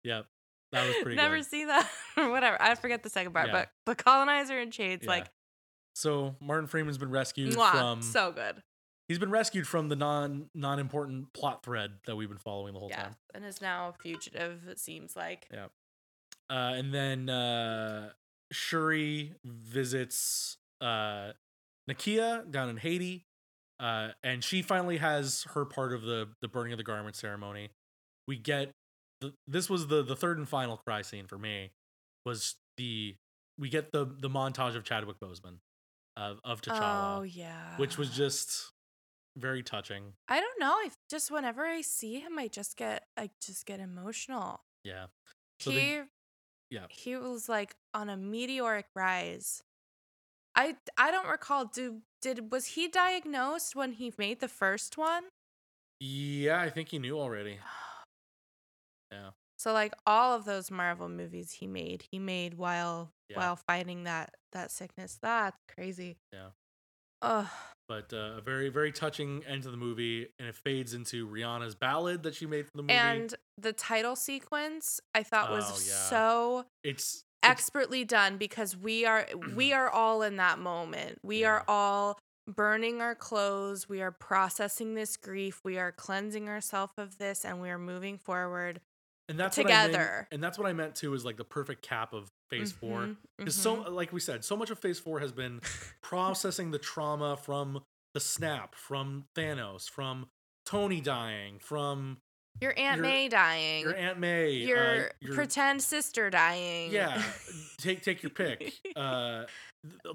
Yep, 0.04 0.26
that 0.72 0.88
was 0.88 0.96
pretty 1.04 1.16
never 1.18 1.36
good. 1.38 1.46
see 1.46 1.66
that 1.66 1.88
or 2.18 2.30
whatever 2.32 2.60
i 2.62 2.74
forget 2.76 3.04
the 3.04 3.10
second 3.10 3.34
part 3.34 3.48
Yeah. 3.48 3.54
but 3.54 3.70
the 3.86 3.96
colonizer 4.04 4.58
in 4.60 4.72
chains 4.72 5.02
Yeah. 5.04 5.10
like 5.10 5.28
So 5.94 6.36
Martin 6.40 6.68
Freeman's 6.68 6.98
been 6.98 7.12
rescued 7.12 7.54
mwah, 7.56 7.72
from. 7.72 8.02
so 8.02 8.32
good 8.32 8.64
he's 9.12 9.20
been 9.20 9.30
rescued 9.30 9.68
from 9.68 9.90
the 9.90 9.96
non 9.96 10.50
non 10.56 10.80
important 10.80 11.34
plot 11.34 11.64
thread 11.64 11.92
that 12.06 12.16
we've 12.16 12.30
been 12.30 12.38
following 12.38 12.74
the 12.74 12.80
whole 12.80 12.90
yeah 12.90 13.04
time. 13.04 13.16
and 13.34 13.44
is 13.46 13.62
now 13.62 13.90
a 13.90 13.94
fugitive 14.02 14.68
it 14.70 14.80
seems 14.80 15.16
like 15.16 15.48
Yeah. 15.52 15.66
Uh, 16.50 16.74
and 16.76 16.94
then 16.94 17.30
uh, 17.30 18.10
Shuri 18.52 19.36
visits 19.46 20.58
uh, 20.82 21.32
Nakia 21.90 22.50
down 22.52 22.68
in 22.68 22.76
Haiti, 22.76 23.26
uh, 23.80 24.10
and 24.22 24.44
she 24.44 24.62
finally 24.62 24.98
has 24.98 25.46
her 25.54 25.64
part 25.66 25.94
of 25.94 26.02
the 26.04 26.30
the 26.42 26.48
burning 26.48 26.74
of 26.74 26.78
the 26.78 26.84
garment 26.84 27.16
ceremony. 27.16 27.70
We 28.28 28.38
get 28.38 28.72
the, 29.22 29.34
this 29.48 29.70
was 29.70 29.88
the 29.88 30.04
the 30.04 30.16
third 30.16 30.38
and 30.38 30.48
final 30.48 30.78
cry 30.78 31.02
scene 31.02 31.28
for 31.28 31.38
me 31.38 31.72
was 32.26 32.56
the 32.78 33.16
we 33.58 33.70
get 33.70 33.92
the 33.92 34.06
the 34.06 34.30
montage 34.30 34.76
of 34.76 34.84
Chadwick 34.84 35.18
Boseman 35.24 35.58
of 36.18 36.40
of 36.44 36.62
T'Challa, 36.62 37.20
oh 37.20 37.22
yeah 37.22 37.78
which 37.78 37.98
was 37.98 38.10
just 38.10 38.72
very 39.38 39.64
touching. 39.64 40.14
i 40.28 40.40
don't 40.40 40.60
know 40.60 40.76
if 40.86 40.94
just 41.10 41.32
whenever 41.32 41.66
i 41.66 41.82
see 41.82 42.20
him 42.20 42.38
i 42.38 42.48
just 42.48 42.76
get 42.78 43.06
i 43.18 43.30
just 43.46 43.66
get 43.66 43.80
emotional 43.80 44.62
Yeah. 44.84 45.06
So 45.60 45.72
he 45.72 45.78
they- 45.78 46.04
yeah. 46.70 46.86
he 46.90 47.16
was 47.16 47.48
like 47.50 47.76
on 47.94 48.10
a 48.10 48.18
meteoric 48.18 48.86
rise 48.96 49.64
i 50.56 50.76
i 50.98 51.12
don't 51.12 51.28
recall 51.28 51.66
do 51.66 52.02
did 52.22 52.52
was 52.52 52.66
he 52.66 52.88
diagnosed 52.88 53.76
when 53.76 53.94
he 53.94 54.14
made 54.18 54.40
the 54.42 54.48
first 54.48 54.98
one 54.98 55.24
Yeah, 56.00 56.60
I 56.60 56.70
think 56.70 56.90
he 56.90 57.00
knew 57.00 57.18
already. 57.20 57.60
Yeah. 59.12 59.32
so 59.58 59.74
like 59.74 59.94
all 60.08 60.34
of 60.36 60.46
those 60.46 60.72
marvel 60.72 61.10
movies 61.10 61.52
he 61.52 61.68
made 61.68 62.06
he 62.12 62.18
made 62.20 62.54
while 62.56 63.12
Yeah. 63.30 63.38
while 63.40 63.56
fighting 63.58 64.04
that 64.06 64.36
that 64.54 64.72
sickness 64.72 65.18
that's 65.22 65.58
crazy 65.74 66.18
Yeah. 66.32 66.50
Ugh. 67.22 67.48
but 67.88 68.12
uh, 68.14 68.38
a 68.38 68.42
very 68.42 68.70
very 68.70 68.92
touching 68.92 69.44
end 69.48 69.64
to 69.64 69.72
the 69.72 69.78
movie 69.78 70.28
and 70.40 70.48
it 70.48 70.56
fades 70.56 70.94
into 70.94 71.28
rihanna's 71.28 71.76
ballad 71.76 72.24
that 72.24 72.36
she 72.36 72.46
made 72.46 72.66
for 72.66 72.72
the 72.76 72.84
movie 72.84 72.94
and 72.94 73.36
the 73.58 73.74
title 73.74 74.16
sequence 74.16 75.00
i 75.16 75.24
thought 75.24 75.52
was 75.52 75.66
Oh, 75.66 75.76
yeah. 75.88 76.10
so 76.10 76.66
it's, 76.84 77.04
it's 77.16 77.24
expertly 77.44 78.04
done 78.06 78.38
because 78.38 78.76
we 78.78 79.06
are 79.06 79.28
we 79.56 79.74
are 79.74 79.90
all 79.90 80.22
in 80.22 80.38
that 80.38 80.60
moment. 80.60 81.18
We 81.24 81.44
are 81.44 81.64
all 81.68 82.20
burning 82.48 83.02
our 83.02 83.16
clothes. 83.16 83.88
We 83.90 84.02
are 84.02 84.12
processing 84.12 84.94
this 84.96 85.16
grief. 85.18 85.62
We 85.64 85.78
are 85.78 85.92
cleansing 85.92 86.50
ourselves 86.50 86.94
of 86.98 87.18
this 87.18 87.46
and 87.46 87.62
we 87.62 87.70
are 87.70 87.78
moving 87.80 88.18
forward. 88.18 88.80
and 89.30 89.40
that's 89.40 89.58
what 89.58 89.68
I 89.68 89.70
meant- 89.70 89.92
together. 89.94 90.28
and 90.32 90.44
that's 90.44 90.58
what 90.60 90.68
i 90.68 90.74
meant 90.74 90.96
too 90.96 91.14
is 91.14 91.24
like 91.26 91.38
the 91.38 91.44
perfect 91.46 91.82
cap 91.84 92.14
of 92.14 92.30
Phase 92.52 92.72
Four. 92.72 93.00
Mhm, 93.02 93.18
Because 93.38 93.56
so, 93.56 93.78
mhm. 93.78 93.92
like 93.94 94.12
we 94.14 94.20
said, 94.20 94.44
so 94.46 94.56
much 94.56 94.70
of 94.70 94.78
Phase 94.80 95.00
Four 95.00 95.20
has 95.22 95.32
been 95.32 95.62
processing 96.04 96.72
the 96.72 96.78
trauma 96.80 97.38
from 97.38 97.84
the 98.14 98.20
snap, 98.20 98.76
from 98.76 99.26
Thanos, 99.36 99.90
from 99.90 100.28
Tony 100.66 101.02
dying, 101.02 101.60
from 101.60 102.18
your 102.60 102.78
Aunt 102.78 102.98
your- 102.98 103.06
May 103.06 103.30
dying, 103.30 103.84
your 103.84 103.96
Aunt 103.96 104.20
May, 104.20 104.52
your, 104.52 105.06
uh, 105.06 105.10
your 105.22 105.34
pretend 105.34 105.82
sister 105.82 106.30
dying, 106.30 106.92
yeah, 106.92 107.24
take 107.80 108.02
take 108.04 108.22
your 108.22 108.30
pick. 108.32 108.74
Uh, 108.96 109.46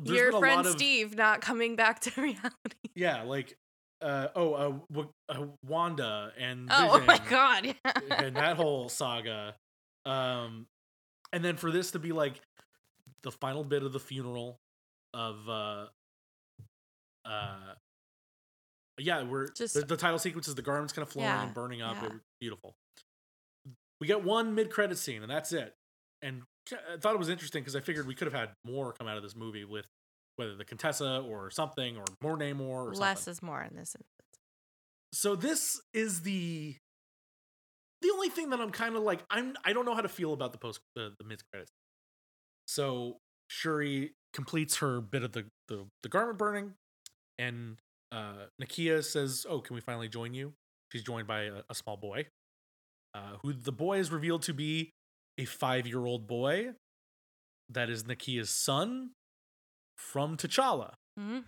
your 0.05 0.31
friend 0.39 0.65
of, 0.67 0.73
Steve 0.75 1.17
not 1.17 1.41
coming 1.41 1.75
back 1.75 1.99
to 2.01 2.11
reality. 2.21 2.53
Yeah, 2.95 3.23
like 3.23 3.57
uh, 4.03 4.29
oh, 4.37 4.53
uh, 4.55 4.73
w- 4.93 5.11
uh, 5.31 5.47
Wanda 5.67 6.31
and 6.39 6.69
Oh, 6.71 6.91
oh 7.01 7.05
my 7.07 7.19
god! 7.31 7.65
Yeah. 7.65 7.73
and 8.23 8.37
that 8.37 8.57
whole 8.59 8.89
saga. 8.91 9.57
Um, 10.05 10.67
and 11.33 11.45
then 11.45 11.57
for 11.57 11.71
this 11.71 11.91
to 11.93 11.99
be 11.99 12.13
like 12.13 12.41
the 13.23 13.31
final 13.33 13.65
bit 13.65 13.83
of 13.83 13.93
the 13.93 14.01
funeral 14.01 14.59
of 15.15 15.49
uh, 15.49 15.87
uh, 17.25 17.75
yeah, 18.99 19.23
we're 19.25 19.49
Just- 19.49 19.75
the, 19.75 19.83
the 19.83 19.97
title 19.97 20.19
sequence 20.19 20.49
is 20.49 20.55
the 20.55 20.63
garments 20.63 20.93
kind 20.93 21.03
of 21.03 21.09
flowing 21.13 21.29
Yeah, 21.29 21.45
and 21.45 21.55
burning 21.55 21.83
up. 21.83 21.97
yeah. 22.03 22.09
Beautiful. 22.41 22.75
We 24.01 24.07
get 24.07 24.23
one 24.25 24.55
mid 24.55 24.71
credit 24.71 24.99
scene, 24.99 25.23
and 25.23 25.31
that's 25.31 25.53
it. 25.53 25.75
And 26.23 26.43
I 26.73 26.99
thought 26.99 27.15
it 27.15 27.19
was 27.19 27.29
interesting 27.29 27.63
because 27.63 27.77
I 27.77 27.81
figured 27.81 28.07
we 28.07 28.15
could 28.15 28.27
have 28.27 28.35
had 28.39 28.51
more 28.65 28.93
come 28.93 29.07
out 29.07 29.17
of 29.17 29.23
this 29.23 29.35
movie 29.37 29.65
with 29.65 29.87
whether 30.37 30.55
the 30.55 30.65
Contessa 30.65 31.21
or 31.27 31.51
something 31.51 31.97
or 31.97 32.05
more 32.23 32.37
Namor 32.37 32.61
or 32.61 32.95
Less 32.95 33.21
something 33.21 33.33
is 33.33 33.43
more 33.43 33.63
in 33.63 33.71
this. 33.77 33.95
Instance. 33.95 34.05
So 35.13 35.35
this 35.37 35.81
is 35.95 36.23
the 36.23 36.77
the 38.03 38.11
only 38.13 38.29
thing 38.29 38.51
that 38.51 38.61
I'm 38.61 38.71
kind 38.71 38.97
of 38.97 39.03
like 39.03 39.25
I'm 39.31 39.55
I 39.65 39.73
don't 39.73 39.85
know 39.85 39.95
how 39.95 40.01
to 40.03 40.09
feel 40.09 40.33
about 40.33 40.53
the 40.53 40.59
post 40.59 40.81
the, 40.95 41.15
the 41.19 41.25
mid 41.25 41.43
credits. 41.51 41.73
So 42.67 43.19
Shuri 43.49 44.15
completes 44.33 44.77
her 44.79 45.01
bit 45.01 45.23
of 45.23 45.33
the, 45.33 45.47
the 45.69 45.87
the 46.03 46.09
garment 46.09 46.39
burning, 46.39 46.75
and 47.39 47.79
uh 48.13 48.47
Nakia 48.61 49.05
says, 49.05 49.47
"Oh, 49.49 49.61
can 49.61 49.75
we 49.75 49.81
finally 49.81 50.09
join 50.09 50.35
you?" 50.35 50.53
She's 50.93 51.03
joined 51.03 51.27
by 51.27 51.43
a, 51.43 51.63
a 51.69 51.75
small 51.75 51.97
boy, 51.97 52.27
uh, 53.15 53.37
who 53.43 53.53
the 53.53 53.73
boy 53.73 53.99
is 53.99 54.11
revealed 54.11 54.43
to 54.43 54.55
be 54.55 54.93
a 55.39 55.45
five 55.45 55.87
year 55.87 56.05
old 56.05 56.27
boy. 56.27 56.73
That 57.71 57.91
is 57.91 58.05
Nakia's 58.05 58.51
son 58.51 59.11
from 59.97 60.37
T'Challa. 60.37 60.95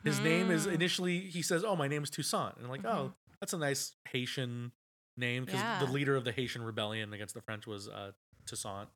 His 0.05 0.20
name 0.20 0.51
is 0.51 0.66
Mhm. 0.66 0.73
initially 0.75 1.20
he 1.20 1.43
says, 1.43 1.65
"Oh, 1.65 1.77
my 1.77 1.87
name 1.89 2.03
is 2.03 2.11
Toussaint," 2.11 2.57
and 2.57 2.65
I'm 2.65 2.70
like, 2.70 2.85
"Oh, 2.85 3.09
Mhm. 3.09 3.15
that's 3.41 3.53
a 3.53 3.59
nice 3.59 3.95
Haitian 4.09 4.73
name 5.19 5.45
because 5.45 5.61
Yeah. 5.61 5.85
the 5.85 5.90
leader 5.90 6.16
of 6.16 6.24
the 6.24 6.32
Haitian 6.32 6.62
rebellion 6.62 7.12
against 7.12 7.35
the 7.35 7.43
French 7.43 7.66
was 7.66 7.89
uh, 7.89 8.12
Toussaint." 8.47 8.89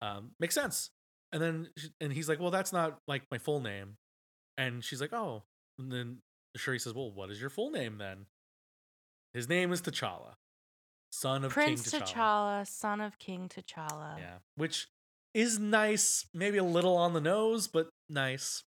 Um, 0.00 0.30
makes 0.38 0.54
sense. 0.54 0.90
And 1.32 1.42
then 1.42 1.70
and 2.00 2.12
he's 2.12 2.28
like, 2.28 2.40
"Well, 2.40 2.50
that's 2.50 2.72
not 2.72 3.00
like 3.06 3.22
my 3.30 3.38
full 3.38 3.60
name," 3.60 3.96
and 4.56 4.82
she's 4.82 5.00
like, 5.00 5.12
"Oh," 5.12 5.42
and 5.78 5.92
then 5.92 6.22
Shuri 6.56 6.78
says, 6.78 6.94
"Well, 6.94 7.10
what 7.12 7.30
is 7.30 7.40
your 7.40 7.50
full 7.50 7.70
name 7.70 7.98
then?" 7.98 8.26
His 9.34 9.46
name 9.48 9.70
is 9.72 9.82
T'Challa, 9.82 10.36
son 11.12 11.44
of 11.44 11.52
Prince 11.52 11.90
King 11.90 12.00
T'Challa. 12.00 12.14
T'Challa, 12.14 12.66
son 12.66 13.00
of 13.02 13.18
King 13.18 13.48
T'Challa. 13.48 14.18
Yeah, 14.18 14.38
which 14.56 14.88
is 15.34 15.58
nice, 15.58 16.26
maybe 16.32 16.56
a 16.56 16.64
little 16.64 16.96
on 16.96 17.12
the 17.12 17.20
nose, 17.20 17.66
but 17.68 17.90
nice. 18.08 18.64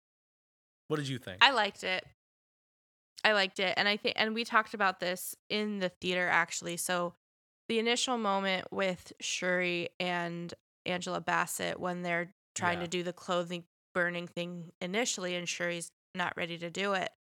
What 0.88 0.96
did 0.96 1.08
you 1.08 1.18
think? 1.18 1.38
I 1.44 1.50
liked 1.50 1.84
it. 1.84 2.04
I 3.24 3.32
liked 3.32 3.58
it. 3.58 3.74
And 3.76 3.88
I 3.88 3.96
think 3.96 4.14
and 4.18 4.34
we 4.34 4.44
talked 4.44 4.74
about 4.74 5.00
this 5.00 5.34
in 5.48 5.78
the 5.78 5.88
theater 5.88 6.28
actually. 6.28 6.76
So 6.76 7.14
the 7.68 7.78
initial 7.78 8.18
moment 8.18 8.68
with 8.70 9.12
Shuri 9.20 9.88
and 9.98 10.52
Angela 10.84 11.20
Bassett 11.20 11.80
when 11.80 12.02
they're 12.02 12.32
trying 12.54 12.78
Yeah. 12.78 12.84
to 12.84 12.88
do 12.88 13.02
the 13.02 13.12
clothing 13.12 13.64
burning 13.94 14.28
thing 14.28 14.72
initially 14.80 15.34
and 15.34 15.48
Shuri's 15.48 15.90
not 16.14 16.36
ready 16.36 16.58
to 16.58 16.70
do 16.70 16.92
it. 16.92 17.12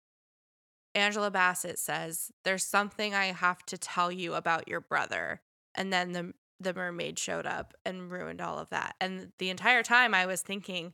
Angela 0.93 1.29
Bassett 1.31 1.77
says, 1.79 2.31
"There's 2.43 2.65
something 2.65 3.13
I 3.13 3.25
have 3.25 3.65
to 3.65 3.77
tell 3.77 4.11
you 4.11 4.33
about 4.35 4.67
your 4.67 4.79
brother." 4.81 5.41
And 5.73 5.91
then 5.91 6.11
the 6.13 6.33
the 6.57 6.73
mermaid 6.73 7.19
showed 7.19 7.45
up 7.45 7.73
and 7.83 8.09
ruined 8.09 8.39
all 8.39 8.57
of 8.57 8.69
that. 8.69 8.95
And 9.01 9.33
the 9.39 9.49
entire 9.49 9.83
time 9.83 10.13
I 10.13 10.25
was 10.25 10.41
thinking, 10.41 10.93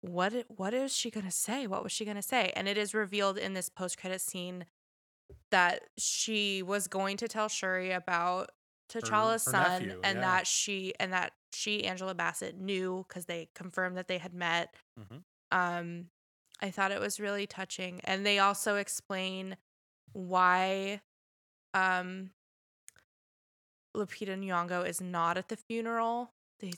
what 0.00 0.32
what 0.48 0.74
is 0.74 0.94
she 0.94 1.10
going 1.10 1.26
to 1.26 1.32
say? 1.32 1.66
What 1.66 1.82
was 1.82 1.92
she 1.92 2.04
going 2.04 2.16
to 2.16 2.22
say? 2.22 2.52
And 2.54 2.68
it 2.68 2.78
is 2.78 2.94
revealed 2.94 3.38
in 3.38 3.54
this 3.54 3.68
post-credit 3.68 4.20
scene 4.20 4.66
that 5.50 5.82
she 5.98 6.62
was 6.62 6.86
going 6.86 7.16
to 7.18 7.28
tell 7.28 7.48
Shuri 7.48 7.90
about 7.92 8.50
T'Challa's 8.88 9.44
her 9.44 9.50
son 9.50 9.82
nephew, 9.82 10.00
and 10.02 10.16
yeah. 10.18 10.22
that 10.22 10.46
she 10.46 10.94
and 10.98 11.12
that 11.12 11.32
she 11.52 11.84
Angela 11.84 12.14
Bassett 12.14 12.56
knew 12.58 13.04
cuz 13.08 13.26
they 13.26 13.48
confirmed 13.54 13.96
that 13.96 14.08
they 14.08 14.18
had 14.18 14.32
met. 14.32 14.74
Mhm. 14.98 15.24
Um 15.50 16.10
I 16.60 16.70
thought 16.70 16.90
it 16.92 17.00
was 17.00 17.20
really 17.20 17.46
touching 17.46 18.00
and 18.04 18.24
they 18.24 18.38
also 18.38 18.76
explain 18.76 19.56
why 20.12 21.02
um 21.74 22.30
Lupita 23.96 24.38
Nyong'o 24.38 24.86
is 24.86 25.00
not 25.00 25.36
at 25.36 25.48
the 25.48 25.56
funeral. 25.56 26.32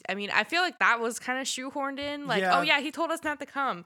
I 0.09 0.15
mean, 0.15 0.31
I 0.31 0.45
feel 0.45 0.63
like 0.63 0.79
that 0.79 1.01
was 1.01 1.19
kind 1.19 1.39
of 1.41 1.47
shoehorned 1.47 1.99
in. 1.99 2.27
Like, 2.27 2.41
Yeah. 2.43 2.59
oh 2.59 2.63
yeah, 2.63 2.81
he 2.81 2.91
told 2.91 3.11
us 3.11 3.23
not 3.25 3.41
to 3.41 3.47
come. 3.47 3.85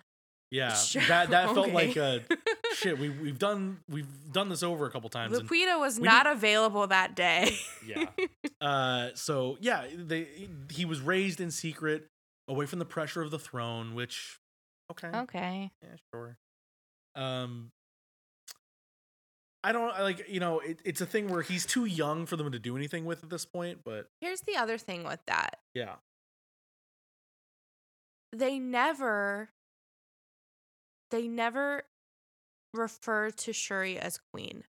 Yeah, 0.50 0.72
Sure, 0.74 1.02
that 1.08 1.30
that 1.30 1.46
felt 1.54 1.68
okay. 1.68 1.72
like 1.72 1.96
a 1.96 2.22
shit. 2.74 2.98
We 2.98 3.08
we've 3.10 3.38
done 3.38 3.78
we've 3.88 4.06
done 4.32 4.48
this 4.48 4.62
over 4.62 4.86
a 4.86 4.90
couple 4.90 5.08
times. 5.10 5.36
Lupita 5.38 5.78
was 5.80 5.98
not 5.98 6.26
available 6.26 6.86
that 6.86 7.14
day. 7.14 7.56
yeah. 7.86 8.06
Uh, 8.60 9.10
so 9.14 9.58
yeah, 9.60 9.84
they 9.94 10.26
he 10.72 10.86
was 10.86 11.00
raised 11.02 11.38
in 11.38 11.50
secret, 11.50 12.06
away 12.48 12.64
from 12.64 12.78
the 12.78 12.84
pressure 12.86 13.20
of 13.20 13.30
the 13.30 13.38
throne. 13.38 13.94
Which, 13.94 14.38
okay, 14.90 15.08
okay. 15.14 15.70
yeah, 15.82 15.96
sure. 16.14 16.36
Um, 17.14 17.70
I 19.64 19.72
don't 19.72 19.98
like 19.98 20.28
you 20.28 20.38
know 20.40 20.60
it, 20.60 20.80
it's 20.84 21.00
a 21.00 21.06
thing 21.06 21.28
where 21.28 21.42
he's 21.42 21.64
too 21.66 21.86
young 21.86 22.26
for 22.26 22.36
them 22.36 22.52
to 22.52 22.58
do 22.58 22.76
anything 22.76 23.04
with 23.06 23.24
at 23.24 23.30
this 23.30 23.44
point. 23.46 23.80
But 23.84 24.08
Here's 24.20 24.42
the 24.42 24.56
other 24.56 24.76
thing 24.78 25.04
with 25.04 25.20
that. 25.26 25.58
yeah, 25.74 25.94
They 28.32 28.58
never 28.58 29.50
they 31.10 31.28
never 31.28 31.84
refer 32.72 33.30
to 33.30 33.52
Shuri 33.52 33.98
as 33.98 34.20
queen. 34.32 34.64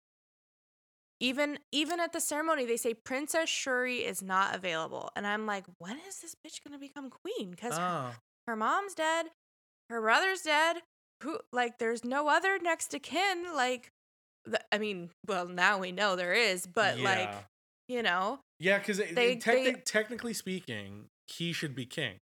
Even 1.18 1.58
even 1.72 1.98
at 2.00 2.12
the 2.12 2.20
ceremony 2.20 2.64
they 2.66 2.76
say 2.76 2.94
Princess 2.94 3.48
Shuri 3.48 3.96
is 4.04 4.22
not 4.22 4.54
available. 4.54 5.10
And 5.16 5.26
I'm 5.26 5.46
like, 5.46 5.64
when 5.78 5.96
is 6.08 6.20
this 6.20 6.34
bitch 6.34 6.62
going 6.62 6.72
to 6.72 6.78
become 6.78 7.10
queen? 7.10 7.54
Cuz 7.54 7.72
her, 7.76 7.80
Ah, 7.80 8.14
her 8.46 8.56
mom's 8.56 8.94
dead, 8.94 9.26
her 9.90 10.00
brother's 10.00 10.42
dead. 10.42 10.82
Who 11.22 11.40
like 11.50 11.78
there's 11.78 12.04
no 12.04 12.28
other 12.28 12.58
next 12.58 12.88
to 12.88 12.98
kin 12.98 13.54
like 13.54 13.90
th- 14.46 14.62
I 14.72 14.78
mean, 14.78 15.10
well, 15.26 15.46
now 15.46 15.78
we 15.78 15.92
know 15.92 16.16
there 16.16 16.32
is, 16.32 16.66
but 16.66 16.98
like, 16.98 17.30
you 17.88 18.02
know, 18.02 18.40
yeah, 18.58 18.78
because 18.78 18.98
they- 18.98 19.12
they- 19.36 19.72
technically 19.84 20.32
speaking, 20.34 21.08
he 21.28 21.52
should 21.52 21.74
be 21.74 21.84
king 21.86 22.18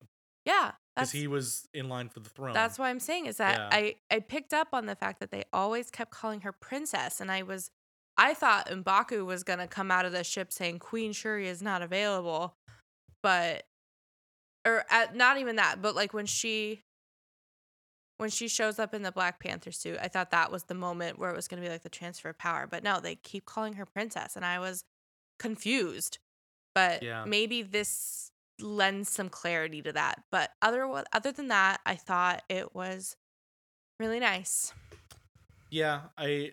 yeah, 0.46 0.72
because 0.94 1.12
he 1.12 1.26
was 1.26 1.66
in 1.72 1.88
line 1.88 2.08
for 2.08 2.20
the 2.20 2.28
throne. 2.30 2.52
that's 2.54 2.78
what 2.78 2.86
I'm 2.86 3.00
saying 3.00 3.26
is 3.26 3.36
that 3.38 3.58
Yeah. 3.58 3.68
I 3.72 3.94
I 4.10 4.20
picked 4.20 4.52
up 4.52 4.68
on 4.72 4.86
the 4.86 4.94
fact 4.96 5.20
that 5.20 5.30
they 5.30 5.44
always 5.52 5.90
kept 5.90 6.10
calling 6.10 6.42
her 6.42 6.52
princess, 6.52 7.20
and 7.20 7.30
I 7.30 7.42
was 7.42 7.70
I 8.16 8.32
thought 8.34 8.68
Mbaku 8.68 9.24
was 9.26 9.42
gonna 9.42 9.66
come 9.66 9.90
out 9.90 10.04
of 10.04 10.12
the 10.12 10.22
ship 10.22 10.52
saying 10.52 10.78
Queen 10.78 11.12
Shuri 11.12 11.48
is 11.48 11.62
not 11.62 11.82
available, 11.82 12.54
but 13.22 13.64
or 14.66 14.84
at, 14.90 15.14
not 15.14 15.38
even 15.38 15.56
that, 15.56 15.82
but 15.82 15.94
like 15.94 16.14
when 16.14 16.26
she 16.26 16.80
when 18.18 18.30
she 18.30 18.48
shows 18.48 18.78
up 18.78 18.94
in 18.94 19.02
the 19.02 19.12
Black 19.12 19.40
Panther 19.40 19.72
suit, 19.72 19.98
I 20.00 20.08
thought 20.08 20.30
that 20.30 20.52
was 20.52 20.64
the 20.64 20.74
moment 20.74 21.18
where 21.18 21.30
it 21.30 21.36
was 21.36 21.48
gonna 21.48 21.62
be 21.62 21.68
like 21.68 21.82
the 21.82 21.88
transfer 21.88 22.28
of 22.28 22.38
power. 22.38 22.66
But 22.66 22.82
no, 22.84 23.00
they 23.00 23.16
keep 23.16 23.44
calling 23.46 23.74
her 23.74 23.86
princess, 23.86 24.36
and 24.36 24.44
I 24.44 24.58
was 24.58 24.84
confused. 25.38 26.18
But 26.74 27.02
Yeah. 27.02 27.24
maybe 27.24 27.62
this 27.62 28.30
lends 28.60 29.08
some 29.08 29.28
clarity 29.28 29.82
to 29.82 29.92
that. 29.92 30.22
But 30.30 30.52
other 30.62 30.84
other 31.12 31.32
than 31.32 31.48
that, 31.48 31.80
I 31.84 31.96
thought 31.96 32.44
it 32.48 32.74
was 32.74 33.16
really 33.98 34.20
nice. 34.20 34.72
yeah, 35.70 36.02
I 36.16 36.52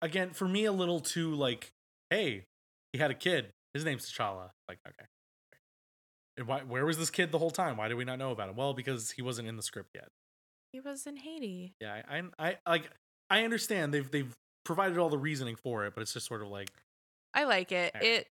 again 0.00 0.30
for 0.32 0.48
me 0.48 0.64
a 0.64 0.72
little 0.72 1.00
too 1.00 1.34
like, 1.34 1.72
hey, 2.10 2.46
he 2.92 2.98
had 2.98 3.10
a 3.10 3.14
kid. 3.14 3.52
His 3.74 3.84
name's 3.84 4.10
T'Challa. 4.10 4.52
Like, 4.68 4.78
okay. 4.86 5.06
And 6.38 6.46
why? 6.46 6.62
Where 6.62 6.86
was 6.86 6.96
this 6.98 7.10
kid 7.10 7.32
the 7.32 7.38
whole 7.38 7.50
time? 7.50 7.76
Why 7.76 7.88
did 7.88 7.94
we 7.94 8.04
not 8.04 8.18
know 8.18 8.30
about 8.30 8.48
him? 8.48 8.56
Well, 8.56 8.72
because 8.74 9.10
he 9.12 9.20
wasn't 9.22 9.48
in 9.48 9.56
the 9.56 9.62
script 9.62 9.90
yet. 9.94 10.08
He 10.76 10.80
was 10.80 11.06
in 11.06 11.16
Haiti. 11.16 11.74
Yeah, 11.80 12.02
I, 12.06 12.18
I, 12.38 12.56
I 12.66 12.70
like. 12.70 12.90
I 13.30 13.44
understand 13.44 13.94
they've 13.94 14.10
they've 14.10 14.36
provided 14.62 14.98
all 14.98 15.08
the 15.08 15.16
reasoning 15.16 15.56
for 15.56 15.86
it, 15.86 15.94
but 15.94 16.02
it's 16.02 16.12
just 16.12 16.26
sort 16.26 16.42
of 16.42 16.48
like, 16.48 16.70
I 17.32 17.44
like 17.44 17.72
it. 17.72 17.94
It 18.02 18.28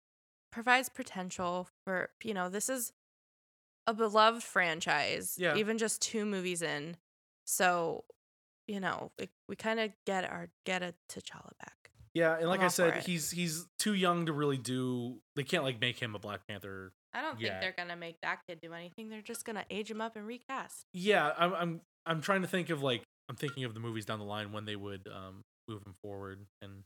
provides 0.51 0.87
potential 0.89 1.67
for, 1.85 2.11
you 2.23 2.35
know, 2.35 2.49
this 2.49 2.69
is 2.69 2.93
a 3.87 3.95
beloved 3.95 4.43
franchise. 4.43 5.37
Yeah. 5.39 5.55
Even 5.55 5.79
just 5.79 6.03
two 6.03 6.23
movies 6.23 6.61
in. 6.61 6.97
So, 7.47 8.03
you 8.67 8.79
know, 8.79 9.11
it, 9.17 9.31
we 9.49 9.55
kind 9.55 9.79
of 9.79 9.89
get 10.05 10.23
our 10.23 10.49
get 10.67 10.83
a 10.83 10.93
T'Challa 11.09 11.49
back. 11.59 11.89
Yeah, 12.13 12.37
and 12.37 12.47
like 12.47 12.61
I 12.61 12.67
said, 12.67 13.03
he's 13.07 13.31
he's 13.31 13.65
too 13.79 13.95
young 13.95 14.27
to 14.27 14.33
really 14.33 14.59
do. 14.59 15.17
They 15.35 15.43
can't 15.43 15.63
like 15.63 15.81
make 15.81 15.99
him 15.99 16.13
a 16.13 16.19
Black 16.19 16.41
Panther. 16.47 16.93
I 17.11 17.21
don't 17.21 17.39
Yeah. 17.39 17.59
think 17.59 17.61
they're 17.61 17.85
gonna 17.85 17.99
make 17.99 18.21
that 18.21 18.41
kid 18.47 18.59
do 18.61 18.71
anything. 18.71 19.09
They're 19.09 19.23
just 19.23 19.45
gonna 19.45 19.65
age 19.71 19.89
him 19.89 19.99
up 19.99 20.15
and 20.15 20.27
recast. 20.27 20.85
Yeah, 20.93 21.33
I'm 21.37 21.53
I'm 21.55 21.81
I'm 22.05 22.21
trying 22.21 22.41
to 22.41 22.47
think 22.47 22.69
of 22.69 22.81
like 22.83 23.03
I'm 23.29 23.35
thinking 23.35 23.63
of 23.63 23.73
the 23.73 23.79
movies 23.79 24.05
down 24.05 24.19
the 24.19 24.25
line 24.25 24.51
when 24.51 24.65
they 24.65 24.75
would 24.75 25.07
um 25.13 25.41
move 25.67 25.81
him 25.85 25.95
forward, 26.03 26.45
and 26.61 26.83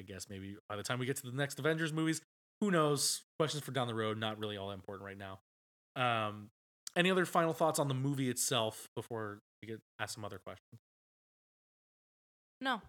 I 0.00 0.04
guess 0.04 0.28
maybe 0.28 0.56
by 0.68 0.76
the 0.76 0.82
time 0.82 0.98
we 0.98 1.06
get 1.06 1.16
to 1.16 1.26
the 1.26 1.36
next 1.36 1.58
Avengers 1.58 1.92
movies, 1.92 2.20
who 2.60 2.70
knows? 2.70 3.22
Questions 3.38 3.62
for 3.64 3.72
down 3.72 3.86
the 3.88 3.94
road, 3.94 4.18
not 4.18 4.38
really 4.38 4.56
all 4.56 4.68
that 4.68 4.74
important 4.74 5.04
right 5.06 5.18
now. 5.18 5.40
Um, 5.96 6.48
any 6.96 7.10
other 7.10 7.24
final 7.26 7.52
thoughts 7.52 7.78
on 7.78 7.88
the 7.88 7.94
movie 7.94 8.28
itself 8.30 8.86
before 8.96 9.40
we 9.62 9.68
get 9.68 9.80
ask 10.00 10.14
some 10.14 10.24
other 10.24 10.38
questions? 10.44 10.80
No, 12.60 12.80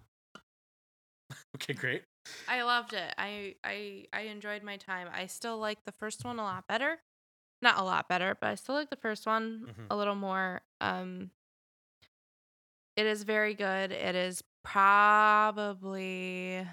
Okay, 1.56 1.74
great. 1.74 2.04
I 2.48 2.62
loved 2.64 2.94
it. 2.94 3.14
I 3.18 3.56
I 3.64 4.06
I 4.14 4.22
enjoyed 4.22 4.64
my 4.64 4.78
time. 4.78 5.08
I 5.14 5.28
still 5.28 5.58
like 5.58 5.84
the 5.86 5.92
first 5.92 6.24
one 6.26 6.40
a 6.40 6.44
lot 6.44 6.68
better. 6.68 7.00
Not 7.62 7.80
a 7.80 7.84
lot 7.84 8.08
better, 8.10 8.38
but 8.40 8.48
I 8.50 8.56
still 8.56 8.76
like 8.76 8.90
the 8.90 8.96
first 8.96 9.26
one 9.26 9.68
Mhm. 9.78 9.88
a 9.90 9.96
little 9.96 10.16
more. 10.16 10.62
Um 10.82 11.32
It 12.98 13.06
is 13.06 13.24
very 13.24 13.54
good. 13.54 13.92
It 13.94 14.16
is 14.16 14.44
probably 14.64 16.68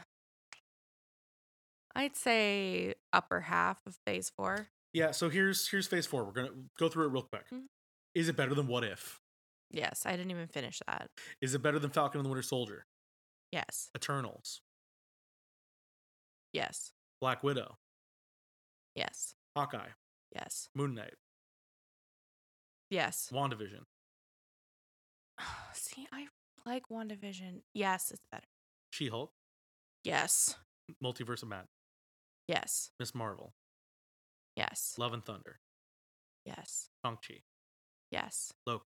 I'd 1.94 2.16
say 2.16 2.94
upper 3.12 3.40
half 3.42 3.78
of 3.86 3.96
phase 4.06 4.32
4. 4.36 4.66
Yeah, 4.92 5.10
so 5.12 5.28
here's 5.28 5.68
here's 5.68 5.86
phase 5.86 6.06
four. 6.06 6.24
We're 6.24 6.32
gonna 6.32 6.51
go 6.78 6.88
through 6.88 7.06
it 7.06 7.10
real 7.10 7.22
quick. 7.24 7.44
Mhm. 7.52 7.66
Is 8.14 8.28
it 8.28 8.36
better 8.36 8.55
than 8.55 8.66
What 8.68 8.84
If? 8.84 9.20
Yes, 9.70 10.06
I 10.06 10.12
didn't 10.12 10.30
even 10.30 10.46
finish 10.46 10.80
that. 10.86 11.10
Is 11.40 11.52
it 11.55 11.62
better 11.62 11.80
than 11.80 11.90
Falcon 11.90 12.20
and 12.20 12.24
the 12.24 12.30
Winter 12.30 12.42
Soldier? 12.42 12.86
Yes. 13.51 13.90
Eternals, 13.96 14.62
Yes. 16.52 16.92
Black 17.20 17.42
Widow, 17.42 17.76
Yes. 18.94 19.34
Hawkeye, 19.56 19.90
Yes. 20.32 20.68
Moon 20.74 20.94
Knight, 20.94 21.14
Yes. 22.90 23.28
WandaVision, 23.30 23.84
See, 25.73 26.06
I 26.12 26.27
like 26.66 26.85
WandaVision. 26.90 27.61
Yes, 27.74 28.11
it's 28.11 28.27
better. 28.31 28.47
She 28.90 29.09
Hulk, 29.09 29.32
Yes. 30.05 30.56
Multiverse 31.02 31.43
of 31.43 31.48
Madness, 31.48 31.69
Yes. 32.48 32.90
Miss 33.01 33.15
Marvel, 33.15 33.55
Yes. 34.56 34.94
Love 34.98 35.12
and 35.12 35.24
Thunder, 35.24 35.59
Yes. 36.44 36.89
Shang-Chi, 37.05 37.43
Yes. 38.11 38.52
Loki. 38.66 38.85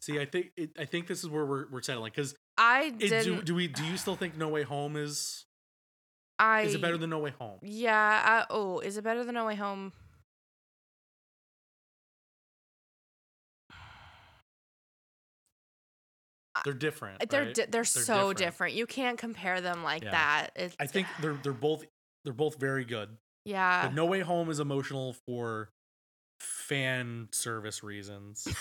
See, 0.00 0.20
I 0.20 0.26
think 0.26 0.50
it, 0.56 0.70
I 0.78 0.84
think 0.84 1.06
this 1.06 1.24
is 1.24 1.30
where 1.30 1.46
we're 1.46 1.66
we're 1.70 1.80
settling 1.82 2.12
because 2.14 2.34
I 2.58 2.90
do, 2.90 3.08
didn't. 3.08 3.44
do 3.46 3.54
we 3.54 3.68
do 3.68 3.82
you 3.84 3.96
still 3.96 4.16
think 4.20 4.36
No 4.36 4.48
Way 4.48 4.62
Home 4.62 4.96
is 4.96 5.46
I 6.38 6.62
is 6.62 6.74
it 6.74 6.82
better 6.82 6.98
than 6.98 7.08
No 7.10 7.20
Way 7.20 7.30
Home? 7.38 7.58
Yeah. 7.62 8.42
Uh, 8.42 8.52
oh, 8.52 8.80
is 8.80 8.98
it 8.98 9.04
better 9.04 9.24
than 9.24 9.34
No 9.34 9.46
Way 9.46 9.54
Home? 9.54 9.92
They're 16.64 16.72
different. 16.72 17.28
They're 17.28 17.44
right? 17.44 17.54
di- 17.54 17.66
they're, 17.68 17.84
so 17.84 18.02
different. 18.32 18.38
different. 18.38 18.74
You 18.74 18.86
can't 18.86 19.18
compare 19.18 19.60
them 19.60 19.82
like 19.84 20.02
Yeah. 20.02 20.10
that. 20.12 20.50
It's, 20.56 20.74
I 20.80 20.86
think 20.86 21.06
they're 21.20 21.34
they're 21.42 21.52
both 21.52 21.84
they're 22.24 22.32
both 22.32 22.58
very 22.58 22.84
good. 22.84 23.10
yeah. 23.44 23.86
But 23.86 23.94
No 23.94 24.06
Way 24.06 24.20
Home 24.20 24.48
is 24.50 24.60
emotional 24.60 25.14
for 25.26 25.68
fan 26.40 27.28
service 27.32 27.82
reasons. 27.82 28.46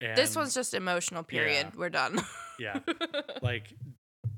And 0.00 0.18
this 0.18 0.36
one's 0.36 0.52
just 0.52 0.74
emotional. 0.74 1.22
Period. 1.22 1.68
Yeah. 1.72 1.78
We're 1.78 1.88
done. 1.88 2.18
yeah. 2.58 2.80
Like, 3.42 3.72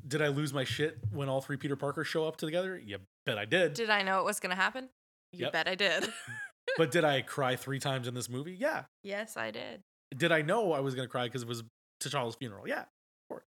did 0.06 0.22
I 0.22 0.28
lose 0.28 0.52
my 0.52 0.62
shit 0.64 0.98
when 1.12 1.28
all 1.28 1.40
three 1.40 1.56
Peter 1.56 1.74
Parkers 1.76 2.06
show 2.06 2.26
up 2.28 2.36
together? 2.36 2.78
You 2.78 2.98
bet 3.24 3.36
I 3.38 3.46
did. 3.46 3.74
did 3.74 3.90
I 3.90 4.02
know 4.02 4.20
it 4.20 4.24
was 4.24 4.38
gonna 4.38 4.54
happen? 4.54 4.88
You 5.32 5.44
Yep. 5.46 5.52
bet 5.52 5.68
I 5.68 5.74
did. 5.74 6.12
but 6.76 6.90
did 6.92 7.04
I 7.04 7.22
cry 7.22 7.56
three 7.56 7.80
times 7.80 8.06
in 8.06 8.14
this 8.14 8.28
movie? 8.28 8.52
Yeah. 8.58 8.84
yes, 9.02 9.36
I 9.36 9.50
did. 9.50 9.82
Did 10.16 10.30
I 10.30 10.42
know 10.42 10.72
I 10.72 10.80
was 10.80 10.94
gonna 10.94 11.08
cry 11.08 11.24
because 11.24 11.42
it 11.42 11.48
was 11.48 11.64
T'Challa's 12.00 12.34
funeral? 12.36 12.68
Yeah. 12.68 12.80
Of 12.82 13.28
course. 13.28 13.44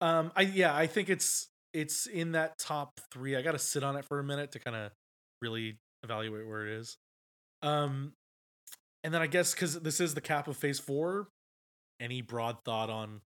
Um. 0.00 0.32
I 0.36 0.42
yeah. 0.42 0.74
I 0.74 0.86
think 0.86 1.08
it's 1.08 1.48
it's 1.72 2.06
in 2.06 2.32
that 2.32 2.58
top 2.58 3.00
three. 3.12 3.36
I 3.36 3.42
got 3.42 3.52
to 3.52 3.58
sit 3.58 3.82
on 3.82 3.96
it 3.96 4.04
for 4.04 4.18
a 4.18 4.24
minute 4.24 4.52
to 4.52 4.58
kind 4.58 4.76
of 4.76 4.92
really 5.42 5.78
evaluate 6.02 6.46
where 6.46 6.66
it 6.66 6.72
is. 6.78 6.96
Um. 7.62 8.12
And 9.04 9.14
then 9.14 9.22
I 9.22 9.28
guess 9.28 9.54
because 9.54 9.78
this 9.80 10.00
is 10.00 10.14
the 10.14 10.20
cap 10.20 10.48
of 10.48 10.56
Phase 10.56 10.80
Four, 10.80 11.28
any 12.00 12.22
broad 12.22 12.56
thought 12.64 12.90
on 12.90 13.20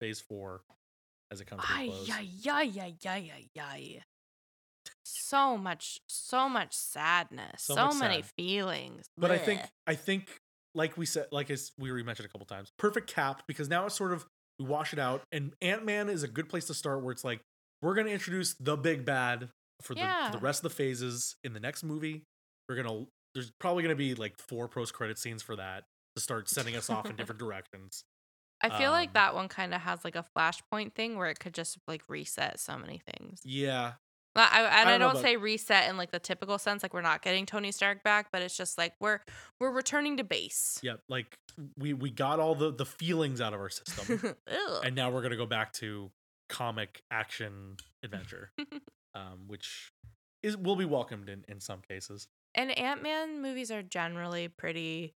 Phase 0.00 0.20
Four 0.20 0.60
as 1.32 1.40
it 1.40 1.46
comes 1.46 1.62
to 1.64 1.68
Ay, 1.72 1.88
close? 1.88 2.10
ay, 2.10 2.28
ay, 2.46 2.72
ay, 2.80 2.94
ay, 3.04 3.32
ay, 3.34 3.60
ay. 3.60 4.02
So 5.04 5.56
much, 5.56 5.98
so 6.08 6.48
much 6.48 6.72
sadness, 6.74 7.62
So 7.62 7.74
so, 7.74 7.86
much 7.86 7.96
many 7.98 8.22
sad. 8.22 8.30
feelings. 8.36 9.06
But 9.18 9.32
I 9.32 9.38
think 9.38 9.60
I 9.86 9.94
think 9.96 10.38
like 10.74 10.96
we 10.96 11.06
said, 11.06 11.26
like 11.32 11.50
as 11.50 11.72
we 11.78 11.88
already 11.90 12.04
mentioned 12.04 12.26
a 12.26 12.32
couple 12.32 12.46
times, 12.46 12.72
perfect 12.78 13.12
cap 13.12 13.42
because 13.46 13.68
now 13.68 13.86
it's 13.86 13.94
sort 13.94 14.12
of 14.12 14.26
we 14.58 14.66
wash 14.66 14.92
it 14.92 14.98
out, 14.98 15.22
and 15.32 15.52
Ant 15.62 15.84
Man 15.84 16.08
is 16.08 16.22
a 16.22 16.28
good 16.28 16.48
place 16.48 16.66
to 16.66 16.74
start 16.74 17.02
where 17.02 17.12
it's 17.12 17.24
like 17.24 17.40
we're 17.82 17.94
gonna 17.94 18.10
introduce 18.10 18.54
the 18.54 18.76
big 18.76 19.04
bad 19.04 19.48
for 19.82 19.94
the, 19.94 20.00
Yeah. 20.00 20.26
for 20.30 20.32
the 20.38 20.42
rest 20.42 20.60
of 20.64 20.70
the 20.70 20.76
phases 20.76 21.36
in 21.44 21.52
the 21.52 21.60
next 21.60 21.82
movie. 21.82 22.24
We're 22.68 22.76
gonna 22.76 23.06
there's 23.34 23.50
probably 23.58 23.82
gonna 23.82 23.94
be 23.94 24.14
like 24.14 24.34
four 24.38 24.68
post 24.68 24.94
credit 24.94 25.18
scenes 25.18 25.42
for 25.42 25.56
that 25.56 25.84
to 26.16 26.22
start 26.22 26.48
sending 26.48 26.76
us 26.76 26.88
off 26.88 27.06
in 27.10 27.16
different 27.16 27.38
directions. 27.40 28.04
I 28.62 28.70
feel 28.78 28.90
um, 28.90 28.92
like 28.94 29.12
that 29.14 29.34
one 29.34 29.48
kind 29.48 29.74
of 29.74 29.80
has 29.82 30.04
like 30.04 30.16
a 30.16 30.24
flashpoint 30.36 30.94
thing 30.94 31.18
where 31.18 31.28
it 31.28 31.38
could 31.40 31.52
just 31.52 31.76
like 31.86 32.02
reset 32.08 32.58
so 32.60 32.78
many 32.78 32.98
things. 32.98 33.40
Yeah, 33.44 33.94
Well, 34.36 34.48
I, 34.50 34.62
and 34.62 34.88
I, 34.88 34.98
don't 34.98 35.00
know 35.00 35.12
don't 35.12 35.22
say 35.22 35.36
reset 35.36 35.88
in 35.88 35.96
like 35.96 36.10
the 36.10 36.18
typical 36.18 36.58
sense, 36.58 36.82
like 36.82 36.92
we're 36.92 37.02
not 37.02 37.22
getting 37.22 37.46
Tony 37.46 37.70
Stark 37.70 38.02
back, 38.02 38.28
but 38.32 38.42
it's 38.42 38.56
just 38.56 38.76
like 38.76 38.94
we're 39.00 39.20
we're 39.60 39.70
returning 39.70 40.16
to 40.16 40.24
base. 40.24 40.80
yeah, 40.82 40.94
like 41.08 41.38
we 41.78 41.92
we 41.92 42.10
got 42.10 42.40
all 42.40 42.54
the 42.54 42.72
the 42.72 42.86
feelings 42.86 43.40
out 43.40 43.54
of 43.54 43.60
our 43.60 43.70
system, 43.70 44.34
and 44.84 44.94
now 44.96 45.10
we're 45.10 45.22
gonna 45.22 45.36
go 45.36 45.46
back 45.46 45.72
to 45.74 46.10
comic 46.48 47.02
action 47.10 47.76
adventure, 48.02 48.50
um, 49.14 49.44
which 49.46 49.92
is 50.42 50.56
will 50.56 50.76
be 50.76 50.84
welcomed 50.84 51.28
in 51.28 51.44
in 51.48 51.60
some 51.60 51.80
cases. 51.80 52.26
and 52.54 52.76
Ant 52.76 53.02
Man 53.02 53.40
movies 53.40 53.70
are 53.70 53.82
generally 53.82 54.48
pretty 54.48 55.14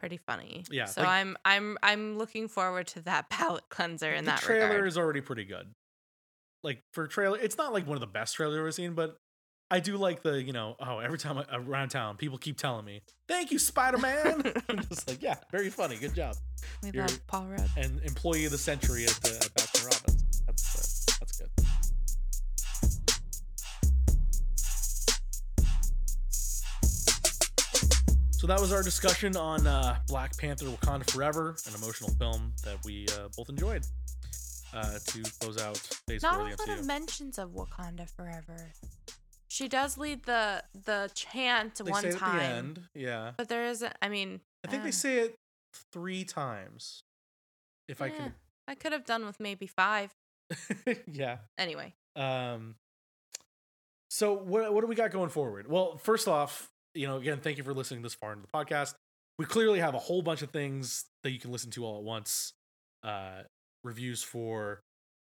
pretty 0.00 0.16
funny. 0.18 0.64
Yeah, 0.70 0.86
So 0.86 1.02
like- 1.02 1.10
I'm 1.10 1.36
I'm 1.44 1.78
I'm 1.82 2.18
looking 2.18 2.48
forward 2.48 2.86
to 2.88 3.02
that 3.02 3.28
palette 3.30 3.68
cleanser 3.68 4.12
in 4.12 4.24
the 4.24 4.30
that 4.32 4.40
trailer 4.40 4.68
regard. 4.68 4.88
is 4.88 4.98
already 4.98 5.20
pretty 5.20 5.44
good. 5.44 5.74
Like 6.62 6.82
for 6.92 7.06
trailer, 7.06 7.38
it's 7.38 7.56
not 7.56 7.72
like 7.72 7.86
one 7.86 7.96
of 7.96 8.00
the 8.00 8.06
best 8.06 8.34
trailers 8.36 8.54
I've 8.54 8.60
ever 8.60 8.72
seen, 8.72 8.94
but 8.94 9.18
I 9.70 9.80
do 9.80 9.96
like 9.96 10.22
the 10.22 10.42
you 10.42 10.52
know 10.52 10.76
oh 10.80 10.98
every 11.00 11.18
time 11.18 11.38
I, 11.38 11.44
around 11.56 11.88
town 11.88 12.16
people 12.16 12.38
keep 12.38 12.56
telling 12.56 12.84
me 12.84 13.02
thank 13.28 13.50
you 13.50 13.58
Spider 13.58 13.98
Man. 13.98 14.52
I'm 14.68 14.78
just 14.88 15.08
like 15.08 15.22
yeah, 15.22 15.34
very 15.50 15.70
funny, 15.70 15.96
good 15.96 16.14
job. 16.14 16.36
we 16.82 16.90
you're- 16.90 17.00
love 17.06 17.26
Paul 17.26 17.46
Rudd. 17.46 17.68
And 17.76 18.00
employee 18.04 18.44
of 18.44 18.52
the 18.52 18.58
century 18.58 19.04
at, 19.04 19.10
the, 19.22 19.36
at 19.36 19.54
Baskin 19.54 19.84
Robbins. 19.84 20.42
That's 20.46 21.08
uh, 21.10 21.16
that's 21.20 21.38
good. 21.38 21.50
So 28.32 28.46
that 28.46 28.60
was 28.60 28.72
our 28.72 28.82
discussion 28.82 29.34
on 29.36 29.66
uh, 29.66 29.96
Black 30.08 30.36
Panther: 30.36 30.66
Wakanda 30.66 31.10
Forever, 31.10 31.56
an 31.66 31.74
emotional 31.74 32.10
film 32.10 32.52
that 32.64 32.76
we 32.84 33.06
uh, 33.18 33.28
both 33.36 33.48
enjoyed. 33.48 33.84
Uh, 34.74 34.98
to 35.06 35.22
close 35.40 35.58
out 35.58 35.76
Phase 36.08 36.22
Not 36.22 36.34
Four 36.34 36.48
a 36.48 36.52
of 36.52 36.58
the 36.58 36.66
lot 36.66 36.78
of 36.78 36.86
mentions 36.86 37.38
of 37.38 37.50
Wakanda 37.50 38.08
Forever. 38.10 38.72
She 39.48 39.68
does 39.68 39.96
lead 39.96 40.24
the 40.24 40.62
the 40.84 41.10
chant 41.14 41.76
They 41.76 41.90
one 41.90 42.02
say 42.02 42.08
it 42.08 42.18
time, 42.18 42.36
at 42.36 42.38
the 42.38 42.44
end, 42.44 42.80
yeah. 42.94 43.30
but 43.36 43.48
there 43.48 43.64
isn't. 43.64 43.92
I 44.02 44.08
mean, 44.08 44.40
I 44.66 44.70
think 44.70 44.82
uh, 44.82 44.86
they 44.86 44.90
say 44.90 45.20
it 45.20 45.34
three 45.92 46.24
times. 46.24 47.02
If 47.88 48.02
I 48.02 48.08
eh, 48.08 48.28
I 48.68 48.74
could 48.74 48.92
have 48.92 49.04
done 49.04 49.24
with 49.24 49.40
maybe 49.40 49.66
five. 49.66 50.12
can, 50.84 50.96
yeah. 51.10 51.38
Anyway, 51.56 51.94
Um. 52.16 52.74
So 54.10 54.32
what 54.34 54.72
what 54.72 54.80
do 54.80 54.86
we 54.86 54.94
got 54.94 55.10
going 55.10 55.30
forward? 55.30 55.68
Well, 55.68 55.98
first 55.98 56.28
off, 56.28 56.68
you 56.94 57.06
know, 57.06 57.16
again, 57.16 57.38
thank 57.40 57.58
you 57.58 57.64
for 57.64 57.74
listening 57.74 58.02
this 58.02 58.14
far 58.14 58.32
into 58.32 58.42
the 58.42 58.52
podcast. 58.52 58.94
We 59.38 59.44
clearly 59.44 59.80
have 59.80 59.94
a 59.94 59.98
whole 59.98 60.22
bunch 60.22 60.42
of 60.42 60.50
things 60.50 61.04
that 61.22 61.30
you 61.30 61.38
can 61.38 61.52
listen 61.52 61.70
to 61.72 61.84
all 61.84 61.98
at 61.98 62.04
once. 62.04 62.52
Uh, 63.02 63.42
reviews 63.86 64.22
for 64.22 64.82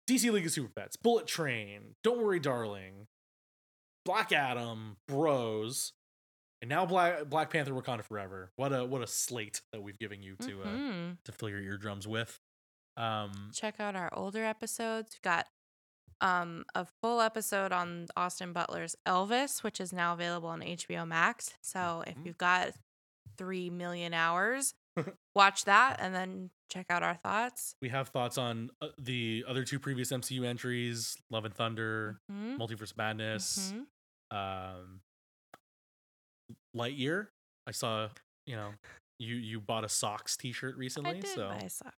DC 0.08 0.30
League 0.30 0.46
of 0.46 0.52
Super 0.52 0.72
Pets, 0.74 0.96
Bullet 0.96 1.26
Train, 1.26 1.94
Don't 2.02 2.22
Worry, 2.22 2.38
Darling, 2.40 3.06
Black 4.04 4.32
Adam, 4.32 4.96
Bros, 5.08 5.92
and 6.60 6.68
now 6.68 6.84
Black 6.86 7.26
Black 7.26 7.50
Panther: 7.50 7.72
Wakanda 7.72 8.04
Forever. 8.04 8.50
What 8.56 8.72
a 8.72 8.84
what 8.84 9.02
a 9.02 9.06
slate 9.06 9.62
that 9.72 9.80
we've 9.82 9.98
given 9.98 10.22
you 10.22 10.36
to 10.36 10.62
uh, 10.62 10.66
Mhm. 10.66 11.18
to 11.24 11.32
fill 11.32 11.48
your 11.48 11.60
eardrums 11.60 12.06
with. 12.06 12.38
Um, 12.96 13.50
check 13.54 13.80
out 13.80 13.96
our 13.96 14.10
older 14.12 14.44
episodes. 14.44 15.10
We've 15.14 15.22
got 15.22 15.46
um 16.20 16.64
a 16.74 16.84
full 17.00 17.20
episode 17.20 17.72
on 17.72 18.06
Austin 18.16 18.52
Butler's 18.52 18.94
Elvis, 19.06 19.62
which 19.62 19.80
is 19.80 19.92
now 19.92 20.12
available 20.14 20.48
on 20.48 20.62
HBO 20.62 21.06
Max. 21.06 21.54
So 21.62 22.04
if 22.06 22.16
Mhm. 22.16 22.26
you've 22.26 22.38
got 22.38 22.72
three 23.38 23.70
million 23.70 24.12
hours, 24.14 24.74
watch 25.34 25.64
that 25.64 25.96
and 26.00 26.14
then 26.14 26.50
check 26.70 26.86
out 26.90 27.02
our 27.02 27.14
thoughts. 27.16 27.74
We 27.82 27.88
have 27.90 28.08
thoughts 28.08 28.38
on 28.38 28.70
uh, 28.80 28.88
the 28.98 29.44
other 29.48 29.64
two 29.64 29.78
previous 29.78 30.10
MCU 30.12 30.44
entries, 30.44 31.16
Love 31.30 31.44
and 31.44 31.54
Thunder, 31.54 32.18
Mhm. 32.30 32.58
Multiverse 32.58 32.96
Madness, 32.96 33.72
Mhm. 33.72 33.86
um, 34.36 35.00
Lightyear. 36.76 37.28
I 37.66 37.70
saw, 37.70 38.08
you 38.46 38.56
know, 38.56 38.72
you 39.18 39.36
you 39.36 39.60
bought 39.60 39.84
a 39.84 39.88
socks 39.88 40.36
T-shirt 40.36 40.74
I 40.74 40.78
recently, 40.78 41.20
did 41.20 41.26
so 41.30 41.48
buy 41.48 41.56
a 41.58 41.70
sock. 41.70 41.94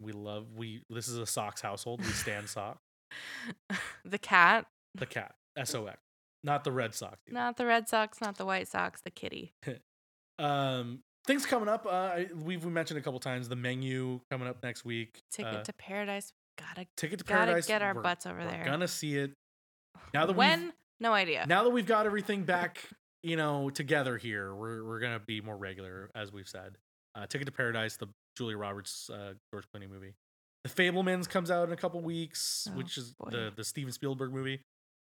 we 0.00 0.12
love 0.12 0.52
we. 0.54 0.82
This 0.90 1.08
is 1.08 1.16
a 1.18 1.26
socks 1.26 1.60
household. 1.60 2.00
We 2.00 2.08
stand 2.12 2.48
sock. 2.48 2.78
the 4.04 4.18
cat, 4.18 4.66
The 4.94 5.06
cat, 5.06 5.34
S 5.56 5.74
O 5.74 5.86
X, 5.86 5.98
not 6.44 6.64
the 6.64 6.72
Red 6.72 6.94
Sox. 6.94 7.16
either. 7.26 7.34
not 7.34 7.56
the 7.56 7.66
Red 7.66 7.88
Sox, 7.88 8.20
not 8.20 8.36
the 8.36 8.44
White 8.46 8.68
Sox, 8.68 9.00
the 9.00 9.10
kitty. 9.10 9.52
Um, 10.38 11.02
things 11.26 11.46
coming 11.46 11.68
up. 11.68 11.86
Uh, 11.88 12.20
we've 12.44 12.64
we 12.64 12.70
mentioned 12.70 12.98
a 12.98 13.02
couple 13.02 13.20
times 13.20 13.48
the 13.48 13.56
menu 13.56 14.20
coming 14.30 14.48
up 14.48 14.62
next 14.62 14.84
week. 14.84 15.20
Ticket 15.30 15.54
Uh, 15.54 15.62
to 15.62 15.72
Paradise. 15.74 16.32
Gotta 16.58 16.86
Ticket 16.96 17.18
to 17.20 17.24
gotta 17.24 17.46
Paradise. 17.46 17.66
get 17.66 17.82
our 17.82 17.94
we're- 17.94 18.02
butts 18.02 18.26
over 18.26 18.38
we're 18.40 18.50
there. 18.50 18.64
Gonna 18.64 18.88
see 18.88 19.16
it 19.16 19.32
now 20.14 20.26
that 20.26 20.32
we've 20.32 20.38
when? 20.38 20.72
No 21.00 21.12
idea. 21.14 21.46
now 21.46 21.64
that 21.64 21.70
we've 21.70 21.86
got 21.86 22.04
everything 22.06 22.44
back, 22.44 22.78
you 23.22 23.36
know, 23.36 23.70
together 23.70 24.16
here. 24.18 24.54
We're 24.54 24.84
we're 24.84 25.00
gonna 25.00 25.20
be 25.20 25.40
more 25.40 25.56
regular, 25.56 26.10
as 26.14 26.32
we've 26.32 26.48
said. 26.48 26.76
Uh, 27.14 27.26
Ticket 27.26 27.46
to 27.46 27.52
Paradise, 27.52 27.96
the 27.96 28.06
Julia 28.36 28.56
Roberts, 28.58 29.08
uh, 29.10 29.34
George 29.52 29.64
Clooney 29.74 29.88
movie. 29.88 30.14
The 30.64 30.70
Fabelmans 30.70 31.26
comes 31.28 31.50
out 31.50 31.66
in 31.66 31.72
a 31.72 31.76
couple 31.76 32.00
weeks, 32.02 32.68
Oh, 32.70 32.76
which 32.76 32.98
is 32.98 33.14
boy. 33.14 33.30
the 33.30 33.52
the 33.56 33.64
Steven 33.64 33.92
Spielberg 33.92 34.32
movie. 34.32 34.60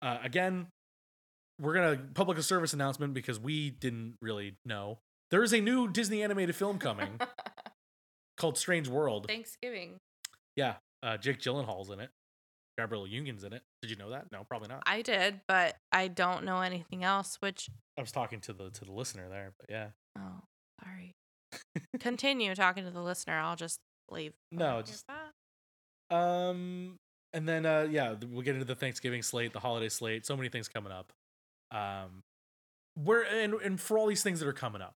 Uh, 0.02 0.18
again, 0.24 0.68
we're 1.60 1.74
gonna 1.74 1.98
public 2.14 2.38
a 2.38 2.44
service 2.44 2.72
announcement 2.74 3.14
because 3.14 3.38
we 3.40 3.70
didn't 3.70 4.16
really 4.22 4.56
know. 4.66 5.00
There 5.32 5.44
is 5.44 5.53
a 5.53 5.62
new 5.62 5.88
Disney 5.88 6.24
animated 6.24 6.56
film 6.56 6.78
coming 6.78 7.20
called 8.38 8.58
Strange 8.58 8.90
World. 8.90 9.28
Thanksgiving. 9.28 9.98
Yeah, 10.58 10.76
uh, 11.02 11.18
Jake 11.18 11.40
Gyllenhaal's 11.40 11.90
in 11.90 12.02
it. 12.02 12.10
Gabrielle 12.78 13.08
Union's 13.08 13.44
in 13.44 13.53
it. 13.53 13.62
Did 13.82 13.91
you 13.91 13.98
know 13.98 14.10
that? 14.10 14.32
No, 14.32 14.44
probably 14.44 14.68
not. 14.68 14.84
I 14.86 15.02
did, 15.02 15.41
but 15.48 15.76
I 15.91 16.08
don't 16.08 16.44
know 16.44 16.62
anything 16.62 17.03
else. 17.03 17.38
Which 17.40 17.70
I 17.98 18.02
was 18.02 18.12
talking 18.12 18.41
to 18.41 18.53
the 18.53 18.70
to 18.72 18.86
the 18.86 18.91
listener 18.91 19.30
there, 19.30 19.53
but 19.60 19.70
yeah. 19.70 19.88
oh, 20.18 20.41
sorry. 20.84 21.14
Continue 21.99 22.56
talking 22.56 22.84
to 22.84 22.91
the 22.91 23.02
listener. 23.02 23.40
I'll 23.40 23.56
just 23.56 23.80
leave. 24.10 24.34
No, 24.52 24.82
just-. 24.82 25.06
Um, 26.10 26.98
and 27.34 27.48
then 27.48 27.66
uh, 27.66 27.88
yeah, 27.90 28.16
we'll 28.30 28.41
get 28.41 28.56
into 28.56 28.66
the 28.66 28.76
Thanksgiving 28.76 29.22
slate, 29.22 29.53
the 29.53 29.60
holiday 29.60 29.90
slate. 29.90 30.26
So 30.26 30.36
many 30.36 30.49
things 30.49 30.68
coming 30.68 30.91
up. 30.91 31.14
Um, 31.72 32.22
where 32.95 33.24
and 33.24 33.53
and 33.53 33.80
for 33.80 33.98
all 33.98 34.08
these 34.08 34.24
things 34.24 34.41
that 34.41 34.48
are 34.48 34.53
coming 34.53 34.82
up, 34.82 34.95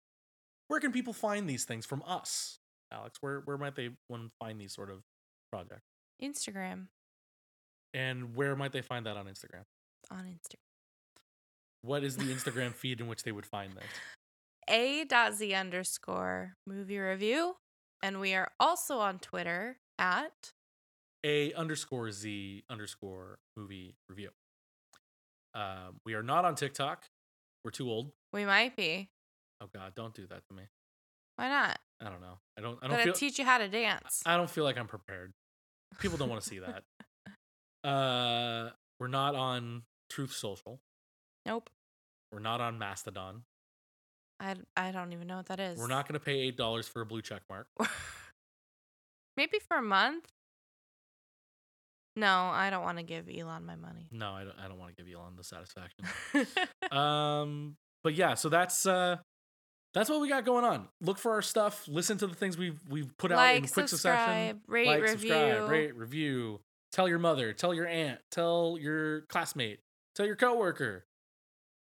where 0.72 0.80
can 0.80 0.94
people 0.94 1.12
find 1.12 1.50
these 1.50 1.66
things 1.66 1.86
from 1.86 2.02
us, 2.08 2.60
Alex? 2.94 3.18
Where 3.20 3.42
where 3.44 3.58
might 3.58 3.76
they 3.76 3.90
one 4.08 4.32
find 4.40 4.60
these 4.60 4.74
sort 4.74 4.90
of 4.90 5.04
projects? 5.52 5.84
Instagram 6.24 6.88
And 7.94 8.38
where 8.38 8.56
might 8.56 8.72
they 8.72 8.82
find 8.82 9.06
that 9.06 9.18
on 9.18 9.26
Instagram? 9.26 9.66
on 10.10 10.24
Instagram. 10.24 10.56
What 11.82 12.06
is 12.06 12.16
the 12.16 12.24
Instagram 12.36 12.74
feed 12.74 13.02
in 13.02 13.08
which 13.08 13.24
they 13.24 13.34
would 13.34 13.46
find 13.46 13.74
this? 13.74 13.84
A 14.70 15.04
dot 15.04 15.34
Z 15.34 15.54
underscore 15.54 16.56
movie 16.66 17.00
review. 17.00 17.56
And 18.02 18.22
we 18.22 18.34
are 18.34 18.50
also 18.58 19.00
on 19.00 19.20
Twitter 19.20 19.78
at 20.00 20.52
A 21.26 21.52
underscore 21.54 22.12
Z 22.12 22.64
underscore 22.70 23.40
movie 23.58 23.96
review. 24.08 24.30
Um, 25.54 26.00
we 26.06 26.14
are 26.14 26.24
not 26.24 26.46
on 26.46 26.56
TikTok. 26.56 27.08
We're 27.66 27.72
too 27.72 27.90
old. 27.90 28.14
we 28.32 28.46
might 28.46 28.78
be. 28.78 29.10
Oh 29.62 29.68
God, 29.74 29.94
don't 29.96 30.14
do 30.14 30.26
that 30.28 30.46
to 30.48 30.54
me. 30.54 30.64
Why 31.36 31.48
not? 31.48 31.80
I 32.02 32.10
don't 32.10 32.22
know. 32.22 32.40
I 32.58 32.62
don't. 32.62 32.80
I 32.82 32.88
don't 32.88 33.04
feel. 33.04 33.14
teach 33.14 33.40
you 33.40 33.46
how 33.46 33.60
to 33.60 33.68
dance. 33.68 34.22
I 34.26 34.38
don't 34.38 34.50
feel 34.50 34.64
like 34.64 34.78
I'm 34.78 34.88
prepared. 34.88 35.34
People 36.00 36.18
don't 36.18 36.30
want 36.30 36.42
to 36.42 36.50
see 36.50 36.60
that. 36.60 36.84
Uh, 37.88 38.70
we're 39.00 39.08
not 39.08 39.36
on 39.36 39.84
Truth 40.10 40.34
Social. 40.34 40.80
nope. 41.46 41.70
We're 42.32 42.40
not 42.40 42.62
on 42.62 42.80
Mastodon. 42.80 43.44
I, 44.40 44.56
I 44.78 44.92
don't 44.92 45.12
even 45.14 45.28
know 45.28 45.38
what 45.38 45.48
that 45.48 45.60
is. 45.60 45.78
We're 45.78 45.88
not 45.88 46.08
going 46.08 46.20
to 46.20 46.24
pay 46.24 46.40
eight 46.40 46.58
dollars 46.58 46.88
for 46.88 47.02
a 47.02 47.06
blue 47.06 47.22
check 47.22 47.42
mark. 47.50 47.68
Maybe 49.38 49.60
for 49.60 49.78
a 49.78 49.82
month. 49.82 50.26
No, 52.16 52.28
I 52.28 52.70
don't 52.70 52.84
want 52.84 52.98
to 52.98 53.04
give 53.04 53.30
Elon 53.30 53.66
my 53.66 53.76
money. 53.76 54.08
No, 54.12 54.32
I 54.32 54.44
don't. 54.44 54.56
I 54.64 54.68
don't 54.68 54.78
want 54.78 54.96
to 54.96 55.04
give 55.04 55.14
Elon 55.14 55.36
the 55.38 55.44
satisfaction. 55.44 56.06
um, 56.92 57.76
but 58.04 58.16
yeah, 58.16 58.34
so 58.34 58.50
that's 58.50 58.86
uh, 58.86 59.18
that's 59.94 60.10
what 60.10 60.22
we 60.22 60.30
got 60.30 60.46
going 60.46 60.64
on. 60.66 60.88
Look 61.02 61.18
for 61.18 61.32
our 61.34 61.42
stuff. 61.42 61.88
Listen 61.88 62.18
to 62.20 62.28
the 62.28 62.36
things 62.36 62.58
we've 62.58 62.80
we've 62.90 63.16
put 63.18 63.32
out 63.32 63.56
in 63.56 63.62
Like, 63.64 63.72
quick 63.74 63.88
subscribe, 63.90 64.18
succession. 64.58 64.62
rate, 64.68 64.88
like, 64.88 65.02
review. 65.02 65.18
subscribe, 65.30 65.70
rate, 65.70 65.96
review. 65.96 66.60
Tell 66.92 67.08
your 67.08 67.20
mother. 67.20 67.54
Tell 67.54 67.74
your 67.74 67.88
aunt. 67.88 68.20
Tell 68.32 68.78
your 68.80 69.22
classmate. 69.22 69.80
Tell 70.16 70.26
your 70.26 70.36
coworker. 70.36 71.06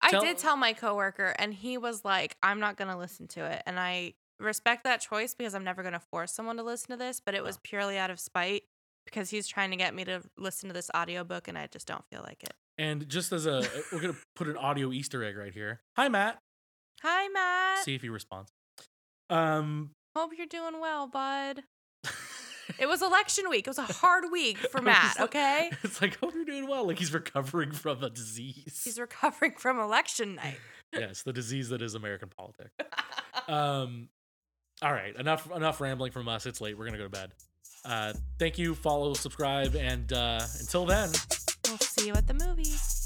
I 0.01 0.11
Tell- 0.11 0.21
did 0.21 0.37
tell 0.37 0.57
my 0.57 0.73
coworker, 0.73 1.33
and 1.39 1.53
he 1.53 1.77
was 1.77 2.03
like, 2.03 2.35
"I'm 2.43 2.59
not 2.59 2.75
gonna 2.77 2.97
listen 2.97 3.27
to 3.29 3.45
it," 3.45 3.63
and 3.65 3.79
I 3.79 4.13
respect 4.39 4.83
that 4.83 4.99
choice 4.99 5.33
because 5.33 5.55
I'm 5.55 5.63
never 5.63 5.81
gonna 5.81 5.99
force 5.99 6.33
someone 6.33 6.57
to 6.57 6.63
listen 6.63 6.89
to 6.89 6.97
this. 6.97 7.19
But 7.21 7.35
it 7.35 7.43
was 7.43 7.57
purely 7.63 7.97
out 7.97 8.09
of 8.11 8.19
spite 8.19 8.63
because 9.05 9.29
he's 9.29 9.47
trying 9.47 9.71
to 9.71 9.77
get 9.77 9.93
me 9.95 10.03
to 10.05 10.21
listen 10.37 10.67
to 10.69 10.73
this 10.73 10.89
audiobook, 10.95 11.47
and 11.47 11.57
I 11.57 11.67
just 11.67 11.87
don't 11.87 12.05
feel 12.09 12.21
like 12.21 12.43
it. 12.43 12.53
And 12.77 13.07
just 13.07 13.31
as 13.31 13.45
a, 13.45 13.59
uh, 13.59 13.67
we're 13.91 14.01
gonna 14.01 14.17
put 14.35 14.47
an 14.47 14.57
audio 14.57 14.91
Easter 14.91 15.23
egg 15.23 15.37
right 15.37 15.53
here. 15.53 15.81
Hi, 15.95 16.09
Matt. 16.09 16.39
Hi, 17.01 17.27
Matt. 17.29 17.83
See 17.83 17.95
if 17.95 18.01
he 18.01 18.09
responds. 18.09 18.51
Um, 19.29 19.91
Hope 20.15 20.31
you're 20.37 20.47
doing 20.47 20.79
well, 20.79 21.07
bud. 21.07 21.63
It 22.79 22.87
was 22.87 23.01
election 23.01 23.49
week. 23.49 23.67
It 23.67 23.69
was 23.69 23.77
a 23.77 23.83
hard 23.83 24.23
week 24.31 24.57
for 24.57 24.81
Matt. 24.81 25.19
Like- 25.19 25.25
Okay, 25.29 25.69
It's 25.83 26.01
like, 26.01 26.17
hope 26.19 26.33
you're 26.33 26.45
doing 26.45 26.65
well. 26.67 26.87
Like 26.87 26.97
he's 26.97 27.13
recovering 27.13 27.71
from 27.73 28.01
a 28.03 28.09
disease. 28.09 28.81
he's 28.85 28.97
recovering 28.97 29.51
from 29.57 29.79
election 29.79 30.35
night. 30.35 30.57
yes, 30.93 31.23
the 31.23 31.33
disease 31.33 31.69
that 31.69 31.81
is 31.81 31.93
American 31.93 32.29
politics. 32.29 32.71
Um, 33.49 34.07
all 34.81 34.93
right, 34.93 35.13
enough 35.17 35.51
enough 35.51 35.81
rambling 35.81 36.13
from 36.13 36.29
us. 36.29 36.45
It's 36.45 36.61
late. 36.61 36.77
We're 36.77 36.85
gonna 36.85 36.97
go 36.97 37.03
to 37.03 37.09
bed. 37.09 37.31
Uh, 37.83 38.13
thank 38.39 38.57
you. 38.57 38.75
Follow, 38.75 39.13
subscribe, 39.13 39.75
and 39.75 40.11
uh, 40.13 40.39
until 40.61 40.85
then. 40.85 41.09
we'll 41.67 41.77
see 41.79 42.07
you 42.07 42.13
at 42.13 42.27
the 42.27 42.33
movies. 42.33 43.02